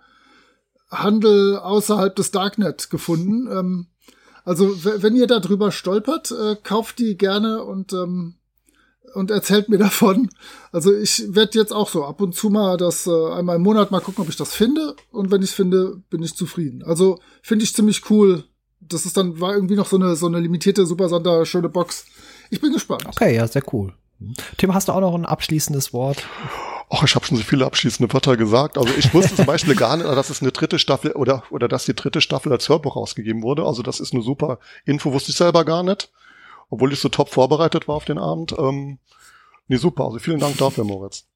Handel 0.89 1.57
außerhalb 1.57 2.15
des 2.15 2.31
Darknet 2.31 2.89
gefunden. 2.89 3.47
Ähm, 3.51 3.87
also 4.43 4.83
wenn 4.83 5.15
ihr 5.15 5.27
da 5.27 5.39
drüber 5.39 5.71
stolpert, 5.71 6.31
äh, 6.31 6.55
kauft 6.55 6.99
die 6.99 7.17
gerne 7.17 7.63
und 7.63 7.93
ähm, 7.93 8.35
und 9.13 9.31
erzählt 9.31 9.69
mir 9.69 9.77
davon. 9.77 10.29
Also 10.71 10.95
ich 10.95 11.23
werde 11.29 11.57
jetzt 11.57 11.73
auch 11.73 11.89
so 11.89 12.05
ab 12.05 12.21
und 12.21 12.35
zu 12.35 12.49
mal 12.49 12.77
das 12.77 13.07
äh, 13.07 13.31
einmal 13.31 13.55
im 13.55 13.63
Monat 13.63 13.91
mal 13.91 14.01
gucken, 14.01 14.23
ob 14.23 14.29
ich 14.29 14.35
das 14.35 14.53
finde. 14.53 14.95
Und 15.11 15.31
wenn 15.31 15.41
ich 15.41 15.51
finde, 15.51 16.01
bin 16.09 16.23
ich 16.23 16.35
zufrieden. 16.35 16.83
Also 16.83 17.19
finde 17.41 17.63
ich 17.63 17.73
ziemlich 17.73 18.09
cool. 18.09 18.43
Das 18.79 19.05
ist 19.05 19.17
dann 19.17 19.39
war 19.41 19.53
irgendwie 19.53 19.75
noch 19.75 19.87
so 19.87 19.97
eine 19.97 20.15
so 20.15 20.27
eine 20.27 20.39
limitierte 20.39 20.85
super 20.85 21.09
Sonder 21.09 21.45
schöne 21.45 21.69
Box. 21.69 22.05
Ich 22.49 22.61
bin 22.61 22.71
gespannt. 22.71 23.05
Okay, 23.07 23.35
ja, 23.35 23.47
sehr 23.47 23.63
cool. 23.73 23.93
Tim, 24.57 24.73
hast 24.73 24.87
du 24.87 24.93
auch 24.93 25.01
noch 25.01 25.13
ein 25.13 25.25
abschließendes 25.25 25.93
Wort? 25.93 26.23
Ach, 26.89 27.03
ich 27.03 27.15
habe 27.15 27.25
schon 27.25 27.37
so 27.37 27.43
viele 27.43 27.65
abschließende 27.65 28.11
Wörter 28.13 28.37
gesagt. 28.37 28.77
Also 28.77 28.89
ich 28.97 29.13
wusste 29.13 29.35
zum 29.35 29.45
Beispiel 29.45 29.75
gar 29.75 29.97
nicht, 29.97 30.07
dass 30.07 30.29
es 30.29 30.41
eine 30.41 30.51
dritte 30.51 30.79
Staffel 30.79 31.11
oder 31.11 31.43
oder 31.49 31.67
dass 31.67 31.85
die 31.85 31.93
dritte 31.93 32.21
Staffel 32.21 32.51
als 32.51 32.69
Hörbuch 32.69 32.95
rausgegeben 32.95 33.43
wurde. 33.43 33.65
Also 33.65 33.83
das 33.83 33.99
ist 33.99 34.13
eine 34.13 34.23
super 34.23 34.59
Info, 34.85 35.11
wusste 35.11 35.31
ich 35.31 35.37
selber 35.37 35.65
gar 35.65 35.83
nicht, 35.83 36.09
obwohl 36.69 36.93
ich 36.93 36.99
so 36.99 37.09
top 37.09 37.29
vorbereitet 37.29 37.87
war 37.87 37.95
auf 37.95 38.05
den 38.05 38.17
Abend. 38.17 38.53
Ähm, 38.57 38.99
nee, 39.67 39.77
super. 39.77 40.05
Also 40.05 40.19
vielen 40.19 40.39
Dank 40.39 40.57
dafür, 40.57 40.83
Moritz. 40.83 41.27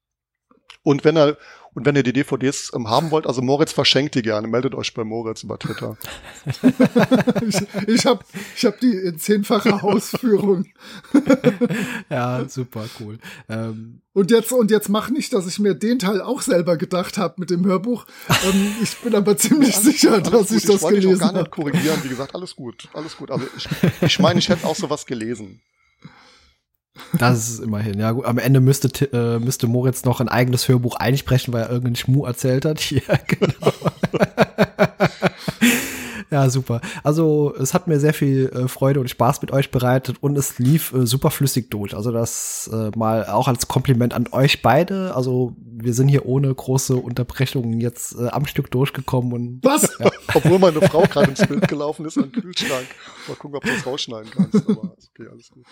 Und 0.82 1.04
wenn 1.04 1.16
er 1.16 1.36
und 1.74 1.86
wenn 1.86 1.96
ihr 1.96 2.02
die 2.02 2.12
DVDs 2.12 2.70
ähm, 2.74 2.88
haben 2.88 3.10
wollt, 3.10 3.26
also 3.26 3.40
Moritz 3.42 3.72
verschenkt 3.72 4.14
die 4.14 4.22
gerne. 4.22 4.46
Meldet 4.48 4.74
euch 4.74 4.92
bei 4.94 5.04
Moritz 5.04 5.42
über 5.42 5.58
Twitter. 5.58 5.96
Ich, 7.46 7.56
ich 7.88 8.06
habe 8.06 8.24
ich 8.56 8.64
hab 8.64 8.78
die 8.80 8.92
in 8.94 9.18
zehnfacher 9.18 9.82
Ausführung. 9.84 10.66
Ja, 12.10 12.46
super 12.48 12.84
cool. 13.00 13.18
Ähm, 13.48 14.00
Und 14.12 14.30
jetzt 14.30 14.52
und 14.52 14.70
jetzt 14.70 14.88
mach 14.88 15.08
nicht, 15.10 15.32
dass 15.32 15.46
ich 15.46 15.58
mir 15.58 15.74
den 15.74 15.98
Teil 15.98 16.20
auch 16.20 16.42
selber 16.42 16.76
gedacht 16.76 17.16
habe 17.18 17.34
mit 17.38 17.50
dem 17.50 17.64
Hörbuch. 17.64 18.06
Ähm, 18.44 18.74
ich 18.82 18.96
bin 18.98 19.14
aber 19.14 19.36
ziemlich 19.36 19.76
sicher, 19.76 20.12
Alles 20.14 20.30
dass 20.30 20.48
gut. 20.48 20.56
ich 20.58 20.64
das 20.66 20.82
wollte 20.82 20.96
dich 21.00 21.06
auch 21.06 21.10
gelesen 21.10 21.20
gar 21.20 21.32
nicht 21.32 21.40
habe. 21.40 21.50
korrigieren. 21.50 22.00
Wie 22.04 22.08
gesagt, 22.08 22.34
alles 22.34 22.54
gut, 22.56 22.88
alles 22.92 23.16
gut. 23.16 23.30
Also 23.30 23.46
ich, 23.56 23.68
ich 24.02 24.18
meine, 24.18 24.38
ich 24.38 24.48
hätte 24.48 24.66
auch 24.66 24.76
sowas 24.76 25.06
gelesen. 25.06 25.60
Das 27.18 27.48
ist 27.48 27.60
immerhin, 27.60 27.98
ja 27.98 28.12
gut. 28.12 28.26
Am 28.26 28.38
Ende 28.38 28.60
müsste, 28.60 28.88
äh, 29.12 29.38
müsste 29.38 29.66
Moritz 29.66 30.04
noch 30.04 30.20
ein 30.20 30.28
eigenes 30.28 30.68
Hörbuch 30.68 30.96
einsprechen, 30.96 31.52
weil 31.52 31.62
er 31.62 31.68
irgendeinen 31.68 31.96
Schmuh 31.96 32.24
erzählt 32.24 32.64
hat. 32.64 32.80
Ja, 32.90 33.18
genau. 33.26 33.72
Ja, 36.32 36.48
super. 36.50 36.80
Also 37.04 37.54
es 37.60 37.74
hat 37.74 37.86
mir 37.86 38.00
sehr 38.00 38.14
viel 38.14 38.48
äh, 38.48 38.66
Freude 38.68 38.98
und 39.00 39.08
Spaß 39.10 39.42
mit 39.42 39.52
euch 39.52 39.70
bereitet 39.70 40.16
und 40.20 40.36
es 40.36 40.58
lief 40.58 40.92
äh, 40.92 41.06
super 41.06 41.30
flüssig 41.30 41.70
durch. 41.70 41.94
Also 41.94 42.10
das 42.10 42.68
äh, 42.72 42.90
mal 42.96 43.26
auch 43.26 43.46
als 43.48 43.68
Kompliment 43.68 44.14
an 44.14 44.26
euch 44.32 44.62
beide. 44.62 45.14
Also 45.14 45.54
wir 45.58 45.94
sind 45.94 46.08
hier 46.08 46.26
ohne 46.26 46.54
große 46.54 46.96
Unterbrechungen 46.96 47.80
jetzt 47.80 48.14
äh, 48.18 48.28
am 48.28 48.46
Stück 48.46 48.70
durchgekommen 48.70 49.32
und 49.32 49.60
Was? 49.62 49.88
Obwohl 50.34 50.58
meine 50.58 50.80
Frau 50.80 51.02
gerade 51.02 51.30
ins 51.30 51.46
Bild 51.46 51.68
gelaufen 51.68 52.06
ist 52.06 52.16
am 52.18 52.32
Kühlschrank. 52.32 52.86
Mal 53.28 53.34
gucken, 53.36 53.56
ob 53.56 53.64
du 53.64 53.70
das 53.70 53.86
rausschneiden 53.86 54.30
kannst. 54.30 54.54
Aber 54.68 54.94
ist 54.98 55.10
okay, 55.14 55.28
alles 55.30 55.50
gut. 55.50 55.64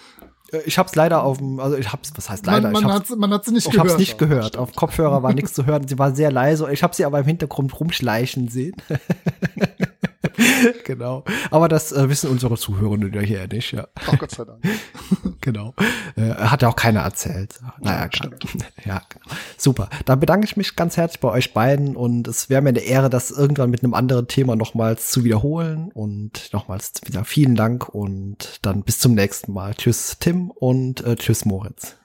äh, 0.53 0.61
ich 0.67 0.79
hab's 0.79 0.95
leider 0.95 1.23
auf 1.25 1.39
dem, 1.39 1.59
also 1.59 1.77
ich 1.77 1.91
hab's, 1.91 2.13
was 2.15 2.29
heißt 2.29 2.45
leider? 2.47 2.71
Man, 2.71 2.73
man, 2.73 2.83
ich 2.83 2.89
hab's, 2.89 3.11
hat, 3.11 3.19
man 3.19 3.31
hat 3.33 3.45
sie 3.47 3.53
nicht 3.53 3.67
Ich 3.67 3.73
gehört. 3.73 3.89
habe 3.89 3.95
es 3.95 3.99
nicht 3.99 4.19
gehört. 4.19 4.57
Auf 4.59 4.75
Kopfhörer 4.75 5.23
war 5.23 5.33
nichts 5.33 5.55
zu 5.55 5.65
hören. 5.65 5.89
Sie 5.89 5.99
war 5.99 6.15
sehr 6.15 6.31
leise. 6.31 6.71
Ich 6.71 6.83
habe 6.83 6.95
sie 6.95 7.05
aber 7.05 7.19
im 7.21 7.25
Hintergrund 7.27 7.79
rumschleichen 7.81 8.49
sehen. 8.49 8.75
genau. 10.85 11.25
Aber 11.51 11.69
das 11.69 11.93
äh, 11.93 12.09
wissen 12.09 12.31
unsere 12.31 12.57
Zuhörenden 12.57 13.13
ja 13.13 13.21
hier 13.21 13.47
nicht. 13.49 13.73
Ja, 13.73 13.89
Ach 13.95 14.19
Gott 14.19 14.31
sei 14.31 14.45
Dank. 14.45 14.63
genau. 15.41 15.75
Äh, 16.17 16.35
hat 16.35 16.63
ja 16.63 16.69
auch 16.69 16.77
keiner 16.77 17.01
erzählt. 17.01 17.61
Naja, 17.81 18.09
klar. 18.09 18.31
stimmt. 18.37 18.67
Ja, 18.85 19.03
genau. 19.09 19.37
Super. 19.57 19.91
Dann 20.05 20.21
bedanke 20.21 20.47
ich 20.47 20.57
mich 20.57 20.75
ganz 20.77 20.97
herzlich 20.97 21.21
bei 21.21 21.29
euch 21.29 21.53
beiden 21.53 21.97
und 21.97 22.27
es 22.29 22.49
wäre 22.49 22.63
mir 22.63 22.71
eine 22.71 22.81
Ehre, 22.81 23.11
das 23.11 23.31
irgendwann 23.31 23.71
mit 23.71 23.85
einem 23.85 23.95
anderen 23.95 24.27
Thema 24.27 24.57
nochmals 24.57 25.11
zu 25.11 25.25
wiederholen 25.25 25.91
und 25.93 26.53
nochmals 26.53 26.93
wieder 27.05 27.25
vielen 27.25 27.57
Dank 27.57 27.89
und 27.89 28.59
dann 28.63 28.83
bis 28.83 28.99
zum 28.99 29.15
nächsten 29.15 29.53
Mal. 29.53 29.75
Tschüss 29.75 30.17
Tim 30.19 30.51
und 30.51 31.05
äh, 31.05 31.17
tschüss 31.17 31.45
Moritz. 31.45 31.97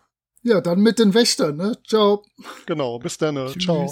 Ja, 0.43 0.61
dann 0.61 0.79
mit 0.81 0.99
den 0.99 1.13
Wächtern, 1.13 1.55
ne? 1.55 1.77
Ciao. 1.87 2.23
Genau, 2.67 2.99
bis 2.99 3.17
dann. 3.17 3.35
Ciao. 3.59 3.91